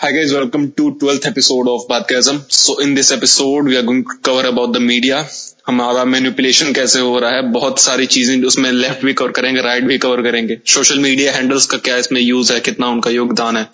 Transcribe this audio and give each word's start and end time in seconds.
Hi 0.00 0.12
guys, 0.12 0.32
welcome 0.32 0.70
to 0.74 0.94
12th 0.94 1.26
episode 1.26 1.66
of 1.66 1.88
Badgasm. 1.88 2.48
So 2.52 2.78
in 2.78 2.94
this 2.94 3.10
episode, 3.10 3.64
we 3.64 3.76
are 3.76 3.82
going 3.82 4.04
to 4.04 4.18
cover 4.22 4.46
about 4.46 4.72
the 4.72 4.78
media. 4.78 5.26
हमारा 5.68 6.04
manipulation 6.04 6.72
कैसे 6.72 7.00
हो 7.00 7.18
रहा 7.18 7.30
है? 7.30 7.42
बहुत 7.52 7.80
सारी 7.80 8.06
चीज़ें 8.06 8.42
उसमें 8.42 8.70
लेफ़्ट 8.72 9.04
भी 9.04 9.12
कवर 9.12 9.30
करेंगे 9.30 9.62
राइट 9.62 9.84
भी 9.84 9.98
कवर 9.98 10.22
करेंगे। 10.22 10.58
सोशल 10.66 10.98
मीडिया 10.98 11.32
हैंडल्स 11.32 11.66
का 11.66 11.78
क्या 11.78 11.96
इसमें 11.96 12.20
यूज़ 12.20 12.52
है? 12.52 12.60
कितना 12.60 12.88
उनका 12.88 13.10
योगदान 13.10 13.56
है? 13.56 13.66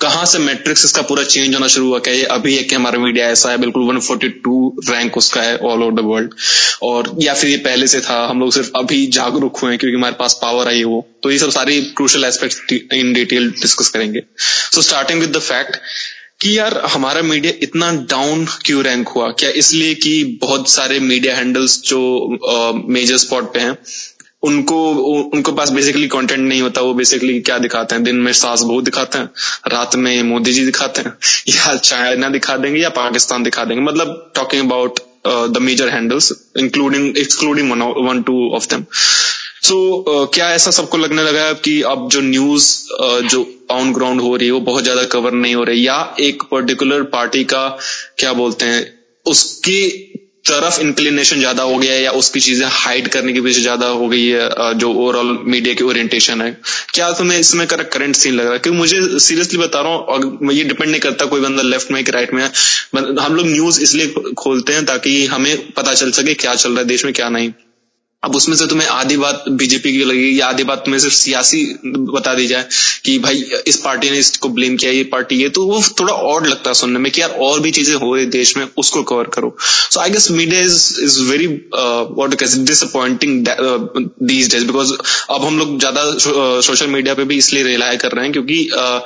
कहाँ 0.00 0.24
से 0.26 0.38
मैट्रिक्स 0.38 0.84
इसका 0.84 1.02
पूरा 1.02 1.22
चेंज 1.24 1.54
होना 1.54 1.66
शुरू 1.66 1.86
हुआ? 1.86 1.98
क्या 1.98 2.14
ये 2.14 2.24
अभी 2.24 2.56
है 2.56 2.62
कि 2.62 2.74
हमारा 2.74 2.98
मीडिया 2.98 3.28
ऐसा 3.28 3.50
है? 3.50 3.58
बिल्कुल 3.58 3.86
142 3.86 4.90
रैंक 4.90 5.16
उसका 5.16 5.42
है 5.42 5.56
ऑल 5.56 5.82
ओवर 5.82 5.94
द 5.94 6.04
वर्ल्ड 6.04 6.34
और, 6.82 7.16
या 7.20 7.34
फिर 7.34 7.50
ये 7.50 7.56
पहले 7.56 7.86
से 7.86 8.00
था, 8.00 8.26
हम 8.26 8.40
लोग 8.40 8.52
सिर्फ़ 8.52 8.70
अभी 8.76 9.06
जागरूक 9.06 9.56
हुए 9.56 9.76
क्योंकि 9.76 9.96
हमारे 9.96 10.14
पास 10.18 10.38
पावर 10.42 10.68
आई 10.68 10.84
वो। 10.84 11.06
तो 11.22 11.30
ये 11.30 11.38
सब 11.38 11.50
सारी 11.50 11.80
crucial 11.96 12.24
aspect 12.24 12.72
in 12.92 13.12
detail 13.12 13.50
discuss 13.50 13.88
करेंगे। 13.88 14.22
So 14.72 14.82
starting 14.82 15.20
with 15.20 15.36
the 15.36 15.40
fact 15.40 15.76
कि 16.40 16.58
यार 16.58 16.82
हमारा 16.86 17.22
मीडिया 17.22 17.52
इतना 17.62 17.92
डाउन 17.92 18.46
क्यों 18.64 18.84
रैंक 18.84 19.08
हुआ? 19.08 19.30
क्या 19.30 19.50
इसलिए 19.50 19.94
कि 19.94 20.38
बहुत 20.40 20.68
सारे 20.68 21.00
मीडिया 21.00 21.36
हैंडल्स 21.36 21.82
जो 21.82 22.00
मेजर 22.88 23.16
स्पॉट 23.16 23.52
पे 23.52 23.60
हैं, 23.60 23.78
उनको 24.42 24.90
उनको 25.34 25.52
पास 25.52 25.70
बेसिकली 25.70 26.08
कंटेंट 26.08 26.40
नहीं 26.40 26.62
होता। 26.62 26.80
वो 26.80 26.94
बेसिकली 26.94 27.40
क्या 27.40 27.58
दिखाते 27.58 27.94
हैं? 27.94 28.04
दिन 28.04 28.16
में 28.16 28.32
सास 28.32 28.62
बहू 28.62 28.80
दिखाते 28.80 29.18
हैं, 29.18 29.30
रात 29.68 29.96
में 29.96 30.22
मोदी 30.22 30.52
जी 30.52 30.64
दिखाते 30.64 31.00
हैं, 31.00 31.12
या 31.48 31.76
चाइना 31.76 32.28
दिखा 32.28 32.56
देंगे, 32.56 32.80
या 32.80 32.88
पाकिस्तान 32.88 33.42
दिखा 33.42 33.64
देंगे। 33.64 33.82
मतलब 33.82 34.32
talking 34.34 34.66
about 34.66 34.98
the 35.26 35.58
major 35.60 35.88
handles 35.88 36.32
including 36.58 37.18
excluding 37.18 37.72
one 37.72 38.22
two 38.22 38.50
of 38.54 38.66
them 38.66 38.84
so 39.62 39.74
so, 39.74 40.14
uh, 40.14 40.34
क्या 40.34 40.50
ऐसा 40.50 40.70
सबको 40.70 40.96
लगने 40.96 41.22
लगा 41.22 41.44
है 41.44 41.54
कि 41.54 41.80
अब 41.82 42.08
जो 42.12 42.20
न्यूज़ 42.20 42.66
uh, 43.02 43.20
जो 43.30 43.46
ऑन 43.70 43.92
ग्राउंड 43.92 44.20
हो 44.20 44.36
रही 44.36 44.46
है 44.46 44.52
वो 44.52 44.60
बहुत 44.60 44.82
ज़्यादा 44.84 45.04
कवर 45.04 45.32
नहीं 45.32 45.54
हो 45.54 45.64
रही? 45.64 45.86
या 45.86 46.14
एक 46.20 46.42
पर्टिकुलर 46.50 47.02
पार्टी 47.14 47.44
का 47.44 47.66
क्या 48.18 48.32
बोलते 48.32 48.66
हैं 48.66 48.86
उसकी 49.26 49.80
तरफ़ 50.48 50.80
इंक्लिनेशन 50.80 51.38
ज़्यादा 51.38 51.62
हो 51.62 51.76
गया 51.78 51.92
है 51.92 52.02
या 52.02 52.10
उसकी 52.10 52.40
चीज़ें 52.40 52.66
हाइड 52.70 53.08
करने 53.08 53.32
की 53.32 53.40
वजह 53.40 53.60
ज़्यादा 53.60 53.86
हो 53.88 54.08
गई 54.08 54.26
है 54.26 54.48
uh, 54.50 54.72
जो 54.74 54.92
ओवरऑल 54.92 55.38
मीडिया 55.46 55.74
की 55.74 55.84
ओरिएंटेशन 55.84 56.42
है? 56.42 56.50
क्या 56.94 57.10
तुम्हें 57.12 57.38
इसमें 57.38 57.66
करंट 57.66 58.16
सीन 58.16 58.34
लग 58.34 58.44
रहा 58.44 58.52
है? 58.52 58.58
क्योंकि 58.58 58.78
मुझे 58.78 59.18
सीरियसली 59.18 59.58
बता 59.58 59.80
रहा 59.80 59.92
हूँ 59.92 60.00
और 60.04 60.52
ये 60.52 60.64
डिपेंड 60.64 60.90
नहीं 60.90 61.00
करता 61.00 61.26
कोई 61.26 61.40
बंदा 61.40 61.62
लेफ़्ट 61.62 61.90
में 61.90 62.02
कि 62.04 62.10
राइट 62.10 62.34
में 62.34 62.42
है। 62.42 62.50
हम 63.20 63.34
लोग 63.34 63.46
न्यूज़ 63.46 63.80
इसलिए 63.82 64.32
खोलते 64.38 64.72
हैं 64.72 64.84
ताकि 64.86 65.24
हमें 65.26 65.56
पता 65.72 65.94
चल 65.94 66.10
सके 66.12 66.34
क्या 66.34 66.54
चल 66.54 66.70
रहा 66.70 66.80
है 66.80 66.86
देश 66.86 67.04
में 67.04 67.14
क्या 67.14 67.28
नहीं। 67.28 67.52
अब 68.22 68.36
उसमें 68.36 68.56
से 68.56 68.66
तुम्हें 68.66 68.86
आधी 68.88 69.16
बात 69.16 69.44
बीजेपी 69.48 69.92
की 69.92 70.04
लगी 70.04 70.40
या 70.40 70.46
आधी 70.46 70.64
बात 70.64 70.78
तुम्हें 70.84 70.98
सिर्फ़ 71.00 71.14
सियासी 71.14 71.62
बता 71.84 72.32
दी 72.34 72.46
जाए 72.46 72.66
कि 73.04 73.18
भाई 73.18 73.44
इस 73.66 73.76
पार्टी 73.76 74.10
ने 74.10 74.18
इसको 74.18 74.48
ब्लेम 74.48 74.76
किया 74.76 74.90
ये 74.92 75.04
पार्टी 75.12 75.36
ये 75.42 75.48
तो 75.48 75.66
वो 75.66 75.82
थोड़ा 76.00 76.14
और 76.14 76.46
लगता 76.46 76.70
है 76.70 76.74
सुनने 76.74 76.98
में 76.98 77.10
कि 77.12 77.20
यार 77.20 77.30
और 77.30 77.60
भी 77.60 77.70
चीज़ें 77.70 77.94
हो 77.94 78.14
रही 78.14 78.26
देश 78.26 78.56
में 78.56 78.66
उसको 78.76 79.02
कवर 79.02 79.28
करो। 79.34 79.54
So 79.60 80.00
I 80.00 80.10
guess 80.10 80.30
media 80.30 80.60
is 80.60 81.00
is 81.04 81.20
very 81.22 81.46
what 82.18 82.34
disappointing 82.42 83.46
these 83.48 84.50
days 84.54 84.66
because 84.66 84.92
अब 85.30 85.44
हम 85.44 85.58
लोग 85.58 85.78
ज़्यादा 85.78 86.04
सोशल 86.60 86.86
मीडिया 86.86 87.14
पे 87.14 87.24
भी 87.24 87.36
इसलिए 87.38 87.62
रिलाय 87.62 87.96
कर 87.96 88.12
रहे 88.12 88.24
हैं 88.24 88.32
क्योंकि 88.32 88.68
uh, 88.78 89.00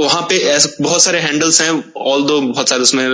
वहाँ 0.00 0.22
पे 0.22 0.38
ऐसे 0.38 0.76
बहुत 0.80 1.02
सारे 1.02 1.18
हैंडल्स 1.18 1.60
हैं 1.60 1.92
ऑल 1.96 2.22
दो 2.22 2.40
बहुत 2.40 2.68
सारे 2.68 2.82
उसमें 2.82 3.04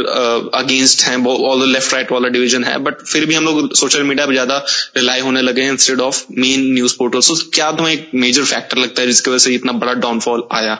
अगेंस्ट 0.54 1.00
uh, 1.00 1.06
हैं 1.06 1.26
ऑल 1.26 1.60
दो 1.60 1.66
लेफ़्ट 1.66 1.94
राइट 1.94 2.12
वाला 2.12 2.28
डिवीज़न 2.28 2.64
है 2.64 2.78
बट 2.78 2.94
फिर 3.06 3.26
भी 3.26 3.34
हम 3.34 3.44
लोग 3.44 3.74
सोशल 3.74 4.02
मीडिया 4.02 4.26
पर 4.26 4.32
ज़्यादा 4.32 4.58
रिलाई 4.96 5.20
होने 5.20 5.42
लगे 5.42 5.62
हैं 5.62 5.72
instead 5.72 6.00
of 6.00 6.24
main 6.30 6.74
news 6.74 6.96
portal 6.98 7.20
so 7.20 7.34
क्या 7.54 7.72
तुम्हें 7.72 7.94
एक 7.94 8.10
मेजर 8.14 8.44
फैक्टर 8.44 8.76
लगता 8.76 9.02
है 9.02 9.08
जिसकी 9.08 9.30
वजह 9.30 9.38
से 9.38 9.54
इतना 9.54 9.72
बड़ा 9.72 9.94
डाउनफॉल 9.94 10.48
आया? 10.52 10.74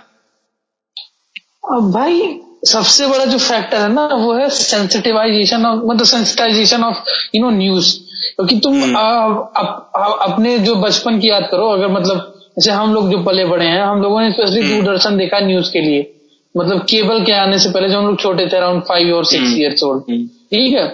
भाई 1.80 2.41
सबसे 2.66 3.06
बड़ा 3.06 3.25
जो 3.25 3.38
फैक्टर 3.38 3.77
है 3.77 3.92
ना 3.92 4.06
वो 4.06 4.34
है 4.34 4.50
सेंसिटिवाइजेशन 4.50 5.66
ऑफ़ 5.66 5.80
मतलब 5.84 6.06
sensitization 6.06 6.84
of 6.84 6.97
you 7.34 7.42
know 7.42 7.50
news 7.50 7.97
क्योंकि 8.36 8.60
तुम 8.60 8.97
आ, 8.97 9.00
आ, 9.00 9.62
आ, 9.97 10.32
अपने 10.32 10.59
जो 10.59 10.75
बचपन 10.75 11.20
की 11.20 11.28
याद 11.28 11.48
करो 11.50 11.69
अगर 11.70 11.88
मतलब 11.88 12.34
जैसे 12.56 12.70
हम 12.70 12.94
लोग 12.94 13.10
जो 13.10 13.19
पले 13.19 13.44
बड़े 13.44 13.65
हैं 13.65 13.82
हम 13.82 14.03
लोगों 14.03 14.20
ने 14.20 14.31
स्पेशली 14.32 14.60
हम्म। 14.62 14.75
दूरदर्शन 14.75 15.16
देखा 15.16 15.38
न्यूज़ 15.38 15.72
के 15.72 15.81
लिए। 15.81 16.10
मतलब 16.56 16.81
केबल 16.81 17.25
के 17.25 17.32
आने 17.32 17.59
से 17.59 17.70
पहले 17.70 17.88
जब 17.88 17.98
हम 17.98 18.06
लोग 18.06 18.20
छोटे 18.20 18.47
थे 18.47 18.56
अराउंड 18.56 18.82
फाइव 18.82 19.15
और 19.16 19.25
सिक्स 19.25 19.56
ईयर्स 19.59 19.82
ओल्ड 19.82 20.03
ठीक 20.03 20.75
है? 20.75 20.87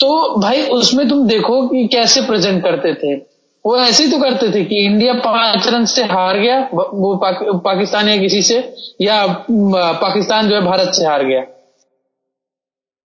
तो 0.00 0.40
भाई 0.40 0.62
उसमें 0.70 1.08
तुम 1.08 1.26
देखो 1.28 1.66
कि 1.68 1.86
कैसे 1.86 2.20
प्रेजेंट 2.20 2.62
करते 2.62 2.94
थे। 2.94 3.14
वो 3.64 3.76
ऐसे 3.76 4.04
ही 4.04 4.10
तो 4.10 4.18
करते 4.18 4.50
थे 4.54 4.64
कि 4.64 4.84
इंडिया 4.84 5.12
पाँच 5.14 5.66
रन 5.68 5.84
से 5.84 6.02
हार 6.02 6.38
गया 6.38 6.58
वो 6.74 7.14
पाक, 7.16 7.38
पाकिस्तान 7.64 8.08
या 8.08 8.16
किसी 8.16 8.42
से 8.42 8.58
या 9.02 9.26
पाकिस्तान 9.50 10.48
जो 10.48 10.54
है 10.54 10.60
भारत 10.62 10.94
से 10.94 11.04
हार 11.06 11.24
गया। 11.24 11.42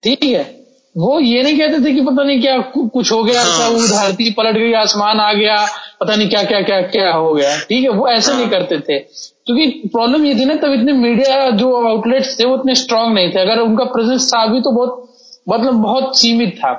ठीक 0.03 0.23
है? 0.23 0.64
वो 0.95 1.19
ये 1.19 1.41
नहीं 1.44 1.57
कहते 1.59 1.83
थे 1.85 1.91
कि 1.94 2.01
पता 2.01 2.23
नहीं 2.23 2.41
क्या 2.41 2.57
कुछ 2.73 3.11
हो 3.11 3.23
गया 3.23 3.41
हाँ। 3.41 3.72
धरती 3.88 4.29
पलट 4.31 4.57
गई 4.57 4.73
आसमान 4.73 5.19
आ 5.19 5.31
गया 5.33 5.56
पता 6.01 6.16
नहीं 6.16 6.29
क्या 6.29 6.44
क्या 6.44 6.61
क्या 6.61 6.81
क्या 6.81 7.11
हो 7.13 7.33
गया। 7.33 7.57
ठीक 7.59 7.83
है 7.83 7.89
वो 7.89 8.07
ऐसे 8.07 8.31
हाँ। 8.31 8.39
नहीं। 8.39 8.50
करते 8.50 8.78
थे। 8.79 9.00
क्योंकि 9.45 9.66
प्रॉब्लम 9.88 10.25
ये 10.25 10.35
थी 10.35 10.45
ना 10.45 10.56
तब 10.56 10.73
इतने 10.73 10.94
मीडिया 10.94 11.50
जो 11.51 11.73
आउटलेट्स 11.88 12.39
थे 12.39 12.45
वो 12.45 12.56
इतने 12.56 12.75
स्ट्रांग 12.75 13.13
नहीं 13.13 13.29
थे। 13.31 13.39
अगर 13.39 13.59
उनका 13.59 13.83
प्रेजेंस 13.85 14.29
था 14.33 14.45
भी 14.45 14.61
तो 14.61 14.72
बहुत 14.72 15.01
मतलब 15.50 15.73
बहुत 15.73 16.17
सीमित 16.19 16.56
था। 16.59 16.72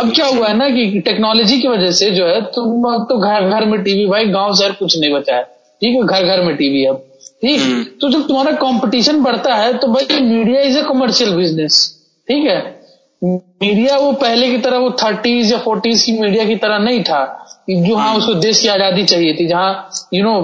अब 0.00 0.12
क्या 0.14 0.26
हुआ 0.26 0.48
है 0.48 0.56
ना 0.56 0.68
कि 0.68 1.00
टेक्नोलॉजी 1.00 1.60
की 1.60 1.68
वजह 1.68 1.90
से 1.90 2.10
जो 2.10 2.26
है 2.26 2.40
तुम 2.42 2.82
तो 3.10 3.18
घर 3.18 3.48
घर 3.50 3.64
में 3.64 3.82
टीवी 3.82 4.06
भाई 4.06 4.26
गाँव 4.28 4.54
शहर 4.54 4.72
कुछ 4.72 4.98
नहीं 4.98 5.12
बचा 5.14 5.36
है। 5.36 5.42
ठीक 5.42 5.94
है 5.94 6.02
घर 6.02 6.26
घर 6.26 6.44
में 6.44 6.56
टीवी 6.56 6.84
अब। 6.86 7.04
ठीक? 7.42 7.60
हम्म। 7.60 7.84
तो 8.00 8.08
जब 8.08 8.26
तुम्हारा 8.28 8.52
कंपटीशन 8.52 9.22
बढ़ता 9.22 9.54
है 9.54 9.72
तो 9.78 9.88
भाई 9.88 10.20
media 10.20 10.60
is 10.60 10.78
a 10.78 10.82
commercial 10.82 11.30
business 11.30 11.86
ठीक 12.28 12.44
है? 12.44 12.79
मीडिया 13.22 13.96
वो 13.98 14.12
पहले 14.12 14.50
की 14.50 14.58
तरह 14.58 14.78
वो 14.78 14.90
थर्टीज 15.02 15.52
या 15.52 15.58
फोर्टीज 15.58 16.02
की 16.02 16.12
मीडिया 16.20 16.44
की 16.44 16.56
तरह 16.56 16.78
नहीं 16.78 17.02
था 17.04 17.24
जो 17.70 17.96
हाँ 17.96 18.14
उसको 18.16 18.34
देश 18.34 18.60
की 18.60 18.68
आज़ादी 18.68 19.04
चाहिए 19.04 19.34
थी 19.34 19.46
जहाँ 19.46 19.90
यू 20.14 20.24
नो 20.24 20.36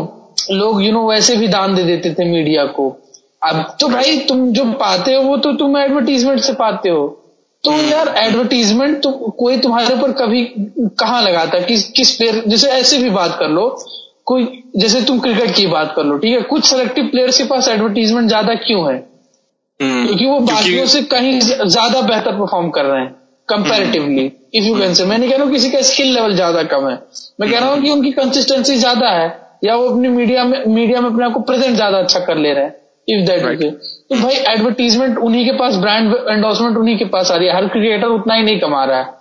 लोग 0.50 0.82
यू 0.82 0.92
नो 0.92 1.06
वैसे 1.08 1.36
भी 1.36 1.48
दान 1.48 1.74
दे 1.74 1.82
देते 1.82 2.12
थे 2.14 2.24
मीडिया 2.24 2.64
को 2.72 2.88
अब 3.42 3.76
तो 3.80 3.88
भाई 3.88 4.18
तुम 4.18 4.50
जो 4.52 4.64
पाते 4.74 5.14
हो 5.14 5.22
वो 5.22 5.36
तो 5.36 5.52
तुम 5.52 5.78
एडवर्टीजमेंट 5.78 6.40
से 6.40 6.52
पाते 6.52 6.88
हो 6.88 7.06
तो 7.64 7.70
हम्म। 7.70 7.88
यार 7.88 8.14
एडवर्टीजमेंट 8.18 9.02
तो 9.02 9.10
कोई 9.38 9.56
तुम्हारे 9.58 9.94
ऊपर 9.94 10.12
कभी 10.12 10.44
कहाँ 11.00 11.22
लगाता 11.22 11.58
है 11.58 11.64
किस 11.64 11.88
किस 11.88 12.10
प्लेयर 12.16 12.42
जैसे 12.46 12.68
ऐसे 12.70 12.98
भी 12.98 13.10
बात 13.10 13.36
कर 13.38 13.48
लो 13.48 13.68
कोई 14.24 14.46
जैसे 14.76 15.00
तुम 15.02 15.18
क्रिकेट 15.20 15.54
की 15.56 15.66
बात 15.66 15.92
कर 15.96 16.04
लो 16.04 16.16
ठीक 16.18 16.32
है 16.32 16.40
कुछ 16.42 16.64
सेलेक्टिव 16.64 17.06
प्लेयर्स 17.06 17.38
के 17.38 17.44
पास 17.44 17.68
एडवर्टीजमेंट 17.68 18.28
ज़्यादा 18.28 18.54
क्यों 18.54 18.92
है। 18.92 18.96
क्योंकि 19.80 20.26
वो 20.26 20.38
बाकियों 20.40 20.86
से 20.86 21.02
कहीं 21.04 21.38
ज़्यादा 21.40 22.00
बेहतर 22.02 22.38
परफॉर्म 22.38 22.68
कर 22.70 22.84
रहे 22.84 23.00
हैं 23.00 23.14
comparatively 23.48 24.24
if 24.54 24.64
you 24.64 24.74
can 24.78 24.94
say 24.94 25.04
मैं 25.06 25.18
नहीं 25.18 25.30
कह 25.30 25.36
रहा 25.36 25.44
हूँ 25.44 25.52
किसी 25.52 25.70
का 25.70 25.80
स्किल 25.88 26.12
लेवल 26.14 26.34
ज़्यादा 26.34 26.62
कम 26.70 26.88
है। 26.88 26.94
मैं 27.40 27.50
कह 27.50 27.58
रहा 27.58 27.68
हूँ 27.70 27.82
कि 27.82 27.90
उनकी 27.90 28.10
कंसिस्टेंसी 28.12 28.76
ज़्यादा 28.76 29.10
है 29.10 29.26
या 29.64 29.74
वो 29.76 29.88
अपनी 29.88 30.08
मीडिया 30.08 30.44
में 30.44 30.64
मीडिया 30.68 31.00
में 31.00 31.08
अपने 31.10 31.24
आप 31.24 31.32
को 31.32 31.40
प्रेजेंट 31.42 31.74
ज़्यादा 31.74 31.98
अच्छा 31.98 32.20
कर 32.20 32.36
ले 32.36 32.52
रहे 32.52 32.64
हैं 32.64 32.74
इफ़ 33.08 33.26
दैट 33.26 33.44
ओके 33.46 33.70
तो 33.70 34.22
भाई 34.22 34.34
एडवर्टीजमेंट 34.54 35.18
उन्हीं 35.18 35.44
के 35.46 35.52
पास 35.58 35.74
ब्रांड 35.76 36.14
एंडोर्समेंट 36.30 36.76
उन्हीं 36.76 36.96
के 36.98 37.04
पास 37.04 37.30
आ 37.30 37.36
रही 37.36 37.48
है। 37.48 37.54
हर 37.54 37.66
क्रिएटर 37.68 38.06
उतना 38.08 38.34
ही 38.34 38.42
नहीं 38.42 38.60
कमा 38.60 38.84
रहा 38.84 38.98
है। 38.98 39.14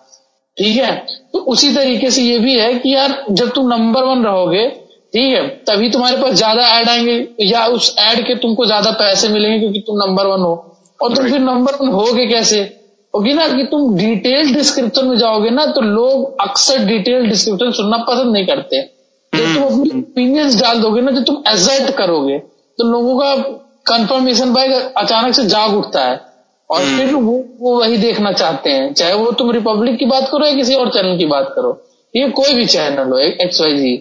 ठीक 0.58 0.78
है? 0.78 0.96
तो 1.34 1.40
उसी 1.52 1.74
तरीके 1.76 2.10
से 2.12 2.22
ये 2.22 2.38
भी 2.40 2.58
है 2.60 2.74
कि 2.76 2.94
यार 2.96 3.16
जब 3.32 3.50
तुम 3.54 3.68
नंबर 3.70 4.04
वन 4.04 4.24
रहोगे 4.26 4.66
ठीक 5.16 5.34
है 5.34 5.48
तभी 5.68 5.90
तुम्हारे 5.90 6.18
पास 6.18 6.34
ज़्यादा 6.34 6.64
एड 6.80 6.90
आएँगे 6.90 7.46
या 7.46 7.66
उस 7.66 7.96
एड 8.02 8.26
के 8.28 8.36
तुमको 8.36 8.66
ज़्यादा 8.66 8.92
पैसे 8.92 9.28
मिलेंगे 9.30 9.60
क्योंकि 9.60 9.80
तुम 9.80 9.98
नंबर 9.98 10.28
वन 10.28 10.42
हो। 10.42 10.54
और 11.00 11.16
तुम 11.16 11.30
फिर 11.30 11.40
नंबर 11.40 11.76
वन 11.76 11.92
होगे 11.92 12.26
कैसे? 12.28 12.60
होगी 13.14 13.34
ना 13.34 13.48
कि 13.48 13.64
तुम 13.64 13.96
डिटेल 13.98 14.54
डिस्क्रिप्शन 14.54 15.06
में 15.08 15.18
जाओगे 15.18 15.50
ना 15.50 15.66
तो 15.66 15.82
लोग 15.82 16.42
अक्सर 16.42 16.86
डिटेल 16.86 17.28
डिस्क्रिप्शन 17.30 17.72
सुनना 17.72 17.98
पसंद 17.98 18.34
नहीं 18.34 18.46
करते। 18.46 18.82
जब 19.34 19.54
तुम 19.54 19.64
अपनी 19.64 19.90
ओपिनियंस 20.00 20.62
डाल 20.62 20.82
दोगे 20.82 21.02
ना 21.02 21.12
जो 21.12 21.22
तुम 21.22 21.42
एजर्ट 21.50 21.96
करोगे। 21.98 22.38
तो 22.78 22.84
लोगों 22.84 23.18
का 23.20 23.36
कंफर्मेशन 23.86 24.54
भाई 24.54 24.68
अचानक 24.98 25.36
से 25.36 25.46
जाग 25.46 25.78
उठता 25.78 26.04
है। 26.06 26.20
और 26.70 26.82
हम्म। 26.82 26.98
फिर 26.98 27.14
वो 27.14 27.44
वो 27.60 27.80
वही 27.80 27.98
देखना 27.98 28.32
चाहते 28.32 28.70
हैं। 28.70 28.94
चाहे 28.94 29.14
वो 29.14 29.32
तुम 29.32 29.52
रिपब्लिक 29.52 29.98
की 30.00 30.06
बात 30.06 30.28
करो 30.32 30.46
या 30.46 30.54
किसी 30.54 30.76
और 30.76 30.90
चैनल 30.90 31.18
की 31.18 31.26
बात 31.26 31.52
करो। 31.56 31.72
ये 32.14 32.30
कोई 32.32 32.54
भी 32.54 32.66
चैनल 32.66 33.12
हो 33.12 33.18
एक्स 33.20 33.62
वाई 33.62 33.78
जी 33.78 33.96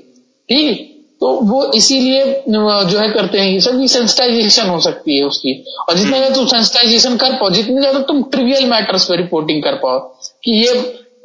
ठीक? 0.48 0.90
तो 1.20 1.32
वो 1.44 1.62
इसीलिए 1.72 2.24
जो 2.48 2.98
है 2.98 3.08
करते 3.10 3.40
हैं 3.40 3.60
सब 3.60 3.84
सेंसिटाइजेशन 3.88 4.68
हो 4.68 4.78
सकती 4.80 5.18
है 5.18 5.24
उसकी। 5.24 5.52
और 5.80 5.96
जितना 5.96 6.16
ज़्यादा 6.16 6.34
तुम 6.34 6.46
सेंसिटाइजेशन 6.46 7.16
कर 7.16 7.32
पाओ 7.32 7.50
जितने 7.50 7.80
ज़्यादा 7.80 7.98
तुम 8.08 8.22
ट्रिवियल 8.32 8.66
मैटर्स 8.70 9.04
पे 9.04 9.16
रिपोर्टिंग 9.16 9.62
कर 9.62 9.74
पाओ 9.82 9.98
कि 10.44 10.52
ये 10.56 10.72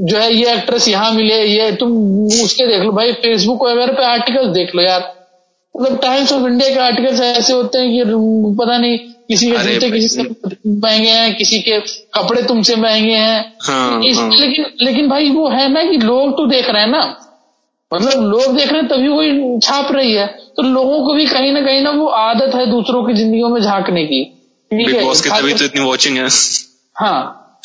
जो 0.01 0.17
है 0.17 0.33
ये 0.33 0.53
एक्ट्रेस 0.53 0.87
यहाँ 0.87 1.11
मिले 1.11 1.43
ये 1.43 1.71
तुम 1.75 1.91
उसके 2.43 2.67
देख 2.67 2.83
लो 2.83 2.91
भाई 2.93 3.13
फेसबुक 3.21 3.63
वगैरह 3.65 3.93
पे 3.93 4.05
आर्टिकल 4.05 4.47
देख 4.53 4.75
लो 4.75 4.81
यार। 4.81 5.01
मतलब 5.75 5.97
टाइम्स 6.01 6.31
ऑफ़ 6.33 6.45
इंडिया 6.47 6.69
के 6.69 6.79
आर्टिकल्स 6.81 7.19
ऐसे 7.21 7.53
होते 7.53 7.79
हैं 7.79 7.91
कि 7.91 8.03
पता 8.55 8.77
नहीं 8.77 8.97
किसी 9.29 9.49
के 9.51 9.57
जूते 9.63 9.89
किसी 9.91 10.07
से 10.07 10.23
महँगे 10.23 11.09
हैं 11.09 11.35
किसी 11.35 11.59
के 11.59 11.79
कपड़े 12.13 12.41
तुमसे 12.43 12.75
महँगे 12.75 13.15
हैं। 13.15 13.43
हाँ, 13.61 14.01
इस, 14.03 14.17
हाँ. 14.17 14.29
लेकिन 14.31 14.65
लेकिन 14.81 15.09
भाई 15.09 15.29
वो 15.31 15.47
है 15.49 15.67
ना 15.73 15.83
कि 15.83 15.97
लोग 15.97 16.31
तो 16.37 16.45
देख 16.47 16.69
रहे 16.69 16.81
हैं 16.81 16.89
ना। 16.89 17.01
मतलब 17.91 18.23
लोग 18.23 18.55
देख 18.57 18.71
रहे 18.71 18.81
हैं 18.81 18.87
तभी 18.89 19.07
वो 19.09 19.59
छाप 19.63 19.91
रही 19.91 20.13
है। 20.13 20.25
तो 20.57 20.63
लोगों 20.63 20.99
को 21.05 21.13
भी 21.13 21.25
कहीं 21.25 21.51
ना 21.53 21.61
कहीं 21.61 21.81
ना 21.81 21.91
वो 21.91 22.07
आदत 22.17 22.55
है 22.55 22.65
दूसरों 22.71 23.03
की 23.03 23.13
ज़िंदगी 23.13 23.43
में 23.43 23.59
झांकने 23.61 24.05
की। 24.05 24.23
बिग 24.71 25.01
बॉस 25.01 25.21
की 25.21 25.29
तभी 25.29 25.53
तो 25.53 25.65
इतनी 25.65 25.83
वॉचिंग 25.85 26.17
है। 26.17 26.27
हाँ। 26.95 27.61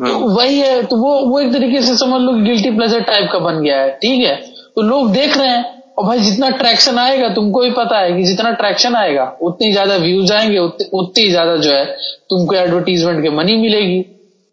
तो 0.00 0.18
वही 0.28 0.58
है 0.58 0.82
तो 0.82 0.96
वो 0.96 1.18
वो 1.26 1.40
एक 1.40 1.52
तरीके 1.52 1.80
से 1.82 1.96
समझ 1.96 2.20
लो 2.20 2.32
गिल्टी 2.44 2.70
प्लेजर 2.70 3.00
टाइप 3.02 3.28
का 3.32 3.38
बन 3.38 3.62
गया 3.62 3.80
है 3.80 3.90
ठीक 3.96 4.20
है? 4.20 4.34
तो 4.76 4.82
लोग 4.82 5.12
देख 5.12 5.36
रहे 5.36 5.48
हैं 5.48 5.64
और 5.98 6.06
भाई 6.06 6.20
जितना 6.20 6.48
ट्रैक्शन 6.52 6.98
आएगा 6.98 7.28
तुमको 7.34 7.60
भी 7.60 7.70
पता 7.70 7.98
है 7.98 8.12
कि 8.12 8.22
जितना 8.22 8.50
ट्रैक्शन 8.52 8.94
आएगा 8.96 9.24
उतनी 9.42 9.70
ज़्यादा 9.72 9.96
व्यूज़ 9.96 10.32
आएँगे 10.32 10.58
उतनी 10.58 11.28
ज़्यादा 11.30 11.56
जो 11.56 11.70
है 11.70 11.84
तुमको 12.30 12.54
एडवर्टीजमेंट 12.54 13.22
के 13.22 13.30
मनी 13.30 13.56
मिलेगी। 13.56 13.98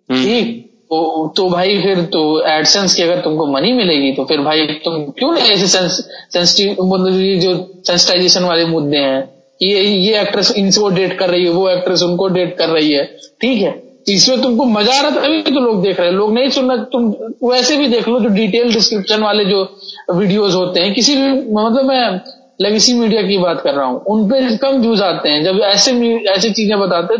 हम्म। 0.10 0.24
ठीक? 0.24 0.71
तो, 0.92 1.48
भाई 1.50 1.78
फिर 1.82 2.02
तो 2.14 2.22
एडसेंस 2.48 2.94
की 2.96 3.04
अगर 3.04 3.20
तुमको 3.22 3.46
मनी 3.48 3.72
मिलेगी 3.74 4.12
तो 4.12 4.24
फिर 4.26 4.40
भाई 4.42 4.66
तुम 4.86 5.04
क्यों 5.20 5.32
नहीं 5.34 5.52
ऐसे 5.52 6.70
मतलब 6.72 7.12
जो 7.42 7.54
सेंसिटाइजेशन 7.88 8.44
वाले 8.44 8.66
मुद्दे 8.66 8.98
हैं 8.98 9.30
ये 9.64 9.82
ये 9.82 10.20
एक्ट्रेस 10.22 10.54
इनको 10.58 10.90
डेट 10.90 11.18
कर 11.20 11.30
रही 11.30 11.44
है 11.44 11.50
वो 11.52 11.70
एक्ट्रेस 11.70 12.04
उनको 12.04 12.28
डेट 12.28 12.58
कर 12.58 12.70
रही 12.70 12.92
है 12.92 13.04
ठीक 13.42 13.62
है? 13.62 13.74
इसमें 14.10 14.42
तुमको 14.42 14.66
मज़ा 14.66 14.98
आ 14.98 15.02
रहा 15.02 15.12
था 15.12 15.26
अभी 15.26 15.42
तो 15.42 15.60
लोग 15.60 15.82
देख 15.84 16.00
रहे 16.00 16.10
हैं। 16.10 16.16
लोग 16.16 16.34
नहीं 16.34 16.50
सुनना 16.50 16.76
तुम 16.94 17.08
वैसे 17.44 17.78
भी 17.78 17.88
देख 17.88 18.08
लो 18.08 18.20
जो 18.20 18.30
डिटेल 18.30 18.74
डिस्क्रिप्शन 18.74 19.22
वाले 19.24 19.46
जो 19.46 19.64
वीडियोस 20.12 20.56
होते 20.56 20.82
हैं 20.82 20.94
किसी 20.94 21.16
भी 21.16 21.30
मतलब 21.54 21.86
मैं 21.86 22.22
लेगेसी 22.62 22.94
मीडिया 22.94 23.22
की 23.22 23.38
बात 23.38 23.62
कर 23.62 23.74
रहा 23.74 23.86
हूँ 23.86 24.02
उनपे 24.08 24.58
कम 24.58 24.82
व्यूज़ 24.82 25.04
आते 25.04 25.30
हैं। 25.30 25.44
जब 25.44 25.60
ऐसे 25.66 25.92
ऐसी 26.32 26.50
चीज़ें 26.52 26.80
बताते 26.80 27.16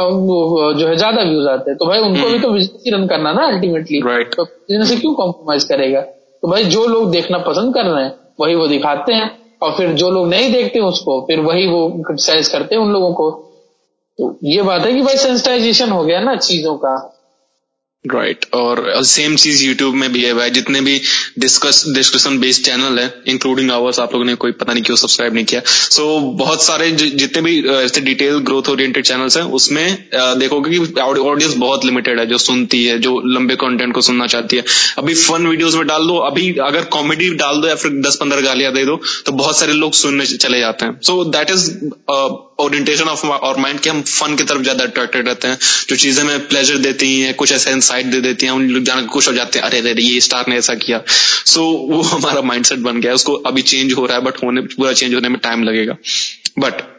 वो 0.00 0.72
जो 0.72 0.86
है 0.86 0.96
ज़्यादा 0.96 1.22
व्यूज़ 1.22 1.48
आते 1.48 1.70
हैं। 1.70 1.78
तो 1.78 1.86
भाई 1.86 1.98
उनको 1.98 2.28
भी 2.30 2.38
तो 2.38 2.50
बिज़नेस 2.50 2.82
ही 2.86 2.90
रन 2.90 3.06
करना 3.06 3.32
ना 3.32 3.46
अल्टीमेटली 3.46 4.00
right. 4.02 4.36
तो 4.36 4.44
बिज़नेस 4.44 4.88
से 4.88 4.96
क्यों 4.96 5.14
कॉम्प्रोमाइज 5.14 5.64
करेगा? 5.64 6.00
तो 6.00 6.48
भाई 6.48 6.64
जो 6.64 6.86
लोग 6.86 7.10
देखना 7.10 7.38
पसंद 7.38 7.74
कर 7.74 7.84
रहे 7.84 8.04
हैं 8.04 8.14
वही 8.40 8.54
वो 8.54 8.66
दिखाते 8.66 9.12
हैं। 9.12 9.30
और 9.62 9.72
फिर 9.72 9.92
जो 9.92 10.10
लोग 10.10 10.28
नहीं 10.28 10.52
देखते 10.52 10.80
उसको 10.80 11.20
फिर 11.20 11.40
वही 11.40 11.66
वो 11.66 11.88
क्रिटिसाइज 11.88 12.48
करते 12.48 12.74
हैं 12.74 12.82
उन 12.82 12.92
लोगों 12.92 13.12
को। 13.12 13.30
तो 14.18 14.38
ये 14.44 14.62
बात 14.62 14.82
है 14.82 14.92
कि 14.92 15.02
भाई 15.02 15.16
सेंसिटाइजेशन 15.16 15.90
हो 15.90 16.04
गया 16.04 16.20
ना 16.20 16.36
चीज़ों 16.36 16.76
का। 16.76 17.15
Right 18.06 18.36
right. 18.36 18.54
और 18.54 19.02
सेम 19.06 19.36
चीज़ 19.36 19.64
यूट्यूब 19.64 19.94
में 19.94 20.12
भी 20.12 20.22
है 20.24 20.32
भाई। 20.34 20.50
जितने 20.52 20.80
भी 20.80 21.00
डिस्कस 21.38 21.82
डिस्कशन 21.94 22.38
बेस्ड 22.40 22.64
चैनल 22.64 22.98
है 22.98 23.06
इंक्लूडिंग 23.28 23.70
आवर्स 23.72 23.98
आप 24.00 24.12
लोगों 24.12 24.24
ने 24.24 24.34
कोई 24.36 24.52
पता 24.54 24.72
नहीं 24.72 24.84
क्यों 24.84 24.96
सब्सक्राइब 24.96 25.34
नहीं 25.34 25.44
किया। 25.44 25.60
सो 25.66 26.02
so, 26.02 26.38
बहुत 26.38 26.62
सारे 26.62 26.90
जितने 26.92 27.42
भी 27.42 27.60
ऐसे 27.70 28.00
डिटेल 28.00 28.38
ग्रोथ 28.46 28.68
ओरिएंटेड 28.68 29.04
चैनल्स 29.04 29.36
हैं 29.36 29.44
उसमें 29.58 30.08
देखोगे 30.38 30.70
कि 30.70 31.00
ऑडियंस 31.00 31.54
बहुत 31.56 31.84
लिमिटेड 31.84 32.20
है 32.20 32.26
जो 32.26 32.38
सुनती 32.38 32.84
है 32.84 32.98
जो 32.98 33.20
लंबे 33.26 33.56
कंटेंट 33.56 33.94
को 33.94 34.00
सुनना 34.02 34.26
चाहती 34.26 34.56
है। 34.56 34.64
अभी 34.98 35.14
फन 35.16 35.46
वीडियोस 35.46 35.74
में 35.74 35.86
डाल 35.86 36.06
दो 36.06 36.16
अभी 36.26 36.52
अगर 36.62 36.84
कॉमेडी 36.92 37.30
डाल 37.36 37.60
दो 37.60 37.68
या 37.68 37.74
फिर 37.76 38.00
दस 38.06 38.16
पंद्रह 38.20 38.40
गालियाँ 38.42 38.72
दे 38.72 38.84
दो 38.84 39.00
तो 39.26 39.32
बहुत 39.34 39.58
सारे 39.58 39.72
लोग 39.74 39.92
सुनने 39.94 40.26
चले 40.26 40.60
जाते 40.60 40.84
हैं। 40.84 41.00
So 41.02 41.24
that 41.26 41.50
is 41.50 41.70
orientation 42.60 43.04
of 43.06 43.26
our 43.26 43.58
mind 43.60 43.80
के 43.80 43.90
हम 43.90 44.00
फन 44.02 44.36
की 44.36 44.44
तरफ़ 44.44 44.62
ज़्यादा 44.62 44.84
अट्रैक्टेड 44.84 45.26
रहते 45.28 45.48
हैं 45.48 45.58
जो 45.88 45.96
चीज़ें 45.96 46.22
हमें 46.22 46.46
प्लेजर 46.48 46.76
देती 46.78 47.08
हैं 47.20 47.34
कुछ 47.36 47.52
ऐसे 47.52 47.70
इंसाइट 47.70 47.95
दे 48.04 48.20
देती 48.20 48.46
हैं 48.46 48.52
उन 48.52 48.68
लोग 48.68 48.84
जाना 48.84 49.02
खुश 49.02 49.28
हो 49.28 49.32
जाते 49.32 49.58
हैं 49.58 49.66
अरे 49.66 49.78
अरे 49.78 50.02
ये 50.02 50.20
स्टार 50.20 50.44
ने 50.48 50.56
ऐसा 50.56 50.74
किया। 50.74 51.02
सो 51.46 51.60
so, 51.60 51.94
वो 51.94 52.02
हमारा 52.16 52.42
माइंडसेट 52.42 52.78
बन 52.78 53.00
गया 53.00 53.14
उसको 53.14 53.32
अभी 53.32 53.62
चेंज 53.62 53.92
हो 53.92 54.06
रहा 54.06 54.16
है 54.16 54.24
बट 54.24 54.34
होने 54.44 54.60
पूरा 54.60 54.92
चेंज 54.92 55.14
होने 55.14 55.28
में 55.28 55.40
टाइम 55.42 55.62
लगेगा। 55.62 55.96
But 56.58 56.95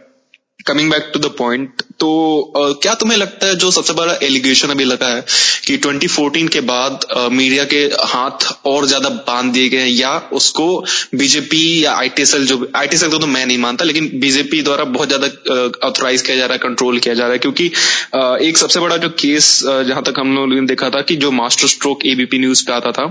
coming 0.68 0.92
back 0.92 1.10
to 1.14 1.20
the 1.20 1.32
point 1.38 1.82
तो 2.00 2.10
uh, 2.58 2.82
क्या 2.82 2.94
तुम्हें 2.94 3.18
लगता 3.18 3.48
है 3.48 3.56
जो 3.56 3.70
सबसे 3.72 3.94
बड़ा 3.94 4.14
एलिगेशन 4.24 4.70
अभी 4.70 4.84
लगा 4.84 5.08
है 5.08 5.24
कि 5.66 5.78
2014 5.78 6.50
के 6.50 6.62
बाद 6.62 7.06
मीडिया 7.32 7.64
के 7.64 7.80
हाथ 8.08 8.48
और 8.66 8.86
ज़्यादा 8.86 9.10
बाँध 9.28 9.52
दिए 9.54 9.70
गए 9.70 9.86
या 9.86 10.12
उसको 10.34 10.68
बीजेपी 11.16 11.64
या 11.86 11.94
आईटीएसएल 11.94 12.46
जो 12.46 12.58
आईटीएसएल 12.76 13.12
को 13.12 13.18
तो 13.18 13.28
मैं 13.28 13.46
नहीं 13.46 13.58
मानता 13.58 13.86
लेकिन 13.86 14.10
बीजेपी 14.20 14.62
द्वारा 14.62 14.84
बहुत 14.92 15.08
ज़्यादा 15.08 15.88
ऑथोराइज 15.88 16.22
किया 16.22 16.38
जा 16.38 16.46
रहा 16.46 16.54
है 16.54 16.60
कंट्रोल 16.60 17.00
किया 17.00 17.14
जा 17.14 17.24
रहा 17.24 17.34
है 17.34 17.40
क्योंकि 17.40 17.70
uh, 17.70 18.38
एक 18.42 18.58
सबसे 18.58 18.80
बड़ा 18.80 18.98
जो 18.98 19.10
केस 19.20 19.50
जहाँ 19.64 20.04
तक 20.04 20.20
हम 20.20 20.36
लोगों 20.36 20.62
ने 20.62 20.68
देखा 20.68 20.90
था 20.90 21.02
कि 21.02 21.16
जो 21.16 21.32
मास्टर 21.32 21.68
स्ट्रोक 21.68 22.06
एबीपी 22.06 22.40
न्यूज़ 22.40 22.66
पे 22.66 22.74
आता 22.74 22.92
था 22.92 23.08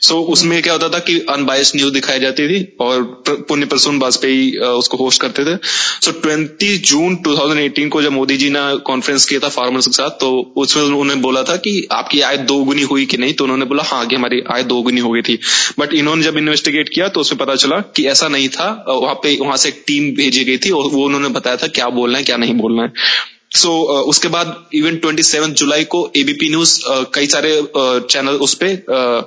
सो 0.00 0.20
उसमें 0.32 0.60
क्या 0.62 0.72
होता 0.72 0.88
था 0.88 0.98
कि 1.00 1.18
अनबायस 1.30 1.72
न्यूज़ 1.76 1.92
दिखाई 1.92 2.20
जाती 2.20 2.48
थी 2.48 2.60
और 2.80 3.02
पुण्य 3.28 3.66
प्रसून 3.66 3.98
वाजपेयी 3.98 4.50
उसको 4.58 4.96
होस्ट 4.96 5.20
करते 5.20 5.44
थे 5.44 5.56
सो 6.02 6.12
ट्वेंटी 6.20 6.76
जून 6.86 7.16
2018 7.16 7.88
को 7.88 8.02
जब 8.02 8.12
मोदी 8.12 8.36
जी 8.36 8.50
ने 8.50 8.60
कॉन्फ्रेंस 8.78 9.24
किया 9.24 9.40
था 9.40 9.48
फार्मर्स 9.48 9.86
के 9.86 9.92
साथ 9.92 10.10
तो 10.10 10.30
उसमें 10.56 10.82
उन्होंने 10.84 11.14
बोला 11.14 11.42
था 11.42 11.56
कि 11.56 11.86
आपकी 11.92 12.20
आय 12.20 12.36
दोगुनी 12.36 12.82
हुई 12.82 13.06
कि 13.06 13.16
नहीं? 13.16 13.34
तो 13.34 13.44
उन्होंने 13.44 13.64
बोला 13.64 13.82
हाँ 13.82 14.06
कि 14.06 14.16
हमारी 14.16 14.42
आय 14.52 14.62
दोगुनी 14.64 15.00
हो 15.00 15.10
गई 15.10 15.22
थी। 15.22 15.38
बट 15.78 15.94
इन्होंने 15.94 16.22
जब 16.22 16.36
इन्वेस्टिगेट 16.36 16.88
किया 16.88 17.08
तो 17.08 17.20
उसमें 17.20 17.38
पता 17.38 17.54
चला 17.54 17.80
कि 17.96 18.06
ऐसा 18.06 18.28
नहीं 18.28 18.48
था। 18.48 18.84
वहाँ 18.88 19.14
पे, 19.14 19.36
वहाँ 19.40 19.56
से 19.56 19.68
एक 19.68 19.82
टीम 19.86 20.14
भेजी 20.16 20.44
गई 20.44 20.58
थी 20.58 20.70
और 20.70 20.90
वो 20.90 21.04
उन्होंने 21.04 21.28
बताया 21.28 21.56
था 21.56 21.66
क्या 21.66 21.88
बोलना 21.88 22.18
है, 22.18 22.24
क्या 22.24 22.36
नहीं 22.36 22.54
बोलना 22.54 22.82
है। 22.82 22.92
सो 23.52 23.68
so, 23.68 23.96
uh, 23.96 24.08
उसके 24.08 24.28
बाद 24.28 24.68
इवन 24.74 24.96
ट्वेंटी 24.96 25.22
सेवन 25.22 25.52
जुलाई 25.52 25.84
को 25.84 26.10
एबीपी 26.16 26.48
न्यूज़ 26.48 26.80
uh, 26.82 27.04
कई 27.14 27.26
सारे 27.26 27.50
चैनल 27.76 28.36
uh, 28.36 28.40
उस 28.40 28.54
पे 28.54 28.74
uh, 28.76 29.22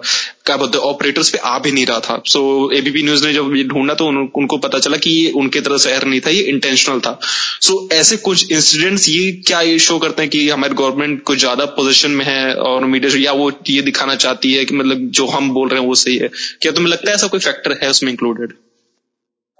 क्या 0.45 0.57
बोलते 0.57 0.77
ऑपरेटर्स 0.77 1.29
पे 1.29 1.37
आ 1.37 1.57
भी 1.59 1.71
नहीं 1.71 1.85
रहा 1.85 1.99
था। 1.99 2.21
सो 2.25 2.71
एबीपी 2.73 3.03
न्यूज़ 3.03 3.25
ने 3.27 3.33
जब 3.33 3.55
ये 3.55 3.63
ढूंढा 3.63 3.93
तो 3.93 4.07
उन, 4.07 4.17
उनको 4.35 4.57
पता 4.57 4.79
चला 4.79 4.97
कि 4.97 5.09
ये 5.09 5.31
उनके 5.31 5.61
तरफ़ 5.61 5.81
से 5.81 5.91
एयर 5.91 6.05
नहीं 6.05 6.21
था 6.21 6.29
ये 6.29 6.41
इंटेंशनल 6.43 6.99
था। 6.99 7.19
सो 7.61 7.73
so, 7.73 7.91
ऐसे 7.93 8.17
कुछ 8.17 8.51
इंसिडेंट्स 8.51 9.09
ये 9.09 9.31
क्या 9.47 9.61
ये 9.61 9.79
शो 9.79 9.99
करते 9.99 10.21
हैं 10.21 10.31
कि 10.31 10.49
हमारे 10.49 10.73
गवर्नमेंट 10.73 11.23
कुछ 11.23 11.39
ज़्यादा 11.39 11.65
पोजिशन 11.65 12.11
में 12.11 12.25
है 12.25 12.53
और 12.55 12.85
मीडिया 12.85 13.17
या 13.17 13.31
वो 13.31 13.51
ये 13.69 13.81
दिखाना 13.81 14.15
चाहती 14.15 14.53
है 14.53 14.65
कि 14.65 14.75
मतलब 14.75 15.09
जो 15.11 15.27
हम 15.27 15.49
बोल 15.51 15.69
रहे 15.69 15.79
हैं 15.81 15.87
वो 15.87 15.95
सही 15.95 16.17
है। 16.17 16.29
क्या 16.61 16.71
तुम्हें 16.71 16.91
लगता 16.91 17.09
है 17.09 17.15
ऐसा 17.15 17.27
कोई 17.27 17.39
फैक्टर 17.39 17.79
है 17.83 17.89
उसमें 17.89 18.11
इंक्लूडेड 18.11 18.53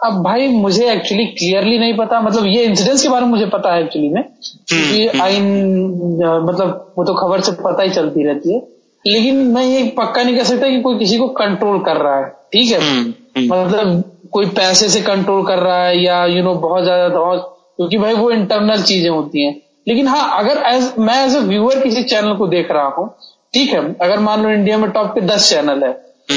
अब 0.05 0.21
भाई 0.23 0.47
मुझे 0.47 0.91
एक्चुअली 0.91 1.25
क्लियरली 1.25 1.77
नहीं 1.79 1.93
पता 1.97 2.19
मतलब 2.21 2.45
ये 2.45 2.63
इंसिडेंट्स 2.63 3.01
के 3.03 3.09
बारे 3.09 3.25
में 3.25 3.31
मुझे 3.31 3.45
पता 3.45 3.73
है 3.73 3.83
एक्चुअली 3.83 4.09
में 4.09 4.23
क्योंकि 4.23 5.07
हम्म, 5.07 5.09
हम्म। 5.09 5.21
आइन 5.21 6.43
मतलब 6.49 6.93
वो 6.97 7.03
तो 7.03 7.13
खबर 7.13 7.41
से 7.41 7.51
पता 7.51 7.83
ही 7.83 7.89
चलती 7.89 8.23
रहती 8.23 8.53
है। 8.53 8.61
लेकिन 9.05 9.35
मैं 9.35 9.63
ये 9.63 9.83
पक्का 9.97 10.23
नहीं 10.23 10.35
कह 10.35 10.43
सकता 10.43 10.69
कि 10.69 10.81
कोई 10.81 10.97
किसी 10.99 11.17
को 11.17 11.27
कंट्रोल 11.27 11.79
कर 11.79 11.97
रहा 11.97 12.17
है 12.17 12.27
ठीक 12.53 12.71
है? 12.71 12.79
हम्म, 12.79 13.13
मतलब 13.37 14.03
कोई 14.31 14.45
पैसे 14.45 14.89
से 14.89 15.01
कंट्रोल 15.01 15.45
कर 15.45 15.59
रहा 15.59 15.83
है 15.85 16.03
या 16.03 16.25
यू 16.25 16.35
you 16.35 16.43
नो 16.43 16.49
know, 16.49 16.61
बहुत 16.61 16.83
ज़्यादा 16.83 17.35
क्योंकि 17.77 17.97
भाई 17.97 18.13
वो 18.13 18.29
इंटरनल 18.31 18.81
चीज़ें 18.81 19.09
होती 19.09 19.45
हैं। 19.45 19.55
लेकिन 19.87 20.07
हाँ 20.07 20.39
अगर 20.39 20.61
एज 20.67 20.93
मैं 20.99 21.23
एज 21.25 21.35
ए 21.35 21.39
व्यूअर 21.39 21.79
किसी 21.79 22.03
चैनल 22.03 22.33
को 22.33 22.47
देख 22.47 22.71
रहा 22.71 22.87
हूँ 22.97 23.09
ठीक 23.53 23.69
है? 23.69 23.79
अगर 24.01 24.19
मान 24.19 24.43
लो 24.43 24.49
इंडिया 24.49 24.77
में 24.77 24.89
टॉप 24.91 25.13
के 25.15 25.21
दस 25.21 25.49
चैनल 25.49 25.83
है 25.83 25.91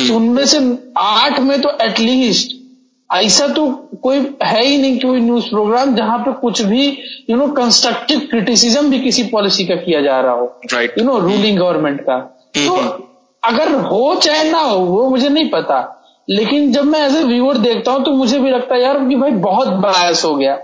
तो 0.09 0.17
उनमें 0.17 0.45
से 0.47 0.59
आठ 0.99 1.41
में 1.41 1.61
तो 1.61 1.71
एटलीस्ट 1.83 2.57
ऐसा 3.13 3.47
तो 3.49 3.67
कोई 4.03 4.19
है 4.43 4.65
ही 4.65 4.77
नहीं 4.79 4.99
कोई 5.01 5.21
न्यूज़ 5.21 5.49
प्रोग्राम 5.51 5.95
जहाँ 5.95 6.19
पे 6.19 6.33
कुछ 6.33 6.63
भी 6.63 6.87
यू 7.31 7.37
नो 7.37 7.47
कंस्ट्रक्टिव 7.49 8.21
क्रिटिसिज्म 8.31 8.91
भी 8.91 9.01
किसी 9.01 9.23
पॉलिसी 9.23 9.65
का 9.65 9.75
किया 9.75 10.01
जा 10.01 10.21
रहा 10.21 10.33
हो 10.33 10.59
यू 10.75 11.05
नो 11.05 11.19
रूलिंग 11.19 11.59
गवर्नमेंट 11.59 12.01
का। 12.01 12.17
mm-hmm. 12.53 12.69
तो 12.69 13.09
अगर 13.43 13.75
हो 13.75 14.15
चाहे 14.15 14.51
ना 14.51 14.59
हो 14.59 14.79
वो 14.79 15.09
मुझे 15.11 15.29
नहीं 15.29 15.51
पता। 15.51 15.81
लेकिन 16.29 16.73
जब 16.73 16.85
मैं 16.85 17.07
एज 17.07 17.17
ए 17.17 17.23
व्यूअर 17.25 17.59
देखता 17.59 17.93
हूँ 17.93 18.05
तो 18.05 18.13
मुझे 18.13 18.39
भी 18.39 18.51
लगता 18.51 18.75
है 18.75 18.83
यार 18.83 18.99
कि 18.99 19.17
भाई 19.17 19.31
बहुत 19.31 19.69
बायस 19.69 20.25
हो 20.25 20.35
गया। 20.37 20.59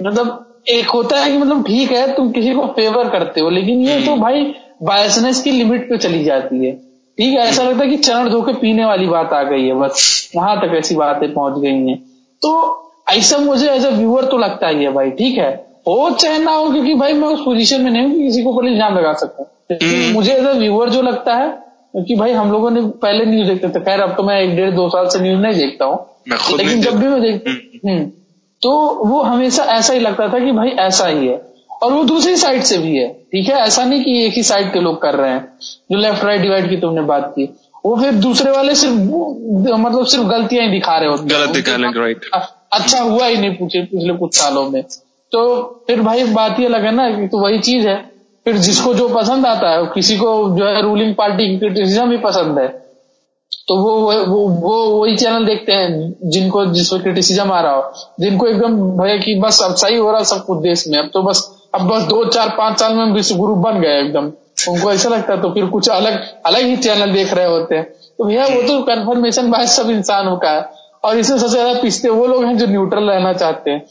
मतलब 0.00 0.62
एक 0.68 0.90
होता 0.90 1.20
है 1.20 1.30
कि 1.32 1.38
मतलब 1.38 1.64
ठीक 1.66 1.90
है 1.90 2.14
तुम 2.14 2.30
किसी 2.30 2.54
को 2.54 2.66
फेवर 2.76 3.08
करते 3.08 3.40
हो 3.40 3.50
लेकिन 3.50 3.80
ये 3.80 3.96
तो 3.96 4.02
mm-hmm. 4.02 4.22
भाई 4.22 4.54
बायसनेस 4.82 5.42
की 5.42 5.50
लिमिट 5.50 5.88
पे 5.90 5.96
चली 5.98 6.24
जाती 6.24 6.64
है। 6.66 6.89
ठीक 7.20 7.38
है 7.38 7.44
ऐसा 7.46 7.62
लगता 7.62 7.84
है 7.84 7.88
कि 7.90 7.96
चरण 7.96 8.28
धोके 8.28 8.52
पीने 8.52 8.84
वाली 8.84 9.06
बात 9.06 9.32
आ 9.32 9.42
गई 9.42 9.66
है 9.66 9.74
बस 9.74 10.30
वहाँ 10.36 10.56
तक 10.60 10.74
ऐसी 10.74 10.94
बातें 10.96 11.32
पहुँच 11.34 11.60
गई 11.62 11.86
हैं। 11.88 11.96
तो 12.42 12.52
ऐसा 13.10 13.38
मुझे 13.38 13.70
एज 13.70 13.84
ए 13.84 13.90
व्यूअर 13.90 14.24
तो 14.24 14.38
लगता 14.38 14.68
ही 14.68 14.84
है 14.84 14.92
भाई 14.92 15.10
ठीक 15.10 15.38
है? 15.38 15.50
हो 15.88 16.10
चाहे 16.10 16.38
ना 16.38 16.52
हो 16.52 16.70
क्योंकि 16.70 16.94
भाई 16.94 17.12
मैं 17.12 17.28
उस 17.28 17.40
पोजीशन 17.44 17.80
में 17.80 17.90
नहीं 17.90 18.02
हूँ 18.02 18.12
कि 18.12 18.22
किसी 18.22 18.42
को 18.42 18.50
ऊपर 18.50 18.66
इल्ज़ाम 18.66 18.96
लगा 18.98 19.12
सकता 19.12 19.42
हूँ 19.42 20.12
मुझे 20.12 20.32
एज 20.32 20.46
ए 20.46 20.52
व्यूअर 20.52 20.90
जो 20.90 21.02
लगता 21.02 21.34
है 21.34 21.48
क्योंकि 21.92 22.14
भाई 22.16 22.32
हम 22.32 22.52
लोगों 22.52 22.70
ने 22.70 22.80
पहले 23.02 23.24
न्यूज़ 23.24 23.48
देखते 23.48 23.68
थे 23.68 23.84
खैर 23.84 24.00
अब 24.00 24.16
तो 24.16 24.22
मैं 24.22 24.40
एक 24.40 24.56
डेढ़ 24.56 24.70
दो 24.70 24.88
साल 24.88 25.08
से 25.08 25.20
न्यूज़ 25.20 25.40
नहीं 25.40 25.54
देखता 25.54 25.84
हूँ 25.84 25.98
लेकिन 26.56 26.80
जब 26.82 26.98
भी 26.98 27.08
मैं 27.08 27.20
देखता 27.22 27.50
हूँ। 27.50 27.58
हम्म, 27.90 28.04
तो 28.62 28.70
वो 29.04 29.22
हमेशा 29.22 29.62
ऐसा 29.62 29.92
ही 29.92 30.00
लगता 30.00 30.28
था 30.28 30.38
कि 30.38 30.52
भाई 30.52 30.68
ऐसा 30.68 31.06
ही 31.06 31.26
है। 31.26 31.49
और 31.80 31.92
वो 31.92 32.02
दूसरी 32.04 32.36
साइड 32.36 32.62
से 32.62 32.78
भी 32.78 32.96
है 32.96 33.08
ठीक 33.32 33.48
है? 33.48 33.54
ऐसा 33.56 33.84
नहीं 33.84 34.04
कि 34.04 34.24
एक 34.26 34.34
ही 34.34 34.42
साइड 34.42 34.72
के 34.72 34.80
लोग 34.80 35.00
कर 35.02 35.14
रहे 35.14 35.30
हैं 35.30 35.48
जो 35.92 35.98
लेफ़्ट 35.98 36.24
राइट 36.24 36.40
डिवाइड 36.40 36.68
की 36.70 36.76
तुमने 36.76 37.02
बात 37.02 37.32
की। 37.36 37.48
वो 37.86 37.96
फिर 37.96 38.12
दूसरे 38.22 38.50
वाले 38.50 38.74
सिर्फ़ 38.74 38.94
मतलब 38.94 40.06
सिर्फ़ 40.06 40.24
गलतियाँ 40.24 40.64
ही 40.64 40.70
दिखा 40.70 40.96
रहे 40.98 41.08
होते 41.08 41.34
गलत 41.34 41.50
दिखा 41.50 41.74
रहे 41.76 42.00
राइट 42.00 42.24
अच्छा 42.72 43.00
हुआ 43.00 43.26
ही 43.26 43.36
नहीं 43.36 43.54
पूछे 43.54 43.82
पिछले 43.82 44.14
कुछ 44.14 44.34
सालों 44.34 44.68
में। 44.70 44.82
तो 45.32 45.40
फिर 45.86 46.00
भाई 46.00 46.24
बात 46.24 46.60
ये 46.60 46.68
लगे 46.68 46.90
ना 46.90 47.08
कि 47.10 47.26
तो 47.28 47.38
वही 47.38 47.58
चीज़ 47.58 47.86
है। 47.88 47.96
फिर 48.44 48.56
जिसको 48.56 48.92
जो 48.94 49.08
पसंद 49.08 49.46
आता 49.46 49.70
है 49.70 49.86
किसी 49.86 50.16
को 50.16 50.28
जो 50.58 50.66
है 50.66 50.82
रूलिंग 50.82 51.14
पार्टी 51.14 51.48
की 51.48 51.58
क्रिटिसिज्म 51.58 52.08
भी 52.10 52.16
पसंद 52.18 52.58
है। 52.58 52.68
तो 53.68 53.76
वो 53.76 53.90
वो 54.26 54.46
वो 54.60 54.76
वही 54.90 55.16
चैनल 55.16 55.44
देखते 55.46 55.72
हैं 55.72 56.30
जिनको 56.30 56.64
जिसको 56.66 56.98
क्रिटिसिज्म 56.98 57.50
आ 57.52 57.60
रहा 57.60 57.72
हो। 57.72 57.92
जिनको 58.20 58.46
एकदम 58.46 58.76
भैया 58.98 59.16
कि 59.16 59.34
बस 59.40 59.62
अब 59.62 59.74
सही 59.74 59.96
हो 59.96 60.10
रहा 60.12 60.22
सब 60.22 60.44
कुछ 60.44 60.58
देश 60.58 60.84
में। 60.88 60.98
अब 60.98 61.10
तो 61.14 61.22
बस 61.22 61.42
अब 61.74 61.86
बस 61.88 62.02
दो 62.02 62.24
चार 62.24 62.48
पाँच 62.58 62.78
साल 62.80 62.94
में 62.94 63.12
विश्व 63.12 63.36
गुरु 63.36 63.54
बन 63.56 63.80
गए 63.80 64.00
एकदम। 64.00 64.32
उनको 64.68 64.92
ऐसा 64.92 65.08
लगता 65.08 65.32
है 65.34 65.40
तो 65.42 65.50
फिर 65.50 65.66
कुछ 65.66 65.88
अलग 65.88 66.18
अलग 66.46 66.60
ही 66.60 66.76
चैनल 66.76 67.12
देख 67.12 67.32
रहे 67.34 67.46
होते 67.46 67.74
हैं। 67.74 67.84
तो 67.84 68.24
भैया 68.24 68.46
वो 68.46 68.62
तो 68.62 68.80
कन्फर्मेशन 68.84 69.50
बाय 69.50 69.66
सब 69.68 69.90
इंसानों 69.90 70.36
का 70.36 70.50
है। 70.50 70.68
और 71.04 71.18
इसमें 71.18 71.38
सबसे 71.38 71.52
ज़्यादा 71.52 71.80
पिछते 71.82 72.08
वो 72.08 72.26
लोग 72.26 72.44
हैं 72.44 72.56
जो 72.58 72.66
न्यूट्रल 72.66 73.10
रहना 73.10 73.32
चाहते 73.32 73.70
हैं। 73.70 73.84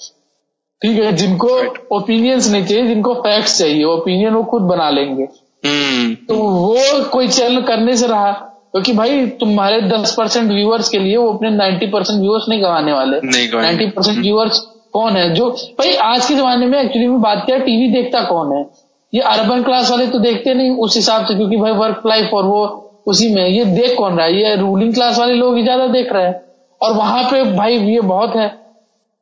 ठीक 0.82 1.00
है 1.00 1.12
जिनको 1.14 1.48
ओपिनियंस 1.96 2.50
नहीं 2.52 2.66
चाहिए 2.66 2.88
जिनको 2.88 3.14
फैक्ट्स 3.14 3.58
चाहिए। 3.60 3.84
ओपिनियन 3.86 4.34
वो 4.34 4.44
खुद 4.44 4.62
बना 4.64 4.90
लेंगे। 4.90 5.24
हम्म। 5.64 6.14
तो 6.28 6.36
वो 6.36 7.04
कोई 7.12 7.28
चैनल 7.30 7.62
करने 7.62 7.96
से 7.98 8.08
रहा 8.08 8.32
क्योंकि 8.72 8.94
भाई 8.94 9.26
तुम्हारे 9.40 9.82
दस 9.82 10.14
परसेंट 10.18 10.52
व्यूअर्स 10.52 10.90
के 10.90 11.00
लिए 11.00 11.16
वो 11.18 11.32
अपने 11.34 11.50
नाइन्टी 11.50 11.88
परसेंट 11.88 12.20
व्यूअर्स 12.20 12.46
नहीं 12.50 12.62
गंवाने 12.64 12.94
वाले। 12.94 13.20
नाइन्टी 13.24 13.88
परसेंट 13.88 14.18
व्यूअर्स 14.18 14.60
कौन 14.94 15.16
है? 15.16 15.34
जो 15.34 15.50
भाई 15.80 15.96
आज 15.96 16.26
के 16.28 16.36
जमाने 16.36 16.66
में 16.66 16.80
एक्चुअली 16.82 17.08
में 17.08 17.22
बात 17.22 17.44
किया 17.46 17.58
टीवी 17.58 17.88
देखता 17.94 18.22
कौन 18.24 18.56
है? 18.58 18.66
ये 19.14 19.22
अर्बन 19.22 19.64
क्लास 19.64 19.92
वाले 19.92 20.08
तो 20.08 20.20
देखते 20.20 20.54
नहीं 20.54 20.72
उस 20.78 20.96
हिसाब 20.96 21.26
से 21.26 21.36
क्योंकि 21.36 21.58
भाई 21.58 21.72
वर्क 21.72 22.02
लाइफ 22.08 22.34
और 22.34 22.46
वो 22.46 22.66
उसी 23.08 23.34
में 23.34 23.48
ये 23.48 23.66
देख 23.66 23.98
कौन 23.98 24.18
रहा 24.18 24.26
है? 24.26 24.34
ये 24.34 24.56
रूलिंग 24.56 24.94
क्लास 24.94 25.20
वाले 25.20 25.34
लोग 25.34 25.56
ही 25.58 25.64
ज़्यादा 25.64 25.88
देख 25.88 26.14
रहे 26.14 26.26
हैं। 26.26 26.42
और 26.82 26.94
वहाँ 26.94 27.24
पे 27.24 27.44
भाई 27.54 27.78
ये 27.78 28.02
बहुत 28.02 28.36
है 28.36 28.48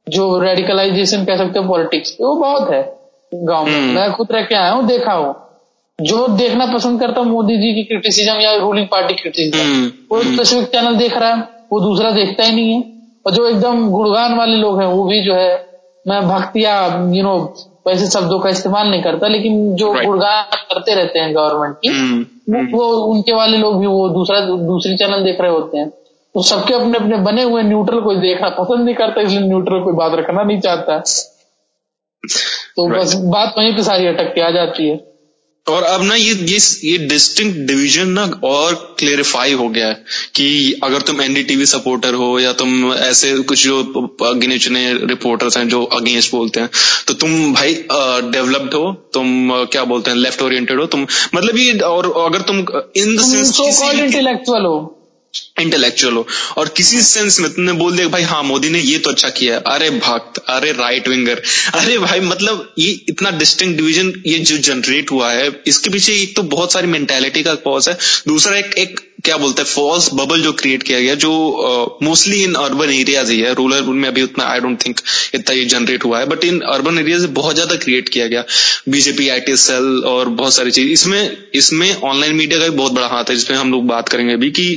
जो 0.08 0.38
रेडिकलाइजेशन 0.40 1.26
कह 1.26 1.38
सकते 1.38 1.60
हो 1.60 1.68
पॉलिटिक्स 1.68 2.18
वो 2.22 2.36
बहुत 2.36 2.70
है 2.72 2.82
गाँव 3.32 3.66
में। 3.66 3.74
हम्म। 3.74 3.96
मैं 3.96 4.12
खुद 4.14 4.28
रह 4.32 4.42
के 4.42 4.56
आया 4.56 4.72
हूँ 4.72 4.86
देखा 4.88 5.14
हूँ। 5.14 5.36
जो 6.00 6.28
देखना 6.28 6.66
पसंद 6.66 7.00
करता 7.00 7.22
हूँ 7.22 7.30
मोदी 7.30 7.58
जी 7.58 7.74
की 7.74 7.84
क्रिटिसिज्म 7.84 8.34
या 8.34 8.54
रूलिंग 8.56 8.88
पार्टी 8.88 9.14
क्रिटिसिज्म 9.14 9.60
हम्म, 9.60 9.92
वो 10.12 10.18
हम्म। 10.18 10.34
स्पेसिफिक 10.34 10.68
चैनल 10.68 10.96
देख 10.96 11.18
रहा 11.18 11.34
है 11.34 11.48
वो 11.72 11.80
दूसरा 11.80 12.12
देखता 12.12 12.44
ही 12.44 12.56
नहीं 12.56 12.74
है। 12.74 12.82
और 13.28 13.34
जो 13.34 13.48
एकदम 13.48 13.90
गुणगान 13.90 14.38
वाले 14.38 14.56
लोग 14.56 14.80
हैं 14.82 14.88
वो 14.88 15.04
भी 15.04 15.22
जो 15.24 15.34
है 15.34 15.50
मैं 16.06 16.22
भक्ति 16.28 16.64
या 16.66 16.76
यू 17.14 17.24
नो 17.24 17.34
वैसे 17.88 18.06
शब्दों 18.08 18.40
का 18.40 18.50
इस्तेमाल 18.50 18.88
नहीं 18.88 19.02
करता 19.04 19.28
लेकिन 19.28 19.76
जो 19.76 19.88
Right. 19.88 20.06
गुणगान 20.06 20.44
करते 20.72 20.94
रहते 20.96 21.20
हैं 21.20 21.34
गवर्नमेंट 21.36 21.76
की 21.82 21.90
हम्म, 21.90 22.22
वो, 22.50 22.60
हम्म। 22.60 22.78
वो 22.78 22.86
उनके 23.14 23.34
वाले 23.34 23.58
लोग 23.58 23.80
भी 23.80 23.88
वो 23.88 24.08
दूसरा 24.10 24.40
दूसरी 24.68 24.96
चैनल 24.98 25.24
देख 25.24 25.42
रहे 25.42 25.52
होते 25.52 25.78
हैं 25.78 25.90
तो 26.36 26.42
सबके 26.42 26.74
अपने 26.74 26.98
अपने 26.98 27.18
बने 27.18 27.44
हुए 27.44 27.64
न्यूट्रल 27.64 28.00
कोई 28.00 28.16
देखना 28.16 28.50
पसंद 28.60 28.86
नहीं 28.86 28.96
करता 28.96 29.22
इसलिए 29.22 29.48
न्यूट्रल 29.48 29.84
कोई 29.84 29.94
बात 29.94 30.14
रखना 30.14 30.44
नहीं 30.44 30.60
चाहता 30.60 30.98
तो 32.78 32.88
Right. 32.88 33.00
बस 33.00 33.14
बात 33.28 33.54
वहीं 33.58 33.76
पे 33.76 33.84
सारी 33.84 34.08
अटक 34.08 34.34
के 34.34 34.42
आ 34.42 34.50
जाती 34.52 34.88
है 34.90 34.96
और 35.68 35.84
अब 35.84 36.04
ना 36.04 36.16
ये 36.16 36.34
ये 36.34 36.58
ये 36.84 36.98
डिस्टिंक्ट 37.08 37.58
डिवीज़न 37.68 38.10
ना 38.10 38.24
और 38.44 38.74
क्लेरिफाई 39.00 39.54
हो 39.54 39.68
गया 39.70 39.88
है 39.88 40.04
कि 40.36 40.48
अगर 40.84 41.02
तुम 41.02 41.22
एनडीटीवी 41.22 41.66
सपोर्टर 41.66 42.14
हो 42.14 42.40
या 42.40 42.54
तुम 42.54 42.94
ऐसे 42.94 43.38
कुछ 43.40 43.64
जो 43.64 43.84
गिने 44.22 44.58
चुने 44.58 44.94
रिपोर्टर्स 44.94 45.58
हैं 45.58 45.68
जो 45.70 45.84
अगेंस्ट 46.00 46.32
बोलते 46.32 46.60
हैं 46.60 46.70
तो 47.08 47.14
तुम 47.14 47.54
भाई 47.54 47.74
डेवलप्ड 47.92 48.74
हो 48.74 48.92
तुम 49.14 49.52
क्या 49.72 49.84
बोलते 49.84 50.12
हैं 50.12 50.18
लेफ़्ट 50.18 50.42
ओरिएंटेड 50.42 50.80
हो 50.80 50.86
तुम 50.86 51.08
मतलब 51.36 51.58
ये 51.58 51.80
और 51.90 52.14
अगर 52.26 52.42
तुम 52.42 52.58
इन 52.58 53.16
द 53.16 53.20
सेंस 53.22 53.82
इंटेलेक्चुअल 53.94 54.62
हो। 54.62 54.94
इंटेलेक्चुअल 55.60 56.14
हो। 56.14 56.26
और 56.58 56.68
किसी 56.78 57.02
सेंस 57.04 57.40
में 57.40 57.50
तुमने 57.54 57.74
बोल 57.76 57.96
दिया 57.96 58.08
भाई 58.10 58.24
हाँ 58.24 58.42
मोदी 58.44 58.70
ने 58.70 58.80
ये 58.82 58.98
तो 58.98 59.10
अच्छा 59.10 59.30
किया 59.32 59.58
अरे 59.68 59.90
भक्त, 59.92 60.38
अरे 60.50 60.72
राइट 60.74 61.08
विंगर 61.08 61.42
अरे 61.76 61.98
भाई 62.00 62.20
मतलब 62.22 62.74
ये 62.80 62.92
इतना 63.10 63.32
डिस्टिंग 63.38 63.76
डिवीज़न 63.78 64.14
ये 64.26 64.38
जो 64.40 64.58
जनरेट 64.60 65.12
हुआ 65.12 65.32
है, 65.32 65.52
इसके 65.68 65.90
पीछे 65.90 66.14
एक 66.14 66.36
तो 66.36 66.44
बहुत 66.46 66.74
सारी 66.74 66.88
मेंटेलिटी 66.88 67.44
का 67.44 67.54
कॉज 67.58 67.90
है। 67.90 67.98
दूसरा 68.28 68.58
एक 68.58 68.74
एक 68.78 69.00
क्या 69.26 69.38
बोलते 69.38 69.62
हैं 69.62 69.70
फॉल्स 69.70 70.10
बबल 70.14 70.42
जो 70.42 70.52
क्रिएट 70.54 70.84
किया 70.84 71.00
गया, 71.00 71.14
जो 71.16 72.00
मोस्टली 72.04 72.42
इन 72.44 72.54
अर्बन 72.56 72.90
एरियाज़ 72.92 73.32
ही 73.32 73.40
है। 73.40 73.54
रूरल 73.54 73.84
में 73.86 74.08
अभी 74.08 74.22
उतना 74.24 74.46
आई 74.46 74.60
डोंट 74.60 74.86
थिंक 74.86 75.00
इतना 75.36 75.56
ये 75.56 75.64
जनरेट 75.66 76.04
हुआ 76.06 76.20
है। 76.20 76.26
बट 76.26 76.44
इन 76.46 76.60
अर्बन 76.74 77.00
एरियाज़ 77.00 77.26
बहुत 77.34 77.56
ज़्यादा 77.56 77.76
क्रिएट 77.78 78.10
किया 78.10 78.28
गया। 78.28 78.44
बीजेपी 78.90 79.30
आई 79.30 79.56
सेल 79.58 80.04
और 80.08 80.30
बहुत 80.32 80.54
सारी 80.54 80.72
चीज़। 80.72 80.90
इसमें 80.90 81.38
इसमें 81.56 81.94
ऑनलाइन 81.94 82.36
मीडिया 82.36 82.60
का 82.60 82.68
भी 82.68 82.76
बहुत 82.78 82.92
बड़ा 82.92 83.08
हाथ 83.08 83.30
है, 83.30 83.36
जिसमें 83.36 83.58
हम 83.58 83.72
लोग 83.72 83.88
बात 83.88 84.10
करेंगे 84.10 84.34
अभी 84.34 84.50
कि 84.52 84.70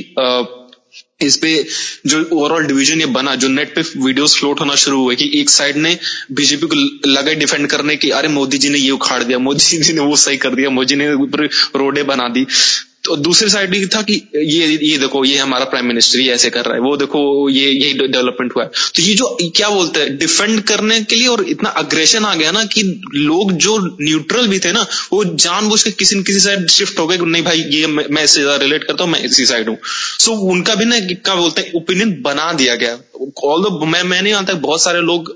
इस 1.21 1.37
पे 1.37 1.65
जो 2.05 2.29
ओवरऑल 2.33 2.65
डिवीज़न 2.65 2.99
ये 2.99 3.05
बना, 3.05 3.35
जो 3.35 3.47
नेट 3.47 3.75
पे 3.75 3.81
वीडियोस 3.97 4.37
फ्लोट 4.37 4.59
होना 4.59 4.75
शुरू 4.75 5.03
हुए 5.03 5.15
कि 5.15 5.31
एक 5.35 5.49
साइड 5.49 5.77
ने 5.77 5.97
बीजेपी 6.31 6.67
को 6.67 6.75
लगा 7.09 7.33
डिफेंड 7.33 7.67
करने 7.67 7.95
की, 7.95 8.09
अरे 8.09 8.27
मोदी 8.27 8.57
जी 8.57 8.69
ने 8.69 8.77
ये 8.77 8.91
उखाड़ 8.91 9.23
दिया, 9.23 9.37
मोदी 9.39 9.77
जी 9.77 9.93
ने 9.93 10.01
वो 10.01 10.15
सही 10.15 10.37
कर 10.37 10.55
दिया, 10.55 10.69
मोदी 10.69 10.95
ने 10.95 11.13
ऊपर 11.13 11.45
रोडे 11.75 12.03
बना 12.03 12.27
दी। 12.27 12.45
तो 13.03 13.15
दूसरी 13.17 13.49
साइड 13.49 13.73
ये 13.75 13.85
था 13.95 14.01
कि 14.01 14.13
ये 14.35 14.67
ये 14.67 14.97
देखो, 14.97 15.23
ये 15.25 15.37
हमारा 15.37 15.65
प्राइम 15.65 15.85
मिनिस्टर 15.85 16.19
ये 16.19 16.33
ऐसे 16.33 16.49
कर 16.49 16.65
रहा 16.65 16.75
है, 16.75 16.81
वो 16.81 16.95
देखो, 16.97 17.49
ये, 17.49 17.69
यही 17.69 17.93
डेवलपमेंट 17.93 18.53
हुआ 18.55 18.63
है। 18.63 18.69
तो 18.95 19.01
ये 19.03 19.13
जो, 19.13 19.37
क्या 19.55 19.69
बोलते 19.69 19.99
हैं 19.99 20.17
डिफेंड 20.17 20.61
करने 20.63 20.99
के 21.03 21.15
लिए 21.15 21.27
और 21.27 21.43
इतना 21.49 21.69
अग्रेशन 21.81 22.25
आ 22.25 22.33
गया 22.35 22.51
ना 22.51 22.63
कि 22.65 22.83
लोग 23.15 23.51
जो 23.65 23.77
न्यूट्रल 24.01 24.47
भी 24.47 24.59
थे 24.59 24.71
ना, 24.71 24.85
वो 25.13 25.23
जानबूझ 25.25 25.81
के 25.83 25.91
किसी 25.93 26.15
न 26.15 26.23
किसी 26.23 26.39
साइड 26.39 26.67
शिफ्ट 26.69 26.99
हो 26.99 27.07
गए 27.07 27.17
नहीं 27.17 27.43
भाई, 27.43 27.63
ये 27.69 27.87
मैं 27.87 28.23
इससे 28.23 28.41
ज़्यादा 28.41 28.63
रिलेट 28.63 28.83
करता 28.83 29.03
हूँ, 29.03 29.11
मैं 29.11 29.23
इसी 29.23 29.45
साइड 29.45 29.69
हूँ। 29.69 29.77
सो 30.19 30.33
उनका 30.51 30.75
भी 30.75 30.85
ना 30.85 30.99
क्या 30.99 31.35
बोलते 31.35 31.61
हैं 31.61 31.71
ओपिनियन 31.81 32.21
बना 32.21 32.51
दिया 32.53 32.75
गया। 32.75 32.97
ऑल 33.45 33.65
मैं 33.87 34.01
मैं 34.03 34.21
नहीं 34.21 34.33
मानता 34.33 34.53
बहुत 34.61 34.81
सारे 34.81 34.99
लोग 35.01 35.29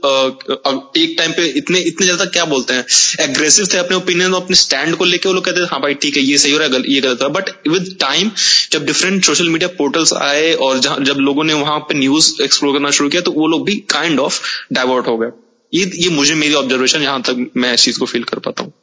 एक 0.97 1.15
टाइम 1.17 1.31
पे 1.31 1.45
इतने 1.57 1.79
इतने 1.81 2.05
ज़्यादा 2.05 2.25
क्या 2.27 2.45
बोलते 2.45 2.73
हैं 2.73 2.85
एग्रेसिव 3.21 3.67
थे 3.73 3.77
अपने 3.77 3.97
ओपिनियन 3.97 4.33
अपने 4.35 4.55
स्टैंड 4.55 4.95
को 4.95 5.05
लेके 5.05 5.29
वो 5.29 5.33
लोग 5.33 5.45
कहते 5.45 5.61
थे 5.61 5.67
हाँ 5.71 5.81
भाई, 5.81 5.93
ठीक 5.95 6.17
है, 6.17 6.23
ये 6.23 6.37
सही 6.37 6.51
हो 6.51 6.57
रहा 6.59 6.67
है 6.67 6.81
ये 6.87 7.01
गलत 7.01 7.21
हो 7.21 7.27
रहा 7.27 7.27
है। 7.27 7.33
बट 7.33 7.49
विद 7.67 7.95
टाइम 8.01 8.31
जब 8.71 8.85
डिफरेंट 8.85 9.25
सोशल 9.25 9.49
मीडिया 9.49 9.69
पोर्टल्स 9.77 10.13
आए 10.13 10.53
और 10.53 10.79
जब 10.79 11.17
लोगों 11.19 11.43
ने 11.43 11.53
वहाँ 11.53 11.79
पे 11.79 11.97
न्यूज़ 11.99 12.41
एक्सप्लोर 12.43 12.73
करना 12.73 12.91
शुरू 12.91 13.09
किया 13.09 13.21
तो 13.21 13.31
वो 13.31 13.47
लोग 13.47 13.65
भी 13.65 13.75
काइंड 13.75 14.19
ऑफ़ 14.19 14.39
डाइवर्ट 14.73 15.07
हो 15.07 15.17
गए। 15.17 15.31
ये 15.73 15.91
ये 15.95 16.09
मुझे 16.09 16.33
मेरी 16.35 16.53
ऑब्जर्वेशन 16.53 17.01
यहाँ 17.01 17.21
तक 17.21 17.51
मैं 17.57 17.73
इस 17.73 17.83
चीज़ 17.85 17.99
को 17.99 18.05
फील 18.05 18.23
कर 18.23 18.39
पाता 18.39 18.63
हूँ। 18.63 18.73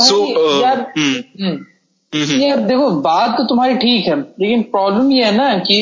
So, 0.00 0.16
uh, 0.16 0.62
यार 0.62 0.80
हम्म, 0.98 1.44
हम्म, 1.44 1.56
हम्म, 2.12 2.66
देखो 2.66 2.90
बात 3.00 3.30
तो 3.30 3.44
तुम्हारी 3.44 3.74
ठीक 3.74 4.06
है 4.06 4.18
लेकिन 4.40 4.62
प्रॉब्लम 4.62 5.10
ये 5.12 5.24
है 5.24 5.36
ना 5.36 5.58
कि 5.58 5.76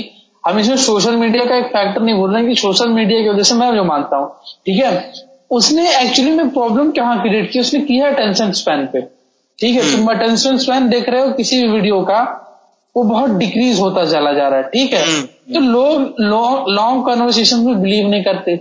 हम 0.46 0.58
इसमें 0.58 0.76
सोशल 0.76 1.16
मीडिया 1.16 1.44
का 1.44 1.56
एक 1.56 1.66
फैक्टर 1.66 2.02
नहीं 2.02 2.14
बोल 2.14 2.30
रहे 2.30 2.42
हैं 2.42 2.48
कि 2.48 2.60
सोशल 2.60 2.88
मीडिया 2.88 3.20
की 3.22 3.28
वजह 3.28 3.42
से 3.42 3.54
मैं 3.54 3.74
जो 3.74 3.84
मानता 3.84 4.16
हूँ 4.16 4.28
ठीक 4.66 4.82
है? 4.84 5.12
उसने 5.50 5.88
एक्चुअली 6.00 6.30
में 6.30 6.50
प्रॉब्लम 6.50 6.90
कहाँ 6.90 7.20
क्रिएट 7.22 7.50
की 7.52 7.60
उसने 7.60 7.80
किया 7.80 8.08
अटेंशन 8.08 8.52
स्पैन 8.52 8.86
पे। 8.86 9.00
ठीक 9.58 9.74
है 9.74 9.96
तुम 9.96 10.06
अटेंशन 10.06 10.58
स्पैन 10.58 10.88
देख 10.88 11.08
रहे 11.08 11.22
हो 11.22 11.32
किसी 11.32 11.62
भी 11.62 11.68
वीडियो 11.68 12.00
का 12.00 12.44
वो 12.96 13.02
बहुत 13.02 13.30
डिक्रीज 13.30 13.80
होता 13.80 14.04
चला 14.04 14.32
जा 14.32 14.48
रहा 14.48 14.58
है 14.58 14.62
ठीक 14.62 14.92
है? 14.92 15.02
हम्म, 15.02 15.22
तो 15.54 15.60
लोग 15.60 16.64
लॉन्ग 16.68 17.06
कन्वर्सेशन 17.06 17.56
में 17.56 17.80
बिलीव 17.82 18.08
नहीं 18.08 18.24
करते। 18.24 18.54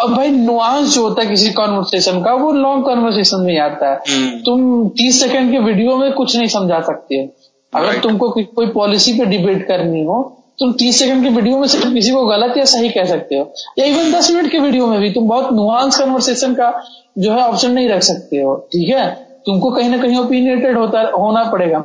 अब 0.00 0.14
भाई 0.16 0.30
नुआंस 0.30 0.94
जो 0.94 1.02
होता 1.02 1.22
है 1.22 1.28
किसी 1.28 1.50
कॉन्वर्सेशन 1.52 2.22
का 2.22 2.32
वो 2.34 2.52
लॉन्ग 2.52 2.84
कॉन्वर्सेशन 2.84 3.40
में 3.40 3.58
आता 3.58 3.90
है। 3.90 3.98
हम्म। 4.08 4.38
तुम 4.38 4.88
तीस 4.88 5.20
सेकंड 5.20 5.50
के 5.52 5.58
वीडियो 5.58 5.96
में 5.96 6.12
कुछ 6.12 6.36
नहीं 6.36 6.48
समझा 6.48 6.80
सकते 6.80 7.28
अगर 7.72 7.98
तुमको 7.98 8.30
कोई, 8.30 8.44
कोई 8.44 8.66
पॉलिसी 8.66 9.12
पे 9.12 9.24
डिबेट 9.24 9.66
करनी 9.68 10.04
हो 10.04 10.22
तुम 10.58 10.72
तीस 10.72 10.98
सेकंड 10.98 11.22
के 11.24 11.28
वीडियो 11.28 11.58
में 11.58 11.66
सिर्फ़ 11.68 11.92
किसी 11.94 12.10
को 12.10 12.24
गलत 12.26 12.56
या 12.58 12.64
सही 12.64 12.88
कह 12.88 13.04
सकते 13.04 13.36
हो। 13.36 13.52
या 13.78 13.86
इवन 13.86 14.12
दस 14.12 14.30
मिनट 14.30 14.50
के 14.52 14.58
वीडियो 14.58 14.86
में 14.86 15.00
भी 15.00 15.10
तुम 15.10 15.28
बहुत 15.28 15.52
नुआंस 15.52 15.98
कन्वर्सेशन 15.98 16.54
का 16.54 16.72
जो 17.18 17.32
है 17.32 17.38
ऑप्शन 17.38 17.70
नहीं 17.70 17.88
रख 17.88 18.02
सकते 18.02 18.36
हो 18.36 18.54
ठीक 18.72 18.88
है? 18.88 19.33
तुमको 19.46 19.70
कहीं 19.70 19.88
ना 19.88 19.98
कहीं 19.98 20.16
ओपिनियटेड 20.16 20.78
होता 20.78 21.00
होना 21.10 21.44
पड़ेगा। 21.44 21.78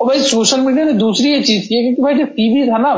और 0.00 0.06
भाई 0.06 0.20
सोशल 0.20 0.60
मीडिया 0.60 0.84
ने 0.84 0.92
दूसरी 0.92 1.32
ये 1.32 1.40
चीज़ 1.40 1.68
की 1.68 1.74
है 1.74 1.82
क्योंकि 1.82 2.02
भाई 2.02 2.14
जब 2.14 2.32
टीवी 2.32 2.66
था 2.70 2.78
ना 2.78 2.94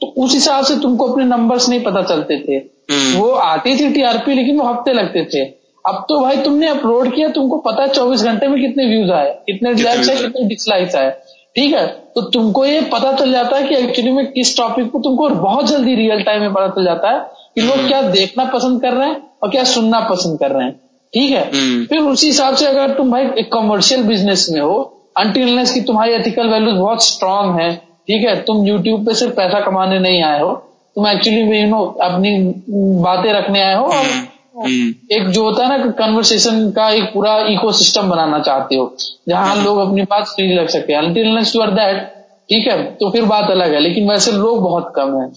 तो 0.00 0.06
उस 0.16 0.34
हिसाब 0.34 0.64
से 0.64 0.76
तुमको 0.76 1.08
अपने 1.08 1.24
नंबर्स 1.24 1.68
नहीं 1.68 1.82
पता 1.84 2.02
चलते 2.02 2.36
थे। 2.38 2.56
हम्म। 2.92 3.20
वो 3.20 3.30
आती 3.30 3.76
थी 3.76 3.88
टीआरपी 3.94 4.34
लेकिन 4.34 4.58
वो 4.60 4.66
हफ़्ते 4.66 4.92
लगते 4.92 5.24
थे। 5.34 5.44
अब 5.84 6.04
तो 6.08 6.20
भाई 6.20 6.36
तुमने 6.36 6.68
अपलोड 6.68 7.14
किया 7.14 7.28
तुमको 7.28 7.58
पता 7.58 7.82
है 7.82 7.88
चौबीस 7.88 8.22
घंटे 8.22 8.48
में 8.48 8.60
कितने 8.60 8.86
व्यूज़ 8.86 9.10
आए 9.12 9.30
कितने 9.46 9.72
लाइक्स 9.74 10.08
आए। 10.10 10.16
कितने 10.16 10.44
डिसलाइक्स 10.44 10.96
आए। 10.96 11.10
ठीक 11.54 11.74
है? 11.74 11.86
तो 11.86 12.20
तुमको 12.20 12.64
ये 12.64 12.80
पता 12.80 13.12
चल 13.12 13.32
जाता 13.32 13.56
है 13.56 13.62
कि 13.62 13.74
एक्चुअली 13.74 14.12
में 14.12 14.26
किस 14.32 14.56
टॉपिक 14.56 14.90
को 14.90 14.98
तुमको 14.98 15.28
बहुत 15.28 15.66
जल्दी 15.66 15.94
रियल 15.94 16.22
टाइम 16.22 16.40
में 16.40 16.52
पता 16.52 16.68
चल 16.68 16.84
जाता 16.84 17.10
है 17.10 17.20
कि 17.54 17.60
लोग 17.60 17.86
क्या 17.88 18.02
देखना 18.02 18.44
पसंद 18.44 18.82
कर 18.82 18.92
रहे 18.92 19.08
हैं 19.08 19.22
और 19.42 19.50
क्या 19.50 19.64
सुनना 19.64 20.00
पसंद 20.00 20.38
कर 20.38 20.50
रहे 20.50 20.66
हैं। 20.66 20.80
ठीक 21.14 21.30
है? 21.32 21.42
हम्म। 21.54 21.84
फिर 21.84 21.98
उसी 22.00 22.26
हिसाब 22.26 22.54
से 22.54 22.66
अगर 22.66 22.90
तुम 22.94 23.10
भाई 23.10 23.24
एक 23.38 23.52
कमर्शियल 23.52 24.02
बिज़नेस 24.02 24.46
में 24.52 24.60
हो 24.60 24.74
अनटिल 25.18 25.64
की 25.74 25.80
तुम्हारी 25.80 26.12
एथिकल 26.12 26.48
वैल्यूज़ 26.48 26.76
बहुत 26.76 27.04
स्ट्रांग 27.04 27.58
है 27.60 27.74
ठीक 28.08 28.24
है? 28.28 28.34
तुम 28.42 28.66
यूट्यूब 28.66 29.06
पे 29.06 29.14
सिर्फ़ 29.14 29.34
पैसा 29.34 29.60
कमाने 29.60 29.98
नहीं 29.98 30.22
आए 30.22 30.40
हो 30.40 30.52
तुम 30.96 31.06
एक्चुअली 31.06 31.60
यू 31.60 31.66
नो 31.68 31.84
अपनी 32.02 32.36
बातें 33.02 33.32
रखने 33.32 33.62
आए 33.62 33.74
हो 33.74 33.84
और 33.84 34.04
हम्म, 34.58 34.94
एक 35.12 35.28
जो 35.28 35.42
होता 35.42 35.66
है 35.66 35.78
ना 35.78 35.90
कन्वर्सेशन 35.98 36.70
का 36.76 36.88
एक 36.90 37.04
पूरा 37.14 37.36
इकोसिस्टम 37.48 38.08
बनाना 38.10 38.38
चाहते 38.38 38.76
हो 38.76 38.92
जहाँ 39.28 39.56
लोग 39.64 39.78
अपनी 39.78 40.02
बात 40.02 40.24
फ्री 40.26 40.56
रख 40.56 40.70
सके। 40.70 40.94
अनटिल 40.94 41.26
यू 41.26 41.60
आर 41.62 41.70
दैट 41.70 42.02
ठीक 42.50 42.66
है? 42.66 42.82
तो 42.94 43.10
फिर 43.10 43.24
बात 43.24 43.50
अलग 43.50 43.74
है 43.74 43.80
लेकिन 43.80 44.10
वैसे 44.10 44.32
लोग 44.32 44.62
बहुत 44.62 44.92
कम 44.96 45.20
है। 45.20 45.28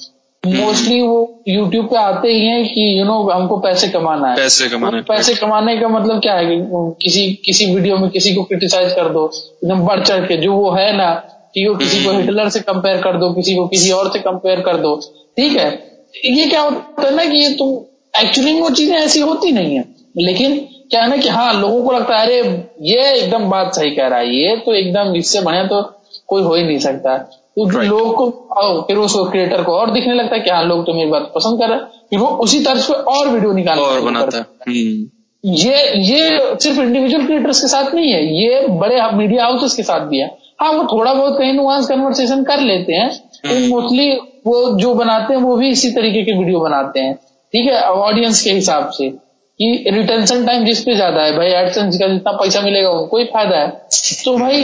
मोस्टली 0.44 1.02
वो 1.02 1.44
यूट्यूब 1.48 1.86
पे 1.88 1.98
आते 1.98 2.28
ही 2.28 2.46
हैं 2.46 2.64
कि 2.68 3.00
यू 3.00 3.04
नो 3.06 3.22
हमको 3.30 3.58
पैसे 3.58 3.88
कमाना 3.88 4.30
है। 4.30 4.36
पैसे 4.36 4.70
कमाने 4.70 4.98
हैं। 4.98 5.04
पैसे 5.08 5.34
कमाने 5.36 5.76
का 5.78 5.88
मतलब 5.88 6.22
क्या 6.22 6.36
है 6.36 6.46
कि 6.46 6.56
किसी 7.04 7.32
किसी 7.46 7.66
वीडियो 7.76 7.98
में 7.98 8.10
किसी 8.10 8.34
को 8.36 8.44
क्रिटिसाइज 8.44 8.94
कर 8.94 9.10
दो 9.10 9.26
एकदम 9.64 9.86
बढ़ 9.88 10.00
चढ़ 10.04 10.26
के 10.28 10.38
जो 10.38 10.54
वो 10.54 10.72
है 10.72 10.96
ना 10.98 11.14
कि 11.56 11.68
वो 11.68 11.76
किसी 11.76 12.04
को 12.04 12.12
हिटलर 12.12 12.50
से 12.50 12.60
कंपेयर 12.60 13.02
कर 13.02 13.18
दो 13.18 13.32
किसी 13.34 13.56
को 13.56 13.68
किसी 13.68 13.92
और 13.92 14.12
से 14.14 14.20
कंपेयर 14.20 14.62
कर 14.62 14.78
दो 14.78 14.96
ठीक 15.38 15.58
है? 15.58 15.70
ये 16.26 16.46
क्या 16.46 16.62
होता 16.62 17.08
है 17.08 17.16
ना 17.16 17.26
कि 17.26 17.38
ये 17.38 17.50
तुम 17.56 17.70
एक्चुअली 18.22 18.60
वो 18.60 18.70
चीज़ें 18.70 18.96
ऐसी 18.98 19.20
होती 19.20 19.52
नहीं 19.52 19.76
है। 19.76 19.84
लेकिन 20.18 20.58
क्या 20.92 21.02
है 21.02 21.10
ना 21.10 21.18
कि 21.18 21.30
हाँ 21.30 21.54
लोगों 21.54 21.84
को 21.84 21.92
लगता 21.92 22.18
है 22.18 22.26
अरे 22.26 22.40
ये 22.84 23.12
एकदम 23.12 23.50
बात 23.50 23.76
सही 23.76 23.92
कह 23.92 24.08
रहा 24.08 24.20
है 24.20 24.36
ये 24.36 24.56
तो 24.66 24.74
एकदम 24.74 25.16
इससे 25.16 25.42
बढ़िया 25.42 25.64
तो 25.68 25.82
कोई 26.28 26.44
हो 26.44 26.56
ही 26.56 26.64
नहीं 26.64 26.80
सकता। 26.80 27.16
तो 27.58 27.66
Right. 27.66 27.88
लोग 27.88 28.16
को 28.16 28.50
आओ, 28.62 28.82
फिर 28.82 28.98
उस 28.98 29.14
क्रिएटर 29.18 29.64
को 29.64 29.72
और 29.72 29.92
दिखने 29.92 30.14
लगता 30.14 30.36
है 30.36 30.42
कि 30.42 30.50
हाँ 30.50 30.64
लोग 30.64 30.86
तो 30.86 30.94
मेरी 30.94 31.10
बात 31.12 31.32
पसंद 31.36 31.60
कर 31.60 31.70
रहे 31.70 31.78
हैं। 31.78 31.86
कि 32.10 32.18
वो 32.18 32.28
उसी 32.28 32.60
तर्ज 32.60 32.86
पे 32.86 32.94
और 32.94 33.28
वीडियो 33.28 33.54
निकाल 33.54 33.80
और 33.80 34.02
बनाता 34.02 34.38
है। 34.38 34.44
हम्म। 34.44 35.10
ये 35.46 35.92
ये 35.98 36.56
सिर्फ़ 36.60 36.80
इंडिविजुअल 36.80 37.26
क्रिएटर्स 37.26 37.62
के 37.62 37.68
साथ 37.68 37.94
नहीं 37.96 38.12
है 38.12 38.44
ये 38.44 38.68
बड़े 38.68 39.12
मीडिया 39.12 39.44
हाउसेस 39.44 39.76
के 39.76 39.84
साथ 39.84 40.00
भी 40.00 40.18
है। 40.18 40.38
हाँ 40.62 40.72
वो 40.74 40.84
थोड़ा 40.84 41.14
बहुत 41.14 41.38
कहीं 41.38 41.54
नुआंस 41.54 41.88
कन्वर्सेशन 41.88 42.44
कर 42.44 42.60
लेते 42.60 42.94
हैं 42.94 43.10
लेकिन 43.46 43.70
मोस्टली 43.70 44.12
वो 44.48 44.80
जो 44.80 44.94
बनाते 44.94 45.34
हैं 45.34 45.42
वो 45.42 45.56
भी 45.56 45.70
इसी 45.70 45.92
तरीके 45.92 46.24
के 46.24 46.38
वीडियो 46.40 46.60
बनाते 46.60 47.00
हैं। 47.00 47.16
ठीक 47.54 47.66
है? 47.66 47.82
ऑडियंस 47.82 48.42
के 48.44 48.50
हिसाब 48.50 48.90
से 48.90 49.10
कि 49.60 49.86
रिटेंशन 49.88 50.46
टाइम 50.46 50.66
जिस 50.66 50.84
पे 50.84 50.96
ज़्यादा 50.96 51.22
है 51.22 51.38
भाई 51.38 51.48
एडसेंस 51.48 51.98
का 51.98 52.08
जितना 52.08 52.32
पैसा 52.32 52.62
मिलेगा 52.62 52.90
उनको 52.90 53.18
ही 53.18 53.26
फ़ायदा 53.26 53.58
है। 53.58 53.68
तो 54.26 54.38
भाई 54.38 54.64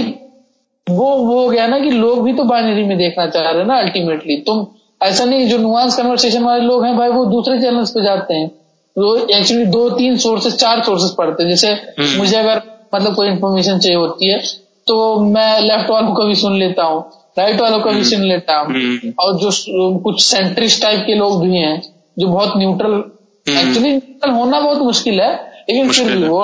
वो 0.90 1.06
वो 1.18 1.40
हो 1.42 1.48
गया 1.50 1.68
ना 1.68 1.80
कि 1.80 1.90
लोग 1.92 2.24
भी 2.24 2.34
तो 2.34 2.44
बाइनरी 2.44 2.84
में 2.84 2.98
देखना 2.98 3.28
चाह 3.28 3.44
रहे 3.44 3.62
हैं 3.62 3.68
ना 3.68 3.78
अल्टीमेटली 3.78 4.36
तुम 4.38 4.66
ऐसा 5.02 5.26
नहीं 5.26 5.48
जो 5.50 5.58
नुआंस 5.58 5.98
कन्वर्सेशन 5.98 6.44
वाले 6.44 6.64
लोग 6.66 6.86
हैं 6.86 6.98
भाई 6.98 7.10
वो 7.10 7.26
दूसरे 7.26 7.60
चैनल्स 7.62 7.90
पे 7.90 8.04
जाते 8.04 8.34
हैं। 8.34 8.52
वो 8.96 9.16
एक्चुअली 9.16 9.66
दो 9.66 9.90
तीन 9.90 10.18
सोर्सेस 10.18 10.56
चार 10.56 10.82
सोर्सेस 10.84 11.14
पढ़ते 11.18 11.44
हैं। 11.44 11.50
जैसे 11.50 11.68
हम्म। 11.68 12.18
मुझे 12.18 12.38
अगर 12.38 12.62
मतलब 12.96 13.16
कोई 13.16 13.28
इन्फॉर्मेशन 13.28 13.80
चाहिए 13.80 13.98
होती 13.98 14.32
है 14.32 14.40
तो 14.88 15.20
मैं 15.20 15.62
लेफ़्ट 15.62 15.90
वालों 15.90 16.14
को 16.14 16.26
भी 16.26 16.36
सुन 16.36 16.58
लेता 16.60 16.84
हूँ। 16.84 17.04
राइट 17.40 17.62
वालों 17.62 17.80
को 17.80 17.90
भी 17.90 17.96
हम्म। 17.96 18.10
सुन 18.10 18.22
लेता 18.22 18.58
हूँ। 18.58 18.68
हम्म। 18.68 19.14
और 19.20 19.38
जो 19.40 20.00
कुछ 20.00 20.24
सेंट्रिस्ट 20.24 20.82
टाइप 20.82 21.04
के 21.08 21.16
लोग 21.16 21.42
भी 21.42 21.58
हैं 21.58 21.82
जो 22.20 22.28
बहुत 22.28 22.54
न्यूट्रल 22.58 23.04
एक्चुअली 23.48 23.90
न्यूट्रल 23.90 24.32
होना 24.32 24.60
बहुत 24.60 24.78
मुश्किल 24.78 25.22
है 25.22 25.34
लेकिन 25.70 25.90
फिर 25.90 26.16
भी 26.16 26.28
वो 26.28 26.42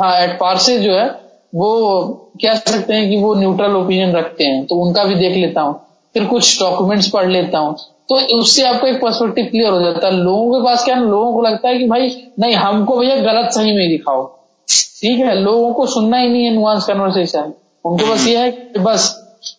हाँ 0.00 0.20
एट 0.20 0.30
पार 0.30 0.56
से 0.58 0.78
जो 0.78 0.94
है 0.94 1.21
वो 1.52 2.08
कह 2.42 2.54
सकते 2.56 2.94
हैं 2.94 3.08
कि 3.10 3.16
वो 3.16 3.34
न्यूट्रल 3.34 3.76
ओपिनियन 3.76 4.12
रखते 4.12 4.44
हैं 4.44 4.64
तो 4.66 4.76
उनका 4.76 5.04
भी 5.04 5.14
देख 5.14 5.36
लेता 5.36 5.60
हूँ, 5.60 5.74
फिर 6.14 6.24
कुछ 6.26 6.58
डॉक्यूमेंट्स 6.60 7.08
पढ़ 7.10 7.28
लेता 7.30 7.58
हूँ 7.58 7.74
तो 8.08 8.16
उससे 8.36 8.62
आपको 8.64 8.86
एक 8.86 9.00
पर्सपेक्टिव 9.00 9.44
क्लियर 9.50 9.72
हो 9.72 9.80
जाता 9.80 10.06
है। 10.06 10.12
लोगों 10.14 10.52
के 10.52 10.64
पास 10.64 10.84
क्या 10.84 10.94
लोगों 10.96 11.32
को 11.32 11.42
लगता 11.42 11.68
है 11.68 11.78
कि 11.78 11.86
भाई, 11.88 12.08
नहीं, 12.40 12.54
हमको 12.54 12.96
भैया 12.96 13.16
गलत 13.22 13.52
सही 13.52 13.72
में 13.72 13.88
दिखाओ। 13.88 14.24
ठीक 14.68 15.18
है, 15.18 15.34
लोगों 15.34 15.72
को 15.74 15.86
सुनना 15.86 16.18
ही 16.18 16.28
नहीं 16.28 16.44
है 16.44 16.54
नुआंस 16.54 16.84
कन्वर्सेशन 16.84 17.52
उनको 17.84 18.12
बस 18.12 18.26
ये 18.26 18.36
है 18.38 18.50
कि 18.50 18.78
बस, 18.78 19.08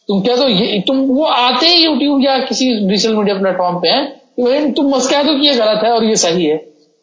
तुम 0.08 0.22
क्या 0.22 0.36
तो 0.36 0.48
ये 0.50 0.80
तुम, 0.88 1.00
वो 1.00 1.24
आते 1.26 1.68
ही 1.68 1.84
यूट्यूब 1.86 2.24
या 2.24 2.38
किसी 2.42 2.74
डिजिटल 2.88 3.16
मीडिया 3.16 3.36
प्लेटफॉर्म 3.38 3.80
पे 3.80 3.90
है 3.90 4.06
कि 4.06 4.44
भाई, 4.44 4.72
तुम 4.72 4.92
बस 4.92 5.10
कह 5.10 5.24
दो 5.24 5.40
कि 5.40 5.48
ये 5.48 5.56
गलत 5.56 5.84
है 5.84 5.92
और 5.92 6.04
ये 6.04 6.16
सही 6.18 6.46
है। 6.46 6.56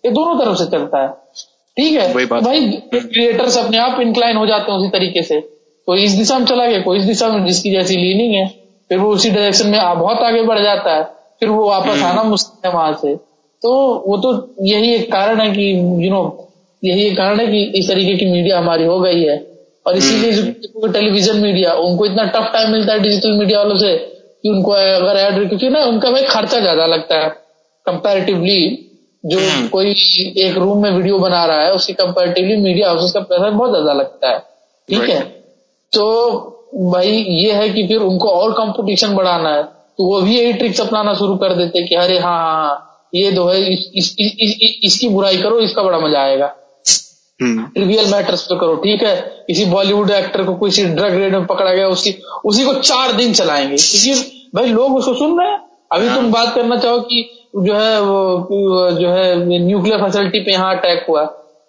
ये 0.04 0.10
दोनों 0.10 0.38
तरफ़ 0.38 0.56
से 0.58 0.66
चलता 0.66 1.02
है। 1.02 1.08
ठीक 1.76 1.92
है 1.92 2.26
तो 2.26 2.40
भाई 2.40 2.66
क्रिएटर्स 2.94 3.56
अपने 3.58 3.78
आप 3.78 4.00
इंक्लाइन 4.00 4.36
हो 4.36 4.46
जाते 4.46 4.72
हैं 4.72 4.78
उसी 4.78 4.88
तरीके 4.90 5.22
से। 5.22 5.40
कोई 5.88 6.02
इस 6.04 6.12
दिशा 6.12 6.38
में 6.38 6.46
चला 6.46 6.66
गया 6.66 6.80
कोई 6.80 6.98
इस 6.98 7.04
दिशा 7.04 7.28
में 7.28 7.44
जिसकी 7.46 7.70
जैसी 7.70 7.96
लीनिंग 7.96 8.34
है 8.34 8.46
फिर 8.90 8.98
वो 8.98 9.10
उसी 9.12 9.30
डायरेक्शन 9.30 9.68
में 9.68 9.80
बहुत 9.98 10.22
आगे 10.22 10.42
बढ़ 10.42 10.58
जाता 10.60 10.94
है 10.96 11.02
फिर 11.40 11.48
वो 11.48 11.68
वापस 11.68 11.88
हम्म। 11.88 12.04
आना 12.04 12.22
मुश्किल 12.24 12.68
है 12.68 12.74
वहाँ 12.74 12.92
से। 13.02 13.14
तो 13.62 13.70
वो 14.06 14.16
तो 14.16 14.32
यही 14.64 14.94
एक 14.94 15.10
कारण 15.12 15.40
है 15.40 15.50
कि 15.50 15.70
यू 16.04 16.10
नो 16.10 16.22
यही 16.82 17.06
एक 17.06 17.16
कारण 17.16 17.40
है 17.40 17.46
कि 17.46 17.62
इस 17.78 17.88
तरीके 17.88 18.16
की 18.16 18.26
मीडिया 18.26 18.58
हमारी 18.58 18.84
हो 18.84 18.98
गई 19.00 19.22
है। 19.22 19.38
और 19.86 19.96
इसीलिए 19.96 20.32
जो 20.32 20.86
टेलीविज़न 20.88 21.36
मीडिया 21.36 21.72
उनको 21.80 22.06
इतना 22.06 22.24
टफ 22.26 22.50
टाइम 22.52 22.70
मिलता 22.72 22.92
है 22.92 23.00
डिजिटल 23.00 23.32
मीडिया 23.32 23.58
वालों 23.58 23.76
से 23.76 23.96
कि 24.42 24.48
उनको 24.48 24.70
अगर 24.72 25.16
एड 25.18 25.48
क्योंकि 25.48 25.68
ना 25.68 25.84
उनका 25.84 26.10
भाई 26.10 26.22
खर्चा 26.24 26.60
ज़्यादा 26.60 26.86
लगता 26.86 27.18
है 27.18 27.28
कंपैरेटिवली 27.86 28.60
जो 29.26 29.38
हम्म। 29.38 29.68
कोई 29.68 29.90
एक 30.38 30.56
रूम 30.56 30.82
में 30.82 30.90
वीडियो 30.90 31.18
बना 31.18 31.44
रहा 31.44 31.62
है 31.62 31.72
उसकी 31.72 31.92
कंपैरेटिवली 31.92 32.56
मीडिया 32.56 32.88
हाउसेस 32.88 33.12
का 33.12 33.20
पैसा 33.20 33.50
बहुत 33.50 33.70
ज़्यादा 33.70 33.92
लगता 33.92 34.30
है। 34.30 34.38
ठीक 34.88 35.10
है? 35.10 35.20
तो 35.92 36.36
भाई 36.92 37.10
ये 37.28 37.52
है 37.52 37.68
कि 37.70 37.86
फिर 37.88 37.96
उनको 37.96 38.28
और 38.28 38.52
कंपटीशन 38.52 39.14
बढ़ाना 39.14 39.54
है। 39.54 39.62
तो 39.98 40.04
वो 40.04 40.20
भी 40.20 40.38
यही 40.38 40.52
ट्रिक्स 40.52 40.80
अपनाना 40.80 41.14
शुरू 41.14 41.36
कर 41.36 41.52
देते 41.52 41.82
कि 41.82 41.94
अरे 41.94 42.18
हाँ 42.18 42.42
हाँ 42.42 42.64
हाँ 42.64 42.86
ये 43.14 43.32
दो 43.32 43.48
है 43.48 43.72
इस, 43.72 43.90
इस, 43.94 44.16
इस, 44.18 44.34
इस, 44.40 44.80
इसकी 44.84 45.08
बुराई 45.08 45.36
करो 45.36 45.60
इसका 45.60 45.82
बड़ा 45.82 45.98
मज़ा 45.98 46.20
आएगा। 46.20 46.56
ट्रिवियल 47.40 48.04
हम्म। 48.04 48.16
मैटर्स 48.16 48.42
पे 48.42 48.56
करो 48.56 48.76
ठीक 48.76 49.02
है? 49.02 49.44
किसी 49.46 49.64
बॉलीवुड 49.64 50.10
एक्टर 50.10 50.42
को 50.42 50.54
किसी 50.54 50.84
ड्रग 50.84 51.14
रेड 51.14 51.32
में 51.32 51.46
पकड़ा 51.46 51.72
गया 51.72 51.88
उसी 51.88 52.22
उसी 52.44 52.64
को 52.64 52.74
चार 52.74 53.12
दिन 53.12 53.32
चलाएँगे। 53.32 53.76
क्योंकि 53.76 54.50
भाई 54.54 54.66
लोग 54.66 54.96
उसको 54.96 55.14
सुन 55.14 55.40
रहे 55.40 55.50
हैं। 55.50 55.58
अभी 55.92 56.06
हाँ। 56.06 56.16
तुम 56.16 56.32
बात 56.32 56.54
करना 56.54 56.76
चाहो 56.76 57.00
कि 57.00 57.39
जो 57.54 57.74
है 57.74 58.00
वो 58.00 58.90
जो 58.90 59.08
है 59.08 59.60
न्यूक्लियर 59.66 60.02
फैसिलिटी 60.02 60.40
पे 60.40 60.52
यहाँ 60.52 60.76
अटैक 60.76 61.06
हुआ। 61.08 61.24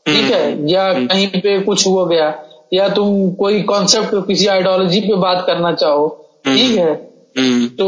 ठीक 0.06 0.32
है? 0.32 0.52
हम्म। 0.52 0.68
या 0.68 0.88
हम्म। 0.90 1.08
कहीं 1.08 1.28
पे 1.28 1.60
कुछ 1.60 1.88
हो 1.88 2.06
गया। 2.06 2.34
या 2.74 2.90
तुम 2.90 3.32
कोई 3.32 3.62
कॉन्सेप्ट 3.62 4.28
किसी 4.28 4.48
आइडियोलॉजी 4.48 5.00
पे 5.02 5.16
बात 5.16 5.44
करना 5.48 5.74
चाहो। 5.74 6.08
ठीक 6.46 6.78
है? 6.78 6.94
तो 7.68 7.88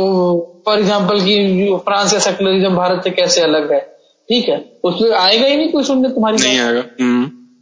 फॉर 0.65 0.79
एग्ज़ाम्पल 0.79 1.19
की 1.19 1.75
फ्रांस 1.75 2.13
का 2.13 2.19
सेकुलरिज्म 2.19 2.75
भारत 2.75 3.03
से 3.03 3.09
कैसे 3.09 3.41
अलग 3.41 3.71
है? 3.73 3.79
ठीक 4.29 4.49
है? 4.49 4.65
उसमें 4.83 5.11
आएगा 5.11 5.47
ही 5.47 5.55
नहीं 5.57 5.71
कोई 5.71 5.83
सुनने 5.83 6.09
तुम्हारी 6.09 6.37
नहीं 6.37 6.59
आएगा। 6.59 6.81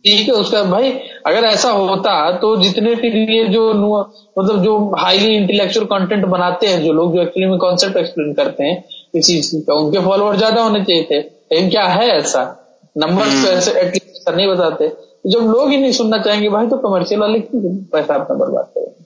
ठीक 0.05 0.27
है? 0.27 0.33
उसका 0.33 0.63
भाई 0.63 0.91
अगर 1.25 1.43
ऐसा 1.43 1.71
होता 1.71 2.31
तो 2.31 2.55
जितने 2.57 2.95
फिर 2.95 3.15
ये 3.31 3.43
जो 3.47 3.73
मतलब 4.39 4.63
जो 4.63 4.95
हाईली 4.99 5.35
इंटेलेक्चुअल 5.35 5.85
कंटेंट 5.85 6.25
बनाते 6.25 6.67
हैं 6.67 6.83
जो 6.83 6.93
लोग 6.93 7.15
जो 7.15 7.21
एक्चुअली 7.21 7.49
में 7.49 7.57
कॉन्सेप्ट 7.59 7.97
एक्सप्लेन 7.97 8.33
करते 8.33 8.63
हैं 8.63 8.83
इसी 9.15 9.41
चीज़ 9.41 9.65
का 9.65 9.73
उनके 9.73 9.99
फॉलोअर 9.99 10.35
ज़्यादा 10.35 10.61
होने 10.61 10.83
चाहिए 10.83 11.03
थे। 11.03 11.19
लेकिन 11.19 11.69
क्या 11.69 11.83
है 11.83 12.07
ऐसा? 12.09 12.57
नंबर 12.97 13.23
तो 13.23 13.29
हम्म। 13.29 13.47
ऐसे 13.47 13.71
एटलीस्ट 13.71 14.29
नहीं 14.29 14.47
बताते। 14.47 14.87
जब 15.27 15.39
लोग 15.39 15.69
ही 15.69 15.77
नहीं 15.77 15.91
सुनना 15.91 16.17
चाहेंगे 16.17 16.49
भाई 16.49 16.67
तो 16.67 16.77
कमर्शियल 16.77 17.21
वाले 17.21 17.39
क्यों 17.39 17.75
पैसा 17.75 18.15
अपना 18.15 18.35
बर्बाद 18.37 18.65
करेंगे 18.65 19.00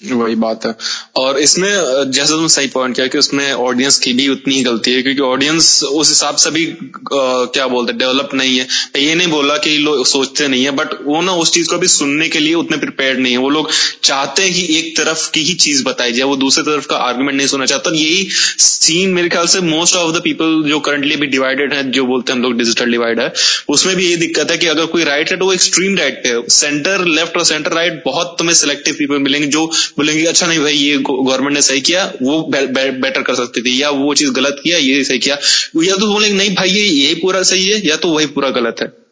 वही 0.00 0.34
बात 0.36 0.64
है। 0.66 0.74
और 1.16 1.38
इसमें, 1.38 1.68
जैसा 2.10 2.30
तुमने 2.30 2.48
सही 2.48 2.66
पॉइंट 2.68 2.94
किया 2.96 3.06
कि 3.06 3.18
उसमें 3.18 3.52
ऑडियंस 3.52 3.98
की 3.98 4.12
भी 4.12 4.26
उतनी 4.28 4.54
ही 4.54 4.62
गलती 4.62 4.92
है, 4.92 5.02
क्योंकि 5.02 5.20
ऑडियंस 5.22 5.82
उस 5.84 6.08
हिसाब 6.08 6.36
से 6.36 6.50
भी 6.50 6.64
क्या 7.12 7.66
बोलते 7.66 7.92
हैं 7.92 7.98
डेवलप 7.98 8.34
नहीं 8.34 8.58
है। 8.58 8.66
ये 8.96 9.14
नहीं 9.14 9.28
बोला 9.28 9.56
कि 9.58 9.76
लोग 9.78 10.04
सोचते 10.06 10.48
नहीं 10.48 10.64
है 10.64 10.70
बट 10.72 10.94
वो 11.04 11.20
ना 11.20 11.32
उस 11.34 11.52
चीज़ 11.52 11.68
को 11.70 11.78
भी 11.78 11.88
सुनने 11.88 12.28
के 12.28 12.38
लिए 12.38 12.54
उतने 12.54 12.76
प्रिपेयर 12.76 13.16
नहीं 13.16 13.32
है। 13.32 13.38
वो 13.38 13.48
लोग 13.50 13.70
चाहते 14.04 14.42
हैं 14.42 14.52
कि 14.54 14.66
एक 14.78 14.96
तरफ़ 14.96 15.30
की 15.34 15.42
ही 15.42 15.54
चीज़ 15.56 15.82
बताई 15.84 16.12
जाए, 16.12 16.24
वो 16.24 16.36
दूसरे 16.36 16.64
तरफ़ 16.64 16.86
का 16.86 16.96
आर्ग्यूमेंट 16.98 17.36
नहीं 17.36 17.46
सुनना 17.48 17.66
चाहता। 17.66 17.90
यही 17.94 18.28
सीन 18.60 19.14
मेरे 19.14 19.28
ख्याल 19.28 19.46
से 19.46 19.60
मोस्ट 19.62 19.96
ऑफ़ 19.96 20.14
द 20.16 20.20
पीपल 20.24 20.62
जो 20.68 20.80
करंटली 20.80 21.16
भी 21.16 21.26
डिवाइडेड 21.28 21.74
है, 21.74 21.90
जो 21.90 22.04
बोलते 22.06 22.32
हैं 22.32 22.38
हम 22.38 22.44
लोग 22.44 22.58
डिजिटल 22.58 22.90
डिवाइड 22.90 23.20
है, 23.20 23.32
उसमें 23.68 23.96
भी 23.96 24.10
ये 24.10 24.16
दिक्कत 24.16 24.50
है 24.50 24.58
कि 24.58 24.66
अगर 24.66 24.86
कोई 24.88 25.04
राइट 25.04 25.30
है 25.30 25.36
तो 25.38 25.44
वो 25.46 25.52
एक्सट्रीम 25.52 25.96
राइट 25.98 26.22
पे 26.24 26.40
सेंटर 26.52 27.04
लेफ़्ट 27.06 27.36
और 27.36 27.44
सेंटर 27.44 27.72
राइट 27.72 28.02
बहुत 28.04 28.36
तुम्हें 28.38 28.54
सिलेक्टिव 28.54 28.94
पीपल 28.98 29.18
मिलेंगे, 29.20 29.46
जो 29.48 29.70
बोलेंगे 29.96 30.24
अच्छा 30.24 30.46
नहीं 30.46 30.58
भाई, 30.58 30.72
ये 30.72 30.96
गवर्नमेंट 30.96 31.54
ने 31.54 31.62
सही 31.62 31.80
किया, 31.80 32.12
वो 32.22 32.42
बेटर 32.42 33.22
कर 33.22 33.34
सकती 33.34 33.62
थी, 33.62 33.82
या 33.82 33.90
वो 33.90 34.14
चीज़ 34.14 34.30
गलत 34.30 34.60
किया, 34.64 34.78
ये 34.78 35.04
सही 35.04 35.18
किया। 35.18 35.38
या 35.84 35.96
तो 35.96 36.12
बोलेंगे, 36.12 36.38
नहीं 36.38 36.54
भाई, 36.54 36.70
ये 36.70 36.84
यही 36.84 37.14
पूरा 37.14 37.42
सही 37.42 37.68
है, 37.68 37.88
या 37.88 37.96
तो 37.96 38.08
वही 38.08 38.26
पूरा 38.26 38.50
गलत 38.50 38.76
है। 38.82 39.05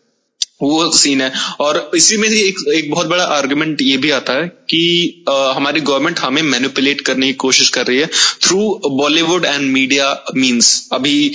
वो 0.65 0.91
सीन 0.93 1.21
है। 1.21 1.33
और 1.61 1.91
इसी 1.97 2.17
में 2.17 2.29
एक 2.29 2.69
एक 2.75 2.91
बहुत 2.91 3.07
बड़ा 3.07 3.25
आर्गुमेंट 3.25 3.83
ये 3.83 3.97
भी 3.97 4.11
आता 4.11 4.33
है 4.33 4.47
कि 4.69 5.25
आ, 5.31 5.53
हमारी 5.53 5.81
गवर्नमेंट 5.81 6.19
हमें 6.19 6.43
मैनिपुलेट 6.43 7.01
करने 7.01 7.27
की 7.27 7.33
कोशिश 7.33 7.69
कर 7.69 7.87
रही 7.87 7.99
है 7.99 8.07
through 8.43 8.81
Bollywood 8.87 9.45
and 9.45 9.73
media 9.73 10.25
means 10.37 10.89
अभी 10.93 11.33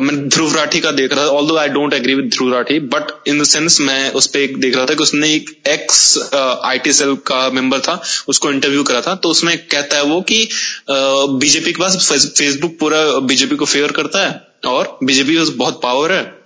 मैं 0.00 0.28
ध्रुव 0.28 0.54
राठी 0.56 0.80
का 0.80 0.90
देख 0.90 1.12
रहा 1.12 1.26
था 1.26 1.30
all 1.30 1.58
I 1.58 1.68
don't 1.68 1.94
agree 1.94 2.14
with 2.14 2.24
Dhruv 2.24 2.54
Rathee 2.54 2.78
but 2.78 3.28
in 3.28 3.40
the 3.40 3.44
sense 3.44 3.80
मैं 3.80 4.12
उस 4.12 4.26
पर 4.26 4.38
एक 4.38 4.60
देख 4.60 4.76
रहा 4.76 4.86
था 4.86 4.94
कि 4.94 5.02
उसने 5.02 5.34
एक 5.34 5.62
एक्स 5.68 6.18
आईटी 6.64 6.92
सेल 6.92 7.14
का 7.14 7.50
मेंबर 7.50 7.80
था 7.80 8.02
उसको 8.28 8.50
इंटरव्यू 8.50 8.82
करा 8.82 9.00
था 9.00 9.14
तो 9.14 9.28
उसमें 9.28 9.66
कहता 9.66 9.96
है 9.96 10.02
वो 10.02 10.20
कि 10.20 10.48
बीजेपी 10.90 11.72
के 11.72 11.80
पास 11.80 12.12
फेसबुक 12.12 12.76
पूरा 12.80 13.18
बीजेपी 13.20 13.56
को 13.56 13.64
फेवर 13.64 13.92
करता 13.92 14.26
है 14.26 14.42
और 14.66 14.98
बीजेपी 15.04 15.38
बहुत 15.50 15.80
पावर 15.82 16.12
है। 16.12 16.39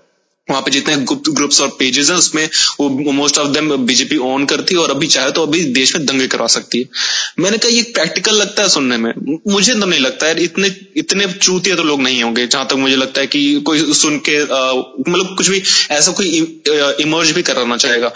वहाँ 0.49 0.63
पे 0.63 0.71
जितने 0.71 0.97
ग्रुप्स 1.07 1.61
और 1.61 1.69
पेजेस 1.79 2.11
हैं, 2.11 2.17
उसमें 2.17 2.49
वो 2.81 3.13
most 3.13 3.39
of 3.39 3.49
them 3.49 3.77
BJP 3.87 4.17
on 4.25 4.45
करती 4.47 4.75
है 4.75 4.81
और 4.81 4.91
अभी 4.91 5.07
चाहे 5.07 5.31
तो 5.33 5.43
अभी 5.43 5.63
देश 5.75 5.95
में 5.97 6.05
दंगे 6.07 6.27
करवा 6.27 6.47
सकती 6.47 6.79
है। 6.79 6.89
मैंने 7.39 7.59
कहा, 7.59 7.69
ये 7.69 7.83
प्रैक्टिकल 7.95 8.35
लगता 8.35 8.63
है 8.63 8.69
सुनने 8.69 8.97
में। 8.97 9.13
मुझे 9.49 9.75
तो 9.75 9.87
नहीं 9.87 10.01
लगता 10.01 10.27
है 10.27 10.43
इतने 10.45 10.75
इतने 10.97 11.27
चूतिया 11.33 11.77
तो 11.77 11.83
लोग 11.83 12.03
नहीं 12.03 12.23
होंगे, 12.23 12.47
जहाँ 12.47 12.67
तक 12.67 12.75
मुझे 12.77 12.97
लगता 12.97 13.21
है 13.21 13.27
कि 13.27 13.61
कोई 13.67 13.93
सुन 13.95 14.19
के 14.29 14.43
मतलब 14.43 15.35
कुछ 15.37 15.49
भी, 15.49 15.63
ऐसा 15.91 16.13
कोई 16.13 16.29
इमर्ज 17.01 17.31
भी 17.31 17.43
कराना 17.43 17.77
चाहेगा। 17.77 18.13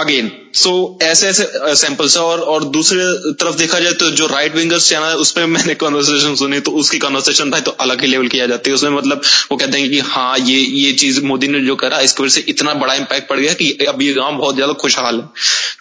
अगेन 0.00 0.30
सो 0.54 0.70
ऐसे 1.02 1.26
ऐसे 1.28 1.74
सैंपल्स 1.76 2.16
है 2.16 2.22
और 2.24 2.40
और 2.50 2.64
दूसरे 2.70 3.04
तरफ़ 3.40 3.56
देखा 3.56 3.78
जाए 3.80 3.92
तो 3.94 4.10
जो 4.12 4.26
राइट 4.26 4.54
विंगर्स 4.54 4.88
चैनल 4.88 5.04
है, 5.04 5.16
उस 5.16 5.30
पर 5.32 5.46
मैंने 5.46 5.74
कॉन्वर्सेशन 5.76 6.34
सुनी 6.36 6.60
तो 6.60 6.70
उसकी 6.80 6.98
कॉन्वर्सेशन 6.98 7.50
भाई 7.50 7.60
तो 7.60 7.70
अलग 7.80 8.00
ही 8.00 8.06
लेवल 8.06 8.28
किया 8.28 8.46
जाती 8.46 8.70
है। 8.70 8.74
उसमें 8.74 8.90
मतलब 8.90 9.22
वो 9.50 9.56
कहते 9.56 9.78
हैं 9.78 9.90
कि 9.90 9.98
हाँ 10.06 10.38
ये 10.38 10.58
ये 10.58 10.92
चीज़ 10.94 11.20
मोदी 11.24 11.48
ने 11.48 11.60
जो 11.66 11.76
करा, 11.76 12.00
इसकी 12.00 12.22
वजह 12.22 12.34
से 12.34 12.40
इतना 12.48 12.74
बड़ा 12.76 12.94
इम्पैक्ट 12.94 13.28
पड़ 13.28 13.38
गया 13.38 13.52
कि 13.54 13.70
अब 13.88 14.02
ये 14.02 14.12
गाँव 14.12 14.36
बहुत 14.36 14.54
ज़्यादा 14.54 14.72
खुशहाल 14.82 15.16
है। 15.16 15.28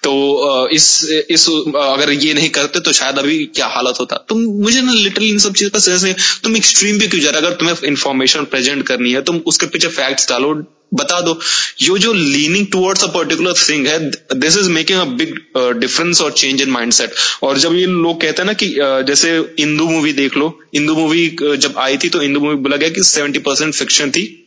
तो 0.03 0.69
इस 0.71 0.87
इस 1.29 1.47
अगर 1.77 2.11
ये 2.13 2.33
नहीं 2.33 2.49
करते 2.51 2.79
तो 2.79 2.93
शायद 2.93 3.19
अभी 3.19 3.45
क्या 3.55 3.67
हालत 3.69 3.99
होता। 3.99 4.23
तो 4.29 4.35
मुझे 4.35 4.81
ना 4.81 4.91
लिटरली 4.93 5.29
इन 5.29 5.39
सब 5.39 5.53
चीज़ 5.53 5.69
का 5.69 5.79
सेंस 5.79 6.03
नहीं 6.03 6.13
तुम 6.43 6.57
एक्सट्रीम 6.57 6.99
भी 6.99 7.07
क्यों 7.07 7.21
जा 7.21 7.29
रहे 7.29 7.41
अगर 7.41 7.55
तुम्हें 7.55 7.87
इन्फॉर्मेशन 7.87 8.43
प्रेजेंट 8.47 8.85
करनी 8.87 9.11
है, 9.11 9.21
तुम 9.21 9.41
उसके 9.47 9.65
पीछे 9.67 9.87
फैक्ट्स 9.89 10.29
डालो 10.29 10.53
बता 10.93 11.19
दो। 11.21 11.39
यू 11.81 11.97
जो 11.97 12.13
leaning 12.13 12.67
towards 12.71 13.03
a 13.03 13.07
particular 13.07 13.53
thing 13.69 13.87
है 13.87 13.99
this 14.39 14.57
is 14.57 14.69
making 14.69 14.99
a 14.99 15.03
big 15.03 15.35
difference 15.79 16.21
और 16.21 16.31
चेंज 16.31 16.61
इन 16.61 16.69
माइंडसेट 16.69 17.13
और 17.43 17.57
जब 17.57 17.75
ये 17.75 17.85
लोग 17.85 18.21
कहते 18.21 18.41
हैं 18.41 18.45
ना 18.45 18.53
कि 18.53 18.67
uh, 18.69 19.01
जैसे 19.07 19.55
इंदू 19.59 19.87
मूवी 19.87 20.13
देख 20.13 20.37
लो। 20.37 20.59
इंदू 20.73 20.95
मूवी 20.95 21.35
uh, 21.43 21.55
जब 21.55 21.77
आई 21.77 21.97
थी 21.97 22.09
तो 22.09 22.21
इंदू 22.21 22.39
मूवी 22.39 22.55
बोला 22.55 22.77
गया 22.77 22.89
कि 22.89 23.03
सेवेंटी 23.03 23.39
परसेंट 23.39 23.73
फिक्शन 23.73 24.11
थी। 24.11 24.45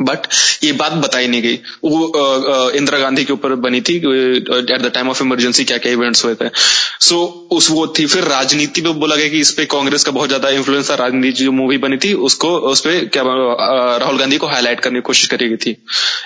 बट 0.00 0.26
ये 0.64 0.72
बात 0.74 0.92
बताई 0.94 1.26
नहीं 1.28 1.42
गई। 1.42 1.54
वो 1.84 2.70
इंदिरा 2.76 2.98
गांधी 2.98 3.24
के 3.24 3.32
ऊपर 3.32 3.54
बनी 3.62 3.80
थी 3.80 3.96
at 3.96 4.82
the 4.82 4.90
time 4.94 5.08
of 5.10 5.22
emergency 5.22 5.64
क्या 5.64 5.78
क्या 5.78 5.92
इवेंट्स 5.92 6.24
हुए 6.24 6.34
थे। 6.34 6.48
सो 6.48 7.14
so, 7.14 7.56
उस 7.56 7.70
वो 7.70 7.86
थी 7.98 8.06
फिर 8.06 8.24
राजनीति 8.24 8.80
पे 8.80 8.92
बोला 8.94 9.16
गया 9.16 9.28
कि 9.28 9.40
इस 9.40 9.50
पे 9.52 9.64
कांग्रेस 9.66 10.04
का 10.04 10.12
बहुत 10.12 10.28
ज़्यादा 10.28 10.50
इन्फ्लुएंस 10.50 10.90
था 10.90 10.94
राजनीति 10.96 11.44
जो 11.44 11.52
मूवी 11.52 11.78
बनी 11.78 11.96
थी 12.04 12.12
उसको 12.28 12.56
उस 12.70 12.80
पे 12.80 13.00
क्या 13.08 13.22
राहुल 13.24 14.18
गांधी 14.18 14.36
को 14.36 14.46
हाईलाइट 14.46 14.80
करने 14.80 14.98
की 14.98 15.06
कोशिश 15.06 15.28
करी 15.28 15.48
गई 15.48 15.56
थी। 15.56 15.76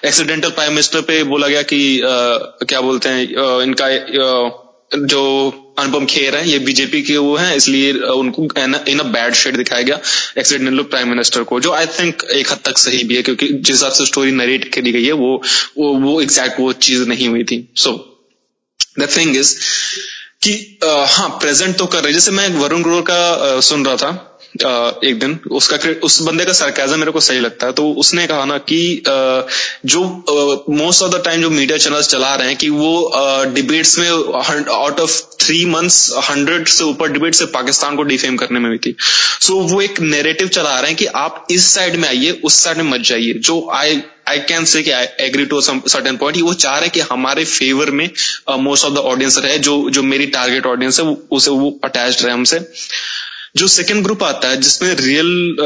एक्सीडेंटल 0.04 0.50
प्राइम 0.50 0.72
मिनिस्टर 0.72 1.00
पे 1.02 1.22
बोला 1.24 1.48
गया 1.48 1.62
कि 1.64 2.00
आ, 2.00 2.06
क्या 2.64 2.80
बोलते 2.80 3.08
हैं 3.08 3.62
इनका 3.62 3.86
आ, 3.86 4.50
जो 5.06 5.22
अनुपम 5.78 6.04
खेर 6.06 6.36
है, 6.36 6.48
ये 6.48 6.58
बीजेपी 6.60 7.02
के 7.02 7.16
वो 7.16 7.36
हैं, 7.36 7.54
इसलिए 7.56 7.92
उनको 7.92 8.44
इन 8.58 8.98
अ 8.98 9.02
बैड 9.04 9.34
शेड 9.34 9.56
दिखाया 9.56 9.82
गया 9.82 10.00
एक्सीडेंटल 10.38 10.82
प्राइम 10.84 11.08
मिनिस्टर 11.08 11.42
को, 11.42 11.60
जो 11.60 11.72
आई 11.72 11.86
थिंक 11.88 12.24
एक 12.34 12.50
हद 12.52 12.58
तक 12.64 12.78
सही 12.78 13.02
भी 13.04 13.16
है, 13.16 13.22
क्योंकि 13.22 13.48
जिस 13.48 13.70
हिसाब 13.70 13.92
से 13.92 14.06
स्टोरी 14.06 14.32
नरेट 14.32 14.72
करी 14.74 14.92
गई 14.92 15.04
है, 15.04 15.12
वो 15.14 15.42
वो 15.78 15.92
वो 16.00 16.20
एग्जैक्ट 16.20 16.60
वो 16.60 16.72
चीज़ 16.80 17.08
नहीं 17.08 17.28
हुई 17.28 17.44
थी। 17.44 17.68
सो 17.76 17.92
द 18.98 19.08
थिंग 19.16 19.36
इज़ 19.36 19.56
कि 20.42 20.52
हाँ 20.84 21.28
प्रेजेंट 21.40 21.76
तो 21.78 21.86
कर 21.86 22.02
रहे 22.04 22.12
जैसे 22.12 22.30
मैं 22.30 22.48
वरुण 22.50 22.82
ग्रोवर 22.82 23.02
का 23.10 23.60
सुन 23.60 23.84
रहा 23.86 23.96
था 23.96 24.31
एक 24.54 25.18
दिन 25.18 25.38
उसका 25.50 25.76
उस 26.02 26.20
बंदे 26.22 26.44
का 26.44 26.52
सरकाजा 26.52 26.96
मेरे 26.96 27.10
को 27.10 27.20
सही 27.20 27.40
लगता 27.40 27.66
है। 27.66 27.72
तो 27.72 27.88
उसने 27.94 28.26
कहा 28.26 28.44
ना 28.44 28.58
कि 28.70 29.02
जो 29.86 30.02
मोस्ट 30.70 31.02
ऑफ़ 31.02 31.10
द 31.12 31.22
टाइम 31.24 31.42
जो 31.42 31.50
मीडिया 31.50 31.78
चैनल्स 31.78 32.08
चला 32.08 32.34
रहे 32.34 32.48
हैं 32.48 32.56
कि 32.56 32.68
वो 32.70 33.44
डिबेट्स 33.54 33.98
में 33.98 34.08
out 34.08 35.00
of 35.00 35.20
three 35.40 35.64
months 35.66 36.12
hundred 36.30 36.68
से 36.68 36.84
ऊपर 36.84 37.12
डिबेट 37.12 37.34
से 37.34 37.46
पाकिस्तान 37.54 37.96
को 37.96 38.02
डिफेम 38.02 38.36
करने 38.36 38.60
में 38.60 38.68
हुई 38.68 38.78
थी। 38.78 38.94
सो 39.00 39.52
so, 39.52 39.70
वो 39.70 39.80
एक 39.82 40.00
नेरेटिव 40.00 40.48
चला 40.48 40.78
रहे 40.78 40.88
हैं 40.88 40.96
कि 40.96 41.06
आप 41.06 41.46
इस 41.50 41.74
साइड 41.74 41.96
में 41.96 42.08
आइए 42.08 42.40
उस 42.44 42.62
साइड 42.64 42.76
में 42.76 42.90
मत 42.90 43.00
जाइए। 43.06 43.32
जो 43.34 43.68
I 43.74 44.02
I 44.28 44.38
can 44.38 44.64
say 44.64 44.90
I 44.92 45.06
agree 45.20 45.44
to 45.46 45.60
certain 45.60 46.16
point 46.16 46.36
वो 46.38 46.52
चाह 46.54 46.72
रहे 46.72 46.82
हैं 46.82 46.90
कि 46.90 47.00
हमारे 47.02 47.44
फेवर 47.44 47.90
में 47.90 48.08
मोस्ट 48.60 48.84
ऑफ़ 48.84 48.92
द 48.94 48.98
ऑडियंस 48.98 49.38
रहे 49.38 49.58
जो 49.58 49.74
जो 49.90 50.02
मेरी 50.02 50.26
टारगेट 50.26 50.66
ऑडियंस 50.66 51.00
है 51.00 51.06
उसे 51.30 51.50
वो 51.50 51.78
अटैच 51.84 52.22
रहे 52.22 52.32
हमसे। 52.32 52.58
जो 53.54 53.68
सेकेंड 53.68 54.02
ग्रुप 54.04 54.22
आता 54.24 54.48
है, 54.48 54.60
जिसमें 54.60 54.94
रियल 54.96 55.56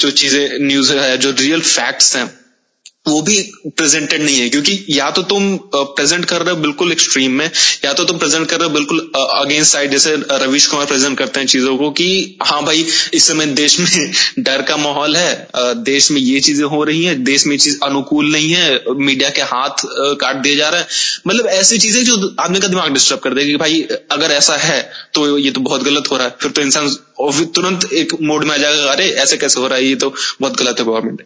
जो 0.00 0.10
चीज़ें 0.12 0.58
न्यूज़ 0.60 0.92
है 0.92 1.16
जो 1.18 1.30
रियल 1.40 1.60
फैक्ट्स 1.62 2.16
हैं, 2.16 2.30
वो 3.08 3.20
भी 3.22 3.36
प्रेजेंटेड 3.68 4.22
नहीं 4.22 4.38
है। 4.38 4.48
क्योंकि 4.48 4.72
या 4.90 5.10
तो 5.10 5.22
तुम 5.30 5.56
प्रेजेंट 5.74 6.24
कर 6.24 6.42
रहे 6.42 6.54
हो 6.54 6.60
बिल्कुल 6.60 6.92
एक्सट्रीम 6.92 7.32
में, 7.32 7.50
या 7.84 7.92
तो 7.92 8.04
तुम 8.04 8.18
प्रेजेंट 8.18 8.46
कर 8.48 8.58
रहे 8.58 8.68
हो 8.68 8.74
बिल्कुल 8.74 9.00
अगेंस्ट 9.16 9.72
साइड 9.72 9.90
जैसे 9.90 10.14
रवीश 10.32 10.66
कुमार 10.66 10.86
प्रेजेंट 10.86 11.18
करते 11.18 11.40
हैं 11.40 11.46
चीज़ों 11.46 11.76
को 11.76 11.90
कि 11.90 12.38
हाँ 12.42 12.62
भाई, 12.64 12.86
इस 13.14 13.26
समय 13.28 13.46
देश 13.54 13.78
में 13.80 14.12
डर 14.38 14.62
का 14.62 14.76
माहौल 14.76 15.16
है 15.16 15.48
देश 15.82 16.10
में 16.10 16.20
ये 16.20 16.40
चीज़ें 16.40 16.64
हो 16.66 16.82
रही 16.84 17.04
हैं, 17.04 17.22
देश 17.24 17.46
में 17.46 17.52
ये 17.52 17.58
चीज़ 17.58 17.78
अनुकूल 17.84 18.32
नहीं 18.32 18.52
है, 18.52 18.80
मीडिया 18.90 19.30
के 19.30 19.42
हाथ 19.44 19.86
काट 20.20 20.36
दिया 20.36 20.56
जा 20.56 20.68
रहा 20.68 20.80
है। 20.80 20.86
मतलब 21.26 21.46
ऐसी 21.48 21.78
चीज़ें 21.78 22.02
जो 22.04 22.34
आदमी 22.40 22.60
का 22.60 22.68
दिमाग 22.68 22.92
डिस्टर्ब 22.92 23.20
कर 23.20 23.34
देगी 23.34 23.56
भाई, 23.56 23.82
अगर 24.10 24.30
ऐसा 24.32 24.56
है 24.58 24.80
तो 25.14 25.38
ये 25.38 25.50
तो 25.50 25.60
बहुत 25.62 25.82
गलत 25.82 26.10
हो 26.10 26.16
रहा 26.16 26.26
है, 26.26 26.36
फिर 26.40 26.50
तो 26.50 26.62
इंसान 26.62 26.94
तुरंत 27.30 27.92
एक 27.92 28.14
मोड 28.22 28.44
में 28.44 28.54
आ 28.54 28.56
जाएगा 28.56 28.92
अरे 28.92 29.08
ऐसे 29.24 29.36
कैसे 29.36 29.60
हो 29.60 29.66
रहा 29.66 29.78
है? 29.78 29.84
ये 29.84 29.94
तो 29.94 30.14
बहुत 30.40 30.56
गलत 30.56 30.78
है 30.78 30.84
गवर्नमेंट। 30.84 31.22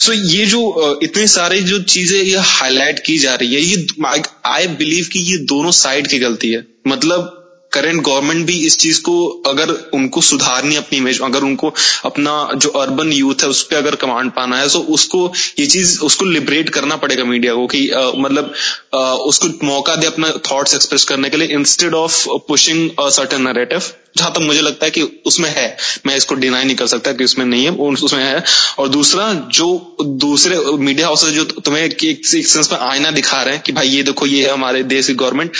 सो 0.00 0.12
so, 0.12 0.18
ये 0.18 0.46
जो 0.46 1.00
इतने 1.02 1.26
सारे 1.28 1.60
जो 1.60 1.78
चीज़ें 1.82 2.22
ये 2.22 2.38
हाईलाइट 2.38 2.98
की 3.06 3.18
जा 3.18 3.34
रही 3.34 3.54
है 3.54 3.60
ये 3.60 4.22
आई 4.46 4.66
बिलीव 4.66 5.08
कि 5.12 5.18
ये 5.20 5.36
दोनों 5.46 5.70
साइड 5.70 6.06
की 6.06 6.18
गलती 6.18 6.50
है। 6.50 6.66
मतलब 6.86 7.40
करंट 7.72 8.02
गवर्नमेंट 8.02 8.46
भी 8.46 8.58
इस 8.66 8.76
चीज़ 8.78 9.00
को 9.02 9.14
अगर 9.46 9.70
उनको 9.94 10.20
सुधारनी 10.20 10.76
अपनी 10.76 10.98
इमेज 10.98 11.20
अगर 11.20 11.42
उनको 11.42 11.72
अपना 12.04 12.50
जो 12.56 12.68
अर्बन 12.68 13.12
यूथ 13.12 13.42
है 13.42 13.48
उस 13.48 13.62
पर 13.62 13.76
अगर 13.76 13.94
कमांड 13.94 14.30
पाना 14.30 14.58
है 14.58 14.68
तो 14.68 14.78
उसको 14.96 15.32
ये 15.58 15.66
चीज़ 15.66 15.98
उसको 16.00 16.24
लिबरेट 16.24 16.68
करना 16.68 16.96
पड़ेगा 16.96 17.24
मीडिया 17.24 17.54
को 17.54 17.66
कि 17.66 17.88
आ, 17.90 18.10
मतलब 18.16 18.54
आ, 18.94 19.12
उसको 19.12 19.66
मौका 19.66 19.96
दे 19.96 20.06
अपना 20.06 20.30
थॉट्स 20.50 20.74
एक्सप्रेस 20.74 21.04
करने 21.04 21.30
के 21.30 21.36
लिए 21.36 21.48
instead 21.48 21.94
of 21.94 22.24
pushing 22.48 22.90
certain 23.00 23.42
narrative 23.42 23.82
जहाँ 24.16 24.30
तक 24.32 24.40
मुझे 24.42 24.60
लगता 24.60 24.84
है 24.84 24.90
कि 24.90 25.02
उसमें 25.26 25.48
है, 25.50 25.76
मैं 26.06 26.16
इसको 26.16 26.34
डिनाई 26.34 26.64
नहीं 26.64 26.76
कर 26.76 26.86
सकता 26.86 27.12
कि 27.12 27.24
उसमें 27.24 27.44
नहीं 27.46 27.64
है 27.64 27.70
उसमें 27.70 28.22
है। 28.22 28.42
और 28.78 28.88
दूसरा, 28.88 29.32
जो 29.32 29.96
दूसरे 30.02 30.58
मीडिया 30.78 31.06
हाउसेज 31.06 31.34
जो 31.34 31.44
तुम्हें 31.44 31.82
एक 31.84 32.26
सेंस 32.26 32.70
में 32.72 32.78
आईना 32.78 33.10
दिखा 33.10 33.42
रहे 33.42 33.54
हैं 33.54 33.62
कि 33.62 33.72
भाई 33.72 33.88
ये 33.88 34.02
देखो, 34.02 34.26
ये 34.26 34.44
है 34.44 34.52
हमारे 34.52 34.82
देश 34.84 35.06
की 35.06 35.14
गवर्नमेंट 35.14 35.52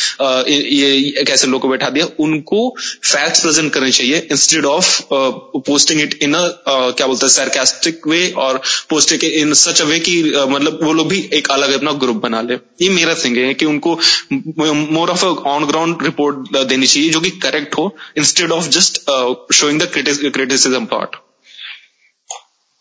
ये 0.51 1.25
कैसे 1.27 1.47
लोग 1.47 1.61
को 1.63 1.69
बैठा 1.69 1.89
दिया, 1.91 2.07
उनको 2.21 2.69
फैक्ट्स 3.05 3.41
प्रेजेंट 3.41 3.73
करने 3.73 3.91
चाहिए 3.91 4.27
instead 4.33 4.65
of 4.67 5.01
posting 5.13 6.01
it 6.01 6.19
in 6.23 6.35
a, 6.35 6.41
क्या 6.67 7.07
बोलते 7.07 7.27
हैं 7.27 7.33
सरकास्टिक 7.33 8.07
वे 8.09 8.29
और 8.39 8.61
पोस्टिंग 8.91 9.25
इन 9.25 9.53
सच 9.55 9.81
अ 9.83 9.85
वे 9.85 9.99
कि 10.01 10.23
मतलब 10.49 10.79
वो 10.83 10.93
लोग 10.93 11.09
भी 11.09 11.19
एक 11.35 11.51
अलग 11.51 11.73
अपना 11.73 11.93
ग्रुप 12.05 12.17
बना 12.23 12.41
ले। 12.43 12.55
ये 12.83 12.89
मेरा 12.91 13.15
थिंग 13.15 13.37
है 13.37 13.53
कि 13.55 13.67
उनको 13.67 13.99
more 14.33 15.11
of 15.11 15.25
on 15.25 15.65
ground 15.67 16.03
report 16.03 16.57
देनी 16.69 16.87
चाहिए 16.87 17.11
जो 17.11 17.21
कि 17.21 17.31
करेक्ट 17.43 17.75
हो 17.79 17.95
instead 18.19 18.44
instead 18.45 18.65
of 18.65 18.71
just 18.71 19.09
uh, 19.09 19.35
showing 19.51 19.79
the 19.79 19.87
critis- 19.87 20.33
criticism 20.33 20.87
part? 20.87 21.11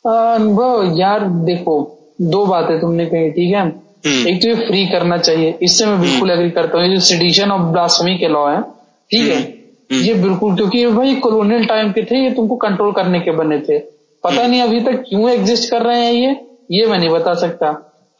वो 0.05 0.99
यार 0.99 1.19
देखो 1.19 1.75
दो 2.21 2.45
बातें 2.45 2.79
तुमने 2.81 3.05
कही 3.05 3.29
ठीक 3.31 3.53
है? 3.55 3.63
hmm. 4.01 4.27
एक 4.27 4.41
तो 4.41 4.47
ये 4.47 4.55
फ्री 4.55 4.85
करना 4.87 5.17
चाहिए। 5.17 5.57
इससे 5.61 5.85
मैं 5.85 6.01
बिल्कुल 6.01 6.31
एग्री 6.31 6.45
hmm. 6.45 6.55
करता 6.55 6.77
हूँ 6.77 6.93
जो 6.95 6.99
सिडिशन 6.99 7.51
ऑफ़ 7.51 7.61
ब्लास्फमी 7.61 8.17
के 8.17 8.27
लॉ 8.27 8.49
है 8.51 8.61
ठीक 8.61 9.31
है? 9.31 9.53
hmm. 9.91 10.01
ये 10.05 10.13
बिल्कुल 10.13 10.55
क्योंकि 10.55 10.85
भाई 10.87 11.15
कॉलोनियल 11.15 11.65
टाइम 11.65 11.91
के 11.91 12.03
थे 12.03 12.23
ये 12.23 12.31
तुमको 12.31 12.55
कंट्रोल 12.55 12.91
करने 12.91 13.19
के 13.19 13.31
बने 13.31 13.59
थे। 13.59 13.79
पता 14.23 14.47
नहीं 14.47 14.61
अभी 14.61 14.79
तक 14.79 15.03
क्यों 15.09 15.29
एग्जिस्ट 15.29 15.71
कर 15.71 15.81
रहे 15.81 16.05
हैं 16.05 16.13
ये 16.13 16.35
ये 16.71 16.85
मैं 16.87 16.99
नहीं 16.99 17.09
बता 17.09 17.33
सकता। 17.33 17.67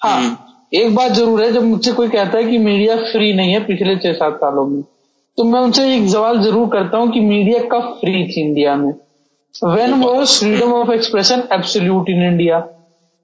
हाँ 0.01 0.39
एक 0.73 0.95
बात 0.95 1.11
ज़रूर 1.11 1.43
है 1.43 1.51
जब 1.53 1.63
मुझसे 1.63 1.91
कोई 1.91 2.09
कहता 2.09 2.37
है 2.37 2.43
कि 2.43 2.57
मीडिया 2.57 2.95
फ्री 2.95 3.33
नहीं 3.33 3.53
है 3.53 3.59
पिछले 3.59 3.95
छह 3.95 4.13
सात 4.13 4.35
सालों 4.35 4.65
में 4.67 4.83
तो 5.37 5.43
मैं 5.43 5.59
उनसे 5.59 5.83
एक 5.95 6.07
सवाल 6.09 6.39
ज़रूर 6.41 6.67
करता 6.69 6.97
हूँ 6.97 7.11
कि 7.11 7.19
मीडिया 7.19 7.59
कब 7.71 7.91
फ्री 8.01 8.23
थी 8.27 8.41
इंडिया 8.41 8.75
में? 8.75 8.93
When 9.55 9.93
was 10.01 10.39
freedom 10.39 10.73
of 10.73 10.91
expression 10.91 11.43
absolute 11.53 12.09
in 12.09 12.23
India 12.23 12.59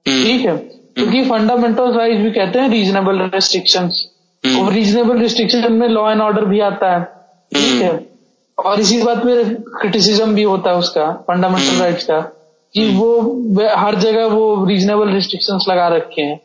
ठीक 0.06 0.44
है? 0.46 0.56
क्योंकि 0.56 1.22
फंडामेंटल 1.24 1.92
राइट 1.92 2.18
भी 2.18 2.30
कहते 2.30 2.58
हैं 2.58 2.68
रीजनेबल 2.70 3.20
रेस्ट्रिक्शन 3.34 3.90
और 4.44 4.72
रीजनेबल 4.72 5.18
रिस्ट्रिक्शन 5.18 5.72
में 5.72 5.88
लॉ 5.88 6.10
एंड 6.10 6.20
ऑर्डर 6.20 6.44
भी 6.44 6.60
आता 6.60 6.92
है। 6.94 7.02
ठीक 7.52 7.82
है? 7.82 7.98
और 8.58 8.80
इसी 8.80 9.02
बात 9.02 9.18
पे 9.24 9.44
क्रिटिसिज्म 9.80 10.34
भी 10.34 10.42
होता 10.42 10.70
है 10.70 10.76
उसका 10.76 11.10
फंडामेंटल 11.28 11.80
राइट्स 11.80 12.04
का 12.04 12.20
कि 12.74 12.88
वो 12.96 13.10
हर 13.76 13.94
जगह 14.00 14.26
वो 14.26 14.64
रीजनेबल 14.66 15.08
रिस्ट्रिक्शंस 15.10 15.64
लगा 15.68 15.88
रखे 15.88 16.22
हैं। 16.22 16.40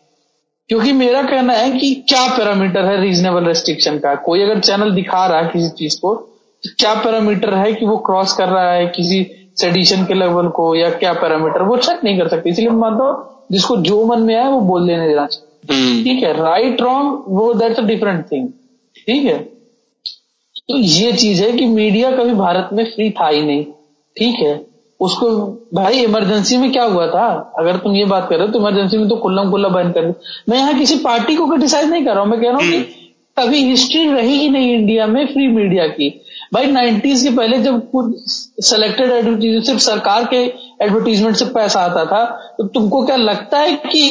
क्योंकि 0.69 0.91
मेरा 0.93 1.21
कहना 1.23 1.53
है 1.53 1.71
कि 1.71 1.93
क्या 2.09 2.25
पैरामीटर 2.37 2.85
है 2.85 2.99
रीजनेबल 3.01 3.45
रेस्ट्रिक्शन 3.45 3.97
का? 3.99 4.13
कोई 4.15 4.41
अगर 4.41 4.59
चैनल 4.59 4.91
दिखा 4.91 5.25
रहा 5.25 5.39
है 5.39 5.49
किसी 5.51 5.69
चीज़ 5.69 5.99
को 6.01 6.13
तो 6.63 6.69
क्या 6.79 6.93
पैरामीटर 6.95 7.53
है 7.53 7.73
कि 7.73 7.85
वो 7.85 7.97
क्रॉस 8.05 8.33
कर 8.33 8.47
रहा 8.49 8.71
है 8.71 8.85
किसी 8.87 9.23
सेडिशन 9.57 10.05
के 10.05 10.13
लेवल 10.13 10.47
को 10.49 10.73
या 10.75 10.89
क्या 10.91 11.13
पैरामीटर? 11.13 11.61
वो 11.61 11.77
चेक 11.77 12.03
नहीं 12.03 12.17
कर 12.19 12.27
सकते। 12.27 12.49
इसलिए 12.49 12.69
मैं 12.69 12.77
मानता 12.77 13.03
हूँ 13.03 13.43
जिसको 13.51 13.77
जो 13.77 14.05
मन 14.05 14.21
में 14.21 14.35
आए 14.35 14.47
वो 14.47 14.59
बोल 14.61 14.87
देने 14.87 15.07
देना 15.07 15.25
चाहिए। 15.25 15.75
हम्म। 15.75 16.03
ठीक 16.03 16.23
है 16.23 16.33
राइट 16.33 16.81
रॉन्ग 16.81 17.23
वो 17.29 17.53
दैट्स 17.53 17.79
अ 17.79 17.83
डिफरेंट 17.83 18.25
थिंग 18.31 18.47
ठीक 19.07 19.25
है? 19.25 19.37
तो 20.67 20.77
ये 20.77 21.11
चीज़ 21.13 21.43
है 21.43 21.51
कि 21.51 21.65
मीडिया 21.65 22.11
कभी 22.11 22.33
भारत 22.33 22.69
में 22.73 22.83
फ्री 22.85 23.09
था 23.11 23.27
ही 23.27 23.41
नहीं। 23.41 23.63
ठीक 24.17 24.39
है? 24.39 24.55
उसको 24.99 25.29
भाई 25.73 25.99
इमरजेंसी 25.99 26.57
में 26.57 26.71
क्या 26.71 26.83
हुआ 26.83 27.07
था 27.07 27.27
अगर 27.59 27.77
तुम 27.77 27.95
ये 27.95 28.05
बात 28.05 28.27
कर 28.29 28.35
रहे 28.35 28.45
हो 28.45 28.53
तो 28.53 28.59
इमरजेंसी 28.59 28.97
में 28.97 29.07
तो 29.09 29.15
कुल्लम 29.17 29.49
कुल्ला 29.51 29.69
बंद 29.69 29.93
कर 29.93 30.13
मैं 30.49 30.57
यहाँ 30.57 30.77
किसी 30.79 30.95
पार्टी 30.99 31.35
को 31.35 31.47
क्रिटिसाइज 31.47 31.89
नहीं 31.89 32.05
कर 32.05 32.13
रहा 32.13 32.23
हूँ 32.23 32.29
मैं 32.31 32.39
कह 32.41 32.49
रहा 32.49 32.57
हूँ 32.57 32.69
कि 32.69 32.77
हम्म। 32.77 33.03
कभी 33.37 33.63
हिस्ट्री 33.63 34.05
रही 34.07 34.37
ही 34.37 34.49
नहीं 34.49 34.73
इंडिया 34.73 35.07
में 35.07 35.25
फ्री 35.27 35.47
मीडिया 35.47 35.87
की 35.87 36.09
भाई 36.53 36.67
नाइन्टीज 36.67 37.23
के 37.23 37.35
पहले 37.35 37.57
जब 37.59 37.79
कुछ 37.91 38.13
सिलेक्टेड 38.65 39.11
एडवर्टीज 39.11 39.65
सिर्फ़ 39.65 39.81
सरकार 39.81 40.25
के 40.25 40.37
एडवर्टीजमेंट 40.81 41.35
से 41.35 41.45
पैसा 41.51 41.79
आता 41.81 42.05
था 42.05 42.23
तो 42.57 42.67
तुमको 42.69 43.05
क्या 43.05 43.15
लगता 43.15 43.59
है 43.59 43.75
कि 43.85 44.07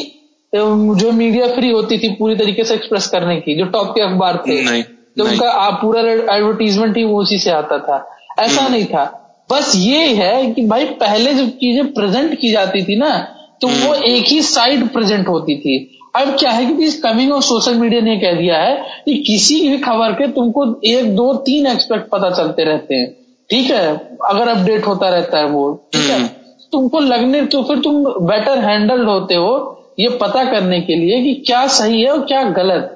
जो 0.53 1.11
मीडिया 1.13 1.47
फ्री 1.55 1.71
होती 1.71 1.99
थी 1.99 2.15
पूरी 2.15 2.37
तरीके 2.37 2.65
से 2.65 2.75
एक्सप्रेस 2.75 3.07
करने 3.07 3.37
की 3.41 3.55
जो 3.55 3.65
टॉप 3.67 3.95
के 3.95 4.03
अखबार 4.03 4.43
थे 4.47 4.63
नहीं, 4.63 4.83
तो 4.83 5.25
नहीं। 5.25 5.33
उनका 5.33 5.71
पूरा 5.81 6.01
एडवर्टीजमेंट 6.35 6.97
ही 6.97 7.05
वो 7.05 7.21
उसी 7.21 7.39
से 7.39 7.51
आता 7.53 7.79
था 7.79 8.07
ऐसा 8.39 8.63
हम्म। 8.63 8.73
नहीं 8.73 8.85
था 8.85 9.24
बस 9.51 9.73
ये 9.77 10.07
है 10.07 10.53
कि 10.53 10.65
भाई 10.67 10.85
पहले 10.85 11.35
जब 11.35 11.49
चीज़ें 11.49 11.93
प्रेजेंट 11.93 12.39
की 12.41 12.53
जाती 12.53 12.83
थी 12.83 12.97
ना 12.97 13.19
तो 13.61 13.69
वो 13.69 13.93
हम्म। 13.93 14.05
एक 14.05 14.25
ही 14.25 14.43
साइड 14.43 14.89
प्रेजेंट 14.89 15.29
होती 15.29 15.57
थी। 15.57 16.01
अब 16.17 16.37
क्या 16.39 16.51
है 16.51 16.67
कि 16.67 16.85
इस 16.85 17.03
कमिंग 17.03 17.33
ऑफ़ 17.33 17.45
सोशल 17.45 17.75
मीडिया 17.75 18.01
ने 18.01 18.17
कह 18.17 18.33
दिया 18.33 18.59
है 18.59 18.77
कि 19.05 19.15
किसी 19.15 19.69
भी 19.69 19.79
खबर 19.79 20.13
के 20.13 20.27
तुमको 20.27 20.81
एक 20.85 21.15
दो 21.17 21.35
तीन 21.35 21.67
एक्सपेक्ट 21.67 22.09
पता 22.11 22.31
चलते 22.31 22.65
रहते 22.65 22.95
हैं। 22.95 23.13
ठीक 23.51 23.71
है? 23.71 23.89
अगर 24.25 24.49
अपडेट 24.49 24.87
होता 24.87 25.09
रहता 25.09 25.39
है 25.39 25.47
वो। 25.47 25.73
ठीक 25.93 26.11
है? 26.11 26.17
हम्म। 26.17 26.27
तुमको 26.73 27.01
लगने 27.01 27.43
तो 27.43 27.63
फिर 27.63 27.79
तुम 27.79 28.05
बेटर 28.05 28.59
हैंडल्ड 28.59 29.09
होते 29.09 29.35
हो 29.35 29.81
ये 30.01 30.09
पता 30.09 30.45
करने 30.45 30.81
के 30.81 30.95
लिए 30.95 31.21
कि 31.23 31.35
क्या 31.47 31.67
सही 31.67 32.03
है 32.03 32.11
और 32.11 32.21
क्या 32.21 32.43
गलत। 32.43 32.91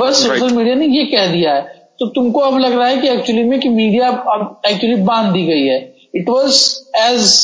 बस 0.00 0.22
सोशल 0.22 0.54
मीडिया 0.54 0.74
ने 0.74 0.86
ये 0.86 1.04
कह 1.04 1.26
दिया 1.26 1.54
है। 1.54 1.81
तो 2.02 2.06
तुमको 2.06 2.40
अब 2.40 2.58
लग 2.58 2.72
रहा 2.72 2.86
है 2.88 2.96
कि 2.96 3.08
एक्चुअली 3.08 3.42
में 3.42 3.58
कि 3.60 3.68
मीडिया 3.68 4.08
अब 4.08 4.60
एक्चुअली 4.66 4.94
बाँध 5.02 5.32
दी 5.32 5.42
गई 5.42 5.66
है। 5.66 5.76
इट 6.14 6.28
वॉज़ 6.28 6.56
एज 6.98 7.34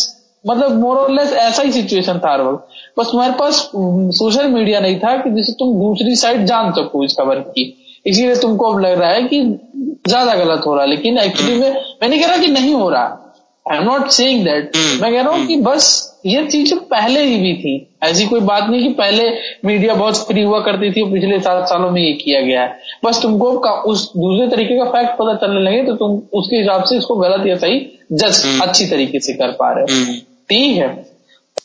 मतलब 0.44 0.78
मोर 0.80 0.96
और 0.96 1.10
लेस 1.10 1.32
ऐसा 1.32 1.62
ही 1.62 1.72
सिचुएशन 1.72 2.18
था 2.18 2.32
हर 2.32 2.42
वक्त। 2.42 2.98
बस 2.98 3.10
तुम्हारे 3.10 3.32
पास 3.32 3.60
सोशल 4.18 4.48
मीडिया 4.48 4.80
नहीं 4.80 4.98
था 4.98 5.16
कि 5.16 5.30
जिसे 5.30 5.52
तुम 5.52 5.78
दूसरी 5.78 6.16
साइड 6.16 6.44
जान 6.46 6.72
सको 6.72 7.04
इस 7.04 7.12
खबर 7.12 7.40
की। 7.48 7.64
इसीलिए 8.06 8.36
तुमको 8.36 8.72
अब 8.72 8.80
लग 8.80 8.98
रहा 9.00 9.10
है 9.10 9.22
कि 9.22 9.40
ज़्यादा 10.08 10.34
गलत 10.34 10.66
हो 10.66 10.74
रहा 10.74 10.84
है। 10.84 10.90
लेकिन 10.90 11.18
एक्चुअली 11.18 11.54
में 11.54 11.70
मैं 12.02 12.08
नहीं 12.08 12.20
कह 12.20 12.26
रहा 12.26 12.36
कि 12.36 12.48
नहीं 12.48 12.74
हो 12.74 12.88
रहा। 12.90 13.40
I 13.66 13.78
am 13.78 13.84
not 13.84 14.08
saying 14.08 14.44
that 14.44 14.76
मैं 15.02 15.12
कह 15.12 15.20
रहा 15.20 15.36
हूँ 15.36 15.46
कि 15.46 15.56
बस 15.60 16.17
ये 16.24 16.44
चीज़ 16.46 16.74
पहले 16.90 17.20
ही 17.22 17.36
भी 17.40 17.52
थी। 17.54 17.74
ऐसी 18.04 18.26
कोई 18.26 18.40
बात 18.40 18.68
नहीं 18.70 18.82
कि 18.82 18.88
पहले 18.94 19.28
मीडिया 19.64 19.94
बहुत 19.94 20.16
फ्री 20.28 20.42
हुआ 20.42 20.60
करती 20.60 20.90
थी 20.92 21.02
और 21.02 21.10
पिछले 21.12 21.38
सात 21.40 21.68
सालों 21.68 21.90
में 21.90 22.00
ये 22.02 22.12
किया 22.14 22.40
गया 22.40 22.62
है। 22.62 22.78
बस 23.04 23.20
तुमको 23.22 23.52
का 23.58 23.70
उस 23.84 24.04
दूसरे 24.16 24.48
तरीके 24.48 24.78
का 24.78 24.84
फैक्ट 24.90 25.18
पता 25.18 25.34
चलने 25.36 25.60
लगे 25.60 25.82
तो 25.82 25.94
तुम 25.96 26.20
उसके 26.38 26.56
हिसाब 26.56 26.84
से 26.84 26.96
इसको 26.96 27.16
गलत 27.16 27.46
या 27.46 27.56
सही 27.56 27.80
जज 28.12 28.42
हम्म। 28.46 28.60
अच्छी 28.62 28.86
तरीके 28.86 29.20
से 29.20 29.32
कर 29.32 29.50
पा 29.52 29.70
रहे 29.72 29.82
हो। 29.82 29.86
हम्म। 29.94 30.14
ठीक 30.50 30.76
है? 30.76 30.88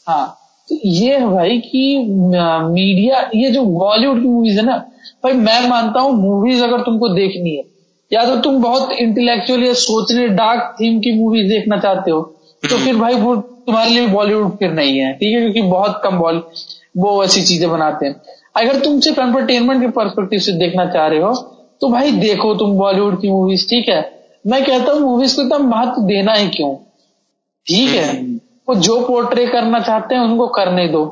हाँ। 0.07 0.25
तो 0.69 0.79
ये 0.85 1.17
है 1.17 1.27
भाई 1.29 1.57
कि 1.59 1.97
मीडिया 1.97 3.29
ये 3.35 3.49
जो 3.51 3.63
बॉलीवुड 3.63 4.21
की 4.21 4.27
मूवीज़ 4.27 4.59
है 4.59 4.65
ना 4.65 4.77
भाई 5.23 5.33
मैं 5.33 5.69
मानता 5.69 6.01
हूँ 6.01 6.11
मूवीज़ 6.17 6.63
अगर 6.63 6.81
तुमको 6.81 7.09
देखनी 7.09 7.55
है 7.55 7.63
या 8.11 8.23
तो 8.25 8.35
तुम 8.41 8.61
बहुत 8.61 8.91
इंटेलेक्चुअल 8.91 9.63
या 9.63 9.73
सोचने 9.73 10.27
डार्क 10.35 10.75
थीम 10.79 10.99
की 10.99 11.11
मूवीज़ 11.13 11.47
देखना 11.49 11.77
चाहते 11.77 12.11
हो 12.11 12.21
तो 12.63 12.77
फिर 12.77 12.95
भाई 12.95 13.15
वो 13.15 13.35
तुम्हारे 13.67 13.89
लिए 13.89 14.07
बॉलीवुड 14.07 14.57
फिर 14.57 14.71
नहीं 14.71 14.97
है, 14.99 15.11
ठीक 15.13 15.33
है? 15.35 15.41
क्योंकि 15.41 15.61
बहुत 15.61 16.01
कम 16.03 16.17
बॉल, 16.17 16.43
वो 16.97 17.23
ऐसी 17.23 17.41
चीज़ें 17.41 17.69
बनाते 17.71 18.05
हैं। 18.05 18.21
अगर 18.55 18.79
तुम 18.79 18.99
सिर्फ़ 18.99 19.19
एंटरटेनमेंट 19.21 19.81
के 19.81 19.87
परस्पेक्टिव 19.87 20.39
से 20.39 20.51
देखना 20.51 20.85
चाह 20.85 21.07
रहे 21.07 21.19
हो 21.19 21.33
तो 21.81 21.87
भाई 21.89 22.11
देखो 22.11 22.53
तुम 22.55 22.77
बॉलीवुड 22.77 23.21
की 23.21 23.29
मूवीज़ 23.29 23.67
ठीक 23.69 23.89
है? 23.89 24.01
मैं 24.47 24.63
कहता 24.65 24.91
हूँ 24.91 25.01
मूवीज़ 25.01 25.35
को 25.35 25.41
इतना 25.41 25.57
महत्व 25.57 26.01
देना 26.01 26.33
ही 26.33 26.47
क्यों? 26.47 26.75
ठीक 27.67 27.89
है। 27.89 28.13
वो 28.69 28.75
जो 28.75 28.99
पोर्ट्रे 29.01 29.45
करना 29.47 29.79
चाहते 29.79 30.15
हैं, 30.15 30.21
उनको 30.21 30.47
करने 30.47 30.87
दो। 30.87 31.05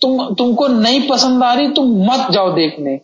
तुम, 0.00 0.34
तुमको 0.34 0.66
नहीं 0.68 1.08
पसंद 1.08 1.42
आ 1.44 1.52
रही, 1.54 1.68
तुम 1.68 2.04
मत 2.04 2.30
जाओ 2.30 2.52
देखने। 2.52 2.96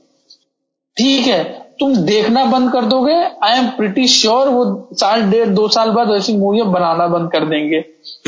ठीक 0.96 1.26
है? 1.26 1.69
तुम 1.80 1.96
देखना 1.96 2.44
बंद 2.44 2.72
कर 2.72 2.84
दोगे। 2.84 3.14
आई 3.42 3.58
एम 3.58 3.66
प्रिटी 3.66 4.06
श्योर 4.08 4.48
वो 4.48 4.88
साल 4.92 5.22
डेढ़ 5.22 5.48
दो 5.48 5.68
साल 5.68 5.90
बाद 5.90 6.08
वैसी 6.08 6.36
मूवियाँ 6.36 6.66
बनाना 6.66 7.06
बंद 7.06 7.30
कर 7.32 7.44
देंगे। 7.44 7.76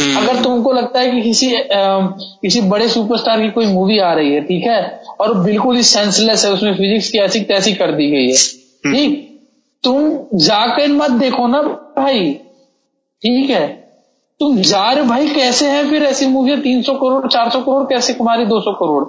हम्म। 0.01 0.17
अगर 0.17 0.43
तुमको 0.43 0.73
लगता 0.73 1.01
है 1.01 1.11
कि 1.11 1.23
किसी 1.23 1.57
आ, 1.57 2.01
किसी 2.43 2.61
बड़े 2.61 2.89
सुपरस्टार 2.89 3.41
की 3.41 3.51
कोई 3.51 3.67
मूवी 3.67 3.99
आ 3.99 4.13
रही 4.13 4.33
है 4.35 4.41
ठीक 4.41 4.65
है? 4.65 5.03
और 5.21 5.35
बिल्कुल 5.35 5.77
ही 5.77 5.83
सेंसलेस 5.83 6.45
है 6.45 6.53
उसमें 6.53 6.75
फिजिक्स 6.75 7.11
की 7.11 7.19
ऐसी 7.19 7.41
तैसी 7.41 7.73
कर 7.73 7.93
दी 7.93 8.11
गई 8.11 8.27
है। 8.27 8.37
हम्म। 8.37 8.95
ठीक? 8.95 9.29
तुम 9.85 10.11
जाकर 10.39 10.89
मत 10.89 11.11
देखो 11.11 11.47
ना 11.47 11.63
भाई। 11.99 12.33
ठीक 13.23 13.51
है? 13.51 13.67
तुम 14.41 14.59
जा 14.59 14.93
रहे 14.93 15.05
भाई 15.05 15.29
कैसे 15.29 15.69
है 15.71 15.91
फिर 15.91 16.03
ऐसी 16.03 16.27
मूवी 16.27 16.57
तीन 16.57 16.83
सौ 16.83 16.95
करोड़ 16.95 17.27
चार 17.27 17.51
सौ 17.51 17.61
करोड़ 17.61 17.85
कैसे? 17.85 18.15
कमा 18.15 18.35
रही 18.35 18.47
दो 18.47 18.61
सौ 18.61 18.73
करोड़। 18.73 19.05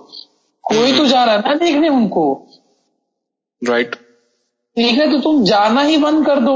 कोई 0.63 0.97
तो 0.97 1.05
जा 1.05 1.23
रहा 1.23 1.35
है 1.35 1.41
ना 1.41 1.53
देखने 1.55 1.89
उनको। 1.89 2.47
राइट 3.61 3.95
ठीक 4.77 4.97
है 4.99 5.11
तो 5.11 5.17
तुम 5.19 5.43
जाना 5.43 5.81
ही 5.81 5.97
बंद 5.97 6.25
कर 6.25 6.39
दो। 6.39 6.53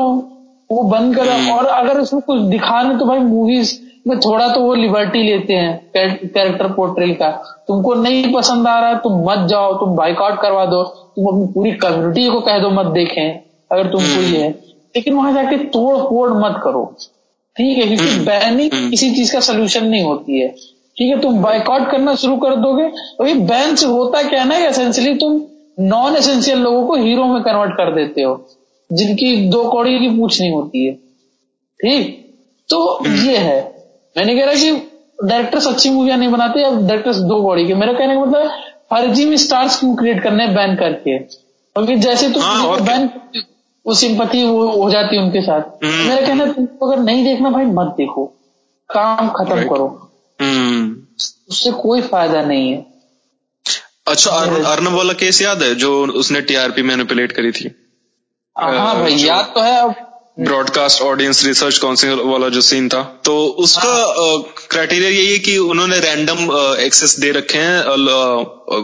वो 0.72 0.84
बंद 0.84 1.16
कर। 1.16 1.30
हम्म। 1.30 1.52
और 1.52 1.66
अगर 1.66 2.00
उसमें 2.00 2.22
कुछ 2.22 2.40
दिखाने 2.42 2.98
तो 2.98 3.06
भाई 3.06 3.20
मूवीज़ 3.20 3.74
में 4.08 4.20
थोड़ा 4.20 4.48
तो 4.48 4.62
वो 4.62 4.74
लिबर्टी 4.74 5.24
लेते 5.24 5.54
हैं 5.54 5.76
कैरेक्टर 5.94 6.68
पोर्ट्रेल 6.68 7.14
का। 7.14 7.30
तुमको 7.68 7.94
नहीं 7.94 8.34
पसंद 8.34 8.68
आ 8.68 8.80
रहा 8.80 8.90
है 8.90 8.98
तुम 8.98 9.24
मत 9.24 9.48
जाओ 9.50 9.74
तुम 9.74 9.96
बाइकआउट 9.96 10.42
करवा 10.42 10.66
दो। 10.66 10.84
तुम 10.84 11.28
अपनी 11.28 11.54
पूरी 11.54 11.72
कम्युनिटी 11.72 12.30
को 12.30 12.40
कह 12.42 12.60
दो 12.60 12.70
मत 12.70 12.86
देखें 12.86 13.40
अगर 13.72 13.88
तुमको 13.88 14.22
ये 14.22 14.38
है। 14.38 14.50
लेकिन 14.96 15.14
वहाँ 15.14 15.34
जाके 15.34 15.58
तोड़ 15.58 15.98
फोड़ 15.98 16.30
मत 16.34 16.60
करो। 16.64 16.84
ठीक 17.56 17.78
है 17.78 17.88
क्योंकि 17.88 18.26
बैनिंग 18.26 18.72
हम्म। 18.74 18.82
हम्म। 18.82 18.90
किसी 18.90 19.12
चीज़ 19.12 19.34
का 19.34 19.40
सोल्यूशन 19.40 19.86
नहीं 19.86 20.04
होती 20.04 20.40
है। 20.42 20.48
ठीक 20.98 21.10
है 21.10 21.20
तुम 21.22 21.42
बाइकआउट 21.42 21.90
करना 21.92 22.16
शुरू 22.16 22.38
कर 22.38 22.56
दोगे। 22.56 22.88
तो 22.88 23.24
बैन 23.46 23.76
से 23.76 23.86
होता 23.86 24.22
क्या 24.24 24.42
है 24.42 24.48
ना 24.48 24.56
एसेंशियली 24.58 25.14
तुम 25.16 25.40
नॉन 25.80 26.16
एसेंशियल 26.16 26.60
लोगों 26.60 26.88
को 26.88 26.96
हीरो 26.96 27.26
में 27.26 27.44
कन्वर्ट 27.44 27.72
कर 27.72 27.96
देते 27.96 28.22
हो 28.22 28.50
जिनकी 28.92 29.50
दो 29.50 29.70
कौड़ी 29.70 30.00
की 30.00 30.10
पूछ 30.10 30.42
नहीं 30.42 30.52
होती 30.52 30.86
है। 30.86 30.94
ठीक? 31.82 32.24
तो 32.70 33.08
ये 33.10 33.38
है। 33.38 33.86
मैंने 34.18 34.36
कह 34.36 34.46
रहा 34.46 34.54
कि 34.54 34.72
डायरेक्टर्स 35.24 35.68
अच्छी 35.68 35.90
मूवियाँ 35.90 36.18
नहीं 36.18 36.30
बनाते 36.30 36.64
अब 36.64 36.88
डायरेक्टर्स 36.88 37.18
दो 37.18 37.42
कौड़ी 37.42 37.68
के। 37.68 37.74
मेरा 37.74 37.94
कहने 37.94 38.16
का 38.16 38.26
मतलब 38.26 38.50
फर्जी 38.90 39.26
में 39.26 39.38
स्टार्स 39.38 39.80
क्यों 39.80 39.96
क्रिएट 39.96 40.24
करने 40.24 40.48
बैन 40.48 40.76
करके। 40.76 41.18
क्योंकि 41.18 41.96
जैसे 41.96 42.30
तुम 42.30 42.44
हाँ, 42.44 42.82
बैन 42.82 43.10
वो 43.88 43.94
सिंपति 43.94 44.44
वो 44.44 44.68
हो 44.68 44.90
जाती 44.90 45.16
है 45.16 45.24
उनके 45.24 45.42
साथ। 45.42 45.62
हम्म। 45.62 46.10
मेरा 46.10 46.28
कहना 46.28 46.46
तुमको 46.46 46.92
अगर 46.92 47.04
नहीं 47.04 47.24
देखना 47.24 47.50
भाई 47.50 47.66
मत 47.66 47.88
देखो। 47.88 48.26
काम 48.90 49.30
खत्म 49.30 49.70
करो। 49.70 50.12
हम्म। 50.42 50.98
उससे 51.50 51.72
कोई 51.72 52.02
फ़ायदा 52.02 52.42
नहीं 52.42 52.72
है। 52.72 52.97
अच्छा 54.08 54.32
अर्नब 54.72 54.94
वाला 54.94 55.14
केस 55.16 55.42
याद 55.42 55.64
है 55.64 55.74
जो 55.76 55.92
उसने 56.16 56.42
टीआरपी 56.44 56.82
मैनिपुलेट 56.84 57.32
करी 57.32 57.52
थी? 57.52 57.70
हाँ 58.56 58.96
भाई 59.00 59.16
याद 59.16 59.52
तो 59.56 59.62
है 59.62 59.80
अब। 59.80 59.96
ब्रॉडकास्ट 60.40 61.02
ऑडियंस 61.02 61.44
रिसर्च 61.46 61.78
काउंसिल 61.78 62.20
वाला 62.24 62.50
जो 62.50 62.62
सीन 62.62 62.90
था। 62.90 63.02
तो 63.26 63.36
उसका 63.60 63.94
क्राइटेरिया 64.70 65.10
हाँ। 65.10 65.18
यही 65.18 65.32
है 65.32 65.40
कि 65.40 65.58
उन्होंने 65.58 66.00
रैंडम 66.00 66.52
एक्सेस 66.80 67.18
दे 67.20 67.32
रखे 67.32 67.58
हैं 67.58 67.84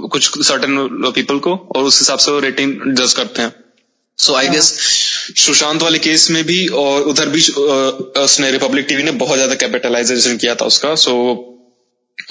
कुछ 0.07 0.45
सर्टन 0.47 1.11
पीपल 1.15 1.39
को 1.39 1.55
और 1.75 1.83
उस 1.83 1.99
हिसाब 1.99 2.19
से 2.19 2.31
वो 2.31 2.39
रेटिंग 2.41 2.73
जज 2.93 3.13
करते 3.13 3.41
हैं। 3.41 3.53
सो 4.19 4.33
आई 4.35 4.47
गेस 4.49 4.71
सुशांत 5.37 5.81
वाले 5.81 5.99
केस 5.99 6.29
में 6.31 6.43
भी 6.43 6.67
और 6.79 7.01
उधर 7.03 7.29
भी 7.29 7.41
उसने 8.21 8.51
रिपब्लिक 8.51 8.85
टीवी 8.87 9.03
ने 9.03 9.11
बहुत 9.19 9.35
ज़्यादा 9.35 9.55
कैपिटलाइजेशन 9.57 10.37
किया 10.37 10.55
था 10.55 10.65
उसका। 10.65 10.95
सो 10.97 11.13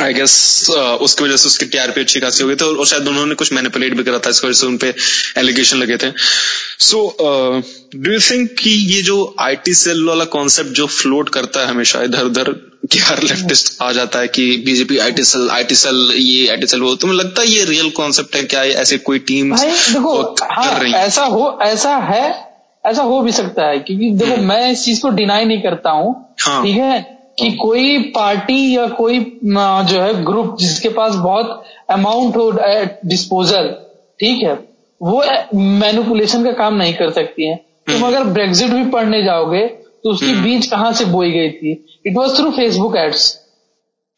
आई 0.01 0.13
गेस 0.15 0.35
uh, 0.71 0.77
उसकी 0.77 1.25
वजह 1.25 1.37
से 1.37 1.47
उसकी 1.47 1.67
टीआरपी 1.67 2.01
अच्छी 2.01 2.21
खासी 2.21 2.43
हो 2.43 2.49
गई 2.49 2.57
थी 2.57 2.65
और 2.65 2.87
शायद 2.87 3.09
उन्होंने 3.09 3.35
कुछ 3.35 3.53
मैनिपुलेट 3.53 3.95
भी 3.95 4.05
करा 4.05 4.19
था 4.19 4.31
इसकी 4.31 4.47
वजह 4.47 4.59
से 4.59 4.67
उनपे 4.67 4.95
एलिगेशन 5.39 5.79
लगे 5.79 5.97
थे। 5.97 6.13
सो 6.81 7.17
डू 7.95 8.13
यू 8.13 8.21
थिंक 8.21 8.51
कि 8.59 8.71
ये 8.71 9.03
जो 9.03 9.35
आईटी 9.41 9.75
सेल 9.75 10.05
वाला 10.05 10.25
कॉन्सेप्ट 10.25 10.71
जो 10.71 10.87
फ्लोट 10.87 11.29
करता 11.29 11.61
है 11.61 11.67
हमेशा 11.67 12.03
इधर 12.03 12.25
उधर 12.25 12.53
कि 12.93 12.99
हर 12.99 13.23
लेफ्टिस्ट 13.23 13.83
आ 13.83 13.93
जाता 13.93 14.19
है 14.19 14.29
कि 14.29 14.45
BJP 14.67 14.99
IT 14.99 15.25
cell 15.25 15.51
IT 15.51 15.75
cell 15.75 16.13
ये 16.17 16.49
आईटी 16.49 16.67
सेल 16.67 16.81
वो 16.81 16.95
तुम्हें 16.95 17.19
लगता 17.19 17.43
है 17.43 17.49
ये 17.49 17.65
रियल 17.65 17.91
कॉन्सेप्ट 17.91 18.37
है 18.37 18.43
क्या? 18.45 18.65
ऐसे 18.65 18.99
कोई 18.99 19.19
टीम 19.19 19.55
हाँ, 19.55 20.81
ऐसा 20.95 21.25
हो 21.25 21.59
ऐसा 21.63 21.97
है 21.97 22.53
ऐसा 22.85 23.03
हो 23.03 23.21
भी 23.23 23.33
सकता 23.33 23.69
है 23.69 23.79
क्योंकि 23.79 24.11
देखो 24.11 24.33
हम्म। 24.33 24.49
मैं 24.49 24.71
इस 24.73 24.85
चीज़ 24.85 25.01
को 25.01 25.11
डिनाई 25.11 25.45
नहीं 25.45 25.63
करता 25.63 25.91
हूँ 25.91 26.35
हाँ। 26.41 26.63
ठीक 26.65 26.77
है? 26.77 27.22
कि 27.43 27.51
कोई 27.57 27.99
पार्टी 28.11 28.61
या 28.77 28.87
कोई 28.95 29.19
जो 29.45 30.01
है 30.01 30.23
ग्रुप 30.25 30.57
जिसके 30.59 30.89
पास 30.91 31.15
बहुत 31.15 31.63
अमाउंट 31.91 32.37
हो 32.37 32.51
डिस्पोजल 33.07 33.69
ठीक 34.21 34.43
है 34.43 34.55
वो 35.01 35.23
मैनिपुलेशन 35.55 36.45
का 36.45 36.53
काम 36.55 36.75
नहीं 36.75 36.95
कर 36.95 37.11
सकती 37.11 37.49
है 37.49 37.57
तुम 37.87 37.95
हम्म। 37.95 38.07
अगर 38.07 38.25
ब्रेग्जिट 38.33 38.71
भी 38.71 38.85
पढ़ने 38.91 39.23
जाओगे 39.23 39.67
तो 40.05 40.11
उसकी 40.11 40.31
हम्म। 40.31 40.43
बीज 40.45 40.67
कहाँ 40.67 40.93
से 40.93 41.05
बोई 41.07 41.31
गई 41.31 41.51
थी 41.51 41.73
it 42.07 42.17
was 42.17 42.37
through 42.37 42.51
Facebook 42.51 42.97
ads 42.97 43.31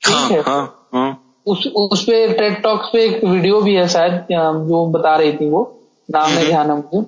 ठीक 0.02 0.14
हाँ, 0.14 0.28
है 0.30 0.40
हाँ, 0.40 0.88
हाँ. 0.94 1.42
उस 1.46 1.66
उस 1.76 2.02
पे 2.02 2.26
टेड 2.32 2.62
टॉक्स 2.62 2.88
पे 2.92 3.04
एक 3.04 3.24
वीडियो 3.24 3.60
भी 3.60 3.74
है 3.74 3.88
शायद 3.88 4.26
जो 4.30 4.86
बता 4.90 5.16
रही 5.16 5.32
थी 5.32 5.48
वो 5.50 5.62
नाम 6.08 6.30
नहीं 6.30 6.36
हम्म। 6.36 6.48
ध्यान 6.48 6.70
है 6.70 6.76
मुझे 6.76 7.02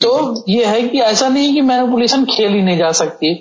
तो 0.00 0.44
ये 0.48 0.64
है 0.64 0.82
कि 0.82 1.00
ऐसा 1.02 1.28
नहीं 1.28 1.52
कि 1.54 1.60
मैनिपुलेशन 1.60 2.24
खेल 2.26 2.52
ही 2.52 2.62
नहीं 2.62 2.78
जा 2.78 2.90
सकती 2.92 3.34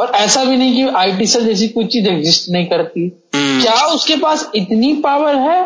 और 0.00 0.12
ऐसा 0.14 0.44
भी 0.44 0.56
नहीं 0.56 0.74
कि 0.74 0.94
आईटी 0.96 1.26
सेल 1.26 1.44
जैसी 1.44 1.68
कोई 1.68 1.84
चीज़ 1.84 2.08
एग्जिस्ट 2.08 2.50
नहीं 2.50 2.66
करती। 2.66 3.08
hmm. 3.08 3.62
क्या 3.62 3.86
उसके 3.86 4.16
पास 4.16 4.50
इतनी 4.54 4.92
पावर 5.04 5.34
है 5.38 5.60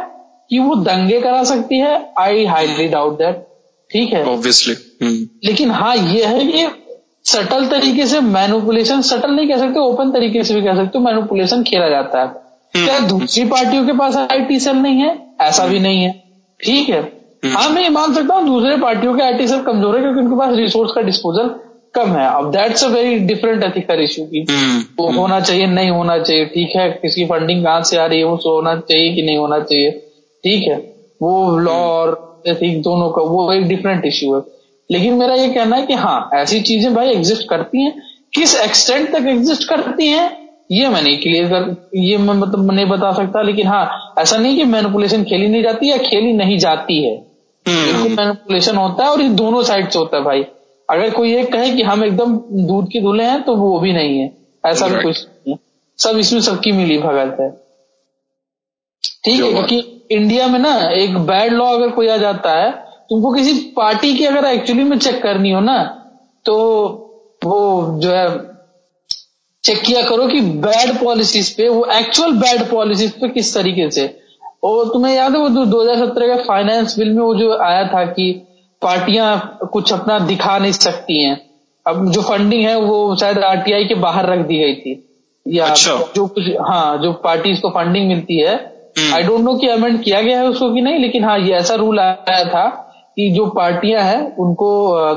कि 0.51 0.59
वो 0.59 0.75
दंगे 0.75 1.21
करा 1.21 1.43
सकती 1.45 1.79
है? 1.79 2.13
आई 2.19 2.45
हाईली 2.45 2.89
डाउट 2.89 3.19
दैट 3.19 3.37
ठीक 3.91 4.13
है? 4.13 4.25
Obviously 4.25 4.75
hmm. 4.75 5.47
लेकिन 5.47 5.71
हाँ 5.71 5.97
ये 5.97 6.25
है 6.25 6.47
कि 6.47 6.67
सटल 7.25 7.67
तरीके 7.67 8.07
से 8.07 8.21
मैनुपुलेशन 8.21 9.03
सटल 9.03 9.31
नहीं 9.31 9.49
कह 9.49 9.59
सकते 9.59 9.81
ओपन 9.81 10.11
तरीके 10.11 10.45
से 10.45 10.55
भी 10.55 10.63
कह 10.63 10.75
सकते 10.77 10.99
मैनुपुलेशन 10.99 11.63
खेला 11.63 11.89
जाता 11.89 12.23
है। 12.23 12.29
hmm. 12.29 12.85
क्या 12.85 12.99
दूसरी 13.09 13.45
पार्टियों 13.45 13.87
के 13.87 13.93
पास 13.93 14.17
आईटी 14.17 14.59
सेल 14.61 14.77
नहीं 14.77 15.03
है? 15.03 15.19
ऐसा 15.41 15.67
भी 15.67 15.81
नहीं 15.81 16.03
है। 16.03 16.13
ठीक 16.61 16.89
है? 16.89 17.01
हाँ 17.45 17.69
मैं 17.69 17.83
ये 17.83 17.89
मान 17.89 18.15
सकता 18.15 18.35
हूँ 18.35 18.47
दूसरे 18.47 18.77
पार्टियों 18.77 19.15
के 19.15 19.23
आईटी 19.23 19.47
सेल 19.49 19.63
कमज़ोर 19.63 19.97
है 19.97 20.03
क्योंकि 20.03 20.21
उनके 20.21 20.37
पास 20.37 20.57
रिसोर्स 20.57 20.93
का 20.95 21.01
डिस्पोजल 21.03 21.49
कम 21.95 22.11
है। 22.11 22.27
अब 22.29 22.51
that's 22.53 22.85
a 22.85 22.89
very 22.89 23.19
different 23.27 23.65
ethical 23.65 24.01
issue 24.03 24.25
की 24.25 24.45
हम्म, 24.51 24.81
वो 24.99 25.07
हम्म। 25.07 25.19
होना 25.19 25.41
चाहिए 25.41 25.67
नहीं 25.67 25.91
होना 25.91 26.19
चाहिए 26.19 26.45
ठीक 26.45 26.77
है 26.77 26.89
किसकी 27.03 27.25
फंडिंग 27.25 27.65
कहाँ 27.65 27.83
से 27.83 27.97
आ 27.97 28.07
रही 28.07 28.19
है 28.19 28.25
वो 28.25 28.37
होना 28.47 28.75
चाहिए 28.81 29.13
कि 29.15 29.23
नहीं 29.23 29.37
होना 29.37 29.59
चाहिए 29.61 29.91
ठीक 30.45 30.69
है। 30.69 30.77
वो 31.23 31.57
लॉ 31.59 31.73
और 31.73 32.43
एथिक 32.49 32.81
दोनों 32.83 33.09
का 33.11 33.23
वो 33.23 33.53
एक 33.53 33.67
डिफरेंट 33.69 34.07
इश्यू 34.07 34.35
है। 34.35 34.41
लेकिन 34.91 35.15
मेरा 35.15 35.35
ये 35.35 35.49
कहना 35.49 35.77
है 35.77 35.87
कि 35.87 35.95
हाँ 35.95 36.31
ऐसी 36.35 36.61
चीज़ें 36.61 36.95
भाई 36.95 37.11
एग्जिस्ट 37.11 37.49
करती 37.49 37.85
हैं। 37.85 37.93
किस 38.35 38.55
एक्सटेंट 38.61 39.09
तक 39.13 39.27
एग्जिस्ट 39.29 39.69
करती 39.69 40.09
हैं 40.09 40.27
ये 40.73 40.89
मैं 40.89 41.03
नहीं 41.03 41.19
क्लियर 41.19 41.47
कर 41.49 41.99
ये 41.99 42.17
मैं 42.17 42.35
मतलब 42.35 42.73
नहीं 42.73 42.87
बता 42.87 43.13
सकता 43.13 43.43
लेकिन 43.43 43.67
हाँ 43.67 44.15
ऐसा 44.19 44.37
नहीं 44.37 44.57
कि 44.57 44.65
मैनिपुलेशन 44.65 45.25
खेली 45.25 45.49
नहीं 45.49 45.63
जाती 45.63 45.91
या 45.91 45.97
खेली 45.97 46.33
नहीं 46.33 46.59
जाती 46.59 47.03
है। 47.05 47.15
हम्म। 47.67 47.87
बिल्कुल 47.87 48.17
मैनिपुलेशन 48.17 48.77
होता 48.77 49.05
है 49.05 49.11
और 49.11 49.21
ये 49.21 49.29
दोनों 49.29 49.63
साइड 49.63 49.89
से 49.89 49.99
होता 49.99 50.17
है 50.17 50.23
भाई। 50.23 50.45
अगर 50.89 51.11
कोई 51.11 51.35
एक 51.37 51.53
कहे 51.53 51.71
कि 51.71 51.83
हम 51.83 52.05
एकदम 52.05 52.37
दूध 52.67 52.89
के 52.89 53.01
दूल्हे 53.01 53.27
हैं 53.27 53.43
तो 53.43 53.55
वो 53.57 53.79
भी 53.81 53.93
नहीं 53.93 54.19
है। 54.19 54.31
ऐसा 54.65 54.89
भी 54.89 55.03
कुछ 55.03 55.27
नहीं 55.27 55.57
सब 55.99 56.19
इसमें 56.19 56.41
सबकी 56.41 56.73
मिली 56.73 56.99
भगत 56.99 57.37
है। 57.41 57.51
ठीक 59.25 59.43
है 59.43 59.53
क्योंकि 59.53 59.79
इंडिया 60.11 60.47
में 60.47 60.59
ना 60.59 60.75
एक 60.93 61.17
बैड 61.27 61.53
लॉ 61.53 61.67
अगर 61.73 61.91
कोई 61.91 62.09
आ 62.09 62.17
जाता 62.17 62.53
है 62.53 62.71
तुमको 63.11 63.33
किसी 63.33 63.53
पार्टी 63.77 64.15
की 64.15 64.25
अगर 64.25 64.45
एक्चुअली 64.45 64.85
में 64.85 64.99
चेक 64.99 65.23
करनी 65.23 65.51
हो 65.51 65.61
ना 65.61 65.83
तो 66.47 66.57
वो 67.45 67.59
जो 68.01 68.11
है 68.11 68.29
चेक 69.65 69.81
किया 69.83 70.03
करो 70.03 70.27
कि 70.27 70.41
बैड 70.41 70.99
पॉलिसीज़ 71.01 71.55
पे 71.57 71.69
वो 71.69 71.85
एक्चुअल 71.93 72.33
बैड 72.33 72.69
पॉलिसीज़ 72.71 73.13
पे 73.13 73.29
किस 73.29 73.55
तरीके 73.55 73.91
से। 73.91 74.07
और 74.65 74.89
तुम्हें 74.89 75.15
याद 75.15 75.33
है 75.33 75.39
वो 75.39 75.49
जो 75.49 75.65
2017 75.67 76.29
के 76.29 76.43
फाइनेंस 76.45 76.99
बिल 76.99 77.13
में 77.13 77.23
वो 77.23 77.35
जो 77.35 77.57
आया 77.59 77.87
था 77.89 78.05
कि 78.05 78.27
पार्टियाँ 78.85 79.59
कुछ 79.73 79.93
अपना 79.93 80.19
दिखा 80.19 80.59
नहीं 80.59 80.73
सकती 80.73 81.23
हैं। 81.23 81.41
अब 81.87 82.11
जो 82.11 82.23
फंडिंग 82.23 82.65
है 82.65 82.79
वो 82.81 83.17
शायद 83.17 83.39
आरटीआई 83.39 83.85
के 83.85 83.95
बाहर 83.95 84.27
रख 84.27 84.47
दी 84.47 84.59
गई 84.59 84.75
थी। 84.75 85.01
या 85.47 85.67
अच्छा। 85.67 85.97
जो 86.17 86.27
कुछ 86.27 86.45
हाँ 86.61 86.99
जो 86.99 87.13
पार्टीज़ 87.13 87.61
को 87.61 87.71
फंडिंग 87.71 88.09
मिलती 88.09 88.41
है। 88.41 88.55
आई 89.15 89.23
डोंट 89.23 89.41
नो 89.41 89.55
कि 89.55 89.69
अमेंड 89.69 90.03
किया 90.03 90.21
गया 90.23 90.39
है 90.39 90.47
उसको 90.47 90.75
कि 90.75 90.81
नहीं 90.81 90.99
लेकिन 90.99 91.25
हाँ 91.25 91.39
ये 91.39 91.53
ऐसा 91.53 91.75
रूल 91.75 92.01
आया 92.01 92.45
था 92.45 92.69
कि 93.17 93.31
जो 93.31 93.47
पार्टियाँ 93.47 94.03
हैं 94.03 94.37
उनको 94.37 94.69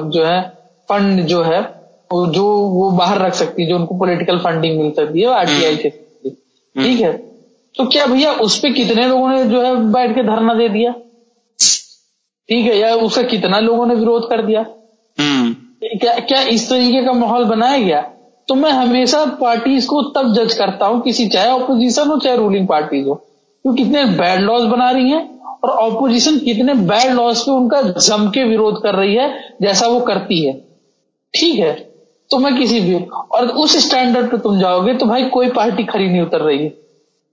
जो 0.10 0.26
है 0.26 0.42
फंड 0.90 1.22
जो 1.22 1.44
है 1.44 1.62
जो 2.14 2.44
वो 2.70 2.90
बाहर 2.92 3.18
रख 3.18 3.34
सकती 3.34 3.62
है 3.64 3.70
जो 3.70 3.76
उनको 3.76 3.96
पॉलिटिकल 3.96 4.38
फंडिंग 4.38 4.80
मिल 4.82 4.92
सकती 4.92 5.22
है 5.22 5.28
आरटीआई 5.28 5.72
हम्म। 5.72 5.78
के 5.78 5.90
ठीक 6.76 7.00
है? 7.00 7.12
तो 7.76 7.86
क्या 7.86 8.06
भैया 8.06 8.32
उस 8.32 8.60
पर 8.60 8.72
कितने 8.72 9.08
लोगों 9.08 9.30
ने 9.30 9.44
जो 9.46 9.62
है 9.62 9.76
बैठ 9.76 10.16
के 10.16 10.24
धरना 10.24 10.54
दे 10.54 10.70
दिया? 10.70 10.94
ठीक 12.50 12.66
है 12.66 12.78
या 12.78 12.96
उसका 12.96 13.22
कितना 13.22 13.60
लोगों 13.60 13.86
ने 13.86 13.96
विरोध 13.96 14.30
कर 14.30 14.42
दिया? 14.42 14.66
हम्म। 15.18 15.56
क्या 15.84 16.14
क्या 16.20 16.42
इस 16.42 16.70
तरीके 16.70 17.06
का 17.06 17.14
माहौल 17.14 17.44
बनाया 17.46 17.78
गया? 17.78 18.02
तो 18.48 18.56
मैं 18.56 18.72
हमेशा 18.72 19.26
पार्टीज़ 19.26 19.88
को 19.88 20.02
तब 20.02 20.34
जज 20.34 20.54
करता 20.54 20.86
हूँ 20.86 21.02
किसी 21.02 21.28
चाहे 21.28 21.50
ऑपोजिशन 21.52 22.08
हो 22.08 22.18
चाहे 22.18 22.38
रूलिंग 22.38 22.68
पार्टीज़ 22.68 23.08
हो। 23.08 23.16
तो 23.66 23.74
कितने 23.74 24.06
बैड 24.06 24.40
लॉज 24.40 24.64
बना 24.64 24.90
रही 24.92 25.10
है 25.10 25.20
और 25.64 25.70
ऑपोजिशन 25.70 26.38
कितने 26.38 26.74
बैड 26.74 27.14
लॉज 27.14 27.42
पे 27.42 27.52
उनका 27.52 27.82
जम 27.82 28.30
के 28.30 28.44
विरोध 28.44 28.82
कर 28.84 28.96
रही 28.96 29.16
है 29.16 29.56
जैसा 29.62 29.88
वो 29.88 30.00
करती 30.00 30.46
है। 30.46 30.54
ठीक 31.34 31.60
है 31.60 31.74
तो 32.32 32.38
मैं 32.38 32.56
किसी 32.58 32.80
भी 32.80 32.96
और 33.32 33.48
उस 33.48 33.78
स्टैंडर्ड 33.88 34.32
पे 34.32 34.38
तुम 34.38 34.60
जाओगे 34.60 34.94
तो 34.94 35.06
भाई 35.06 35.24
कोई 35.24 35.50
पार्टी 35.50 35.84
खड़ी 35.84 36.08
नहीं 36.10 36.22
उतर 36.22 36.42
रही 36.42 36.58
है। 36.58 36.74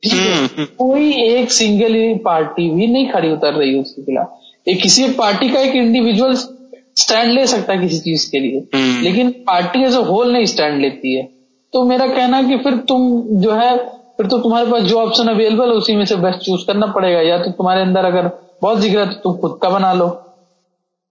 हम्म, 0.03 0.44
हम्म। 0.46 0.64
कोई 0.64 1.12
एक 1.12 1.50
सिंगल 1.50 1.94
पार्टी 2.24 2.68
भी 2.70 2.87
नहीं 2.87 3.09
खड़ी 3.09 3.33
उतर 3.33 3.53
रही 3.53 3.74
है 3.74 3.81
उसके 3.81 4.03
खिलाफ। 4.03 4.40
एक 4.66 4.81
किसी 4.83 5.09
पार्टी 5.12 5.48
का 5.48 5.61
एक 5.61 5.74
इंडिविजुअल 5.77 6.35
स्टैंड 6.35 7.33
ले 7.33 7.46
सकता 7.46 7.72
है 7.72 7.79
किसी 7.79 7.98
चीज़ 7.98 8.31
के 8.31 8.40
लिए। 8.40 8.59
हम्म। 8.74 9.03
लेकिन 9.03 9.31
पार्टी 9.46 9.83
एज 9.85 9.94
अ 9.96 10.00
होल 10.00 10.33
नहीं 10.33 10.46
स्टैंड 10.46 10.81
लेती 10.81 11.14
है। 11.14 11.29
तो 11.72 11.85
मेरा 11.85 12.07
कहना 12.07 12.42
कि 12.42 12.57
फिर 12.59 12.77
तुम 12.88 13.22
जो 13.42 13.53
है 13.53 13.77
फिर 14.18 14.27
तो 14.27 14.38
तुम्हारे 14.38 14.70
पास 14.70 14.83
जो 14.83 14.98
ऑप्शन 14.98 15.29
अवेलेबल 15.29 15.68
है 15.68 15.74
उसी 15.74 15.96
में 15.96 16.05
से 16.05 16.16
बेस्ट 16.16 16.38
चूज़ 16.38 16.66
करना 16.66 16.87
पड़ेगा। 16.87 17.20
या 17.20 17.38
तो 17.38 17.50
तुम्हारे 17.50 17.81
अंदर 17.83 18.05
अगर 18.05 18.31
बहुत 18.62 18.79
ज़िक्र 18.79 18.98
है 18.98 19.07
तो 19.07 19.20
तुम 19.20 19.37
खुद 19.37 19.59
का 19.62 19.68
बना 19.68 19.92
लो। 19.92 20.09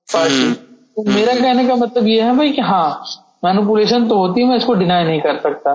पार्टी 0.09 0.51
तो 0.53 1.03
मेरा 1.03 1.33
कहने 1.35 1.67
का 1.67 1.75
मतलब 1.75 2.07
ये 2.07 2.21
है 2.21 2.35
भाई 2.37 2.51
कि 2.51 2.61
हाँ 2.61 3.03
मैनुपुलेशन 3.45 4.07
तो 4.07 4.17
होती 4.17 4.41
है 4.41 4.47
मैं 4.47 4.57
इसको 4.57 4.73
डिनाई 4.73 5.03
नहीं 5.03 5.21
कर 5.21 5.39
सकता। 5.39 5.73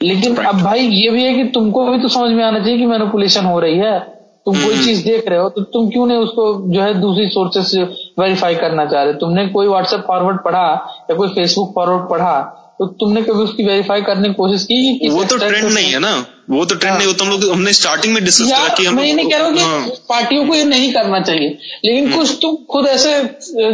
लेकिन 0.00 0.36
अब 0.36 0.60
भाई 0.62 0.80
ये 0.80 1.10
भी 1.10 1.24
है 1.24 1.34
कि 1.34 1.44
तुमको 1.44 1.84
भी 1.86 1.98
तो 1.98 2.08
समझ 2.08 2.30
में 2.30 2.44
आना 2.44 2.58
चाहिए 2.58 2.78
कि 2.78 2.86
मैनुपुलेशन 2.86 3.44
हो 3.44 3.58
रही 3.60 3.78
है। 3.78 4.13
तुम 4.46 4.54
कोई 4.54 4.74
हम्म। 4.74 4.84
चीज़ 4.84 5.04
देख 5.04 5.28
रहे 5.28 5.38
हो 5.38 5.48
तो 5.48 5.62
तुम 5.74 5.88
क्यों 5.90 6.06
नहीं 6.06 6.18
उसको 6.18 6.44
जो 6.72 6.80
है 6.80 6.94
दूसरी 7.00 7.28
सोर्सेस 7.28 7.70
से 7.70 7.82
वेरीफाई 8.18 8.54
करना 8.54 8.84
चाह 8.86 9.02
रहे 9.02 9.14
तुमने 9.20 9.46
कोई 9.48 9.68
व्हाट्सएप 9.68 10.04
फॉरवर्ड 10.08 10.42
पढ़ा 10.44 10.66
या 11.10 11.16
कोई 11.16 11.28
फेसबुक 11.28 11.72
फॉरवर्ड 11.74 12.08
पढ़ा 12.10 12.34
तो 12.78 12.86
तुमने 13.00 13.22
कभी 13.22 13.42
उसकी 13.42 13.64
वेरीफाई 13.64 14.02
करने 14.02 14.28
की 14.28 14.34
कोशिश 14.34 14.64
की 14.64 15.08
वो 15.10 15.24
तो 15.24 15.36
ट्रेंड 15.38 15.64
नहीं 15.64 15.90
है 15.92 15.98
ना 15.98 16.14
वो 16.50 16.64
तो 16.64 16.74
ट्रेंड। 16.74 16.96
नहीं 16.96 17.06
होता 17.06 17.24
हम 17.24 17.30
लोग 17.30 17.44
हमने 17.52 17.72
स्टार्टिंग 17.72 18.14
में 18.14 18.24
डिस्कस 18.24 18.50
करा 18.50 18.74
कि 18.74 18.84
हम 18.84 18.96
मैं 18.96 19.12
नहीं 19.14 19.30
कह 19.30 19.36
रहा 19.36 19.46
हूँ 19.46 19.54
कि 19.54 19.62
हाँ। 19.62 19.86
पार्टियों 20.08 20.46
को 20.46 20.54
ये 20.54 20.64
नहीं 20.64 20.92
करना 20.92 21.20
चाहिए 21.20 21.48
लेकिन 21.84 22.06
हम्म। 22.06 22.16
कुछ 22.16 22.38
तुम 22.42 22.56
खुद 22.70 22.86
ऐसे 22.86 23.12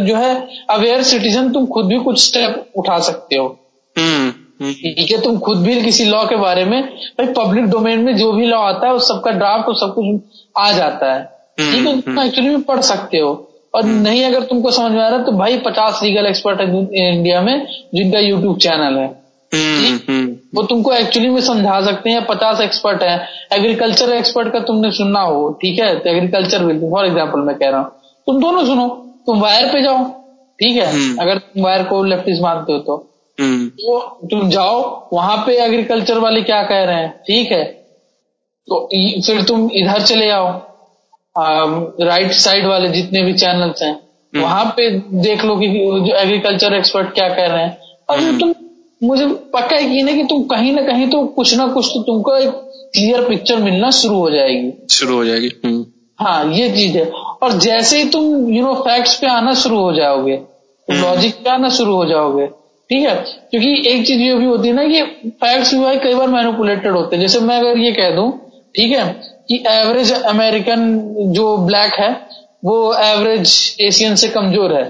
जो 0.01 0.15
है 0.15 0.35
अवेयर 0.69 1.03
सिटीजन 1.03 1.51
तुम 1.51 1.65
खुद 1.67 1.85
भी 1.85 1.99
कुछ 2.03 2.23
स्टेप 2.23 2.71
उठा 2.77 2.99
सकते 3.01 3.35
हो 3.35 3.47
हम्म। 3.95 4.33
ठीक 4.61 5.11
है 5.11 5.21
तुम 5.21 5.37
खुद 5.39 5.57
भी 5.57 5.81
किसी 5.83 6.05
लॉ 6.05 6.23
के 6.25 6.35
बारे 6.35 6.65
में 6.65 6.81
भाई 7.19 7.27
पब्लिक 7.27 7.65
डोमेन 7.65 7.99
में 7.99 8.15
जो 8.17 8.31
भी 8.31 8.45
लॉ 8.45 8.59
आता 8.63 8.87
है 8.87 8.93
उस 8.93 9.07
सबका 9.07 9.31
ड्राफ्ट 9.31 9.67
और 9.67 9.75
सब 9.75 9.93
कुछ 9.95 10.41
आ 10.57 10.71
जाता 10.71 11.13
है। 11.13 11.19
हम्म, 11.19 11.71
ठीक 11.71 11.87
है? 11.87 12.01
तुम 12.01 12.19
एक्चुअली 12.19 12.49
में 12.49 12.61
पढ़ 12.61 12.79
सकते 12.81 13.17
हो। 13.17 13.31
और 13.75 13.83
हम्म। 13.83 14.01
नहीं 14.01 14.23
अगर 14.25 14.43
तुमको 14.43 14.71
समझ 14.71 14.91
में 14.91 15.01
आ 15.01 15.07
रहा 15.07 15.17
है 15.19 15.25
तो 15.25 15.31
भाई 15.31 15.57
पचास 15.57 15.99
लीगल 16.03 16.25
एक्सपर्ट 16.25 16.61
है 16.61 16.67
इंडिया 17.07 17.41
में 17.41 17.67
जिनका 17.95 18.19
यूट्यूब 18.19 18.57
चैनल 18.57 18.97
है। 18.97 19.05
हम्म, 19.51 20.25
वो 20.55 20.63
तुमको 20.63 20.93
एक्चुअली 20.93 21.29
में 21.29 21.41
समझा 21.41 21.79
सकते 21.81 22.09
हैं 22.09 22.25
पचास 22.25 22.61
एक्सपर्ट 22.61 23.03
है। 23.03 23.17
एग्रीकल्चर 23.53 24.13
एक्सपर्ट 24.13 24.51
का 24.53 24.59
तुमने 24.61 24.91
सुनना 24.91 25.21
हो 25.21 25.49
ठीक 25.61 25.79
है? 25.79 25.93
तो 25.95 26.09
एग्रीकल्चर 26.09 26.63
बिल 26.65 26.79
फॉर 26.91 27.05
एग्ज़ाम्पल 27.05 27.39
मैं 27.39 27.55
कह 27.55 27.69
रहा 27.69 27.79
हूँ। 27.79 27.89
तुम 28.27 28.41
दोनों 28.41 28.65
सुनो 28.65 28.87
तुम 29.25 29.39
वायर 29.41 29.71
पे 29.73 29.81
जाओ 29.83 30.03
ठीक 30.59 30.75
है? 30.75 31.17
अगर 31.19 31.37
तुम 31.37 31.63
वायर 31.63 31.83
को 31.83 32.03
लेफ्टिस्ट 32.03 32.41
मानते 32.41 32.73
हो 32.73 32.79
तो। 32.79 32.95
हम्म। 32.95 33.10
तो 33.81 33.99
तुम 34.31 34.49
जाओ 34.49 35.09
वहाँ 35.13 35.37
पे 35.37 35.53
एग्रीकल्चर 35.63 36.17
वाले 36.17 36.41
क्या 36.41 36.63
कह 36.63 36.83
रहे 36.83 36.95
हैं? 36.95 37.17
ठीक 37.27 37.51
है? 37.51 37.63
तो 38.67 38.87
फिर 39.21 39.41
तुम 39.43 39.69
इधर 39.73 40.01
चले 40.01 40.29
आओ। 40.29 40.47
आ, 41.37 41.63
राइट 42.01 42.31
साइड 42.31 42.65
वाले 42.65 42.89
जितने 42.89 43.23
भी 43.23 43.33
चैनल्स 43.33 43.81
हैं 43.81 43.91
हम्म। 43.91 44.41
वहाँ 44.41 44.65
पे 44.77 44.89
देख 45.21 45.45
लो 45.45 45.55
कि 45.55 45.67
जो 45.67 46.15
एग्रीकल्चर 46.15 46.73
एक्सपर्ट 46.73 47.13
क्या 47.13 47.29
कह 47.29 47.45
रहे 47.45 47.63
हैं। 47.63 47.77
और 48.09 48.19
हम्म। 48.19 48.39
तुम 48.39 48.53
मुझे 49.03 49.25
पक्का 49.25 49.75
यकीन 49.75 50.07
है 50.07 50.15
कि 50.15 50.23
तुम 50.23 50.43
कहीं 50.43 50.73
ना 50.73 50.81
कहीं 50.81 51.07
तो 51.09 51.23
कुछ 51.25 51.55
ना 51.57 51.67
कुछ 51.67 51.87
तो 51.87 52.01
तुमको 52.03 52.35
एक 52.35 52.49
क्लियर 52.93 53.27
पिक्चर 53.29 53.57
मिलना 53.57 53.91
शुरू 53.91 54.15
हो 54.15 54.29
जाएगी। 54.31 54.87
शुरू 54.91 55.15
हो 55.15 55.25
जाएगी। 55.25 55.49
हाँ 56.19 56.53
ये 56.53 56.69
चीज़ 56.69 56.97
है। 56.97 57.05
और 57.43 57.51
जैसे 57.51 57.97
ही 57.97 58.09
तुम 58.09 58.53
यू 58.53 58.65
नो 58.65 58.73
फैक्ट्स 58.73 59.19
पे 59.19 59.27
आना 59.27 59.53
शुरू 59.53 59.79
हो 59.79 59.93
जाओगे 59.93 60.41
लॉजिक 60.87 61.35
पे 61.35 61.49
आना 61.49 61.69
शुरू 61.69 61.95
हो 61.95 62.05
जाओगे 62.05 62.49
ठीक 62.91 63.07
है? 63.07 63.13
क्योंकि 63.51 63.89
एक 63.89 64.05
चीज़ 64.07 64.21
ये 64.21 64.33
भी 64.35 64.45
होती 64.45 64.67
है 64.67 64.73
ना 64.73 64.83
कि 64.85 65.01
फैक्ट्स 65.41 65.73
भी 65.73 65.97
कई 65.99 66.13
बार 66.13 66.27
मैनुपुलेटेड 66.29 66.91
होते 66.91 67.15
हैं। 67.15 67.21
जैसे 67.21 67.39
मैं 67.39 67.57
अगर 67.57 67.77
ये 67.79 67.91
कह 67.91 68.09
दूँ 68.15 68.31
ठीक 68.75 68.91
है 68.91 69.05
कि 69.49 69.63
एवरेज 69.69 70.11
अमेरिकन 70.13 70.81
जो 71.35 71.55
ब्लैक 71.57 71.93
है 71.99 72.11
वो 72.65 72.75
एवरेज 72.95 73.53
एशियन 73.81 74.15
से 74.15 74.27
कमज़ोर 74.29 74.73
है। 74.73 74.83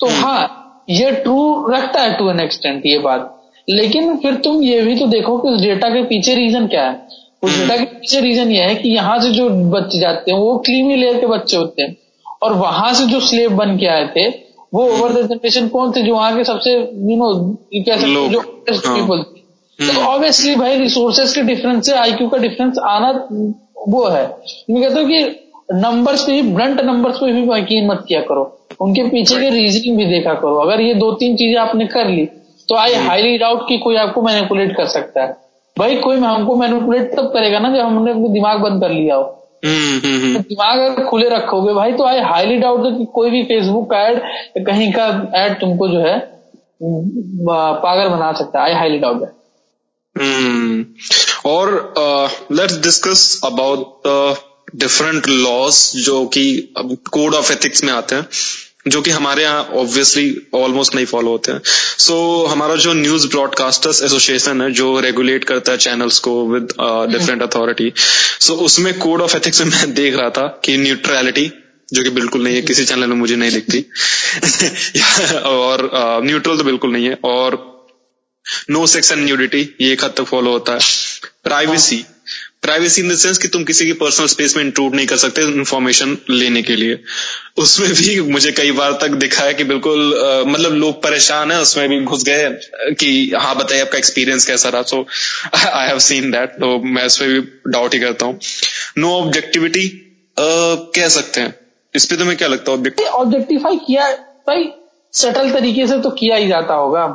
तो 0.00 0.06
हम्म। 0.06 0.24
हाँ 0.24 0.84
ये 0.90 1.10
ट्रू 1.12 1.66
रखता 1.70 2.00
है 2.00 2.16
टू 2.18 2.30
एन 2.30 2.40
एक्सटेंट 2.40 2.86
ये 2.86 2.98
बात। 2.98 3.34
लेकिन 3.68 4.16
फिर 4.16 4.34
तुम 4.44 4.62
ये 4.62 4.80
भी 4.82 4.94
तो 4.96 5.06
देखो 5.06 5.36
कि 5.38 5.48
उस 5.48 5.60
डेटा 5.62 5.88
के 5.88 6.02
पीछे 6.04 6.34
रीजन 6.34 6.66
क्या 6.66 6.84
है। 6.84 7.00
उस 7.42 7.58
डेटा 7.58 7.74
हम्म। 7.74 7.84
के 7.84 7.94
पीछे 7.94 8.20
रीजन 8.20 8.50
ये 8.50 8.62
है 8.62 8.74
कि 8.74 8.88
यहाँ 8.88 9.18
से 9.20 9.30
जो 9.30 9.48
बच्चे 9.70 9.98
जाते 9.98 10.30
हैं 10.30 10.38
वो 10.38 10.56
क्रीमी 10.58 10.96
लेयर 10.96 11.20
के 11.20 11.26
बच्चे 11.26 11.56
होते 11.56 11.82
हैं। 11.82 11.96
और 12.42 12.52
वहाँ 12.52 12.92
से 12.94 13.06
जो 13.06 13.20
स्लेब 13.20 13.56
बन 13.56 13.76
के 13.76 13.86
आए 13.86 14.06
थे 14.16 14.30
वो 14.74 14.84
ओवर 14.84 15.12
जनरेशन 15.22 15.68
कौन 15.68 15.92
थे 15.92 16.02
जो 16.02 16.14
वहाँ 16.14 16.36
के 16.36 16.44
सबसे 16.44 16.72
यू 16.72 17.16
नो 17.16 17.32
कह 17.74 17.96
सकते 17.96 18.28
जो 18.28 18.40
पीपल। 18.40 19.22
तो 19.78 20.00
ऑब्वियसली 20.00 20.52
हम्म। 20.52 20.62
भाई 20.62 20.78
रिसोर्सेज 20.78 21.34
के 21.34 21.42
डिफरेंस 21.42 21.86
से 21.86 21.92
आईक्यू 21.92 22.28
का 22.28 22.38
डिफरेंस 22.38 22.78
आना 22.78 23.10
वो 23.88 24.06
है। 24.08 24.36
मैं 24.70 24.82
कहता 24.82 25.00
हूँ 25.00 25.08
कि 25.08 25.20
नंबर्स 25.74 26.24
पे 26.24 26.32
ही 26.32 26.42
ब्रंट 26.42 26.80
नंबर्स 26.80 27.16
पे 27.16 27.32
भी 27.32 27.42
यकीन 27.58 27.86
मत 27.86 28.04
किया 28.08 28.20
करो। 28.20 28.58
उनके 28.80 29.02
पीछे 29.02 29.40
के 29.40 29.50
रीजनिंग 29.50 29.96
भी 29.96 30.04
देखा 30.04 30.34
करो। 30.34 30.56
अगर 30.56 30.80
ये 30.80 30.94
दो 30.94 31.12
तीन 31.12 31.36
चीज़ें 31.36 31.60
आपने 31.60 31.86
कर 31.86 32.08
ली 32.08 32.26
तो 32.68 32.74
आई 32.74 32.94
हाईली 32.94 33.38
डाउट 33.38 33.68
कि 33.68 33.78
कोई 33.78 33.96
आपको 33.96 34.22
मैनिपुलेट 34.22 34.76
कर 34.76 34.86
सकता 34.86 35.24
है। 35.24 35.36
भाई 35.78 35.96
कोई 35.96 36.16
हमको 36.16 36.56
मैनिपुलेट 36.56 37.14
तब 37.16 37.24
करेगा 37.24 37.58
ना 37.58 37.68
जब 37.68 37.80
हमने 37.80 38.10
अपने 38.10 38.28
दिमाग 38.28 38.60
बंद 38.60 38.82
कर 38.82 38.90
लिया 38.90 39.14
हो। 39.14 39.22
हम्म, 39.22 39.28
हम्म, 39.28 39.34
हम्म। 39.34 39.37
तो 39.64 40.40
दिमाग 40.40 40.78
अगर 40.80 41.04
खुले 41.04 41.28
रखोगे 41.28 41.72
भाई 41.74 41.92
तो 41.92 42.04
आई 42.04 42.20
हाईली 42.22 42.56
डाउट 42.56 42.82
कि 42.98 43.04
कोई 43.14 43.30
भी 43.30 43.42
फेसबुक 43.44 43.90
का 43.90 44.00
एड 44.08 44.66
कहीं 44.66 44.92
का 44.92 45.06
एड 45.36 45.60
तुमको 45.60 45.88
जो 45.88 46.00
है 46.00 46.18
पागल 46.82 48.08
बना 48.08 48.32
सकता 48.32 48.58
है। 48.58 48.64
आई 48.64 48.74
हाईली 48.74 48.98
डाउट 48.98 49.22
और 51.46 51.94
let's 52.52 52.78
discuss 52.82 53.40
about 53.44 54.08
different 54.76 55.28
laws 55.28 55.74
जो 56.04 56.24
कि 56.26 56.74
कोड 57.10 57.34
ऑफ़ 57.34 57.52
एथिक्स 57.52 57.84
में 57.84 57.92
आते 57.92 58.14
हैं। 58.14 58.26
जो 58.88 59.02
कि 59.02 59.10
हमारे 59.10 59.42
यहाँ 59.42 59.62
ऑब्वियसली 59.62 60.48
ऑलमोस्ट 60.54 60.94
नहीं 60.94 61.06
फॉलो 61.06 61.30
होते 61.30 61.52
हैं। 61.52 61.60
सो 61.98 62.44
so, 62.44 62.52
हमारा 62.52 62.76
जो 62.76 62.92
न्यूज़ 62.92 63.28
ब्रॉडकास्टर्स 63.28 64.02
एसोसिएशन 64.02 64.62
है 64.62 64.72
जो 64.72 65.00
रेगुलेट 65.00 65.44
करता 65.44 65.72
है 65.72 65.78
चैनल्स 65.78 66.18
को 66.18 66.46
विद 66.48 66.68
डिफरेंट 67.12 67.42
अथॉरिटी 67.42 67.92
सो 68.40 68.54
उसमें 68.54 68.98
कोड 68.98 69.20
ऑफ़ 69.20 69.36
एथिक्स 69.36 69.60
में 69.60 69.68
मैं 69.68 69.94
देख 70.00 70.16
रहा 70.16 70.30
था 70.30 70.60
कि 70.64 70.76
न्यूट्रलिटी 70.76 71.52
जो 71.92 72.02
कि 72.02 72.10
बिल्कुल 72.10 72.44
नहीं 72.44 72.56
है 72.56 72.62
किसी 72.62 72.84
चैनल 72.84 73.06
में 73.06 73.16
मुझे 73.16 73.36
नहीं 73.36 73.50
दिखती। 73.50 73.78
और 75.38 75.90
न्यूट्रल 76.24 76.52
uh, 76.52 76.58
तो 76.58 76.64
बिल्कुल 76.64 76.92
नहीं 76.92 77.06
है 77.06 77.18
और 77.24 77.78
नो 78.70 78.86
सेक्स 78.86 79.12
एंड 79.12 79.24
न्यूडिटी 79.24 79.76
ये 79.80 79.92
एक 79.92 80.04
हद 80.04 80.10
तक 80.10 80.22
फॉलो 80.22 80.50
होता 80.50 80.72
है। 80.72 80.78
Privacy 81.44 82.04
privacy 82.62 83.02
in 83.02 83.08
the 83.08 83.14
sense 83.16 83.38
कि 83.38 83.48
तुम 83.48 83.64
किसी 83.64 83.84
की 83.86 83.92
पर्सनल 83.94 84.26
स्पेस 84.26 84.56
में 84.56 84.62
इंक्लूड 84.64 84.94
नहीं 84.94 85.06
कर 85.06 85.16
सकते 85.16 85.42
इन्फॉर्मेशन 85.42 86.16
लेने 86.30 86.62
के 86.62 86.76
लिए। 86.76 86.98
उसमें 87.58 87.92
भी 87.92 88.20
मुझे 88.30 88.52
कई 88.52 88.72
बार 88.72 88.92
तक 89.02 89.10
दिखा 89.16 89.44
है 89.44 89.54
कि 89.54 89.64
बिल्कुल 89.64 90.14
आ, 90.16 90.42
मतलब 90.44 90.72
लोग 90.74 91.02
परेशान 91.02 91.52
है 91.52 91.60
उसमें 91.60 91.88
भी 91.88 92.00
घुस 92.02 92.24
गए 92.24 92.48
कि 92.94 93.32
हाँ 93.36 93.54
बताइए 93.56 93.80
आपका 93.82 93.98
एक्सपीरियंस 93.98 94.46
कैसा 94.46 94.68
रहा? 94.68 94.82
So 94.82 95.06
I 95.54 95.86
have 95.88 95.98
seen 96.00 96.30
that 96.30 96.58
तो 96.60 96.78
मैं 96.86 97.06
उसमें 97.06 97.30
भी 97.30 97.40
डाउट 97.70 97.94
ही 97.94 98.00
करता 98.00 98.26
हूँ। 98.26 98.38
नो 98.98 99.14
ऑब्जेक्टिविटी 99.16 99.88
कह 100.36 101.08
सकते 101.10 101.40
हैं। 101.40 101.54
इस 101.94 102.06
पे 102.06 102.16
तुम्हें 102.16 102.36
क्या 102.38 102.48
लगता 102.48 102.72
है 102.72 103.06
ऑब्जेक्टिफाई 103.06 103.76
किया 103.86 104.10
भाई 104.48 104.70
सटल 105.14 105.50
तरीके 105.50 105.86
से 105.86 105.98
तो 105.98 106.10
किया 106.12 106.36
ही 106.36 106.48
जाता 106.48 106.74
होगा। 106.74 107.06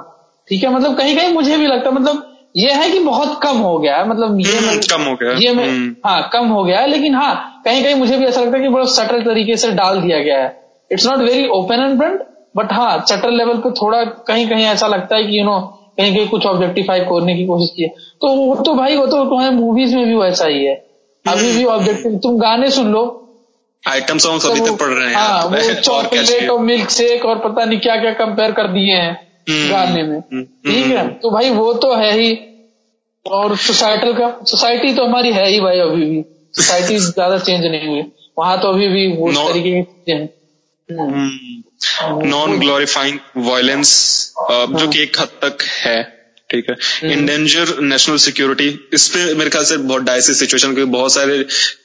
ठीक 0.48 0.64
है 0.64 0.74
मतलब 0.76 0.98
कहीं 0.98 1.16
कहीं 1.18 1.34
मुझे 1.34 1.58
भी 1.58 1.68
लगता 1.68 1.89
है 1.89 1.96
मतलब 1.96 2.30
ये 2.58 2.74
है 2.74 2.89
कि 2.91 2.99
बहुत 2.99 3.39
कम 3.43 3.58
हो 3.58 3.80
गया 3.80 3.97
है 3.97 4.08
मतलब 4.10 4.39
ये 4.39 4.58
हम्म, 4.58 4.78
कम 4.78 5.01
हो 5.01 5.16
गया 5.16 5.32
ये 5.32 5.54
मैं 5.54 5.68
हम्म। 5.70 5.95
हाँ 6.06 6.30
कम 6.34 6.47
हो 6.47 6.64
गया 6.64 6.80
है 6.80 6.88
लेकिन 6.88 7.16
हाँ 7.16 7.62
कहीं 7.66 7.84
कहीं 7.84 7.95
मुझे 7.95 8.18
भी 8.18 8.26
ऐसा 8.26 8.41
लगता 8.41 8.58
है 8.58 8.64
कि 8.64 8.70
बड़ा 8.70 8.86
सटल 8.86 9.24
तरीके 9.24 9.58
से 9.58 9.72
डाल 9.72 10.01
दिया 10.01 10.20
गया 10.20 10.43
है। 10.43 10.62
It's 10.91 11.08
not 11.08 11.20
very 11.20 11.47
open 11.47 11.80
and 11.80 11.97
front 11.97 12.22
but 12.58 12.74
हाँ 12.74 13.06
सटल 13.10 13.38
लेवल 13.38 13.58
पे 13.58 13.72
थोड़ा 13.72 14.04
कहीं 14.06 14.49
कहीं 14.49 14.66
ऐसा 14.66 14.88
लगता 14.88 15.16
है 15.16 15.24
कि 15.24 15.39
यू 15.39 15.45
नो 15.45 15.60
कहीं 15.97 16.16
कहीं 16.16 16.28
कुछ 16.28 16.45
ऑब्जेक्टिफाई 16.45 16.99
करने 16.99 17.36
की 17.36 17.45
कोशिश 17.45 17.70
की 17.78 17.84
है। 17.84 17.89
तो 18.22 18.28
वो 18.28 18.56
तो 18.56 18.74
भाई 18.74 18.95
वो 18.95 19.06
तो 19.06 19.24
तुम्हारे 19.26 19.56
मूवीज़ 19.56 19.95
में 19.95 20.06
भी 20.06 20.16
वैसा 20.16 20.45
ही 20.45 20.66
है। 20.66 20.76
अभी 21.28 21.51
भी 21.58 21.66
ऑब्जेक्टिव 21.66 22.08
हम्म। 22.08 22.20
तुम 22.20 22.38
गाने 22.38 22.70
सुन 22.70 22.88
लो। 22.88 23.20
आइटम 23.88 24.18
सॉन्ग 24.18 24.45
अभी 24.45 24.60
तक 24.60 24.80
पढ़ 24.80 24.88
रहे 24.88 25.08
हैं 25.08 25.16
हाँ 25.16 25.45
वो 25.45 25.74
चॉकलेट 25.74 26.49
और 26.49 26.60
मिल्क 26.60 26.89
शेक 26.89 27.26
और 27.26 27.39
पता 27.39 27.66
नहीं 27.66 27.80
क्या 27.80 27.95
क्या 27.95 28.12
कंपेयर 28.14 28.51
कर 28.51 28.68
दिए 28.68 28.93
हैं। 28.93 29.32
गाने 29.50 30.04
में। 30.04 30.41
ठीक 30.41 30.86
है 30.86 31.08
तो 31.08 31.32
भाई 31.32 31.50
वो 31.50 31.74
तो 31.74 31.96
है 31.96 32.20
ही। 32.20 32.39
और 33.26 33.58
सोसाइटल 33.58 34.14
का 34.14 34.39
सोसाइटी 34.44 34.94
तो 34.94 35.06
हमारी 35.06 35.32
है 35.32 35.50
ही 35.50 35.60
भाई 35.60 35.80
अभी 35.80 36.06
भी। 36.06 36.26
सोसाइटी 36.54 36.98
ज़्यादा 37.00 37.38
चेंज 37.38 37.66
नहीं 37.66 37.88
हुई। 37.88 38.12
वहाँ 38.39 38.62
तो 38.62 38.68
अभी 38.68 38.88
भी 38.88 39.18
वो 39.18 39.32
no, 39.32 39.50
तरीके 39.50 39.72
की 39.72 39.84
चीज़ें 39.84 40.20
हैं। 40.20 40.30
नॉन 42.26 42.60
ग्लोरीफाइंग 42.60 43.20
वायलेंस 43.38 44.34
जो 44.52 44.88
कि 44.88 45.04
एक 45.04 45.20
हद 45.20 45.28
तक 45.28 45.58
है। 45.62 46.22
ठीक 46.54 46.70
है? 46.70 46.76
इंडेंजर 47.12 47.76
नेशनल 47.84 48.18
सिक्योरिटी 48.24 48.68
इस 48.93 49.08
पे 49.08 49.34
मेरे 49.34 49.49
ख्याल 49.49 49.66
से 49.66 49.78
बहुत 49.84 50.01
डायसिस 50.04 50.39
सिचुएशन 50.39 50.74
क्योंकि 50.74 50.91
बहुत 50.91 51.14
सारे 51.14 51.38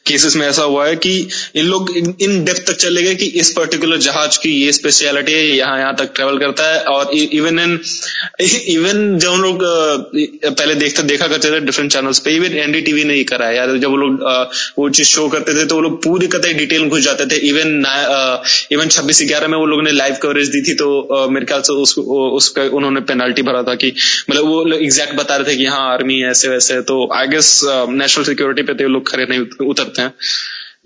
केसेस 0.07 0.37
में 0.37 0.47
ऐसा 0.47 0.63
हुआ 0.65 0.87
है 0.87 0.97
कि 0.97 1.13
इन 1.57 1.67
लोग 1.67 1.91
इन 1.97 2.45
डेप्थ 2.45 2.67
तक 2.67 2.77
चले 2.79 3.03
गए 3.03 3.15
कि 3.15 3.27
इस 3.41 3.51
पर्टिकुलर 3.53 3.97
जहाज़ 4.01 4.39
की 4.39 4.51
ये 4.53 4.73
स्पेशलिटी 4.73 5.33
है 5.33 5.45
यहाँ 5.47 5.79
यहाँ 5.79 5.95
तक 5.97 6.13
ट्रेवल 6.15 6.39
करता 6.39 6.69
है 6.73 6.81
और 6.89 7.15
इवन 7.15 7.59
इन 7.59 7.79
इवन 8.69 9.19
जब 9.19 9.29
हम 9.29 9.43
लोग 9.43 9.65
पहले 9.65 10.75
देखते 10.75 11.03
देखा 11.03 11.27
करते 11.29 11.51
थे 11.51 11.61
डिफरेंट 11.63 11.93
चैनल्स 11.93 12.19
पे 12.19 12.35
इवन 12.37 12.57
एनडीटीवी 12.59 13.05
ने 13.05 13.15
ही 13.15 13.25
करा 13.25 13.47
है 13.47 13.57
यार 13.57 13.77
जब 13.77 13.91
वो 13.91 13.97
लोग 13.97 14.23
वो 14.79 14.89
चीज़ 14.91 15.09
शो 15.09 15.29
करते 15.29 15.55
थे 15.55 15.65
तो 15.67 15.75
वो 15.75 15.81
लोग 15.81 16.03
पूरी 16.05 16.27
कतई 16.29 16.53
डिटेल 16.55 16.89
घुस 16.89 17.01
जाते 17.01 17.27
थे 17.27 17.41
इवन 17.49 17.75
इवन 18.73 18.89
छब्बीस 18.89 19.23
ग्यारह 19.29 19.49
में 19.49 19.59
वो 19.59 19.67
लोगों 19.67 19.83
ने 19.83 19.93
लाइव 19.93 20.17
कवरेज 20.23 20.49
दी 20.49 20.63
थी 20.63 20.75
तो 20.77 20.89
मेरे 21.31 21.47
ख्याल 21.47 21.63
से 21.63 21.73
उस, 21.79 21.99
उसका 21.99 22.63
उन्होंने 22.77 23.01
पेनाल्टी 23.09 23.43
भरा 23.43 23.63
था 23.63 23.75
कि 23.77 23.93
मतलब 24.31 24.47
वो 24.47 24.58
एग्जैक्ट 24.67 25.15
बता 25.15 25.37
रहे 25.37 25.53
थे 25.53 25.57
कि 25.57 25.67
हाँ 25.67 25.93
आर्मी 25.93 26.23
ऐसे 26.23 26.49
वैसे 26.49 26.81
तो 26.83 27.09
आई 27.15 27.27
गेस 27.27 27.61
नेशनल 27.65 28.25
सिक्योरिटी 28.25 28.63
पे 28.63 28.75
तो 28.75 28.89
लोग 28.89 29.11
खड़े 29.11 29.27
नहीं 29.27 29.67
उतरते 29.67 30.03
हैं 30.03 30.13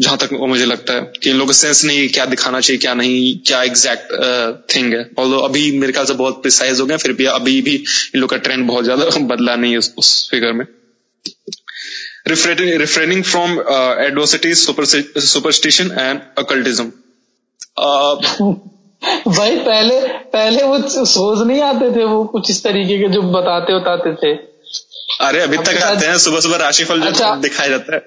जहाँ 0.01 0.19
तक 0.19 0.29
वो 0.33 0.47
मुझे 0.47 0.65
लगता 0.65 0.93
है 0.93 1.01
कि 1.23 1.31
इन 1.31 1.37
लोगों 1.37 1.53
सेंस 1.53 1.85
नहीं 1.85 2.09
क्या 2.09 2.25
दिखाना 2.27 2.61
चाहिए 2.61 2.79
क्या 2.79 2.95
नहीं 2.95 3.39
क्या 3.47 3.63
एग्जैक्ट 3.63 4.13
थिंग 4.77 4.95
है। 4.95 5.11
और 5.19 5.45
अभी 5.45 5.79
मेरे 5.79 5.93
ख्याल 5.93 6.07
से 6.07 6.15
बहुत 6.15 6.43
प्रिसाइज 6.43 6.81
हो 6.81 6.87
गए 6.87 6.97
फिर 6.97 7.13
भी 7.13 7.25
अभी 7.25 7.63
भी 7.63 7.75
इन 8.15 8.21
लोग 8.21 8.31
का 8.31 8.37
ट्रेंड 8.37 8.67
बहुत 8.67 8.85
ज़्यादा 8.85 9.05
बदला 9.21 9.57
नहीं 9.57 9.73
है 9.73 9.79
उस, 9.79 10.29
फिगर 10.31 10.53
में। 10.53 10.67
Refraining 12.29 13.23
from 13.25 13.53
adversities 14.07 14.57
superstition 15.19 15.85
and 15.85 16.21
occultism 16.39 16.85
भाई 19.29 19.57
पहले 19.57 20.22
पहले 20.33 20.63
वो 20.63 20.79
सोच 21.05 21.47
नहीं 21.47 21.61
आते 21.63 21.91
थे 21.97 22.05
वो 22.05 22.25
कुछ 22.25 22.51
इस 22.51 22.63
तरीके 22.65 22.99
के 22.99 23.09
जो 23.09 23.23
बताते 23.23 23.75
बताते 23.75 24.15
थे। 24.15 24.35
अरे 25.21 25.41
अभी 25.41 25.57
तक 25.57 25.83
आते 25.83 26.07
हैं 26.07 26.19
सुबह 26.19 26.41
सुबह 26.41 26.57
राशिफल 26.57 27.01
जो 27.01 27.07
अच्छा, 27.07 27.35
दिखाया 27.37 27.69
जाता 27.69 27.95
है। 27.95 28.01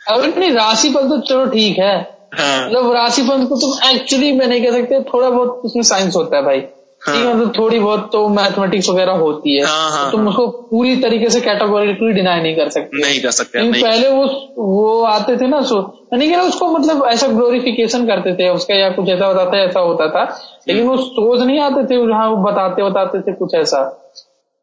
अब 0.00 0.38
नहीं 0.38 0.50
राशिफल 0.52 1.08
तो 1.08 1.18
चलो 1.20 1.46
ठीक 1.46 1.78
है। 1.78 1.96
हाँ। 2.34 2.66
मतलब 2.66 2.92
राशिफल 2.92 3.44
को 3.44 3.56
तुम 3.56 3.90
एक्चुअली 3.90 4.32
मैं 4.32 4.46
नहीं 4.46 4.62
कह 4.62 4.72
सकते 4.72 5.00
थोड़ा 5.02 5.30
बहुत 5.30 5.48
उसमें 5.48 5.82
साइंस 5.82 6.16
होता 6.16 6.36
है 6.36 6.42
भाई। 6.42 6.60
हाँ। 7.06 7.34
मतलब 7.34 7.52
थोड़ी 7.58 7.78
बहुत 7.78 8.08
तो 8.12 8.28
मैथमेटिक्स 8.28 8.88
वगैरह 8.88 9.12
होती 9.12 9.56
है। 9.56 9.64
हाँ, 9.66 9.90
हाँ, 9.90 10.04
तो 10.04 10.10
तुम 10.10 10.20
हाँ, 10.20 10.28
उसको 10.28 10.46
पूरी 10.46 10.96
तरीके 10.96 11.30
से 11.30 11.40
कैटेगोरिकली 11.40 12.12
डिनाई 12.12 12.40
नहीं 12.40 12.56
कर 12.56 12.68
सकते। 12.68 13.02
नहीं 13.02 13.20
कर 13.20 13.30
सकते 13.30 13.62
नहीं। 13.62 13.82
पहले 13.82 14.08
वो 14.08 14.24
वो 14.58 15.02
आते 15.02 15.36
थे 15.36 15.46
ना 15.46 15.62
सो 15.62 16.06
नहीं 16.12 16.32
कह 16.32 16.38
उसको 16.38 16.68
मतलब 16.78 17.06
ऐसा 17.06 17.26
ग्लोरिफिकेशन 17.26 18.06
करते 18.06 18.34
थे 18.34 18.48
उसका 18.48 18.74
या 18.74 18.90
कुछ 18.90 19.08
ऐसा 19.08 19.32
बताते 19.32 19.56
ऐसा 19.56 19.80
होता 19.80 20.08
था। 20.08 20.24
लेकिन 20.68 20.86
वो 20.86 20.96
सोच 20.96 21.46
नहीं 21.46 21.60
आते 21.60 21.84
थे 21.84 22.08
जहाँ 22.08 22.30
वो 22.30 22.36
बताते 22.36 22.82
बताते 22.82 23.20
थे 23.20 23.32
कुछ 23.32 23.54
ऐसा। 23.54 24.04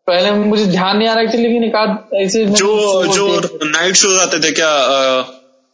पहले 0.07 0.31
मुझे 0.31 0.65
ध्यान 0.65 0.97
नहीं 0.97 1.07
आ 1.07 1.13
रहा 1.13 1.23
एक्चुअली 1.23 1.47
लेकिन 1.47 1.63
एक 1.63 2.09
ऐसे 2.13 2.45
जो 2.45 3.03
जो 3.13 3.27
नाइट 3.63 3.95
शो 3.95 4.21
आते 4.21 4.39
थे 4.39 4.51
क्या 4.51 4.71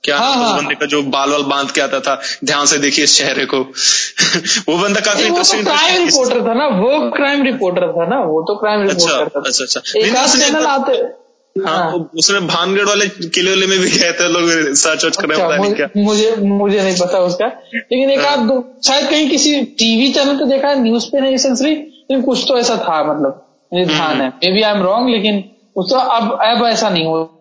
क्या 0.03 0.17
हाँ, 0.17 0.35
हाँ, 0.35 0.57
उस 0.57 0.63
बंदे 0.63 0.75
का 0.75 0.85
जो 0.85 1.01
बाल 1.03 1.31
वाल 1.31 1.43
बाँध 1.43 1.71
के 1.71 1.81
आता 1.81 1.99
था 1.99 2.21
ध्यान 2.43 2.65
से 2.65 2.77
देखिए 2.77 3.03
इस 3.03 3.17
चेहरे 3.17 3.45
को। 3.45 3.57
वो 4.69 4.77
बंदा 4.77 4.99
काफ़ी 4.99 5.23
इंटरेस्टिंग 5.23 5.65
तो 5.65 5.71
क्राइम 5.71 6.05
रिपोर्टर 6.05 6.47
था 6.47 6.53
ना 6.53 6.67
वो 6.67 7.11
क्राइम 7.11 7.43
रिपोर्टर 7.43 7.91
था 7.91 8.05
ना 8.05 8.19
वो 8.19 8.41
तो 8.41 8.55
क्राइम 8.55 8.89
अच्छा, 8.89 9.19
रिपोर्टर 9.19 9.41
था। 9.41 9.49
अच्छा 9.49 9.63
अच्छा। 9.63 10.39
चैनल 10.39 10.65
आते 10.65 11.21
हाँ, 11.67 11.77
हाँ। 11.77 12.09
उसमें 12.17 12.47
भानगढ़ 12.47 12.85
वाले 12.85 13.07
किले 13.07 13.49
वाले 13.49 13.67
में 13.67 13.79
भी 13.79 13.89
गए 13.89 14.11
थे 14.11 14.27
लोग 14.27 14.73
सर्च 14.73 15.05
वर्च 15.05 15.17
कर 15.17 15.27
रहे 15.27 15.59
हैं 15.59 15.75
क्या। 15.75 15.89
मुझे 15.97 16.35
मुझे 16.35 16.83
नहीं 16.83 16.95
पता 16.97 17.19
उसका। 17.19 17.45
लेकिन 17.75 18.09
एक 18.09 18.19
आध 18.19 18.39
दो 18.39 18.79
शायद 18.87 19.09
कहीं 19.09 19.29
किसी 19.29 19.61
टीवी 19.61 20.13
चैनल 20.13 20.35
पे 20.35 20.45
देखा 20.45 20.67
है 20.67 20.81
न्यूज़ 20.83 21.05
पे 21.05 21.21
नहीं 21.21 21.37
सेंसरी 21.37 21.71
लेकिन 21.71 22.21
कुछ 22.21 22.45
तो 22.47 22.57
ऐसा 22.57 22.77
था 22.77 23.03
मतलब। 23.03 23.47
मुझे 23.73 23.85
ध्यान 23.85 24.11
हम्म। 24.11 24.21
है। 24.21 24.29
May 24.29 24.51
be 24.51 24.61
I 24.61 24.75
am 24.75 24.83
wrong 24.83 25.09
लेकिन 25.09 25.43
उस 25.75 25.89
तो 25.89 25.95
अब 25.95 26.39
अब 26.41 26.65
ऐसा 26.65 26.89
नहीं 26.89 27.05
हो 27.05 27.40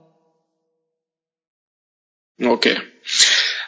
ओके 2.40 2.74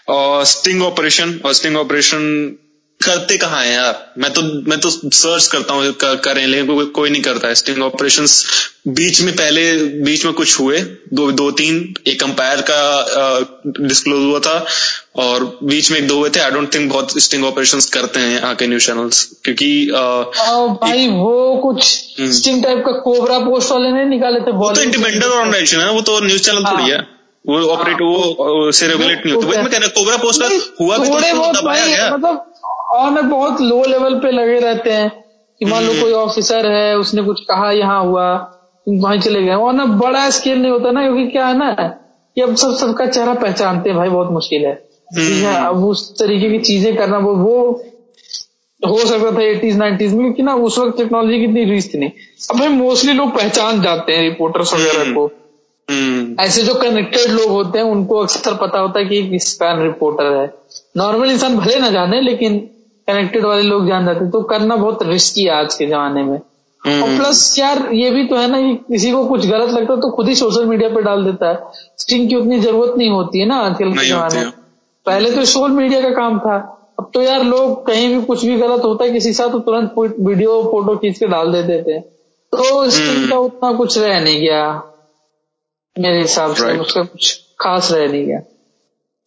और 0.08 0.44
स्टिंग 0.44 0.82
ऑपरेशन 0.82 1.40
और 1.44 1.52
स्टिंग 1.54 1.76
ऑपरेशन 1.76 2.56
करते 3.00 3.36
कहाँ 3.36 3.64
है 3.64 3.72
यार? 3.72 4.14
मैं 4.18 4.32
तो 4.32 4.42
मैं 4.42 4.78
तो 4.80 4.90
सर्च 4.90 5.46
करता 5.46 5.74
हूँ 5.74 5.92
कर, 5.92 6.16
करें 6.16 6.46
लेकिन 6.46 6.66
को, 6.66 6.84
कोई 6.86 7.10
नहीं 7.10 7.22
करता 7.22 7.48
है। 7.48 7.54
स्टिंग 7.54 7.82
ऑपरेशन 7.82 8.26
बीच 8.88 9.20
में 9.20 9.34
पहले 9.36 9.72
बीच 10.02 10.24
में 10.24 10.34
कुछ 10.34 10.58
हुए। 10.60 10.78
दो 11.14 11.30
दो 11.32 11.50
तीन 11.50 11.94
एक 12.06 12.22
अंपायर 12.22 12.60
का 12.70 13.80
डिस्क्लोज 13.86 14.24
हुआ 14.24 14.38
था 14.38 14.66
और 15.16 15.58
बीच 15.62 15.90
में 15.90 15.98
एक 15.98 16.06
दो 16.08 16.18
हुए 16.18 16.30
थे। 16.30 16.40
आई 16.40 16.50
डोंट 16.50 16.74
थिंक 16.74 16.92
बहुत 16.92 17.18
स्टिंग 17.22 17.44
ऑपरेशन 17.44 17.80
करते 17.92 18.20
हैं 18.20 18.30
यहाँ 18.30 18.54
के 18.54 18.66
न्यूज़ 18.66 18.86
चैनल्स 18.86 19.24
क्योंकि 19.44 19.90
आ, 19.90 20.22
भाई 20.68 21.04
एक, 21.04 21.10
वो 21.10 21.56
कुछ 21.62 21.84
स्टिंग 22.38 22.62
टाइप 22.64 22.82
का 22.86 22.92
कोबरा 22.92 23.38
पोस्ट 23.38 23.72
वाले 23.72 23.90
ने 23.90 24.04
निकाले 24.04 24.40
थे 24.40 24.52
वो 24.52 24.70
तो 24.72 24.82
इंडिपेंडेंट 24.82 25.24
ऑर्गेनाइजेशन 25.24 25.80
है 25.80 25.90
वो 25.90 26.00
तो 26.00 26.20
न्यूज़ 26.20 26.42
चैनल 26.42 26.64
थोड़ी 26.64 26.90
हाँ। 26.90 27.00
है 27.44 27.52
वो 27.52 27.68
ऑपरेट 27.68 28.00
वो 28.02 28.70
से 28.72 28.86
रेगुलेट 28.86 29.26
नहीं 29.26 29.34
होता 29.34 29.46
वही 29.46 29.58
मैं 29.58 29.70
कहना 29.70 29.86
कोबरा 29.90 30.16
पोस्टर 30.18 30.56
हुआ 30.80 30.98
भी 30.98 31.08
तो 31.08 31.52
दबाया 31.52 31.86
गया 31.86 32.10
मतलब 32.10 32.52
और 32.92 33.10
मैं 33.10 33.28
बहुत 33.28 33.60
लो 33.62 33.84
लेवल 33.86 34.18
पे 34.20 34.30
लगे 34.30 34.58
रहते 34.60 34.92
हैं 34.92 35.10
कि 35.60 35.64
मान 35.64 35.84
लो 35.84 35.92
हम्म। 35.92 36.02
कोई 36.02 36.12
ऑफिसर 36.14 36.66
है 36.66 36.96
उसने 36.98 37.22
कुछ 37.22 37.40
कहा 37.44 37.70
यहाँ 37.72 38.02
हुआ 38.04 38.28
वहीं 38.86 39.20
चले 39.20 39.42
गए 39.42 39.54
और 39.56 39.72
ना 39.72 39.84
बड़ा 39.96 40.28
स्केल 40.30 40.58
नहीं 40.58 40.70
होता 40.72 40.90
ना 40.90 41.02
क्योंकि 41.02 41.26
क्या 41.26 41.46
है 41.46 41.56
ना 41.58 41.72
कि 42.36 42.40
अब 42.40 42.54
सब 42.56 42.76
सबका 42.76 43.06
चेहरा 43.06 43.34
पहचानते 43.36 43.90
हैं 43.90 43.98
भाई 43.98 44.08
बहुत 44.08 44.30
मुश्किल 44.30 44.64
है 44.64 44.72
है 45.10 45.20
हम्म। 45.20 45.66
अब 45.66 45.84
उस 45.84 46.08
तरीके 46.18 46.50
की 46.50 46.58
चीज़ें 46.60 46.96
करना 46.96 47.18
वो 47.18 47.34
वो 47.36 47.56
हो 48.82 48.98
सकता 48.98 49.30
था 49.32 49.42
एटीज 49.42 49.76
नाइन्टीज 49.76 50.14
में 50.14 50.22
क्योंकि 50.22 50.42
ना 50.42 50.54
उस 50.62 50.78
वक्त 50.78 50.96
टेक्नोलॉजी 50.98 51.38
की 51.38 51.44
इतनी 51.44 51.64
रीच 51.64 51.94
नहीं 51.94 52.10
अब 52.50 52.58
भाई 52.58 52.68
मोस्टली 52.68 53.12
लोग 53.12 53.34
पहचान 53.34 53.82
जाते 53.82 54.12
हैं 54.12 54.22
रिपोर्टर्स 54.22 54.74
वगैरह 54.74 55.00
हम्म। 55.00 55.14
को 55.14 55.30
ऐसे 56.40 56.62
जो 56.62 56.74
कनेक्टेड 56.74 57.30
लोग 57.30 57.50
होते 57.50 57.78
हैं 57.78 57.84
उनको 57.86 58.18
अक्सर 58.18 58.54
पता 58.56 58.78
होता 58.78 58.98
है 58.98 59.04
कि 59.04 59.22
किस 59.30 59.58
फ़ैन 59.58 59.82
रिपोर्टर 59.82 60.32
है। 60.32 60.46
नॉर्मल 60.96 61.30
इंसान 61.30 61.56
भले 61.56 61.78
ना 61.80 61.90
जाने 61.90 62.20
लेकिन 62.20 62.58
कनेक्टेड 63.08 63.44
वाले 63.44 63.62
लोग 63.62 63.86
जान 63.88 64.06
जाते 64.06 64.30
तो 64.30 64.42
करना 64.42 64.76
बहुत 64.76 65.02
रिस्की 65.02 65.44
है 65.44 65.50
आज 65.50 65.74
के 65.74 65.86
जमाने 65.86 66.22
में। 66.22 66.38
और 66.82 67.16
प्लस 67.16 67.58
यार 67.58 67.88
ये 67.92 68.10
भी 68.10 68.24
तो 68.26 68.36
है 68.36 68.50
ना 68.50 68.60
कि 68.60 68.74
किसी 68.88 69.10
को 69.12 69.24
कुछ 69.26 69.46
गलत 69.46 69.70
लगता 69.70 69.92
है 69.92 70.00
तो 70.00 70.10
खुद 70.10 70.28
ही 70.28 70.34
सोशल 70.34 70.64
मीडिया 70.66 70.88
पे 70.88 71.02
डाल 71.02 71.24
देता 71.24 71.48
है। 71.48 71.58
स्टिंग 71.98 72.28
की 72.28 72.36
उतनी 72.36 72.60
ज़रूरत 72.60 72.94
नहीं 72.98 73.10
होती 73.10 73.40
है 73.40 73.46
ना 73.46 73.56
आजकल 73.56 73.92
के 73.92 74.06
जमाने 74.08 74.40
में। 74.40 74.50
पहले 75.06 75.30
तो 75.30 75.44
सोशल 75.44 75.72
मीडिया 75.72 76.00
का 76.00 76.10
काम 76.10 76.38
था। 76.38 76.56
अब 76.98 77.10
तो 77.14 77.22
यार 77.22 77.42
लोग 77.44 77.86
कहीं 77.86 78.08
भी 78.08 78.22
कुछ 78.24 78.44
भी 78.44 78.56
गलत 78.56 78.84
होता 78.84 79.04
है 79.04 79.10
किसी 79.10 79.32
साथ 79.32 79.50
तो 79.50 79.58
तुरंत 79.58 79.94
वीडियो 79.98 80.62
फ़ोटो 80.62 80.96
खींच 80.96 81.18
के 81.18 81.26
डाल 81.26 81.52
देते 81.52 81.82
थे 81.82 82.00
तो 82.52 82.88
स्टिंग 82.90 83.28
का 83.30 83.38
उतना 83.38 83.72
कुछ 83.72 83.98
रह 83.98 84.20
नहीं 84.20 84.40
गया। 84.40 84.64
मेरे 85.96 86.20
हिसाब 86.20 86.54
से 86.54 86.76
उसका 86.78 87.02
कुछ 87.02 87.34
खास 87.60 87.88
रह 87.92 88.06
नहीं 88.06 88.26
गया। 88.26 88.40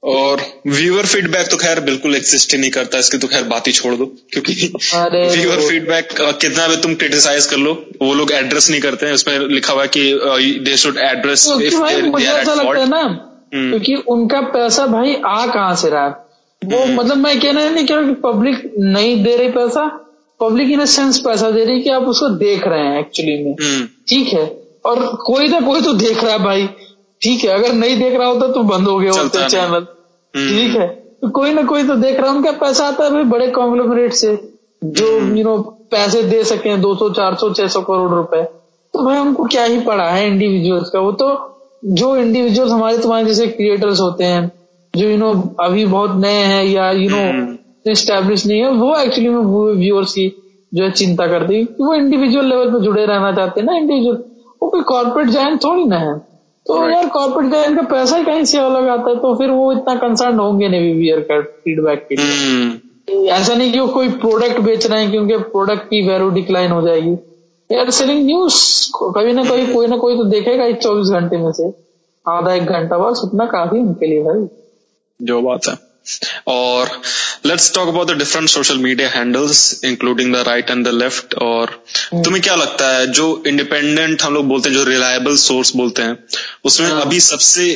और 0.03 0.41
व्यूअर 0.67 1.05
फीडबैक 1.05 1.47
तो 1.49 1.57
खैर 1.57 1.79
बिल्कुल 1.79 2.15
एग्जिस्ट 2.15 2.53
ही 2.53 2.57
नहीं 2.59 2.71
करता 2.71 2.97
इसकी 2.97 3.17
तो 3.17 3.27
खैर 3.27 3.43
बात 3.43 3.67
ही 3.67 3.71
छोड़ 3.71 3.93
दो 3.95 4.05
क्योंकि 4.33 4.53
व्यूअर 5.35 5.61
फीडबैक 5.61 6.09
कितना 6.41 6.67
भी 6.67 6.75
तुम 6.77 6.93
क्रिटिसाइज 6.95 7.45
कर 7.45 7.57
लो 7.57 7.73
वो 8.01 8.13
लोग 8.13 8.31
एड्रेस 8.31 8.69
नहीं 8.69 8.81
करते 8.81 9.05
हैं। 9.05 9.13
उसमें 9.13 9.37
लिखा 9.49 9.73
हुआ 9.73 9.85
कि 9.97 10.03
दे 10.65 10.75
शुड 10.77 10.97
एड्रेस 11.03 11.47
मुझे 11.47 12.25
ऐसा 12.25 12.53
लगता 12.53 12.79
है 12.79 12.89
ना 12.89 13.01
हम्म। 13.01 13.69
क्योंकि 13.69 13.95
उनका 14.09 14.41
पैसा 14.53 14.85
भाई 14.87 15.15
आ 15.25 15.45
कहाँ 15.45 15.75
से 15.75 15.89
रहा 15.89 16.05
है? 16.05 16.13
वो 16.61 16.83
हम्म। 16.83 16.95
मतलब 16.95 17.17
मैं 17.17 17.39
कहना 17.39 17.69
नहीं 17.69 17.85
क्या 17.85 18.01
पब्लिक 18.23 18.71
नहीं 18.79 19.23
दे 19.23 19.35
रही 19.37 19.49
पैसा? 19.51 19.85
पब्लिक 20.39 20.71
इन 20.71 20.85
सेंस 20.87 21.17
पैसा 21.19 21.49
दे 21.51 21.63
रही 21.65 21.81
कि 21.81 21.89
आप 21.89 22.07
उसको 22.07 22.29
देख 22.37 22.67
रहे 22.67 22.87
हैं 22.87 22.99
एक्चुअली 22.99 23.37
में। 23.43 23.51
हम्म। 23.61 23.87
ठीक 24.09 24.33
है। 24.33 24.45
और 24.85 25.05
कोई 25.25 25.47
ना 25.47 25.59
कोई 25.61 25.81
तो 25.81 25.93
देख 25.95 26.23
रहा 26.23 26.33
है 26.33 26.39
भाई। 26.43 26.67
ठीक 27.21 27.43
है 27.43 27.49
अगर 27.49 27.73
नहीं 27.73 27.97
देख 27.99 28.13
रहा 28.13 28.27
होता 28.27 28.47
तो 28.53 28.63
बंद 28.65 28.87
हो 28.87 28.97
गया 28.99 29.11
होता 29.13 29.47
चैनल। 29.47 29.85
ठीक 30.33 30.75
है 30.75 30.87
तो 31.21 31.29
कोई 31.31 31.53
ना 31.53 31.63
कोई 31.63 31.83
तो 31.83 31.95
देख 31.97 32.19
रहा 32.19 32.29
है। 32.29 32.35
उनका 32.37 32.51
पैसा 32.59 32.87
आता 32.87 33.03
है 33.03 33.11
भाई 33.11 33.23
बड़े 33.25 33.47
कॉन्ग्लोमरेट 33.51 34.13
से 34.13 34.35
जो 34.81 35.07
यू 35.35 35.43
नो 35.43 35.57
पैसे 35.91 36.23
दे 36.23 36.43
सके 36.43 36.75
दो 36.77 36.93
सौ 36.95 37.09
चार 37.11 37.35
सौ 37.35 37.49
छह 37.53 37.67
सौ 37.67 37.81
करोड़ 37.81 38.11
रुपए। 38.11 38.41
तो 38.93 39.05
भाई 39.05 39.17
उनको 39.19 39.45
क्या 39.45 39.63
ही 39.63 39.79
पड़ा 39.81 40.09
है 40.09 40.27
इंडिविजुअल्स 40.27 40.89
का? 40.89 40.99
वो 40.99 41.11
तो 41.13 41.27
जो 41.85 42.15
इंडिविजुअल्स 42.17 42.71
हमारे 42.71 42.97
तुम्हारे 42.97 43.25
जैसे 43.25 43.47
क्रिएटर्स 43.47 43.99
होते 44.01 44.23
हैं 44.23 44.51
जो 44.93 45.09
यू 45.09 45.17
नो 45.17 45.31
अभी 45.59 45.85
बहुत 45.85 46.15
नए 46.17 46.43
हैं 46.43 46.63
या 46.65 46.89
यू 46.93 47.09
नो 47.09 47.93
स्टेब्लिश 47.95 48.45
नहीं 48.45 48.59
है 48.59 48.69
वो 48.73 48.95
एक्चुअली 48.97 49.29
में 49.29 49.75
व्यूअर्स 49.77 50.13
की 50.13 50.27
जो 50.71 50.83
है 50.83 50.91
चिंता 50.91 51.27
करती 51.27 51.55
है। 51.55 51.63
वो 51.81 51.93
इंडिविजुअल 51.95 52.45
लेवल 52.45 52.71
पे 52.71 52.79
जुड़े 52.83 53.05
रहना 53.05 53.31
चाहते 53.31 53.61
हैं 53.61 53.67
ना 53.67 53.75
इंडिविजुअल 53.77 54.23
वो 54.65 54.71
कोई 54.71 54.81
कॉर्पोरेट 54.81 55.27
जॉइंट 55.27 55.63
थोड़ी 55.63 55.85
ना 55.85 55.97
है। 55.97 56.19
तो 56.65 56.73
right. 56.73 56.93
यार 56.93 57.09
कॉर्पोरेट 57.09 57.75
का 57.75 57.81
पैसा 57.81 58.17
ही 58.17 58.23
कहीं 58.23 58.45
से 58.45 58.57
अलग 58.57 58.87
आता 58.87 59.09
है 59.09 59.15
तो 59.15 59.35
फिर 59.35 59.49
वो 59.49 59.71
इतना 59.71 59.95
कंसर्न 59.95 60.39
होंगे 60.39 60.67
नहीं 60.67 60.81
वीवियर 60.81 61.19
का 61.19 61.41
फीडबैक 61.41 62.05
के 62.09 62.15
लिए। 62.15 62.25
हम्म। 62.25 63.27
ऐसा 63.27 63.53
नहीं 63.53 63.73
कि 63.73 63.79
वो 63.79 63.87
कोई 63.87 64.09
प्रोडक्ट 64.09 64.59
बेच 64.59 64.87
रहे 64.87 65.01
हैं 65.01 65.11
क्योंकि 65.11 65.37
प्रोडक्ट 65.37 65.83
की 65.83 66.07
वैल्यू 66.07 66.29
डिक्लाइन 66.29 66.71
हो 66.71 66.81
जाएगी। 66.81 67.11
यार 67.71 67.89
सेलिंग 67.89 68.25
न्यूज़ 68.25 68.89
कभी 69.15 69.33
ना 69.33 69.43
कभी 69.43 69.73
कोई 69.73 69.87
ना 69.87 69.97
कोई 69.97 70.17
तो 70.17 70.23
देखेगा 70.23 70.65
इस 70.65 70.75
चौबीस 70.75 71.07
घंटे 71.07 71.37
में 71.37 71.51
से। 71.51 71.73
आधा 72.27 72.53
एक 72.53 72.65
घंटा 72.65 72.97
बस 72.97 73.21
उतना 73.23 73.45
काफ़ी 73.45 73.79
उनके 73.79 74.05
लिए 74.05 74.23
भाई 74.23 74.47
जो 75.21 75.41
बात 75.41 75.61
है। 75.67 75.84
और 76.47 77.01
let's 77.45 77.73
talk 77.73 77.87
about 77.87 78.07
the 78.07 78.11
different 78.11 78.49
social 78.49 78.77
media 78.77 79.09
handles 79.09 79.81
including 79.83 80.33
the 80.33 80.37
right 80.37 80.69
and 80.69 80.87
the 80.87 80.91
left 80.91 81.33
और. 81.33 81.83
तुम्हें 82.13 82.43
क्या 82.43 82.55
लगता 82.55 82.89
है 82.89 83.07
जो 83.07 83.43
इंडिपेंडेंट 83.47 84.21
हम 84.21 84.33
लोग 84.33 84.45
बोलते 84.45 84.69
हैं 84.69 84.77
जो 84.77 84.83
रिलायबल 84.83 85.35
सोर्स 85.35 85.75
बोलते 85.75 86.01
हैं 86.01 86.17
उसमें 86.65 86.89
hmm. 86.89 87.01
अभी 87.01 87.19
सबसे 87.19 87.73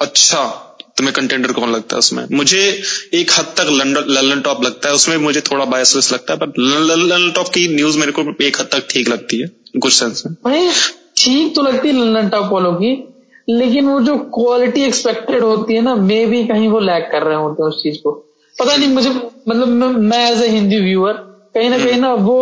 अच्छा 0.00 0.68
तुम्हें 0.96 1.14
कंटेंडर 1.14 1.52
कौन 1.52 1.72
लगता 1.72 1.96
है 1.96 1.98
उसमें 1.98 2.24
मुझे 2.30 2.82
एक 3.14 3.30
हद 3.38 3.44
तक 3.44 3.66
लल्लन 4.08 4.40
टॉप 4.40 4.64
लगता 4.64 4.88
है 4.88 4.94
उसमें 4.94 5.16
मुझे 5.16 5.40
थोड़ा 5.40 5.64
बायस 5.64 6.12
लगता 6.12 6.32
है 6.32 6.38
पर 6.38 6.52
लंडन 6.58 7.30
टॉप 7.30 7.48
की 7.48 7.68
न्यूज़ 7.74 7.98
मेरे 7.98 8.12
को 8.12 8.44
एक 8.44 8.60
हद 8.60 8.68
तक 8.72 8.86
ठीक 8.90 9.08
लगती 9.08 9.40
है 9.40 9.50
कुछ 9.78 9.92
सेंस 9.92 10.22
में 10.26 10.70
ठीक 11.16 11.54
तो 11.54 11.62
लगती 11.62 11.88
है 11.88 11.94
लल्लन 11.94 12.28
टॉप 12.28 12.52
वालों 12.52 12.72
की 12.72 13.11
लेकिन 13.48 13.88
वो 13.88 14.00
जो 14.00 14.16
क्वालिटी 14.34 14.82
एक्सपेक्टेड 14.84 15.42
होती 15.42 15.74
है 15.74 15.80
ना 15.80 15.94
मे 15.94 16.24
भी 16.26 16.44
कहीं 16.46 16.68
वो 16.68 16.80
लैक 16.80 17.08
कर 17.12 17.22
रहे 17.22 17.36
होते 17.36 17.62
हैं 17.62 17.68
उस 17.68 17.82
चीज़ 17.82 17.98
को। 18.02 18.10
पता 18.56 18.76
नहीं 18.76 18.88
मुझे 18.88 19.10
मतलब 19.48 19.68
मैं 20.00 20.30
एज 20.30 20.42
ए 20.42 20.48
हिंदी 20.48 20.80
व्यूअर 20.80 21.12
कहीं 21.54 21.70
ना 21.70 21.78
कहीं 21.78 22.00
ना 22.00 22.12
वो 22.14 22.38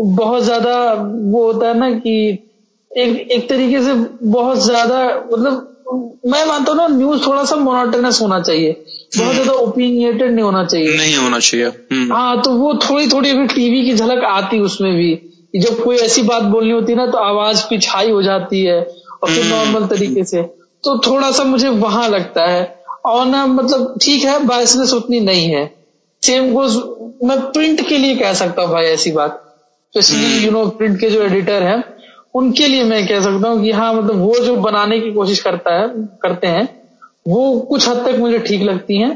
बहुत 0.00 0.42
ज़्यादा 0.42 0.76
वो 0.92 1.44
होता 1.52 1.68
है 1.68 1.78
ना 1.78 1.90
कि 1.90 2.16
एक 2.90 3.30
एक 3.32 3.48
तरीके 3.48 3.82
से 3.82 3.94
बहुत 4.26 4.58
ज़्यादा 4.58 4.98
मतलब 5.32 5.72
मैं 6.26 6.44
मानता 6.46 6.72
हूँ 6.72 6.78
ना 6.78 6.86
न्यूज़ 6.96 7.26
थोड़ा 7.26 7.44
सा 7.44 7.56
मोनोटनस 7.56 8.20
होना 8.22 8.40
चाहिए। 8.40 8.72
बहुत 9.18 9.34
ज़्यादा 9.34 9.52
ओपिनियटेड 9.52 10.30
नहीं 10.32 10.44
होना 10.44 10.64
चाहिए। 10.64 10.96
नहीं 10.96 11.16
होना 11.16 11.38
चाहिए। 11.38 11.66
हम्म। 11.66 12.12
हाँ 12.12 12.42
तो 12.42 12.50
वो 12.52 12.72
थोड़ी 12.74 13.06
थोड़ी 13.08 13.30
अभी 13.30 13.46
टीवी 13.46 13.82
की 13.84 13.94
झलक 13.94 14.24
आती 14.24 14.58
उसमें 14.60 14.92
भी। 14.94 15.12
जब 15.54 15.82
कोई 15.84 15.96
ऐसी 15.96 16.22
बात 16.22 16.42
बोलनी 16.42 16.70
होती 16.70 16.92
है 16.92 16.98
ना 16.98 17.06
तो 17.06 17.18
आवाज़ 17.18 17.62
पिछाई 17.70 18.10
हो 18.10 18.22
जाती 18.22 18.62
है। 18.64 18.80
फिर 19.26 19.44
नॉर्मल 19.44 19.74
हम्म। 19.74 19.86
तरीके 19.86 20.24
से। 20.24 20.42
तो 20.84 20.98
थोड़ा 20.98 21.30
सा 21.30 21.44
मुझे 21.44 21.68
वहाँ 21.68 22.08
लगता 22.08 22.46
है। 22.46 22.64
और 23.04 23.26
ना 23.26 23.46
मतलब 23.46 23.98
ठीक 24.02 24.24
है 24.24 24.38
बायसनेस 24.46 24.92
उतनी 24.92 25.20
नहीं 25.20 25.46
है। 25.46 25.64
सेम 26.22 26.52
गोज 26.52 26.76
मैं 27.24 27.40
प्रिंट 27.52 27.88
के 27.88 27.98
लिए 27.98 28.16
कह 28.16 28.32
सकता 28.34 28.62
हूँ 28.62 28.72
भाई 28.72 28.84
ऐसी 28.84 29.12
बात। 29.12 29.42
स्पेशली 29.94 30.44
यू 30.44 30.50
नो 30.50 30.66
प्रिंट 30.68 30.98
के 31.00 31.10
जो 31.10 31.22
एडिटर 31.22 31.62
हैं 31.62 31.84
उनके 32.34 32.66
लिए 32.66 32.84
मैं 32.84 33.06
कह 33.08 33.20
सकता 33.20 33.48
हूँ 33.48 33.62
कि 33.62 33.70
हाँ 33.70 33.92
मतलब 33.94 34.16
वो 34.16 34.38
जो 34.38 34.56
बनाने 34.56 35.00
की 35.00 35.12
कोशिश 35.12 35.40
करता 35.40 35.74
है 35.74 35.88
करते 36.22 36.46
हैं 36.46 36.68
वो 37.28 37.60
कुछ 37.60 37.88
हद 37.88 38.04
तक 38.06 38.18
मुझे 38.18 38.38
ठीक 38.38 38.62
लगती 38.62 38.98
हैं। 38.98 39.14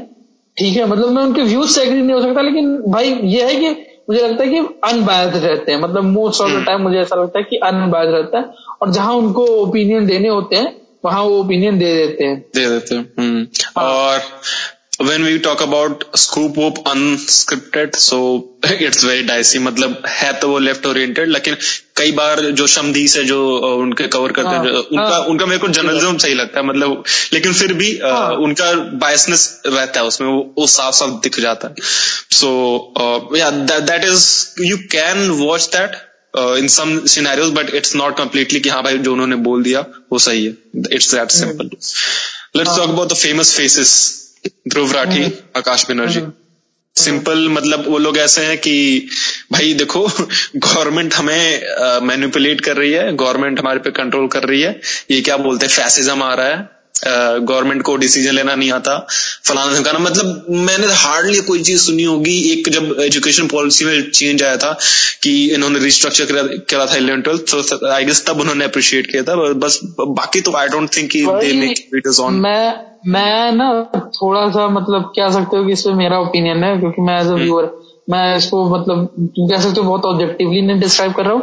ठीक 0.57 0.77
है 0.77 0.85
मतलब 0.85 1.09
मैं 1.09 1.23
उनके 1.23 1.41
व्यूज़ 1.41 1.71
से 1.71 1.81
एग्री 1.81 2.01
नहीं 2.01 2.13
हो 2.13 2.21
सकता 2.21 2.41
लेकिन 2.41 2.83
भाई 2.87 3.13
ये 3.23 3.45
है 3.45 3.55
कि 3.55 3.90
मुझे 4.11 4.27
लगता 4.27 4.43
है 4.43 4.49
कि 4.49 4.57
अनबायस 4.83 5.35
रहते 5.35 5.71
हैं 5.71 5.79
मतलब 5.79 6.03
मोस्ट 6.05 6.41
ऑफ़ 6.41 6.51
द 6.51 6.63
टाइम 6.65 6.81
मुझे 6.81 6.97
ऐसा 6.99 7.15
लगता 7.15 7.39
है 7.39 7.43
कि 7.43 7.57
अनबायस 7.63 8.09
रहता 8.09 8.39
है 8.39 8.69
और 8.81 8.91
जहाँ 8.91 9.13
उनको 9.15 9.45
ओपिनियन 9.57 10.05
देने 10.05 10.29
होते 10.29 10.55
हैं 10.55 10.73
वहाँ 11.05 11.21
वो 11.23 11.37
ओपिनियन 11.39 11.77
दे 11.77 11.93
देते 11.95 12.25
हैं 12.25 12.39
दे 12.55 12.67
देते 12.69 12.95
हैं 12.95 13.13
हम्म। 13.19 13.45
हाँ। 13.77 13.85
और 13.85 14.19
when 15.07 15.23
we 15.23 15.39
talk 15.39 15.61
about 15.61 16.03
scoop 16.15 16.57
up 16.57 16.75
unscripted 16.85 17.95
so 17.95 18.49
it's 18.63 19.03
very 19.03 19.23
dicey. 19.25 19.59
मतलब 19.59 20.03
है 20.07 20.39
तो 20.39 20.49
वो 20.49 20.59
लेफ़्ट 20.59 20.85
ओरिएंटेड 20.85 21.29
लेकिन 21.29 21.55
कई 21.97 22.11
बार 22.11 22.41
जो 22.41 22.67
शमदी 22.67 23.07
से 23.07 23.23
जो 23.23 23.57
उनके 23.59 24.07
कवर 24.07 24.31
करते 24.31 24.49
हैं 24.49 24.73
हाँ, 24.73 24.81
उनका 24.81 25.07
हाँ, 25.07 25.19
उनका 25.19 25.45
मेरे 25.45 25.59
को 25.59 25.67
जर्नलिज्म 25.67 26.17
सही 26.17 26.33
लगता 26.33 26.59
है 26.59 26.65
मतलब 26.65 27.03
लेकिन 27.33 27.53
फिर 27.53 27.73
भी 27.73 27.99
हाँ, 28.03 28.31
उनका 28.31 28.73
बायसनेस 28.73 29.61
रहता 29.65 29.99
है 29.99 30.05
उसमें 30.05 30.27
वो, 30.27 30.53
वो 30.57 30.67
साफ़ 30.67 30.95
साफ़ 30.95 31.11
दिख 31.11 31.39
जाता 31.39 31.67
है। 31.67 31.75
सो 32.31 33.37
या 33.37 33.49
that 33.51 34.05
is 34.05 34.47
you 34.61 34.77
can 34.77 35.29
watch 35.29 35.69
that 35.75 35.91
in 36.59 36.67
some 36.67 37.05
scenarios 37.05 37.51
but 37.51 37.69
it's 37.69 37.95
not 37.95 38.17
completely 38.17 38.59
कि 38.59 38.69
हाँ 38.69 38.83
भाई 38.83 38.97
जो 38.97 39.13
उन्होंने 39.13 39.35
बोल 39.35 39.63
दिया 39.63 39.85
वो 40.11 40.19
सही 40.19 40.45
है। 40.45 40.53
It's 40.91 41.13
that 41.15 41.31
simple 41.31 41.69
let's 42.55 42.77
talk 42.77 42.89
about 42.89 43.09
the 43.09 43.13
famous 43.13 43.55
faces 43.57 44.20
Dhruv 44.67 44.91
Rathee 44.91 45.21
hmm. 45.21 45.59
Akash 45.59 45.85
Banerjee 45.89 46.21
simple 46.95 47.37
hmm. 47.37 47.53
मतलब 47.53 47.87
वो 47.87 47.97
लोग 47.97 48.17
ऐसे 48.17 48.45
हैं 48.45 48.57
कि 48.57 49.07
भाई 49.51 49.73
देखो 49.73 50.07
गवर्नमेंट 50.57 51.13
हमें 51.13 52.01
मैनिपुलेट 52.03 52.61
कर 52.61 52.77
रही 52.77 52.91
है 52.91 53.15
गवर्नमेंट 53.15 53.59
हमारे 53.59 53.79
पे 53.79 53.91
कंट्रोल 53.91 54.27
कर 54.27 54.43
रही 54.43 54.61
है 54.61 54.79
ये 55.11 55.21
क्या 55.21 55.37
बोलते 55.37 55.65
हैं 55.65 55.73
फैसिज्म 55.73 56.23
आ 56.23 56.33
रहा 56.33 56.47
है 56.47 56.69
गवर्नमेंट 57.05 57.81
को 57.81 57.95
डिसीज़न 57.97 58.33
लेना 58.33 58.55
नहीं 58.55 58.71
आता। 58.71 58.97
फलाना 59.45 59.73
ढंकाना 59.73 59.99
मतलब 59.99 60.45
मैंने 60.49 60.87
हार्डली 60.95 61.41
कोई 61.41 61.61
चीज़ 61.63 61.81
सुनी 61.81 62.03
होगी। 62.03 62.37
एक 62.51 62.69
जब 62.69 62.95
एजुकेशन 63.01 63.47
पॉलिसी 63.47 63.85
में 63.85 64.09
चेंज 64.11 64.43
आया 64.43 64.57
था 64.57 64.71
कि 65.23 65.33
इन्होंने 65.53 65.79
रिस्ट्रक्चर 65.79 66.25
करा 66.69 66.85
था 66.85 66.95
इलेवन 66.95 67.21
ट्वेल्थ 67.21 67.51
तो 67.51 67.87
आई 67.87 68.05
गेस 68.05 68.25
तब 68.27 68.39
उन्होंने 68.39 68.65
अप्रिशिएट 68.65 69.11
किया 69.11 69.23
था। 69.23 69.35
बस 69.65 69.79
बाकी 69.99 70.41
तो 70.41 70.55
I 70.57 70.67
don't 70.67 70.95
think 70.97 71.11
they 71.11 71.53
make 71.55 72.19
on 72.19 72.33
मैं 72.41 72.73
मैं 73.07 73.51
ना 73.51 73.67
थोड़ा 74.15 74.47
सा 74.49 74.67
मतलब 74.69 75.11
क्या 75.15 75.29
सकते 75.29 75.57
हो 75.57 75.63
कि 75.65 75.71
इसमें 75.73 75.93
मेरा 75.95 76.19
ओपिनियन 76.19 76.63
है 76.63 76.77
क्योंकि 76.79 77.01
मैं 77.01 77.19
एज 77.21 77.27
अ 77.27 77.35
व्यूअर 77.35 77.69
मैं 78.09 78.37
इसको 78.37 78.69
मतलब 78.69 79.09
कह 79.39 79.57
सकते 79.57 79.81
हो 79.81 79.87
बहुत 79.87 80.05
ऑब्जेक्टिवली 80.05 80.61
नहीं 80.61 80.79
डिस्क्राइब 80.79 81.13
कर 81.13 81.23
रहा 81.23 81.33
हूँ। 81.33 81.41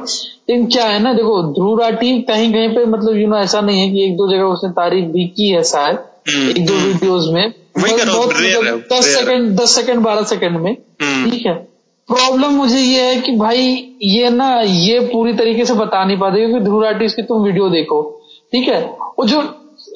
लेकिन 0.50 0.66
क्या 0.66 0.84
है 0.84 1.02
ना 1.02 1.12
देखो 1.12 1.42
ध्रुव 1.42 1.80
राठी 1.80 2.22
कहीं 2.22 2.52
कहीं 2.52 2.68
पे 2.68 2.84
मतलब 2.84 3.16
यू 3.16 3.28
नो 3.28 3.36
ऐसा 3.36 3.60
नहीं 3.60 3.80
है 3.80 3.92
कि 3.92 4.04
एक 4.04 4.12
दो 4.12 4.32
जगह 4.32 4.42
उसने 4.42 4.70
तारीफ़ 4.70 5.06
भी 5.06 5.24
की 5.24 5.48
है 5.48 5.62
शायद। 5.62 5.98
हम्म, 6.28 6.50
एक 6.50 6.66
दो 6.66 6.74
वीडियोज़ 6.74 7.24
हम्म। 7.24 7.34
में। 7.34 7.54
बहुत 7.78 8.28
मतलब 8.28 8.84
दस 8.92 9.06
सेकंड 9.06 9.60
दस 9.60 9.70
सेकंड 9.74 10.00
बारह 10.00 10.22
सेकंड 10.22 10.58
में। 10.58 10.76
हम्म। 11.02 11.30
ठीक 11.30 11.46
है। 11.46 11.54
प्रॉब्लम 12.08 12.50
मुझे 12.50 12.78
ये 12.78 13.02
है 13.02 13.16
कि 13.16 13.32
भाई 13.32 13.90
ये 14.02 14.30
ना 14.30 14.60
ये 14.60 15.00
पूरी 15.00 15.32
तरीके 15.32 15.64
से 15.64 15.74
बता 15.74 16.04
नहीं 16.04 16.18
पाते 16.18 16.46
क्योंकि 16.46 16.64
ध्रुव 16.64 16.84
राठी 16.84 17.08
की 17.08 17.22
तुम 17.22 17.42
वीडियो 17.42 17.68
देखो। 17.68 18.22
ठीक 18.52 18.68
है। 18.68 18.96
वो 19.18 19.24
जो 19.24 19.42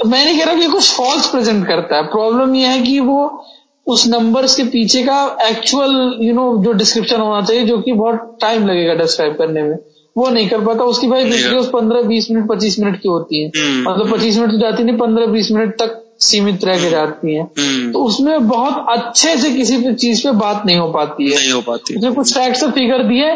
मैं 0.07 0.25
नहीं 0.25 0.39
कह 0.39 0.45
रहा 0.45 0.55
कि 0.55 0.67
कुछ 0.67 0.93
फॉल्स 0.93 1.27
प्रेजेंट 1.27 1.67
करता 1.67 1.97
है। 1.97 2.03
प्रॉब्लम 2.03 2.55
ये 2.55 2.67
है 2.67 2.83
कि 2.83 3.01
वो 3.01 3.45
उस 3.87 4.09
नंबर्स 4.09 4.57
के 4.57 4.63
पीछे 4.63 5.03
का 5.03 5.37
एक्चुअल 5.43 6.19
यू 6.21 6.35
नो 6.35 6.65
जो 6.65 6.73
डिस्क्रिप्शन 6.73 7.21
होना 7.21 7.47
चाहिए 7.47 7.65
जो 7.65 7.79
कि 7.79 7.93
बहुत 7.93 8.39
टाइम 8.41 8.67
लगेगा 8.67 8.95
डिस्क्राइब 8.95 9.35
करने 9.35 9.63
में। 9.63 9.77
वो 10.17 10.29
नहीं 10.29 10.49
कर 10.49 10.61
पाता। 10.61 10.85
उसकी 10.85 11.07
भाई 11.07 11.25
वीडियोस 11.25 11.67
पंद्रह 11.67 12.03
बीस 12.03 12.31
मिनट 12.31 12.49
पच्चीस 12.49 12.81
मिनट 12.81 12.97
की 12.97 13.09
होती 13.09 13.43
है। 13.43 13.49
हम्म। 13.49 13.91
मतलब 13.91 14.13
पच्चीस 14.13 14.39
मिनट 14.39 14.51
तो 14.51 14.59
जाती 14.59 14.85
नहीं 14.85 14.97
पंद्रह 14.97 15.27
बीस 15.27 15.53
मिनट 15.53 15.75
तक 15.75 16.17
सीमित 16.21 16.65
रह 16.65 16.85
के। 16.85 16.91
जाती 16.91 17.35
है। 17.35 17.43
हम्म। 17.43 17.93
तो 17.93 18.05
उसमें 18.05 18.49
बहुत 18.49 18.87
अच्छे 18.89 19.37
से 19.37 19.51
किसी 19.51 19.77
भी 19.77 19.95
चीज़ 19.95 20.25
पे 20.25 20.31
बात 20.31 20.63
नहीं 20.67 20.77
हो 20.77 20.89
पाती 20.89 21.31
है। 21.33 21.39
नहीं 21.39 21.53
हो 21.53 21.61
पाती। 21.61 21.99
उसने 21.99 22.11
कुछ 22.11 22.35
फैक्ट 22.35 22.57
फिगर 22.57 23.03
दिए 23.03 23.31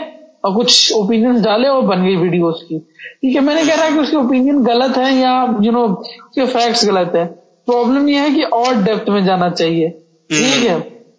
और 0.44 0.54
कुछ 0.54 0.92
ओपिनियन 0.92 1.42
डाले 1.42 1.68
और 1.68 1.82
बन 1.82 2.02
गई 2.04 2.16
वीडियो 2.16 2.46
उसकी 2.46 2.78
ठीक 3.22 3.34
है 3.34 3.40
मैंने 3.40 3.66
कह 3.66 3.74
रहा 3.74 3.84
है 3.84 3.92
कि 3.92 3.98
उसके 3.98 4.16
ओपिनियन 4.16 4.62
गलत 4.62 4.96
है 4.96 5.16
या 5.16 5.58
यू 5.62 5.72
नो 5.72 5.84
उसके 5.86 6.46
फैक्ट्स 6.46 6.86
गलत 6.86 7.12
है। 7.16 7.26
प्रॉब्लम 7.66 8.08
यह 8.08 8.20
है 8.22 8.30
कि 8.30 8.42
और 8.42 8.74
डेप्थ 8.74 9.08
में 9.08 9.24
जाना 9.24 9.50
चाहिए। 9.50 10.02
ठीक 10.30 10.64
है। 10.64 10.76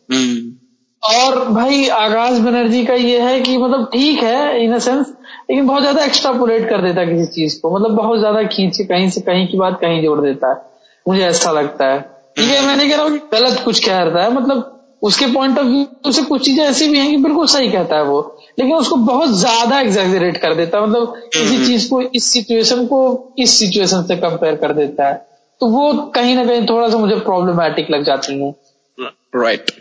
हम्म। 0.09 0.53
और 1.03 1.37
भाई 1.49 1.87
आकाश 1.87 2.37
बनर्जी 2.39 2.85
का 2.85 2.93
ये 2.93 3.19
है 3.19 3.39
कि 3.39 3.57
मतलब 3.57 3.85
ठीक 3.93 4.23
है 4.23 4.63
इन 4.63 4.77
सेंस 4.79 5.13
लेकिन 5.49 5.67
बहुत 5.67 5.81
ज़्यादा 5.81 6.03
एक्स्ट्रापोलेट 6.05 6.69
कर 6.69 6.81
देता 6.81 7.01
है 7.01 7.07
किसी 7.07 7.25
चीज़ 7.25 7.59
को। 7.61 7.75
मतलब 7.75 7.95
बहुत 7.97 8.19
ज़्यादा 8.19 8.43
खींच 8.43 8.77
कहीं 8.81 9.09
से 9.09 9.21
कहीं 9.21 9.47
की 9.47 9.57
बात 9.57 9.79
कहीं 9.81 10.01
जोड़ 10.03 10.19
देता 10.21 10.49
है। 10.49 10.61
मुझे 11.05 11.21
ऐसा 11.21 11.51
लगता 11.51 11.85
है। 11.85 11.99
ठीक 12.37 12.49
है 12.49 12.65
मैंने 12.65 12.87
कह 12.89 12.95
रहा 12.95 13.05
हूँ 13.05 13.19
गलत 13.33 13.61
कुछ 13.65 13.85
कह 13.85 13.97
रहा 13.97 14.23
है। 14.23 14.33
मतलब 14.33 14.73
उसके 15.01 15.25
पॉइंट 15.25 15.57
ऑफ़ 15.59 15.65
व्यू 15.65 16.11
से 16.11 16.21
कुछ 16.21 16.45
चीज़ें 16.45 16.63
ऐसी 16.65 16.87
भी 16.87 16.99
हैं 16.99 17.09
कि 17.11 17.17
बिल्कुल 17.17 17.47
सही 17.47 17.69
कहता 17.69 17.95
है 17.95 18.03
वो। 18.03 18.19
लेकिन 18.59 18.75
उसको 18.75 18.95
बहुत 18.95 19.29
ज़्यादा 19.29 19.79
एग्जेजरेट 19.79 20.37
कर 20.37 20.53
देता 20.53 20.77
है। 20.77 20.87
मतलब 20.87 21.13
किसी 21.33 21.55
हम्म। 21.55 21.65
चीज़ 21.67 21.89
को 21.89 22.01
इस 22.01 22.31
सिचुएशन 22.33 22.85
को 22.85 22.99
इस 23.39 23.59
सिचुएशन 23.59 24.03
से 24.03 24.15
कंपेयर 24.15 24.55
कर 24.55 24.73
देता 24.73 25.07
है। 25.07 25.25
तो 25.61 25.67
वो 25.67 25.93
कहीं 26.15 26.35
ना 26.35 26.45
कहीं 26.45 26.65
थोड़ा 26.65 26.89
सा 26.89 26.97
मुझे 26.97 27.15
प्रॉब्लमेटिक 27.15 27.91
लग 27.91 28.03
जाती 28.03 28.43
है। 28.43 28.51
राइट 28.99 29.71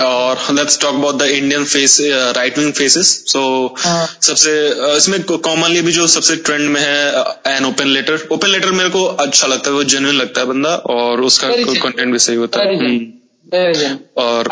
और 0.00 0.38
let's 0.52 0.78
talk 0.78 0.94
about 0.94 1.18
the 1.18 1.22
Indian 1.22 1.64
face 1.64 1.98
right 2.36 2.58
wing 2.58 2.72
faces 2.72 3.24
so 3.28 3.74
सबसे 4.22 4.70
uh, 4.70 4.96
इसमें 4.96 5.22
कॉमनली 5.22 5.80
भी 5.82 5.92
जो 5.92 6.06
सबसे 6.06 6.36
ट्रेंड 6.36 6.68
में 6.70 6.80
है 6.80 7.24
an 7.56 7.64
open 7.64 7.86
letter 7.86 8.28
open 8.32 8.48
letter 8.48 8.70
मेरे 8.70 8.90
को 8.90 9.04
अच्छा 9.04 9.46
लगता 9.46 9.70
है 9.70 9.76
वो 9.76 9.84
जेन्युइन 9.84 10.16
लगता 10.16 10.40
है 10.40 10.46
बंदा 10.46 10.74
और 10.76 11.20
उसका 11.20 11.48
कंटेंट 11.82 12.12
भी 12.12 12.18
सही 12.18 12.36
होता 12.36 12.60
है। 12.60 12.76
हम्म। 12.76 13.98
और 14.16 14.48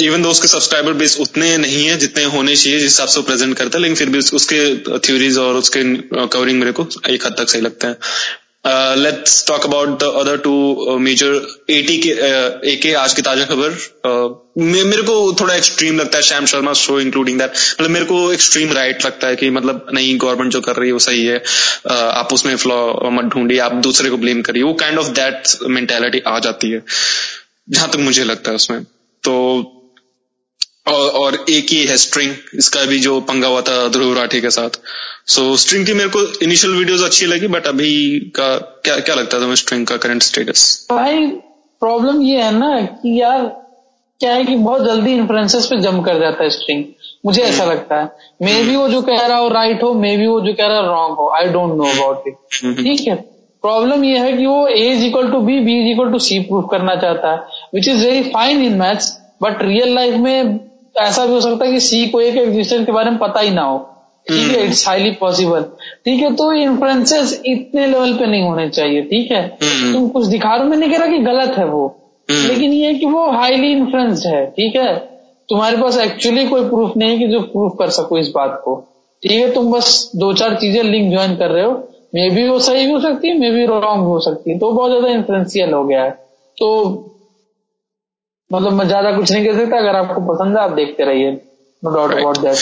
इवन 0.00 0.22
दो 0.22 0.28
उसके 0.28 0.48
सब्सक्राइबर 0.48 0.92
बेस 0.92 1.16
उतने 1.20 1.56
नहीं 1.56 1.86
है 1.86 1.96
जितने 1.98 2.24
होने 2.24 2.56
चाहिए 2.56 2.78
जिस 2.78 2.90
हिसाब 2.90 3.08
से 3.08 3.20
वो 3.20 3.26
प्रेजेंट 3.26 3.56
करता 3.56 3.78
है 3.78 3.82
लेकिन 3.82 3.96
फिर 3.96 4.08
भी 4.08 4.18
उसके 4.18 4.76
थ्योरीज 4.98 5.38
और 5.38 5.54
उसके 5.54 5.82
कवरिंग 6.26 6.56
uh, 6.56 6.64
मेरे 6.64 6.72
को 6.72 6.86
एक 7.10 7.26
हद 7.26 7.34
तक 7.38 7.48
सही 7.48 7.60
लगता 7.60 7.88
है। 7.88 7.98
Let's 8.66 9.46
talk 9.46 9.64
about 9.64 9.98
the 10.00 10.12
other 10.16 10.36
two 10.38 10.98
major 10.98 11.34
eighty 11.70 11.96
के 11.98 12.10
ए 12.70 12.76
के 12.82 12.92
आज 12.94 13.14
की 13.14 13.22
ताज़ा 13.22 13.44
खबर। 13.44 13.76
Uh, 14.06 14.44
मेरे 14.58 15.02
को 15.02 15.32
थोड़ा 15.40 15.54
एक्सट्रीम 15.54 15.98
लगता 15.98 16.16
है 16.16 16.22
Shyam 16.22 16.46
Sharma 16.46 16.72
show 16.72 16.98
including 17.00 17.38
that 17.38 17.50
मतलब 17.50 17.90
मेरे 17.90 18.04
को 18.04 18.32
एक्सट्रीम 18.32 18.72
राइट 18.72 19.04
लगता 19.06 19.28
है 19.28 19.36
कि 19.36 19.50
मतलब 19.50 19.86
नहीं 19.94 20.16
गवर्नमेंट 20.20 20.52
जो 20.52 20.60
कर 20.60 20.76
रही 20.76 20.88
है 20.88 20.92
वो 20.92 20.98
सही 20.98 21.24
है। 21.26 21.38
Uh, 21.38 21.92
आप 21.92 22.32
उसमें 22.32 22.56
फ्लॉ 22.56 23.10
मत 23.10 23.24
ढूंढिए 23.24 23.58
आप 23.58 23.72
दूसरे 23.82 24.10
को 24.10 24.16
ब्लेम 24.16 24.42
करिए। 24.42 24.62
वो 24.62 24.74
काइंड 24.74 24.98
ऑफ़ 24.98 25.08
दैट 25.20 25.56
मेंटेलिटी 25.68 26.22
आ 26.26 26.38
जाती 26.38 26.70
है 26.70 26.82
जहाँ 27.70 27.90
तक 27.90 27.98
मुझे 28.00 28.24
लगता 28.24 28.50
है 28.50 28.56
उसमें। 28.56 28.82
तो 29.24 29.73
और, 30.86 31.08
और 31.10 31.34
एक 31.50 31.66
ही 31.70 31.84
है 31.86 31.96
स्ट्रिंग 31.96 32.32
इसका 32.54 32.84
भी 32.84 32.98
जो 32.98 33.20
पंगा 33.20 33.48
हुआ 33.48 33.60
था 33.60 33.76
ध्रुव 33.88 34.12
राठी 34.16 34.40
के 34.40 34.50
साथ। 34.50 34.78
सो 35.26 35.42
so, 35.42 35.58
स्ट्रिंग 35.60 35.86
की 35.86 35.92
मेरे 35.94 36.08
को 36.08 36.22
इनिशियल 36.42 36.74
वीडियोस 36.74 37.02
अच्छी 37.02 37.26
लगी 37.26 37.46
बट 37.48 37.66
अभी 37.66 38.18
का 38.36 38.56
क्या 38.84 38.98
क्या 38.98 39.14
लगता 39.14 39.36
है 39.36 39.42
तुम्हें 39.42 39.56
स्ट्रिंग 39.56 39.86
का 39.86 39.96
करंट 39.96 40.22
स्टेटस 40.22 40.64
भाई 40.90 41.26
प्रॉब्लम 41.82 42.20
ये 42.22 42.42
है 42.42 42.50
ना 42.58 42.80
कि 42.80 43.20
यार 43.20 43.46
क्या 44.20 44.32
है 44.34 44.44
कि 44.44 44.56
बहुत 44.56 44.84
जल्दी 44.84 45.12
इन्फ्लुएंसेस 45.12 45.66
पे 45.66 45.80
जम 45.80 46.00
कर 46.02 46.18
जाता 46.20 46.42
है 46.44 46.50
स्ट्रिंग 46.50 46.84
मुझे 47.26 47.42
ऐसा 47.42 47.62
हम्म। 47.62 47.72
लगता 47.72 48.00
है। 48.00 48.10
मे 48.42 48.62
भी 48.64 48.76
वो 48.76 48.88
जो 48.88 49.00
कह 49.02 49.26
रहा 49.26 49.38
हो 49.38 49.48
राइट 49.48 49.82
हो 49.82 49.92
मे 49.94 50.16
भी 50.16 50.26
वो 50.26 50.40
जो 50.40 50.52
कह 50.52 50.66
रहा 50.66 50.76
है 50.76 50.86
रॉन्ग 50.86 51.16
हो 51.16 51.28
I 51.38 51.48
don't 51.52 51.74
know 51.76 51.84
about 51.84 52.28
it 52.28 52.76
ठीक 52.78 53.06
है? 53.08 53.14
प्रॉब्लम 53.62 54.04
ये 54.04 54.18
है 54.18 54.32
कि 54.32 54.46
वो 54.46 54.66
A 54.68 54.86
is 54.90 55.04
equal 55.04 55.30
to 55.32 55.40
B 55.40 55.58
B 55.60 55.80
is 55.80 55.90
equal 55.92 56.10
to 56.12 56.18
C 56.18 56.38
prove 56.42 56.66
करना 56.70 56.94
चाहता 56.96 57.32
है 57.32 57.68
which 57.74 57.88
is 57.88 58.04
very 58.06 58.22
fine 58.30 58.62
in 58.64 58.74
maths 58.78 59.12
but 59.42 59.62
real 59.62 59.94
life 59.94 60.14
में 60.20 60.58
ऐसा 60.94 61.24
भी 61.26 61.32
हो 61.32 61.40
सकता 61.40 61.64
है 61.64 61.72
कि 61.72 61.80
सी 61.80 62.06
को 62.08 62.20
एक 62.20 62.36
एग्जिस्टेंस 62.36 62.86
के 62.86 62.92
बारे 62.92 63.10
में 63.10 63.18
पता 63.18 63.40
ही 63.40 63.50
ना 63.50 63.62
हो। 63.62 63.78
ठीक 64.26 64.50
है 64.50 64.64
इट्स 64.66 64.86
हाईली 64.88 65.10
पॉसिबल 65.10 65.62
ठीक 66.04 66.20
है 66.20 66.34
तो 66.34 66.52
इन्फ्लुएंसेस 66.52 67.40
इतने 67.46 67.86
लेवल 67.86 68.12
पे 68.14 68.26
नहीं 68.26 68.42
होने 68.42 68.68
चाहिए 68.68 69.02
ठीक 69.02 69.32
है? 69.32 69.42
हम्म। 69.62 69.92
तुम 69.92 70.08
कुछ 70.08 70.26
दिखा 70.26 70.54
रहे 70.54 70.68
मैं 70.68 70.76
नहीं 70.76 70.90
कह 70.90 70.98
रहा 70.98 71.06
कि 71.06 71.18
गलत 71.18 71.58
है 71.58 71.64
वो। 71.66 71.86
हम्म। 72.28 72.46
लेकिन 72.48 72.72
ये 72.72 72.94
कि 72.94 73.06
वो 73.06 73.26
हाईली 73.32 73.72
इन्फ्लुएंस्ड 73.72 74.26
है 74.26 74.44
ठीक 74.46 74.76
है? 74.76 74.94
तुम्हारे 75.48 75.76
पास 75.76 75.98
एक्चुअली 75.98 76.46
कोई 76.46 76.64
प्रूफ 76.64 76.96
नहीं 76.96 77.10
है 77.10 77.18
कि 77.18 77.26
जो 77.28 77.40
प्रूफ 77.40 77.76
कर 77.78 77.90
सको 77.90 78.18
इस 78.18 78.32
बात 78.34 78.60
को। 78.64 78.76
ठीक 79.22 79.32
है 79.32 79.52
तुम 79.52 79.72
बस 79.72 80.10
दो 80.16 80.32
चार 80.32 80.54
चीज़ें 80.54 80.82
लिंक 80.82 81.10
ज्वाइन 81.12 81.36
कर 81.36 81.50
रहे 81.50 81.64
हो। 81.64 81.72
मे 82.14 82.28
बी 82.30 82.48
वो 82.48 82.58
सही 82.58 82.86
भी 82.86 82.92
हो 82.92 83.00
सकती 83.00 83.28
है 83.28 83.38
मे 83.38 83.50
बी 83.50 83.64
रॉन्ग 83.66 84.04
हो 84.04 84.18
सकती 84.20 84.50
है। 84.50 84.58
तो 84.58 84.70
बहुत 84.72 84.90
ज़्यादा 84.90 85.08
इन्फ्लुएंसियल 85.08 85.72
हो 85.72 85.84
गया 85.84 86.02
है। 86.04 86.10
तो 86.58 86.70
मतलब 88.54 88.72
मैं 88.72 88.86
ज़्यादा 88.86 89.12
कुछ 89.12 89.32
नहीं 89.32 89.44
कह 89.46 89.58
सकता 89.58 89.78
अगर 89.78 89.96
आपको 89.96 90.20
पसंद 90.26 90.56
है 90.56 90.62
आप 90.62 90.70
देखते 90.72 91.04
रहिए। 91.04 91.30
नो 91.82 91.90
डाउट 91.90 92.12
अबाउट 92.12 92.38
दैट 92.38 92.56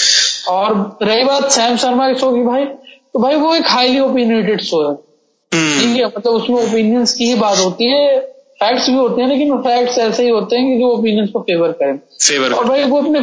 और 0.49 0.99
रही 1.03 1.25
बात 1.25 1.51
सैम 1.53 1.77
शर्मा 1.77 2.09
के 2.09 2.19
शो 2.19 2.33
की 2.33 2.43
भाई 2.45 2.65
तो 2.65 3.19
भाई 3.19 3.37
वो 3.37 3.55
एक 3.55 3.67
हाईली 3.69 4.01
ओपिनियटेड 4.01 4.61
शो 4.63 4.83
है। 4.83 4.95
Hmm. 4.95 5.81
ठीक 5.81 5.97
है 5.97 6.07
मतलब 6.07 6.33
उसमें 6.33 6.57
ओपिनियंस 6.59 7.13
की 7.15 7.25
ही 7.25 7.35
बात 7.37 7.59
होती 7.59 7.89
है 7.89 8.19
फैक्ट्स 8.61 8.89
भी 8.89 8.97
होते 8.97 9.23
हैं 9.23 9.29
लेकिन 9.29 9.57
फैक्ट्स 9.63 9.99
ऐसे 9.99 10.23
ही 10.23 10.29
होते 10.31 10.57
हैं 10.57 10.67
कि 10.67 10.79
जो 10.81 10.89
ओपिनियंस 10.89 11.31
को 11.31 11.41
फेवर 11.41 11.73
करें। 11.73 11.97
फेवर 11.97 12.53
और 12.53 12.65
भाई 12.65 12.85
वो 12.85 12.99
अपने 12.99 13.19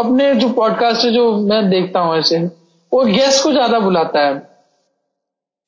अपने 0.00 0.34
जो 0.34 0.48
पॉडकास्ट 0.54 1.04
है 1.04 1.12
जो 1.12 1.30
मैं 1.42 1.68
देखता 1.70 2.00
हूँ 2.00 2.16
ऐसे 2.18 2.38
वो 2.92 3.04
गेस्ट 3.04 3.42
को 3.44 3.52
ज़्यादा 3.52 3.78
बुलाता 3.80 4.20
है। 4.20 4.38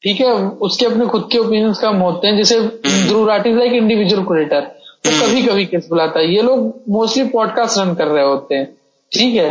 ठीक 0.02 0.20
है 0.20 0.32
उसके 0.64 0.86
अपने 0.86 1.06
खुद 1.06 1.28
के 1.32 1.38
ओपिनियंस 1.38 1.78
कम 1.78 1.96
होते 1.98 2.28
हैं 2.28 2.36
जैसे 2.36 2.60
Dhruv 2.60 3.28
Rathee 3.28 3.52
like 3.54 3.72
individual 3.74 4.22
creator 4.24 4.60
तो 5.04 5.10
कभी 5.10 5.42
कभी 5.42 5.64
किस 5.66 5.88
बुलाता 5.88 6.18
है? 6.18 6.34
ये 6.34 6.42
लोग 6.42 6.82
मोस्टली 6.88 7.24
पॉडकास्ट 7.24 7.78
रन 7.78 7.94
कर 7.94 8.06
रहे 8.06 8.24
होते 8.24 8.54
हैं 8.54 8.78
ठीक 9.12 9.34
है? 9.34 9.50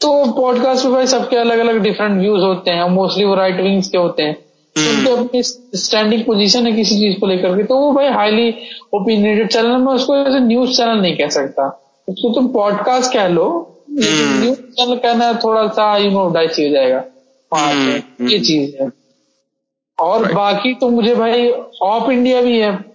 तो 0.00 0.32
पॉडकास्ट 0.32 0.84
में 0.84 0.94
भाई 0.94 1.06
सबके 1.06 1.36
अलग 1.36 1.58
अलग 1.58 1.78
डिफरेंट 1.78 2.20
व्यूज़ 2.20 2.42
होते 2.42 2.70
हैं 2.70 2.88
मोस्टली 2.88 3.24
वो 3.24 3.34
राइट 3.34 3.60
विंग्स 3.60 3.88
के 3.88 3.98
होते 3.98 4.22
हैं। 4.22 4.34
तो 4.34 4.80
हम्म। 4.80 5.08
उनके 5.08 5.24
अपनी 5.24 5.42
स्टैंडिंग 5.78 6.24
पोजीशन 6.24 6.66
है 6.66 6.72
किसी 6.72 6.94
चीज़ 6.94 7.20
को 7.20 7.26
लेकर 7.26 7.56
के 7.56 7.62
तो 7.62 7.76
वो 7.76 7.92
भाई 7.92 8.08
हाईली 8.08 8.54
ओपिनियटेड 8.94 9.48
चैनल 9.48 9.76
में 9.76 9.92
उसको 9.92 10.16
ऐसे 10.16 10.40
न्यूज़ 10.40 10.76
चैनल 10.76 11.00
नहीं 11.00 11.16
कह 11.16 11.28
सकता। 11.28 11.82
उसको 12.08 12.34
तुम 12.34 12.48
पॉडकास्ट 12.48 13.12
कह 13.12 13.28
लो 13.28 13.76
लेकिन 13.90 14.40
न्यूज़ 14.40 14.60
हम्म। 14.60 14.70
चैनल 14.70 14.96
कहना 14.96 15.32
थोड़ा 15.44 15.68
सा 15.68 15.96
यू 15.96 16.10
नो 16.10 16.30
डाइसी 16.30 16.66
हो 16.66 16.72
जाएगा। 16.72 17.04
हम्म, 17.54 18.28
ये 18.28 18.38
चीज़ 18.38 18.82
है। 18.82 18.90
और 20.00 20.32
बाकी 20.32 20.74
तो 20.74 20.88
मुझे 20.88 21.14
भाई 21.14 21.50
ऑफ़ 21.82 22.10
इंडिया 22.10 22.40
भी 22.40 22.58
है। 22.58 22.89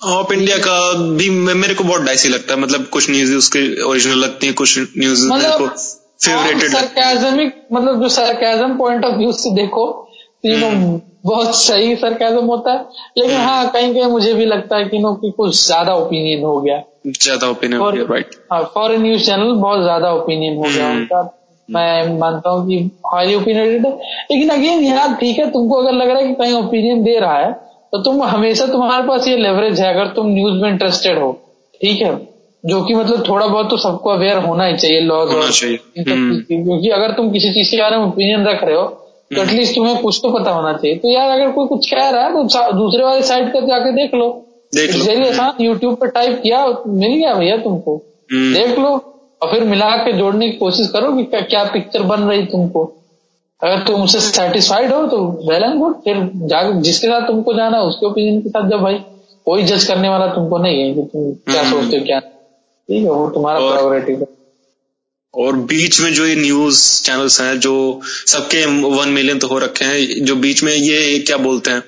ऑफ़ 0.00 0.32
इंडिया 0.32 0.56
का 0.58 0.92
भी 1.16 1.28
मेरे 1.54 1.74
को 1.74 1.84
बहुत 1.84 2.02
डाइसी 2.02 2.28
लगता 2.28 2.54
है। 2.54 2.60
मतलब 2.60 2.86
कुछ 2.86 3.10
न्यूज़ 3.10 3.34
उसके 3.34 3.60
ओरिजिनल 3.82 4.18
लगती 4.18 4.46
है 4.46 4.52
कुछ 4.52 4.78
न्यूज़ 4.98 5.26
मतलब 5.28 5.68
फेवरेटेड 6.20 6.70
सरकाजमिक 6.70 7.54
मतलब 7.72 8.02
जो 8.02 8.08
सरकाजम 8.08 8.76
पॉइंट 8.78 9.04
ऑफ़ 9.04 9.14
व्यू 9.14 9.32
से 9.32 9.54
देखो 9.54 9.86
तीनों 10.42 10.70
हम्म। 10.70 11.00
बहुत 11.24 11.54
सही 11.56 11.94
सरकाजम 11.96 12.44
होता 12.46 12.72
है। 12.72 12.84
लेकिन 13.18 13.34
हम्म। 13.36 13.46
हाँ 13.46 13.70
कहीं 13.70 13.92
कहीं 13.94 14.04
मुझे 14.04 14.32
भी 14.34 14.44
लगता 14.44 14.76
है 14.76 14.84
कि 14.84 14.98
नो 14.98 15.12
कि 15.14 15.30
कुछ 15.36 15.64
ज़्यादा 15.66 15.94
ओपिनियन 15.94 16.44
हो 16.44 16.60
गया। 16.60 16.82
ज़्यादा 17.06 17.48
ओपिनियन 17.48 17.80
हो 17.80 17.90
गया 17.92 18.04
राइट 18.10 18.36
हाँ 18.52 18.62
फॉरन 18.74 19.02
न्यूज़ 19.02 19.24
चैनल 19.26 19.52
बहुत 19.54 19.82
ज़्यादा 19.82 20.12
ओपिनियन 20.12 20.56
हो 20.56 20.62
गया। 20.62 20.88
उनका। 20.90 21.22
मैं 21.68 22.18
मानता 22.18 22.50
हूँ 22.50 22.66
कि 22.68 22.78
हाईली 23.06 23.34
ओपिनियन 23.34 23.82
लेकिन 24.30 24.48
अगेन 24.48 24.84
यार 24.84 25.14
ठीक 25.14 25.38
है 25.38 25.50
तुमको 25.50 25.76
अगर 25.76 25.92
लग 25.92 26.08
रहा 26.08 26.18
है 26.18 26.26
कि 26.28 26.34
कहीं 26.34 26.52
ओपिनियन 26.54 27.02
दे 27.02 27.18
रहा 27.18 27.38
है 27.38 27.50
तो 27.92 28.02
तुम 28.02 28.22
हमेशा 28.22 28.66
तुम्हारे 28.66 29.06
पास 29.08 29.28
ये 29.28 29.36
लेवरेज 29.36 29.80
है 29.80 29.94
अगर 29.94 30.06
तुम 30.06 30.26
न्यूज़ 30.26 30.62
में 30.62 30.70
इंटरेस्टेड 30.70 31.18
हो 31.18 31.32
ठीक 31.82 32.02
है? 32.02 32.36
जो 32.66 32.82
कि 32.82 32.94
मतलब 32.94 33.28
थोड़ा 33.28 33.46
बहुत 33.46 33.70
तो 33.70 33.76
सबको 33.76 34.10
अवेयर 34.10 34.38
होना 34.38 34.64
ही 34.64 34.76
चाहिए 34.76 35.00
लॉज 35.00 35.28
और 35.28 35.42
हम्म। 36.08 36.38
क्योंकि 36.40 36.88
अगर 36.88 37.10
तुम 37.10 37.30
किसी 37.30 37.48
चीज़ 37.48 37.70
के 37.70 37.82
बारे 37.82 37.96
में 37.96 38.04
ओपिनियन 38.04 38.44
रख 38.44 38.64
रहे 38.64 38.76
हो 38.76 38.82
तो 39.34 39.42
एटलीस्ट 39.42 39.78
हम्म। 39.78 39.86
तुम्हें 39.86 40.02
कुछ 40.02 40.20
तो 40.22 40.30
पता 40.30 40.50
होना 40.50 40.72
चाहिए। 40.72 40.96
तो 40.96 41.08
यार 41.08 41.30
अगर 41.30 41.50
कोई 41.50 41.66
कुछ 41.66 41.90
कह 41.90 42.08
रहा 42.08 42.24
है 42.24 42.32
तो 42.32 42.72
दूसरे 42.72 43.04
वाले 43.04 43.22
साइड 43.22 43.48
पर 43.48 43.66
जाके 43.66 43.92
देख 43.92 44.14
लो। 44.14 44.28
आसान 45.26 45.64
यूट्यूब 45.64 45.94
पर 45.94 46.06
टाइप 46.06 46.40
किया 46.42 46.66
मिल 46.86 47.14
गया 47.14 47.34
भैया 47.34 47.56
तुमको। 47.56 47.96
हम्म। 48.32 48.54
देख 48.54 48.78
लो 48.78 48.90
और 49.42 49.50
फिर 49.50 49.64
मिला 49.64 49.90
के 49.96 50.12
जोड़ने 50.12 50.50
की 50.50 50.56
कोशिश 50.56 50.88
करो 50.88 51.12
कि 51.12 51.24
क्या 51.24 51.64
पिक्चर 51.64 52.02
बन 52.02 52.20
रही 52.20 52.42
तुमको। 52.42 52.92
अगर 53.62 53.82
तुम 53.86 54.02
उससे 54.02 54.20
सेटिस्फाइड 54.20 54.92
हो 54.92 55.06
तो 55.06 55.18
वेल 55.50 55.62
एंड 55.62 55.78
गुड 55.78 55.94
फिर 56.04 56.16
जिसके 56.82 57.06
साथ 57.06 57.26
तुमको 57.26 57.54
जाना 57.54 57.80
उसके 57.82 58.06
ओपिनियन 58.06 58.40
के 58.40 58.48
साथ 58.48 58.70
जब 58.70 58.80
भाई 58.80 58.98
कोई 59.46 59.62
जज 59.62 59.84
करने 59.84 60.08
वाला 60.08 60.26
तुमको 60.26 60.58
नहीं 60.58 60.80
है 60.80 60.94
कि 60.94 61.02
तुम 61.12 61.32
क्या 61.52 61.62
हम्म। 61.62 61.80
सोचते 61.80 61.98
हो 61.98 62.04
क्या 62.04 62.18
ठीक 62.20 63.02
है 63.04 63.10
वो 63.10 63.28
तुम्हारा 63.30 63.60
प्रोग्रेटिव 63.70 64.20
है। 64.20 64.26
और 65.34 65.56
बीच 65.70 66.00
में 66.00 66.12
जो 66.14 66.26
ये 66.26 66.34
न्यूज़ 66.34 66.80
चैनल्स 67.02 67.40
हैं 67.40 67.58
जो 67.60 67.74
सबके 68.26 68.64
वन 68.66 69.08
मिलियन 69.08 69.38
तो 69.38 69.48
हो 69.48 69.58
रखे 69.58 69.84
हैं 69.84 70.24
जो 70.24 70.36
बीच 70.36 70.62
में 70.62 70.72
ये 70.72 71.18
क्या 71.18 71.36
बोलते 71.36 71.70
हैं 71.70 71.82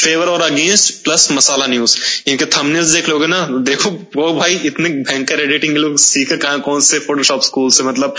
फेवर 0.00 0.28
और 0.28 0.42
अगेंस्ट 0.42 1.04
प्लस 1.04 1.28
मसाला 1.32 1.66
न्यूज़ 1.66 1.96
इनके 2.30 2.46
थंबनेल्स 2.46 2.88
देख 2.88 3.08
लोगे 3.08 3.26
ना 3.26 3.46
देखो 3.62 3.90
वो 4.16 4.32
भाई 4.34 4.54
इतने 4.64 4.88
भयंकर 4.88 5.40
एडिटिंग 5.40 5.76
लोग 5.76 5.96
सीखे 5.98 6.36
कहा 6.36 6.56
कौन 6.66 6.80
से 6.80 6.98
फोटोशॉप 6.98 7.42
स्कूल 7.42 7.70
से 7.70 7.82
मतलब 7.82 8.14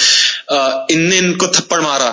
इनने 0.92 1.18
इनको 1.18 1.48
थप्पड़ 1.48 1.82
मारा। 1.82 2.10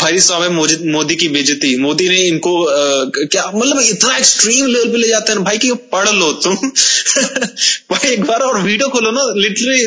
भाई 0.00 0.18
साहब 0.18 0.52
मोदी 0.86 1.16
की 1.16 1.28
बेजती 1.28 1.76
मोदी 1.76 2.08
ने 2.08 2.16
इनको 2.16 2.52
आ, 2.64 2.74
क्या 3.32 3.50
मतलब 3.54 3.80
इतना 3.80 4.16
एक्सट्रीम 4.16 4.66
लेवल 4.66 4.88
पे 4.88 4.98
ले 4.98 5.08
जाते 5.08 5.32
हैं। 5.32 5.42
भाई 5.44 5.58
कि 5.58 5.72
पढ़ 5.92 6.08
लो 6.08 6.32
तुम। 6.32 6.54
भाई 7.90 8.10
एक 8.12 8.22
बार 8.24 8.40
और 8.40 8.60
वीडियो 8.60 8.88
खोलो 8.88 9.10
ना 9.10 9.24
लिटरली 9.36 9.80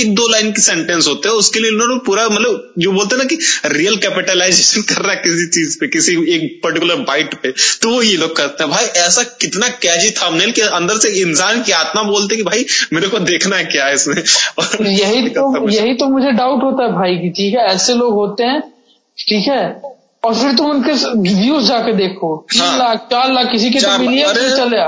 एक 0.00 0.14
दो 0.14 0.28
लाइन 0.28 0.52
की 0.52 0.60
सेंटेंस 0.60 1.06
होते 1.06 1.28
हैं। 1.28 1.36
उसके 1.36 1.60
लिए 1.60 1.70
इन्होंने 1.70 1.96
पूरा 2.06 2.28
मतलब 2.28 2.72
जो 2.78 2.92
बोलते 2.92 3.16
हैं 3.16 3.22
ना 3.22 3.24
कि 3.24 3.38
रियल 3.78 3.96
कैपिटलाइजेशन 3.96 4.82
कर 4.88 5.02
रहा 5.02 5.12
है 5.12 5.16
किसी 5.16 5.46
चीज़ 5.46 5.78
पे 5.80 5.86
किसी 5.88 6.12
एक 6.34 6.60
पर्टिकुलर 6.64 6.96
बाइट 6.96 7.34
पे। 7.34 7.52
तो 7.82 7.90
वो 7.90 8.02
ये 8.02 8.16
लोग 8.16 8.36
करते 8.36 8.64
हैं। 8.64 8.72
भाई 8.72 8.84
ऐसा 8.84 9.22
कितना 9.40 9.68
कैजी 9.68 10.10
थंबनेल 10.10 10.52
के 10.52 10.62
अंदर 10.62 10.98
से 10.98 11.08
इंसान 11.20 11.62
की 11.62 11.72
आत्मा 11.72 12.02
बोलते 12.02 12.36
कि 12.36 12.42
भाई 12.42 12.66
मेरे 12.92 13.08
को 13.08 13.18
देखना 13.18 13.56
है 13.56 13.64
क्या 13.64 13.86
है 13.86 13.94
इसमें। 13.94 14.22
और 14.58 14.86
यही 14.86 15.28
तो 15.28 15.68
यही 15.70 15.94
तो 15.94 16.08
मुझे 16.08 16.32
डाउट 16.32 16.62
होता 16.62 16.84
है 16.84 16.92
भाई 16.92 17.14
की 17.14 17.30
ठीक 17.30 17.54
है 17.54 17.66
ऐसे 17.66 17.94
लोग 17.94 18.14
होते 18.14 18.44
हैं 18.44 18.77
ठीक 19.18 19.48
है? 19.48 19.82
और 20.24 20.34
फिर 20.34 20.54
तुम 20.54 20.70
उनके 20.70 20.92
व्यूज़ 21.20 21.68
जाके 21.68 21.92
देखो। 21.92 22.36
तीन 22.52 22.62
हाँ। 22.62 22.78
लाख 22.78 23.06
चार 23.10 23.32
लाख 23.32 23.50
किसी 23.50 23.70
के 23.70 23.80
तो 23.80 23.98
मिलियन 23.98 24.34
चले 24.56 24.84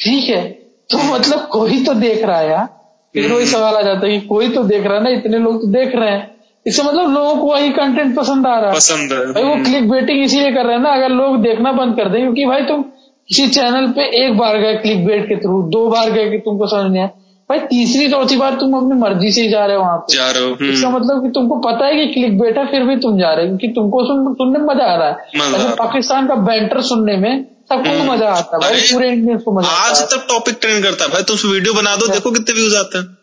ठीक 0.00 0.28
है? 0.28 0.42
तो 0.90 0.98
मतलब 1.14 1.46
कोई 1.52 1.84
तो 1.84 1.94
देख 1.94 2.24
रहा 2.24 2.38
है 2.38 2.50
यार। 2.50 2.66
फिर 3.14 3.32
वही 3.32 3.46
सवाल 3.46 3.74
आ 3.74 3.82
जाता 3.82 4.06
है 4.06 4.12
कि 4.12 4.26
कोई 4.26 4.48
तो 4.48 4.62
देख 4.64 4.86
रहा 4.86 4.96
है 4.98 5.02
ना 5.04 5.10
इतने 5.10 5.38
लोग 5.38 5.60
तो 5.60 5.68
देख 5.68 5.94
रहे 5.94 6.10
हैं। 6.10 6.34
इससे 6.66 6.82
मतलब 6.82 7.10
लोगों 7.10 7.36
को 7.36 7.46
वही 7.46 7.68
कंटेंट 7.70 8.16
पसंद 8.16 8.46
आ 8.46 8.58
रहा 8.58 8.70
है। 8.70 8.76
पसंद 8.76 9.12
है 9.12 9.32
भाई 9.32 9.42
वो 9.42 9.54
क्लिक 9.64 9.90
बेटिंग 9.90 10.22
इसीलिए 10.24 10.52
कर 10.52 10.66
रहे 10.66 10.76
हैं 10.76 10.82
ना 10.82 10.90
अगर 10.90 11.08
लोग 11.08 11.36
देखना 11.42 11.72
बंद 11.72 11.96
कर 11.96 12.08
दें 12.08 12.20
क्योंकि 12.20 12.46
भाई 12.46 12.62
तुम 12.62 12.82
किसी 13.28 13.48
चैनल 13.48 13.86
पे 13.88 14.04
एक 14.24 14.36
बार 14.38 14.58
गए 14.58 14.74
क्लिक 14.74 15.06
बेट 15.06 15.24
के 15.28 15.36
थ्रू 15.36 15.62
दो 15.70 15.88
बार 15.88 16.10
गए 16.10 16.30
कि 16.30 16.38
तुमको 16.38 16.66
समझ 16.66 16.90
नहीं 16.90 17.02
आया। 17.02 17.10
भाई 17.50 17.58
तीसरी 17.66 18.08
चौथी 18.10 18.36
बार 18.36 18.54
तुम 18.54 18.72
अपनी 18.76 18.98
मर्ज़ी 19.00 19.30
से 19.32 19.42
ही 19.42 19.48
जा 19.48 19.64
रहे 19.66 19.76
हो 19.76 19.82
वहाँ 19.82 19.98
पे 19.98 20.16
जा 20.16 20.30
रहे 20.30 20.44
हो 20.44 20.48
हम्म। 20.50 20.70
इसका 20.70 20.88
मतलब 20.90 21.22
कि 21.22 21.28
तुमको 21.30 21.58
पता 21.60 21.86
है 21.86 21.96
कि 21.96 22.06
क्लिक 22.14 22.38
बेट 22.38 22.58
है 22.58 22.66
फिर 22.66 22.84
भी 22.84 22.96
तुम 22.96 23.18
जा 23.18 23.32
रहे 23.32 23.44
हो 23.44 23.48
क्योंकि 23.48 23.68
तुमको 23.74 24.04
सुन, 24.04 24.32
सुनने 24.34 24.58
में 24.58 24.66
मज़ा 24.66 24.84
आ 24.84 24.96
रहा 24.96 25.08
है 25.08 25.60
है। 25.60 25.74
पाकिस्तान 25.76 26.26
का 26.26 26.34
बैंटर 26.46 26.80
सुनने 26.84 27.16
में 27.16 27.44
सबको 27.68 27.90
हम्म। 27.90 28.10
मज़ा 28.12 28.28
आता 28.30 28.56
है 28.56 28.60
भाई 28.62 28.80
पूरे 28.82 29.10
इंडियंस 29.10 29.42
को 29.42 29.52
मज़ा 29.52 29.76
आज 29.84 30.02
तक 30.04 30.26
टॉपिक 30.28 30.58
ट्रेंड 30.60 30.82
करता 30.84 31.04
है 31.04 31.10
भाई 31.10 31.22
तुम 31.22 31.50
वीडियो 31.50 31.74
बना 31.74 31.96
दो 31.96 32.06
देखो 32.08 32.30
कितने 32.30 32.54
व्यूज़ 32.54 32.76
आते 32.76 32.98
हैं 32.98 33.16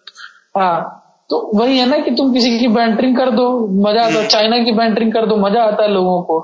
हाँ 0.57 0.99
तो 1.29 1.39
वही 1.55 1.77
है 1.77 1.85
ना 1.89 1.97
कि 1.97 2.11
तुम 2.11 2.33
किसी 2.33 2.57
की 2.59 2.67
बैंटरिंग 2.69 3.15
कर 3.17 3.29
दो 3.31 3.45
मज़ा 3.81 4.01
आता 4.01 4.07
हम्म। 4.07 4.17
है 4.17 4.27
चाइना 4.27 4.63
की 4.63 4.71
बैंटरिंग 4.71 5.13
कर 5.13 5.25
दो 5.25 5.35
मज़ा 5.37 5.63
आता 5.63 5.83
है 5.83 5.91
लोगों 5.91 6.21
को 6.21 6.39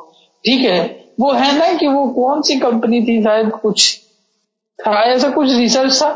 ठीक 0.45 0.61
है 0.61 0.79
वो 1.19 1.31
है 1.33 1.57
ना 1.57 1.71
कि 1.73 1.87
वो 1.87 2.05
कौन 2.13 2.41
सी 2.41 2.59
कंपनी 2.59 3.01
थी 3.01 3.21
शायद 3.23 3.51
कुछ 3.61 3.93
था 4.79 5.01
ऐसा 5.03 5.29
कुछ 5.29 5.49
रिसर्च 5.49 6.01
था 6.01 6.09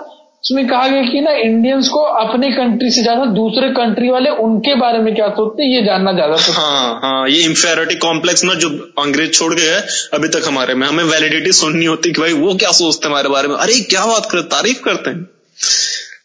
उसमें 0.44 0.68
कहा 0.68 0.88
गया 0.88 1.02
कि 1.02 1.20
ना 1.22 1.32
इंडियंस 1.32 1.88
को 1.90 2.00
अपने 2.22 2.50
कंट्री 2.52 2.90
से 2.92 3.02
ज़्यादा 3.02 3.26
दूसरे 3.26 3.70
कंट्री 3.70 4.10
वाले 4.10 4.30
उनके 4.46 4.74
बारे 4.76 4.98
में 5.00 5.14
क्या 5.16 5.28
सोचते 5.28 5.64
हैं 5.64 5.70
ये 5.70 5.84
जानना 5.86 6.12
ज़्यादा 6.14 6.36
पसंद 6.36 6.56
हाँ 6.56 7.00
हाँ 7.04 7.28
ये 7.30 7.44
इंफेरिटी 7.44 7.96
कॉम्प्लेक्स 7.96 8.44
ना 8.44 8.54
जो 8.54 8.70
अंग्रेज़ 9.00 9.32
छोड़ 9.32 9.54
गए 9.54 9.76
अभी 10.14 10.28
तक 10.28 10.48
हमारे 10.48 10.74
में 10.74 10.88
हमें 10.88 11.04
वैलिडिटी 11.04 11.52
सुननी 11.52 11.86
होती 11.86 12.12
कि 12.14 12.22
भाई 12.22 12.34
वो 12.34 12.54
क्या 12.56 12.72
सोचते 12.72 13.08
हैं 13.08 13.14
हमारे 13.14 13.30
बारे 13.30 13.48
में? 13.48 13.56
अरे 13.56 13.80
क्या 13.84 14.06
बात 14.06 14.26
करते 14.32 14.48
तारीफ़ 14.48 14.82
करते 14.84 15.10
हैं। 15.10 15.28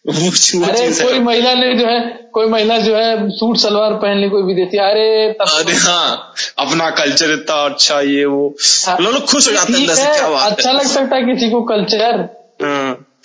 वो, 0.07 0.65
अरे 0.67 0.91
कोई 1.03 1.19
महिला 1.19 1.53
ने 1.55 1.73
जो 1.75 1.87
है 1.87 2.01
कोई 2.35 2.47
महिला 2.47 2.79
जो 2.79 2.95
है 2.97 3.29
सूट 3.31 3.57
सलवार 3.57 3.93
पहन 3.95 4.19
ली 4.19 4.29
कोई 4.29 4.43
विदेशी 4.43 4.79
अरे 4.79 5.33
तब 5.33 5.49
अरे 5.59 5.75
हाँ 5.77 6.35
अपना 6.59 6.91
कल्चर 6.91 7.33
इतना 7.33 7.55
अच्छा 7.65 8.01
ये 8.01 8.25
वो। 8.25 8.55
हाँ। 8.87 8.97
लोग 9.01 9.25
खुश 9.25 9.49
हो 9.49 9.55
जाते 9.55 9.73
हैं 9.73 9.89
अच्छा 10.37 10.73
लग 10.73 10.87
सकता 10.87 11.17
है 11.17 11.23
किसी 11.23 11.51
को 11.51 11.63
कल्चर 11.63 12.21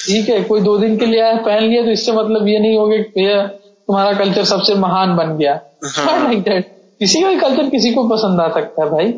ठीक 0.08 0.30
है 0.30 0.44
कोई 0.44 0.62
दो 0.62 0.78
दिन 0.78 0.98
के 0.98 1.06
लिए 1.06 1.22
आया 1.22 1.36
पहन 1.36 1.64
लिया 1.64 1.84
तो 1.84 1.90
इससे 1.90 2.12
मतलब 2.12 2.48
ये 2.48 2.60
नहीं 2.60 2.78
होगा 2.78 2.98
कि 2.98 3.04
भैया 3.04 3.48
तुम्हारा 3.88 4.14
कल्चर 4.14 4.44
सबसे 4.44 4.76
महान 4.76 5.16
बन 5.16 5.38
गया। 5.38 5.62
हाँ। 5.86 6.36
किसी 6.36 7.22
का 7.22 7.34
कल्चर 7.40 7.70
किसी 7.70 7.92
को 7.92 8.08
पसंद 8.08 8.42
आ 8.42 8.48
सकता 8.48 8.84
है 8.84 8.90
भाई। 8.90 9.14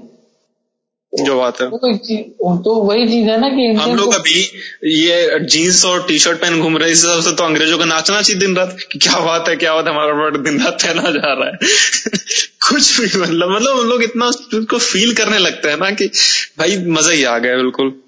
जो 1.14 1.38
बात 1.38 1.62
है। 1.62 1.70
तो, 1.70 2.58
तो 2.58 2.76
वही 2.76 3.08
चीज़ 3.08 3.28
है 3.30 3.42
ना 3.42 3.50
कि 3.50 3.74
हम 3.74 3.96
लोग 3.96 4.06
को 4.06 4.12
अभी 4.12 4.40
ये 4.86 5.40
जीन्स 5.40 5.86
और 5.86 6.04
टी 6.08 6.20
शर्ट 6.20 6.42
पहन 6.42 6.62
घूम 6.62 6.78
रहे 6.78 6.88
हैं 6.88 6.94
इस 6.94 7.06
हिसाब 7.06 7.22
से 7.22 7.32
तो 7.32 7.44
अंग्रेज़ों 7.44 7.78
का 7.78 7.86
नाचना 7.86 8.22
चाहिए 8.22 8.40
दिन 8.40 8.56
रात 8.56 8.78
कि 8.92 9.00
क्या 9.00 9.20
बात 9.20 9.50
है 9.50 9.56
क्या 9.56 9.74
बात 9.74 9.88
है 9.88 9.94
हमारा 9.94 10.14
वर्ड 10.14 10.38
दिन 10.38 10.62
रात 10.62 10.74
पहना 10.74 11.02
जा 11.02 11.34
रहा 11.34 11.46
है। 11.46 11.58
कुछ 12.70 13.02
भी 13.02 13.20
मतलब 13.20 13.50
मतलब 13.50 13.80
हम 13.80 13.88
लोग 13.88 14.04
इतना 14.04 14.26
उसको 14.26 14.78
फील 14.78 15.14
करने 15.14 15.40
लगते 15.40 15.70
हैं 15.70 15.78
ना 15.78 15.92
कि 15.92 16.08
भाई 16.60 16.78
मज़ा 16.78 17.12
ही 17.12 17.24
आ 17.24 17.38
गया 17.38 17.56
बिल्कुल। 17.56 18.02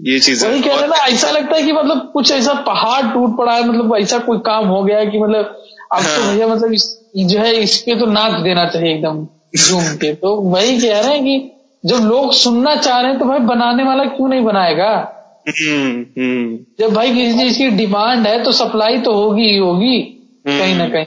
ये 0.00 0.18
चीज़ 0.20 0.46
है। 0.46 0.52
वही 0.52 0.62
कह 0.62 0.74
रहे 0.74 0.86
ना 0.86 0.96
ऐसा 0.96 1.30
लगता 1.30 1.56
है 1.56 1.62
कि 1.62 1.72
मतलब 1.72 2.10
कुछ 2.12 2.32
ऐसा 2.32 2.54
पहाड़ 2.54 3.02
टूट 3.14 3.36
पड़ा 3.38 3.52
है 3.52 3.68
मतलब 3.68 3.96
ऐसा 3.96 4.18
कोई 4.18 4.38
काम 4.38 4.66
हो 4.66 4.82
गया 4.84 4.98
है 4.98 5.06
कि 5.06 5.18
मतलब 5.18 5.44
अब 5.92 6.02
तो 6.02 6.22
हाँ। 6.22 6.32
भैया 6.32 6.46
मतलब 6.46 6.72
इस, 6.72 7.00
जो 7.16 7.38
है 7.38 7.54
इस 7.54 7.78
पे 7.78 7.94
तो 7.94 8.06
नाच 8.06 8.40
देना 8.40 8.66
चाहिए 8.66 8.94
एकदम 8.94 9.26
झूम 9.56 9.82
के 9.82 10.14
तो 10.22 10.34
वही 10.36 10.78
कह 10.78 11.00
रहे 11.00 11.10
हैं 11.10 11.24
कि 11.24 11.52
जब 11.86 11.96
लोग 11.96 12.32
सुनना 12.32 12.76
चाह 12.76 13.00
रहे 13.00 13.10
हैं 13.10 13.18
तो 13.18 13.24
भाई 13.24 13.38
बनाने 13.38 13.82
वाला 13.84 14.04
क्यों 14.04 14.28
नहीं 14.28 14.44
बनाएगा? 14.44 15.14
हम्म 15.48 16.06
हम्म। 16.18 16.58
जब 16.80 16.94
भाई 16.94 17.14
किसी 17.14 17.38
चीज़ 17.38 17.58
की 17.58 17.68
डिमांड 17.68 18.26
है 18.26 18.42
तो 18.42 18.52
सप्लाई 18.52 18.98
तो 18.98 19.12
होगी 19.12 19.42
ही 19.42 19.56
होगी 19.56 20.00
कहीं 20.46 20.74
ना 20.74 20.88
कहीं। 20.88 21.06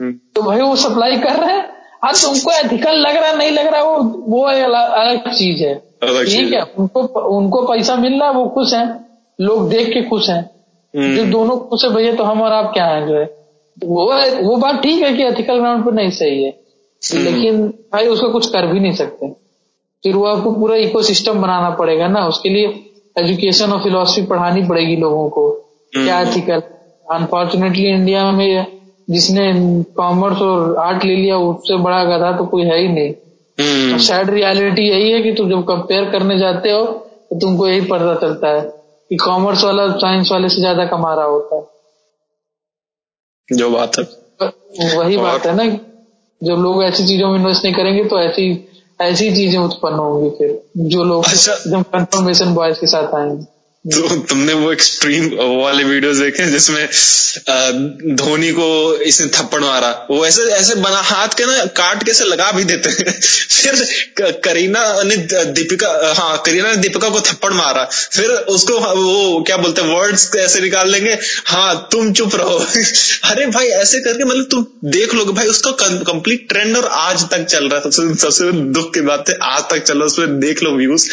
हम्म, 0.00 0.12
तो 0.34 0.42
भाई 0.42 0.60
वो 0.60 0.76
सप्लाई 0.76 1.16
कर 1.16 1.36
रहे 1.36 1.56
हैं। 1.56 1.64
हाँ 2.04 2.12
तुमको 2.12 2.52
एथिकल 2.52 2.96
लग 2.96 3.16
रहा 3.16 3.32
नहीं 3.32 3.50
लग 3.50 3.66
रहा 3.66 3.82
वो 3.82 4.24
वो 4.28 4.42
अलग 4.42 5.32
चीज़ 5.32 5.62
है। 5.62 5.91
ठीक 6.02 6.52
है 6.52 6.62
उनको 6.62 7.00
उनको 7.38 7.62
पैसा 7.62 7.96
मिल 7.96 8.20
रहा 8.20 8.28
है 8.28 8.34
वो 8.34 8.48
खुश 8.48 8.74
हैं। 8.74 9.06
लोग 9.40 9.68
देख 9.68 9.94
के 9.94 10.02
खुश 10.02 10.30
हैं। 10.30 10.50
हम्म, 10.96 11.16
जब 11.16 11.30
दोनों 11.30 11.56
खुश 11.56 11.84
है 11.84 11.90
भैया 11.90 12.12
तो 12.12 12.24
हम 12.24 12.42
और 12.42 12.52
आप 12.52 12.72
क्या 12.74 12.84
हैं 12.84 13.08
जो 13.08 13.14
है? 13.14 13.24
वो 13.84 14.04
वो 14.48 14.56
बात 14.56 14.82
ठीक 14.82 15.02
है 15.02 15.12
कि 15.16 15.22
एथिकल 15.22 15.58
ग्राउंड 15.58 15.84
पर 15.84 15.92
नहीं 15.92 16.10
सही 16.10 16.42
है। 16.42 16.50
हम्म। 17.02 17.24
लेकिन 17.24 17.66
भाई 17.66 18.06
उसका 18.06 18.28
कुछ 18.28 18.46
कर 18.46 18.66
भी 18.66 18.80
नहीं 18.80 18.92
सकते। 18.92 19.28
फिर 20.02 20.16
वो 20.16 20.24
आपको 20.24 20.52
पूरा 20.52 20.76
इकोसिस्टम 20.76 21.32
बनाना 21.32 21.70
पड़ेगा 21.70 22.08
ना। 22.08 22.26
उसके 22.26 22.48
लिए 22.48 22.66
एजुकेशन 23.18 23.72
और 23.72 23.82
फिलोसफी 23.82 24.22
पढ़ानी 24.22 24.62
पड़ेगी 24.62 24.96
लोगों 24.96 25.28
को। 25.28 25.50
क्या 25.94 26.18
हम्म। 26.18 26.28
एथिकल 26.28 26.62
अनफॉर्चुनेटली 27.10 27.86
इंडिया 27.86 28.30
में 28.32 28.66
जिसने 29.10 29.52
कॉमर्स 29.96 30.42
और 30.42 30.76
आर्ट 30.76 31.04
ले 31.04 31.16
लिया 31.16 31.38
उससे 31.38 31.76
बड़ा 31.76 32.04
गधा 32.04 32.32
तो 32.32 32.44
कोई 32.44 32.62
है 32.62 32.78
ही 32.78 32.88
नहीं। 32.88 33.12
हम्म, 33.60 33.98
सैड 33.98 34.30
रियलिटी 34.30 34.82
यही 34.82 35.10
है 35.10 35.22
कि 35.22 35.32
तुम 35.32 35.50
जब 35.50 35.62
कंपेयर 35.64 36.10
करने 36.10 36.38
जाते 36.38 36.70
हो 36.70 36.84
तो 37.30 37.38
तुमको 37.40 37.68
यही 37.68 37.80
पता 37.80 38.14
चलता 38.14 38.48
है 38.48 38.60
कि 39.10 39.16
कॉमर्स 39.16 39.64
वाला 39.64 39.88
साइंस 39.92 40.32
वाले 40.32 40.48
से 40.48 40.60
ज़्यादा 40.60 40.84
कमा 40.84 41.14
रहा 41.14 41.24
होता 41.24 41.56
है। 41.56 41.62
जो 43.56 43.70
बात 43.70 43.98
है। 43.98 44.04
वही 44.98 45.16
और- 45.16 45.24
बात 45.24 45.46
है 45.46 45.54
ना 45.56 45.64
जब 46.42 46.54
लोग 46.54 46.84
ऐसी 46.84 47.06
चीज़ों 47.06 47.28
में 47.28 47.38
इन्वेस्ट 47.38 47.64
नहीं 47.64 47.74
करेंगे 47.74 48.04
तो 48.04 48.20
ऐसी 48.20 48.68
ऐसी 49.00 49.30
चीज़ें 49.34 49.58
उत्पन्न 49.58 49.94
होंगी 49.94 50.30
फिर 50.30 50.62
जो 50.76 51.04
लोग 51.04 51.24
अच्छा। 51.24 51.52
एकदम 51.52 51.82
कंफर्मेशन 51.82 52.54
बॉयज़ 52.54 52.80
के 52.80 52.86
साथ 52.86 53.14
आएँगे। 53.14 53.44
तो 53.84 54.16
तुमने 54.16 54.52
वो 54.52 54.72
एक्सट्रीम 54.72 55.24
वाले 55.62 55.84
वीडियोस 55.84 56.16
देखे 56.16 56.44
जिसमें 56.46 56.88
धोनी 58.16 58.50
को 58.52 58.96
इसने 58.96 59.26
थप्पड़ 59.26 59.60
मारा। 59.60 60.06
वो 60.10 60.26
ऐसे 60.26 60.42
ऐसे 60.42 60.74
बना, 60.74 60.96
हाथ 60.96 61.28
के 61.28 61.46
ना 61.46 61.64
काट 61.64 62.02
के 62.02 62.10
ऐसे 62.10 62.24
लगा 62.24 62.52
भी 62.52 62.64
देते 62.64 62.88
हैं। 62.88 63.20
फिर 63.20 63.84
करीना 64.44 65.02
ने 65.02 65.16
दीपिका 65.44 66.14
हाँ 66.16 66.42
करीना 66.46 66.70
ने 66.70 66.76
दीपिका 66.76 67.08
को 67.08 67.20
थप्पड़ 67.20 67.52
मारा। 67.52 67.84
फिर 67.84 68.30
उसको 68.30 68.78
वो 68.78 69.42
क्या 69.42 69.56
बोलते 69.56 69.82
हैं 69.82 69.88
वर्ड्स 69.88 70.36
ऐसे 70.36 70.60
निकाल 70.60 70.90
लेंगे 70.90 71.18
हाँ 71.46 71.88
तुम 71.92 72.12
चुप 72.12 72.34
रहो। 72.34 72.58
अरे 73.24 73.46
भाई, 73.46 73.66
ऐसे 73.66 74.00
करके 74.00 74.24
मतलब 74.24 74.48
तुम 74.50 74.66
देख 74.90 75.14
लोगे 75.14 75.32
भाई, 75.32 75.46
उसका 75.46 75.70
कंप्लीट 75.80 76.48
ट्रेंड 76.48 76.76
और 76.76 76.84
आज 76.84 77.24
तक 77.30 77.44
चल 77.44 77.68
रहा 77.68 77.80
है। 77.80 77.90
सबसे 77.90 78.14
सबसे 78.14 78.52
दुख 78.52 78.94
की 78.94 79.00
बात 79.00 79.28
है, 79.28 79.38
आज 79.42 79.62
तक 79.62 79.82
चल 79.82 79.94
रहा 79.94 80.02
है, 80.02 80.06
उसमें 80.06 80.40
देख 80.40 80.62
लो 80.62 80.76
व्यूज़ 80.76 81.08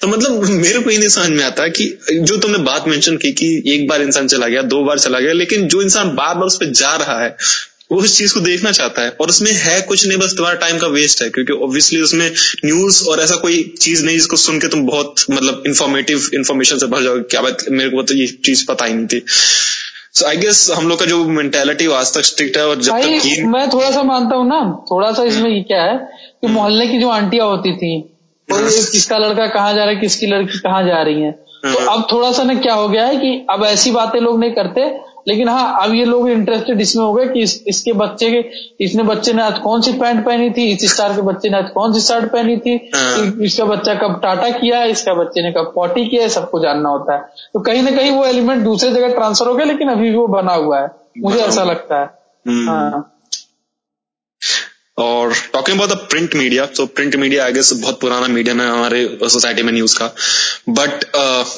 तो 0.00 0.08
मतलब 0.08 0.44
मेरे 0.44 0.78
को 0.78 0.90
ये 0.90 0.98
नहीं 0.98 1.08
समझ 1.08 1.28
में 1.28 1.44
आता 1.44 1.66
कि 1.68 1.84
जो 2.20 2.36
तुमने 2.36 2.58
बात 2.62 2.88
मेंशन 2.88 3.16
की 3.16 3.32
कि 3.32 3.50
एक 3.66 3.86
बार 3.88 4.02
इंसान 4.02 4.28
चला 4.28 4.46
गया 4.46 4.62
दो 4.68 4.82
बार 4.84 4.98
चला 4.98 5.20
गया 5.20 5.32
लेकिन 5.34 5.66
जो 5.68 5.82
इंसान 5.82 6.14
बार 6.14 6.34
बार 6.34 6.44
उस 6.44 6.56
पर 6.56 6.70
जा 6.74 6.94
रहा 6.96 7.20
है 7.20 7.36
वो 7.90 7.98
उस 7.98 8.16
चीज़ 8.18 8.34
को 8.34 8.40
देखना 8.40 8.70
चाहता 8.72 9.02
है 9.02 9.10
और 9.20 9.28
उसमें 9.28 9.50
है 9.52 9.80
कुछ 9.82 10.06
नहीं 10.06 10.18
बस 10.18 10.34
तुम्हारा 10.36 10.58
टाइम 10.58 10.78
का 10.78 10.86
वेस्ट 10.88 11.22
है 11.22 11.28
क्योंकि 11.30 11.52
ऑब्वियसली 11.64 12.00
उसमें 12.00 12.30
न्यूज़ 12.64 13.02
और 13.08 13.20
ऐसा 13.20 13.36
कोई 13.36 13.62
चीज़ 13.80 14.04
नहीं 14.06 14.16
जिसको 14.16 14.36
सुन 14.38 14.60
के 14.60 14.68
तुम 14.68 14.86
बहुत 14.86 15.24
मतलब 15.30 15.62
इन्फॉर्मेटिव 15.66 16.28
इन्फॉर्मेशन 16.34 16.78
से 16.78 16.86
भर 16.86 17.02
जाओगे 17.02 17.22
क्या 17.30 17.40
बात 17.40 17.64
मेरे 17.72 17.90
को 17.90 18.02
तो 18.02 18.14
ये 18.14 18.26
चीज़ 18.44 18.64
पता 18.68 18.84
ही 18.84 18.94
नहीं 18.94 19.06
थी 19.06 19.22
सो 20.14 20.26
आई 20.26 20.36
गेस 20.36 20.68
हम 20.70 20.88
लोग 20.88 20.98
का 20.98 21.06
जो 21.06 21.24
मेंटेलिटी 21.32 21.86
आज 21.94 22.14
तक 22.14 22.24
स्ट्रिक्ट 22.24 22.56
है 22.56 22.66
और 22.68 22.80
जब 22.80 23.00
तक 23.00 23.26
ये 23.26 23.42
मैं 23.48 23.68
थोड़ा 23.70 23.90
सा 23.90 24.02
मानता 24.04 24.36
हूँ 24.36 24.48
ना 24.48 24.62
थोड़ा 24.90 25.12
सा 25.12 25.22
इसमें 25.24 25.62
क्या 25.64 25.82
है 25.82 25.96
कि 26.40 26.48
मोहल्ले 26.48 26.86
की 26.86 26.98
जो 26.98 27.08
आंटियाँ 27.10 27.46
होती 27.46 27.76
थी 27.76 27.94
और 28.48 28.60
हाँ। 28.60 28.70
किसका 28.92 29.18
लड़का 29.18 29.46
कहाँ 29.48 29.72
जा 29.74 29.84
रहा 29.84 29.94
है 29.94 30.00
किसकी 30.00 30.26
लड़की 30.26 30.58
कहाँ 30.58 30.82
जा 30.82 31.02
रही 31.02 31.22
है 31.22 31.30
तो 31.62 31.78
हाँ। 31.80 31.96
अब 31.96 32.06
थोड़ा 32.12 32.30
सा 32.32 32.42
ना 32.42 32.54
क्या 32.54 32.74
हो 32.74 32.88
गया 32.88 33.06
है 33.06 33.16
कि 33.16 33.46
अब 33.50 33.64
ऐसी 33.64 33.90
बातें 33.90 34.20
लोग 34.20 34.38
नहीं 34.40 34.52
करते 34.52 34.86
लेकिन 35.28 35.48
हाँ 35.48 35.76
अब 35.82 35.94
ये 35.94 36.04
लोग 36.04 36.28
इंटरेस्टेड 36.30 36.80
इसमें 36.80 37.04
हो 37.04 37.12
गए 37.12 37.26
कि 37.26 37.40
इस, 37.40 37.64
इसके 37.66 37.92
बच्चे 37.92 38.30
के 38.30 38.84
इसने 38.84 39.02
बच्चे 39.02 39.32
ने 39.32 39.42
आज 39.42 39.58
कौन 39.58 39.80
सी 39.80 39.92
पैंट 39.92 40.24
पहनी 40.26 40.50
थी 40.50 40.66
इस 40.70 40.94
स्टार 40.94 41.12
के 41.12 41.22
बच्चे 41.22 41.50
ने 41.50 41.56
आज 41.56 41.70
कौन 41.70 41.92
सी 41.92 42.00
शर्ट 42.00 42.32
पहनी 42.32 42.56
थी 42.56 42.74
हाँ। 42.94 43.44
इसका 43.44 43.64
बच्चा 43.64 43.94
कब 43.94 44.18
टाटा 44.22 44.48
किया 44.50 44.78
है 44.78 44.90
इसका 44.90 45.14
बच्चे 45.14 45.42
ने 45.42 45.52
कब 45.52 45.72
पॉटी 45.74 46.06
किया 46.06 46.22
है 46.22 46.28
सबको 46.28 46.60
जानना 46.60 46.88
होता 46.88 47.14
है 47.14 47.48
तो 47.54 47.60
कहीं 47.60 47.82
ना 47.82 47.90
कहीं 47.90 48.10
वो 48.10 48.24
एलिमेंट 48.24 48.64
दूसरे 48.64 48.90
जगह 48.90 49.14
ट्रांसफ़र 49.14 49.48
हो 49.48 49.54
गया 49.54 49.66
लेकिन 49.66 49.88
अभी 49.88 50.10
भी 50.10 50.16
वो 50.16 50.26
बना 50.26 50.54
हुआ 50.54 50.80
है 50.80 50.90
मुझे 51.18 51.40
ऐसा 51.40 51.64
लगता 51.64 52.00
है 52.00 52.10
हम्म। 52.46 52.68
हाँ 52.70 53.11
और 54.98 55.32
talking 55.52 55.76
about 55.76 55.90
the 55.90 55.96
print 56.10 56.34
media 56.36 56.64
तो 56.68 56.84
प्रिंट 56.86 57.14
मीडिया 57.16 57.44
आई 57.44 57.52
गेस 57.52 57.72
बहुत 57.72 58.00
पुराना 58.00 58.26
मीडियम 58.28 58.60
है 58.60 58.68
हमारे 58.68 59.04
सोसाइटी 59.22 59.62
में 59.62 59.72
न्यूज़ 59.72 59.96
का। 59.98 60.06
बट 60.68 61.04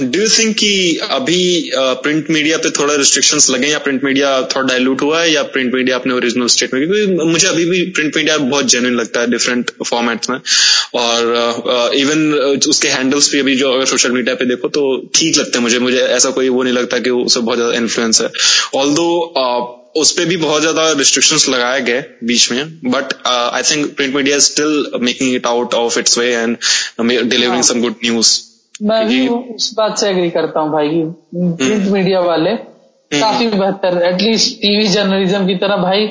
डू 0.03 0.21
यू 0.21 0.29
थिंक 0.29 0.57
कि 0.57 0.99
अभी 1.11 1.71
प्रिंट 1.75 2.31
मीडिया 2.31 2.59
पे 2.59 2.71
थोड़ा 2.79 2.95
रिस्ट्रिक्शंस 2.95 3.51
लगे 3.51 3.69
या 3.69 3.79
प्रिंट 3.79 4.05
मीडिया 4.05 4.31
थोड़ा 4.55 4.67
डाइल्यूट 4.69 5.03
हुआ 5.03 5.21
है 5.21 5.33
या 5.33 5.43
प्रिंट 5.43 5.75
मीडिया 5.75 5.97
अपने 5.97 6.15
ओरिजिनल 6.15 6.47
स्टेट 6.47 6.75
में? 6.75 6.87
क्योंकि 6.87 7.31
मुझे 7.31 7.47
अभी 7.49 7.65
भी 7.65 7.81
प्रिंट 7.91 8.17
मीडिया 8.17 8.39
बहुत 8.39 8.67
जेन्यून 8.67 8.97
लगता 8.97 9.21
है 9.21 9.31
डिफरेंट 9.31 9.71
फॉर्मेट्स 9.85 10.31
में। 10.31 10.39
और 10.95 11.93
इवन 11.95 12.33
uh, 12.33 12.63
uh, 12.63 12.69
उसके 12.69 12.89
हैंडल्स 12.89 13.33
भी 13.33 13.39
अभी 13.39 13.57
जो 13.57 13.73
अगर 13.73 13.85
सोशल 13.87 14.13
मीडिया 14.13 14.35
पे 14.35 14.45
देखो 14.45 14.69
तो 14.69 14.85
ठीक 15.15 15.39
लगते 15.39 15.59
हैं 15.59 15.63
मुझे। 15.63 15.79
मुझे 15.79 16.01
ऐसा 16.01 16.31
कोई 16.31 16.49
वो 16.49 16.63
नहीं 16.63 16.75
लगता 16.75 16.99
कि 16.99 17.11
उससे 17.11 17.41
बहुत 17.41 17.59
ज़्यादा 17.59 17.75
इन्फ्लुएंस 17.77 18.21
है। 18.21 18.31
ऑल 18.75 18.95
उस 19.97 20.11
पे 20.13 20.25
भी 20.25 20.37
बहुत 20.37 20.61
ज़्यादा 20.63 20.91
रिस्ट्रिक्शंस 20.99 21.49
लगाए 21.49 21.81
गए 21.83 22.01
बीच 22.25 22.51
में 22.53 22.91
but 22.91 23.13
I 23.27 23.63
think 23.65 23.95
print 23.97 24.15
media 24.15 24.37
is 24.37 24.45
still 24.45 25.01
making 25.03 25.35
it 25.35 25.47
out 25.47 25.75
of 25.75 25.99
its 25.99 26.19
way 26.19 26.27
and 26.35 26.57
delivering. 27.01 27.63
Some 27.63 27.81
good 27.83 27.95
news 28.05 28.39
मैं 28.83 29.07
भी 29.09 29.27
उस 29.29 29.73
बात 29.77 29.99
से 29.99 30.09
एग्री 30.11 30.31
करता 30.31 30.61
हूँ 30.61 30.73
भाई 30.73 31.03
प्रिंट 31.35 31.91
मीडिया 31.93 32.21
वाले 32.21 32.55
काफ़ी 33.11 33.47
बेहतर 33.49 34.03
एटलीस्ट 34.05 34.57
टीवी 34.63 34.87
जर्नलिज्म 34.89 35.47
की 35.47 35.55
तरह 35.57 35.77
भाई 35.83 36.07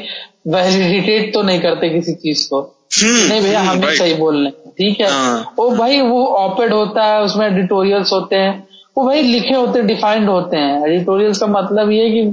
वैलिडिटेट 0.47 1.34
तो 1.34 1.41
नहीं 1.41 1.59
करते 1.61 1.89
किसी 1.89 2.13
चीज़ 2.13 2.47
को। 2.49 2.59
हम्म, 2.93 3.27
नहीं 3.29 3.41
भैया 3.41 3.61
हम 3.61 3.81
सही 3.81 4.13
बोल 4.13 4.38
रहे 4.38 4.71
ठीक 4.77 4.99
है? 5.01 5.09
हाँ। 5.09 5.53
ओ 5.59 5.69
भाई 5.75 6.01
वो 6.01 6.25
ऑपेड 6.38 6.73
होता 6.73 7.05
है 7.05 7.21
उसमें 7.23 7.45
एडिटोरियल्स 7.47 8.11
होते 8.13 8.36
हैं 8.36 8.51
वो 8.97 9.05
भाई 9.05 9.21
लिखे 9.21 9.55
होते 9.55 9.79
हैं 9.79 9.88
डिफाइंड 9.88 10.29
होते 10.29 10.57
हैं। 10.57 10.88
एडिटोरियल्स 10.88 11.38
का 11.39 11.47
मतलब 11.49 11.91
ये 11.91 12.03
है 12.03 12.09
कि 12.11 12.23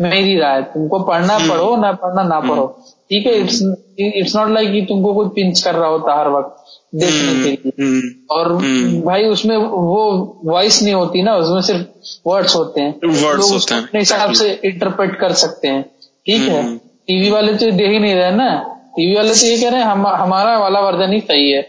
मेरी 0.00 0.38
राय 0.38 0.62
तुमको 0.62 0.98
पढ़ना 0.98 1.34
हम्म। 1.34 1.50
पढ़ो 1.50 1.76
ना 1.76 1.92
पढ़ना 1.92 2.22
ना 2.22 2.40
पढ़ो। 2.40 2.66
ठीक 3.10 3.26
है 3.26 3.34
इट्स 3.34 3.74
इट्स 3.98 4.36
नॉट 4.36 4.48
लाइक 4.48 4.72
कि 4.72 4.82
तुमको 4.82 5.14
कोई 5.14 5.28
पिंच 5.28 5.60
कर 5.60 5.74
रहा 5.74 5.88
होता 5.88 6.20
हर 6.20 6.28
वक्त 6.28 6.64
देखने 6.94 7.34
के 7.34 7.50
लिए। 7.50 7.84
हम्म, 7.84 8.00
और 8.30 8.52
हम्म। 8.52 9.02
भाई 9.02 9.24
उसमें 9.24 9.56
वो 9.56 10.40
वॉइस 10.44 10.82
नहीं 10.82 10.94
होती 10.94 11.22
ना 11.22 11.36
उसमें 11.36 11.60
सिर्फ़ 11.60 11.82
वर्ड्स 12.26 12.56
होते 12.56 12.80
हैं। 12.80 12.94
होते 12.94 13.74
हैं, 13.74 13.82
अपने 13.82 14.00
हिसाब 14.00 14.32
से 14.32 14.60
इंटरप्रेट 14.64 15.20
कर 15.20 15.32
सकते 15.32 15.68
हैं। 15.68 15.82
ठीक 16.26 16.42
है? 16.42 16.62
हम्म। 16.62 16.76
टीवी 16.76 17.30
वाले 17.30 17.54
तो 17.54 17.70
देख 17.70 17.90
ही 17.90 17.98
नहीं 17.98 18.14
रहे 18.14 18.30
ना। 18.30 18.76
टीवी 18.96 19.16
वाले 19.16 19.30
तो 19.30 19.46
ये 19.46 19.60
कह 19.60 19.68
रहे 19.68 19.80
हैं 19.80 19.86
हम, 19.86 20.06
हमारा 20.06 20.58
वाला 20.58 20.80
वर्जन 20.80 21.12
ही 21.12 21.20
सही 21.20 21.50
है। 21.50 21.62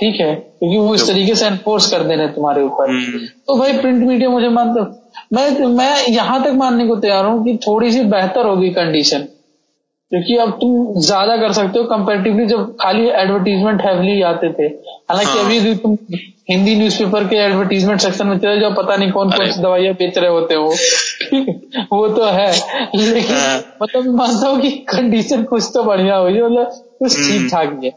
ठीक 0.00 0.20
है? 0.20 0.34
क्योंकि 0.34 0.78
वो 0.78 0.94
इस 0.94 1.06
तरीके 1.06 1.34
से 1.34 1.46
एनफोर्स 1.46 1.90
कर 1.90 2.02
दे 2.02 2.14
रहे 2.14 2.26
हैं 2.26 2.34
तुम्हारे 2.34 2.62
ऊपर। 2.62 2.90
हम्म। 2.90 3.26
तो 3.46 3.58
भाई 3.58 3.78
प्रिंट 3.78 4.06
मीडिया 4.06 4.30
मुझे 4.30 4.48
मानते 4.48 4.80
मैं 5.32 5.66
मैं 5.66 6.06
यहाँ 6.08 6.42
तक 6.44 6.52
मानने 6.52 6.86
को 6.86 6.96
तैयार 6.96 7.24
हूँ 7.24 7.44
कि 7.44 7.56
थोड़ी 7.66 7.92
सी 7.92 8.02
बेहतर 8.06 8.46
होगी 8.46 8.70
कंडीशन 8.70 9.26
क्योंकि 10.12 10.36
अब 10.36 10.50
तुम 10.52 11.00
ज़्यादा 11.00 11.36
कर 11.36 11.52
सकते 11.52 11.78
हो 11.78 11.84
कंपेरेटिवली 11.84 12.46
जब 12.46 12.64
खाली 12.80 13.06
एडवर्टीजमेंट 13.10 13.80
हैवली 13.82 14.20
आते 14.22 14.50
थे। 14.52 14.66
हालाँकि 15.10 15.38
हाँ। 15.38 15.44
अभी 15.44 15.60
भी 15.60 15.74
तुम 15.74 15.96
हिंदी 16.50 16.74
न्यूज़पेपर 16.76 17.24
के 17.28 17.36
एडवर्टीजमेंट 17.36 18.00
सेक्शन 18.00 18.26
में 18.26 18.38
चले 18.38 18.60
जाओ 18.60 18.74
पता 18.74 18.96
नहीं 18.96 19.10
कौन 19.12 19.30
कौन 19.30 19.50
सी 19.50 19.62
दवाइयाँ 19.62 19.94
बेच 19.94 20.18
रहे 20.18 20.30
होते 20.30 20.54
हैं। 20.54 20.60
वो 20.60 21.96
वो 21.98 22.08
तो 22.08 22.24
है। 22.24 22.50
लेकिन 22.96 23.36
हाँ। 23.36 23.58
मतलब 23.82 24.14
मानता 24.14 24.48
हूँ 24.48 24.60
कि 24.60 24.70
कंडीशन 24.88 25.42
कुछ 25.44 25.70
तो 25.74 25.82
बढ़िया 25.84 26.16
हुई 26.16 26.32
है 26.32 26.42
मतलब 26.42 26.72
कुछ 26.98 27.16
हम्म। 27.18 27.28
ठीक 27.28 27.50
ठाक 27.52 27.78
ही। 27.84 27.90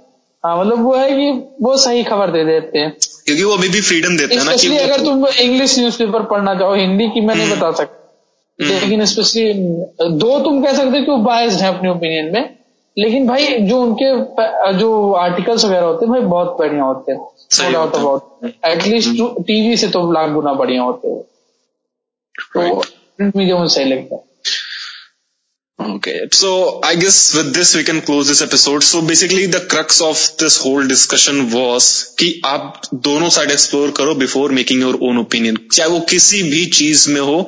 है 0.52 0.60
मतलब 0.60 0.84
वो 0.84 0.96
है 0.96 1.12
कि 1.12 1.56
वो 1.62 1.78
सही 1.78 2.04
खबर 2.04 2.32
दे 2.32 2.46
देते 2.46 2.80
हैं। 2.80 2.98
क्योंकि 3.26 3.44
वो 3.44 3.54
अभी 3.54 3.70
भी 3.70 3.82
फ्रीडम 3.82 4.18
देते 4.18 4.36
हैं 4.36 4.46
ना 4.46 4.56
कि 4.56 4.78
अगर 4.78 5.02
तुम 5.02 5.28
इंग्लिश 5.28 5.80
न्यूज़पेपर 5.80 6.24
पढ़ना 6.24 6.56
चाहो 6.56 6.76
हिंदी 6.76 7.08
की 7.08 7.22
मैं 7.22 7.36
नहीं 7.36 7.48
हम्म। 7.48 7.58
बता 7.58 7.72
सकता। 7.72 8.02
हम्म। 8.62 8.74
लेकिन 8.74 9.06
स्पेशली 9.06 9.54
दो 10.12 10.40
तुम 10.40 10.64
कह 10.64 10.74
सकते 10.74 10.98
हो 10.98 11.06
कि 11.06 11.12
वो 11.12 11.18
बायस्ड 11.18 11.60
है 11.60 11.78
अपने 11.78 11.90
ओपिनियन 11.90 12.34
में। 12.34 12.56
लेकिन 12.98 13.28
भाई 13.28 13.48
जो 13.48 13.82
उनके 13.82 14.22
जो 14.74 15.14
आर्टिकल्स 15.14 15.66
वगैरह 15.66 15.86
होते 15.86 16.06
हैं 16.06 16.14
भाई 16.14 16.22
बहुत 16.22 16.58
बढ़िया 16.60 16.84
होते 16.84 17.12
हैं। 17.12 17.20
नो 17.20 17.34
सही 17.38 17.74
डाउट 17.74 17.94
होता। 17.94 18.00
अबाउट 18.00 18.52
एटलीस्ट 18.66 19.10
टीवी 19.48 19.78
से 19.78 19.88
तो 19.88 20.12
लाख 20.12 20.30
गुना 20.30 20.54
बढ़िया 20.54 20.84
होते 20.84 21.08
हैं। 21.08 21.22
तो 22.58 22.84
मुझे 23.22 23.68
सही 23.68 23.86
लगता 23.86 24.16
है। 24.16 24.35
Okay, 25.79 26.29
so 26.31 26.81
I 26.85 26.95
guess 26.95 27.35
with 27.35 27.55
this 27.55 27.75
we 27.75 27.85
can 27.85 28.03
close 28.03 28.29
this 28.29 28.43
episode. 28.43 28.83
So 28.83 29.01
basically 29.01 29.47
the 29.47 29.61
crux 29.61 30.03
of 30.03 30.19
this 30.39 30.63
whole 30.63 30.87
discussion 30.87 31.51
was 31.51 31.87
कि 32.19 32.29
आप 32.47 32.83
दोनों 33.07 33.29
साइड 33.31 33.51
एक्सप्लोर 33.51 33.91
करो 33.91 34.15
before 34.15 34.53
making 34.53 34.83
your 34.83 34.99
own 35.03 35.19
opinion 35.19 35.57
चाहे 35.73 35.89
वो 35.91 36.01
किसी 36.11 36.43
भी 36.43 36.65
चीज 36.79 37.07
में 37.09 37.21
हो 37.21 37.39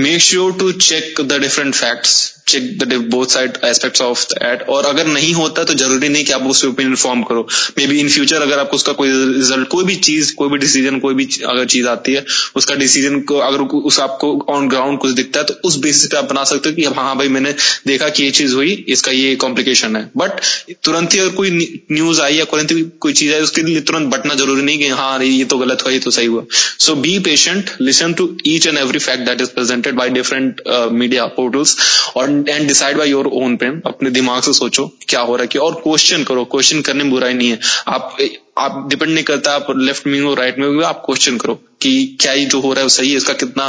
make 0.00 0.20
sure 0.20 0.52
to 0.58 0.70
check 0.72 1.20
the 1.20 1.40
different 1.40 1.74
facts 1.74 2.14
check 2.47 2.77
the 2.79 2.93
both 3.11 3.27
side 3.27 3.57
aspects 3.65 4.01
of 4.01 4.23
that 4.33 4.61
और 4.69 4.85
अगर 4.85 5.07
नहीं 5.07 5.33
होता 5.33 5.63
तो 5.63 5.73
ज़रूरी 5.73 6.09
नहीं 6.09 6.25
कि 6.25 6.31
आप 6.33 6.43
उससे 6.47 6.67
ओपिनियन 6.67 6.95
फॉर्म 6.95 7.21
करो। 7.23 7.47
मे 7.77 7.87
बी 7.87 7.99
इन 7.99 8.09
फ्यूचर 8.09 8.41
अगर 8.41 8.59
आपको 8.59 8.75
उसका 8.75 8.93
कोई 8.93 9.09
रिज़ल्ट 9.09 9.67
कोई 9.69 9.83
भी 9.85 9.95
चीज़, 9.97 10.33
कोई 10.35 10.49
भी 10.49 10.57
डिसीज़न 10.57 10.99
कोई 10.99 11.13
भी 11.13 11.27
अगर 11.45 11.65
चीज़ 11.65 11.87
आती 11.87 12.13
है, 12.13 12.23
उसका 12.55 12.75
डिसीज़न 12.75 13.19
को, 13.21 13.37
अगर 13.37 13.61
उस 13.61 13.99
आपको 13.99 14.29
ऑन 14.49 14.67
ग्राउंड 14.69 14.99
कुछ 14.99 15.11
दिखता 15.11 15.39
है 15.39 15.45
तो 15.45 15.53
उस 15.67 15.77
बेसिस 15.81 16.11
पे 16.11 16.17
आप 16.17 16.29
बना 16.29 16.43
सकते 16.43 16.69
हो 16.69 16.75
कि 16.75 16.83
हाँ 16.83 17.03
हाँ 17.03 17.17
भाई 17.17 17.27
मैंने 17.29 17.53
देखा 17.87 18.09
कि 18.09 18.23
ये 18.23 18.31
चीज़ 18.31 18.53
हुई, 18.55 18.71
इसका 18.89 19.11
ये 19.11 19.35
कॉम्प्लिकेशन 19.45 19.95
है। 19.95 20.03
बट 20.17 20.39
तुरंत 20.83 21.13
ही 21.13 21.19
अगर 21.19 21.35
कोई 21.35 21.51
न्यूज़ 21.91 22.21
आई 22.21 22.35
या 22.35 22.45
तुरंत 22.45 22.73
कोई 23.01 23.13
चीज़ 23.13 23.33
आई, 23.33 23.41
उसके 23.41 23.61
लिए 23.63 23.81
तुरंत 23.81 24.13
बटना 24.13 24.35
ज़रूरी 24.35 24.61
नहीं 24.61 24.77
कि 24.77 24.87
हाँ 25.01 25.19
ये 25.23 25.43
तो 25.45 25.57
गलत 25.57 25.83
हुआ, 25.83 25.91
ये 25.93 25.99
तो 25.99 26.11
सही 26.11 26.25
हुआ। 26.27 26.43
So 26.79 26.95
be 26.97 27.17
patient 27.25 27.71
listen 27.81 28.13
to 28.13 28.29
each 28.47 28.67
and 28.67 28.77
every 28.77 28.99
fact 28.99 29.25
that 29.25 29.41
is 29.41 29.49
presented 29.55 29.95
by 29.95 30.09
different 30.11 30.61
media 30.93 31.25
portals 31.35 31.77
और 32.15 32.34
and 32.35 32.49
and 32.49 32.67
decide 32.67 32.97
by 32.97 33.09
your 33.09 33.27
own 33.33 33.55
pen 33.57 33.81
अपने 33.85 34.09
दिमाग 34.11 34.41
से 34.43 34.53
सोचो 34.53 34.87
क्या 35.09 35.21
हो 35.21 35.35
रहा 35.35 35.47
है 35.53 35.59
और 35.59 35.81
क्वेश्चन 35.83 36.23
करो 36.23 36.45
क्वेश्चन 36.45 36.81
करने 36.81 37.03
में 37.03 37.11
बुराई 37.11 37.33
नहीं 37.33 37.49
है। 37.49 37.59
आप 37.87 38.17
आप 38.57 38.85
डिपेंड 38.89 39.11
नहीं 39.11 39.23
करता 39.23 39.51
आप 39.51 39.67
लेफ़्ट 39.77 40.05
में 40.07 40.19
हो 40.21 40.33
राइट 40.33 40.59
में 40.59 40.67
हो 40.67 40.81
आप 40.81 41.01
क्वेश्चन 41.05 41.37
करो 41.37 41.53
कि 41.81 42.17
क्या 42.21 42.33
ये 42.33 42.45
जो 42.45 42.59
हो 42.61 42.71
रहा 42.73 42.83
है 42.83 42.89
सही 42.89 43.09
है 43.11 43.17
इसका 43.17 43.33
कितना 43.33 43.65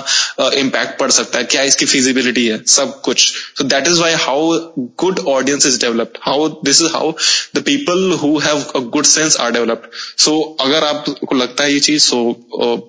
इम्पैक्ट 0.59 0.93
uh, 0.93 0.99
पड़ 1.01 1.11
सकता 1.11 1.39
है 1.39 1.45
क्या 1.45 1.62
इसकी 1.62 1.87
फिजिबिलिटी 1.87 2.47
है 2.47 2.62
सब 2.67 3.01
कुछ। 3.01 3.25
So 3.59 3.64
that 3.64 3.87
is 3.87 4.01
why 4.01 4.12
how 4.14 4.57
good 5.01 5.19
audience 5.19 5.67
is 5.67 5.81
developed 5.81 6.19
how 6.23 6.49
this 6.64 6.83
is 6.83 6.93
how 6.93 7.12
the 7.57 7.62
people 7.67 8.12
who 8.23 8.37
have 8.39 8.62
a 8.77 8.81
good 8.97 9.05
sense 9.05 9.37
are 9.37 9.51
developed 9.53 9.97
so 10.21 10.41
अगर 10.61 10.85
आपको 10.85 11.37
लगता 11.37 11.64
है 11.64 11.73
ये 11.73 11.81
चीज़ 11.81 12.03
so 12.03 12.21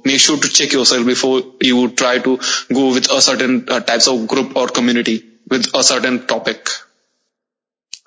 make 0.08 0.20
sure 0.20 0.40
to 0.40 0.48
check 0.48 0.74
yourself 0.86 1.06
before 1.06 1.58
you 1.66 1.86
try 1.98 2.20
to 2.20 2.40
go 2.72 2.90
with 2.92 3.10
a 3.10 3.20
certain 3.20 3.60
types 3.70 4.08
of 4.08 4.22
group 4.34 4.58
और 4.58 4.74
community 4.76 5.20
with 5.52 5.76
a 5.76 5.82
certain 5.82 6.18
topic 6.30 6.70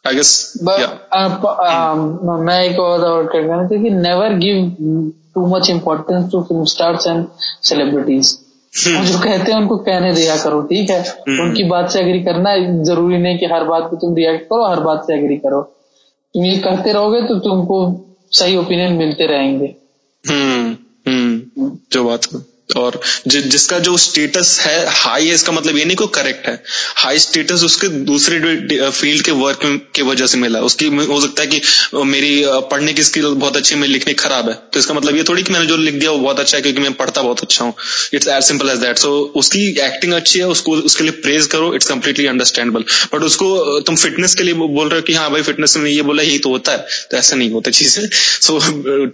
I 0.06 0.14
guess 0.14 0.30
मैं 0.64 2.60
एक 2.64 2.78
और 2.80 3.04
और 3.04 3.26
कहना 3.32 3.66
चाहिए 3.68 3.82
कि 3.84 3.90
never 3.96 4.34
give 4.38 4.56
too 5.34 5.46
much 5.46 5.70
importance 5.70 6.30
to 6.32 6.42
film 6.42 6.64
stars 6.74 7.06
and 7.06 7.26
celebrities 7.68 8.38
वो 8.74 9.04
जो 9.04 9.18
कहते 9.18 9.52
हैं 9.52 9.58
उनको 9.58 9.76
कहने 9.76 10.12
दिया 10.14 10.36
करो 10.36 10.60
ठीक 10.62 10.90
है? 10.90 11.00
उनकी 11.40 11.64
बात 11.68 11.90
से 11.90 12.00
एग्री 12.00 12.20
करना 12.24 12.56
ज़रूरी 12.84 13.18
नहीं 13.18 13.38
कि 13.38 13.46
हर 13.52 13.64
बात 13.64 13.82
पे 13.90 13.96
तुम 13.96 14.14
रिएक्ट 14.16 14.44
करो 14.44 14.66
हर 14.66 14.80
बात 14.80 15.04
से 15.06 15.14
एग्री 15.14 15.36
करो। 15.36 15.60
तुम 16.34 16.44
ये 16.44 16.56
करते 16.66 16.92
रहोगे 16.92 17.22
तो 17.28 17.38
तुमको 17.48 17.78
सही 18.32 18.56
ओपिनियन 18.56 18.92
मिलते 18.92 19.26
रहेंगे। 19.26 19.74
हम्म 20.24 20.76
हम्म 21.08 21.70
जो 21.92 22.04
बात 22.04 22.26
है। 22.34 22.40
और 22.76 23.00
जि, 23.26 23.40
जिसका 23.42 23.78
जो 23.78 23.96
स्टेटस 23.98 24.58
है 24.60 24.84
हाई 24.90 25.26
है 25.26 25.34
इसका 25.34 25.52
मतलब 25.52 25.76
ये 25.76 25.84
नहीं 25.84 25.96
को 25.96 26.06
करेक्ट 26.08 26.46
है। 26.48 26.62
हाई 26.96 27.18
स्टेटस 27.18 27.62
उसके 27.64 27.88
दूसरे 28.06 28.38
फ़ील्ड 28.90 29.24
के 29.24 29.32
वर्क 29.32 29.60
के 29.94 30.02
वजह 30.02 30.26
से 30.26 30.38
मिला। 30.38 30.60
उसकी 30.62 30.86
हो 30.86 31.20
सकता 31.20 31.42
है 31.42 31.48
कि 31.48 31.60
मेरी 32.06 32.42
पढ़ने 32.70 32.92
की 32.92 33.02
स्किल 33.02 33.26
बहुत 33.26 33.56
अच्छी 33.56 33.74
है 33.74 33.80
मेरी 33.80 33.92
लिखने 33.92 34.14
खराब 34.16 34.48
है। 34.48 34.54
तो 34.72 34.78
इसका 34.78 34.94
मतलब 34.94 35.16
ये 35.16 35.22
थोड़ी 35.28 35.42
कि 35.42 35.52
मैंने 35.52 35.66
जो 35.66 35.76
लिख 35.76 35.94
दिया 35.94 36.10
वो 36.10 36.18
बहुत 36.18 36.40
अच्छा 36.40 36.56
है 36.56 36.62
क्योंकि 36.62 36.80
मैं 36.80 36.92
पढ़ता 36.94 37.22
बहुत 37.22 37.40
अच्छा 37.40 37.64
हूँ। 37.64 37.74
It's 38.14 38.28
as 38.28 38.42
simple 38.44 38.70
as 38.70 38.78
that 38.78 38.98
so 38.98 39.10
उसकी 39.36 39.66
एक्टिंग 39.80 40.12
अच्छी 40.12 40.38
है 40.38 40.48
उसको 40.48 40.76
उसके 40.82 41.04
लिए 41.04 41.12
प्रेज 41.22 41.46
करो 41.46 41.72
इट्स 41.74 41.88
कम्प्लीटली 41.88 42.26
अंडरस्टैंडेबल 42.26 42.84
बट 43.14 43.22
उसको 43.22 43.80
तुम 43.80 43.96
फिटनेस 43.96 44.34
के 44.34 44.42
लिए 44.42 44.54
बोल 44.54 44.88
रहे 44.88 44.98
हो 45.00 45.06
कि 45.06 45.14
हाँ 45.14 45.30
भाई 45.30 45.42
फिटनेस 45.42 45.76
में 45.76 45.90
ये 45.90 46.02
बोला 46.02 46.22
यही 46.22 46.38
तो 46.38 46.50
होता 46.50 46.72
है। 46.72 46.86
तो 47.10 47.16
ऐसा 47.16 47.36
नहीं 47.36 47.50
होता 47.50 47.70
चीज़ें। 47.70 48.08
So 48.12 48.58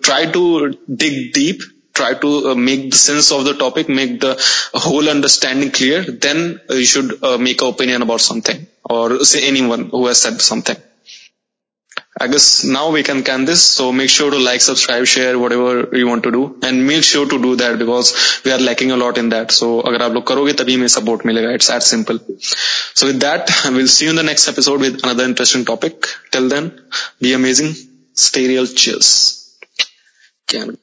try 0.05 0.27
to 0.27 0.45
dig 0.91 1.15
deep 1.35 1.59
try 1.96 2.14
to 2.14 2.52
uh, 2.52 2.56
make 2.56 2.92
the 2.92 2.98
sense 2.98 3.32
of 3.32 3.46
the 3.46 3.54
topic, 3.54 3.90
make 3.90 4.20
the 4.20 4.36
whole 4.74 5.10
understanding 5.10 5.72
clear, 5.72 6.04
then 6.04 6.62
uh, 6.70 6.76
you 6.76 6.86
should 6.86 7.24
uh, 7.24 7.38
make 7.38 7.62
an 7.62 7.68
opinion 7.68 8.02
about 8.02 8.22
something 8.22 8.68
or 8.90 9.24
say 9.26 9.48
anyone 9.48 9.90
who 9.90 10.08
has 10.08 10.22
said 10.22 10.42
something. 10.42 10.78
I 12.20 12.28
guess 12.28 12.64
now 12.66 12.92
we 12.92 13.04
can 13.04 13.24
can 13.24 13.46
this. 13.46 13.64
So 13.64 13.92
make 13.92 14.10
sure 14.10 14.30
to 14.32 14.38
like, 14.38 14.62
subscribe, 14.62 15.06
share, 15.06 15.40
whatever 15.40 15.96
you 15.96 16.08
want 16.08 16.24
to 16.24 16.32
do, 16.32 16.60
and 16.62 16.86
make 16.86 17.04
sure 17.04 17.28
to 17.28 17.42
do 17.42 17.56
that 17.56 17.80
because 17.80 18.42
we 18.44 18.52
are 18.52 18.60
lacking 18.60 18.92
a 18.92 18.98
lot 18.98 19.18
in 19.18 19.30
that. 19.30 19.52
So 19.52 19.70
अगर 19.82 20.02
आप 20.08 20.12
लोग 20.14 20.28
करोगे 20.28 20.54
तभी 20.62 20.74
हमें 20.74 20.88
support 20.96 21.26
मिलेगा. 21.26 21.54
It's 21.56 21.72
that 21.74 21.84
simple. 21.84 22.20
So 22.94 23.08
with 23.08 23.22
that, 23.22 23.50
we'll 23.78 23.88
see 23.88 24.06
you 24.06 24.12
in 24.12 24.18
the 24.18 24.28
next 24.32 24.48
episode 24.50 24.82
with 24.82 25.04
another 25.04 25.24
interesting 25.24 25.66
topic. 25.66 26.08
Till 26.32 26.50
then, 26.50 26.72
be 27.22 27.34
amazing. 27.34 27.74
Stay 28.14 28.48
real. 28.48 28.68
Cheers. 28.68 29.10
Can 30.48 30.78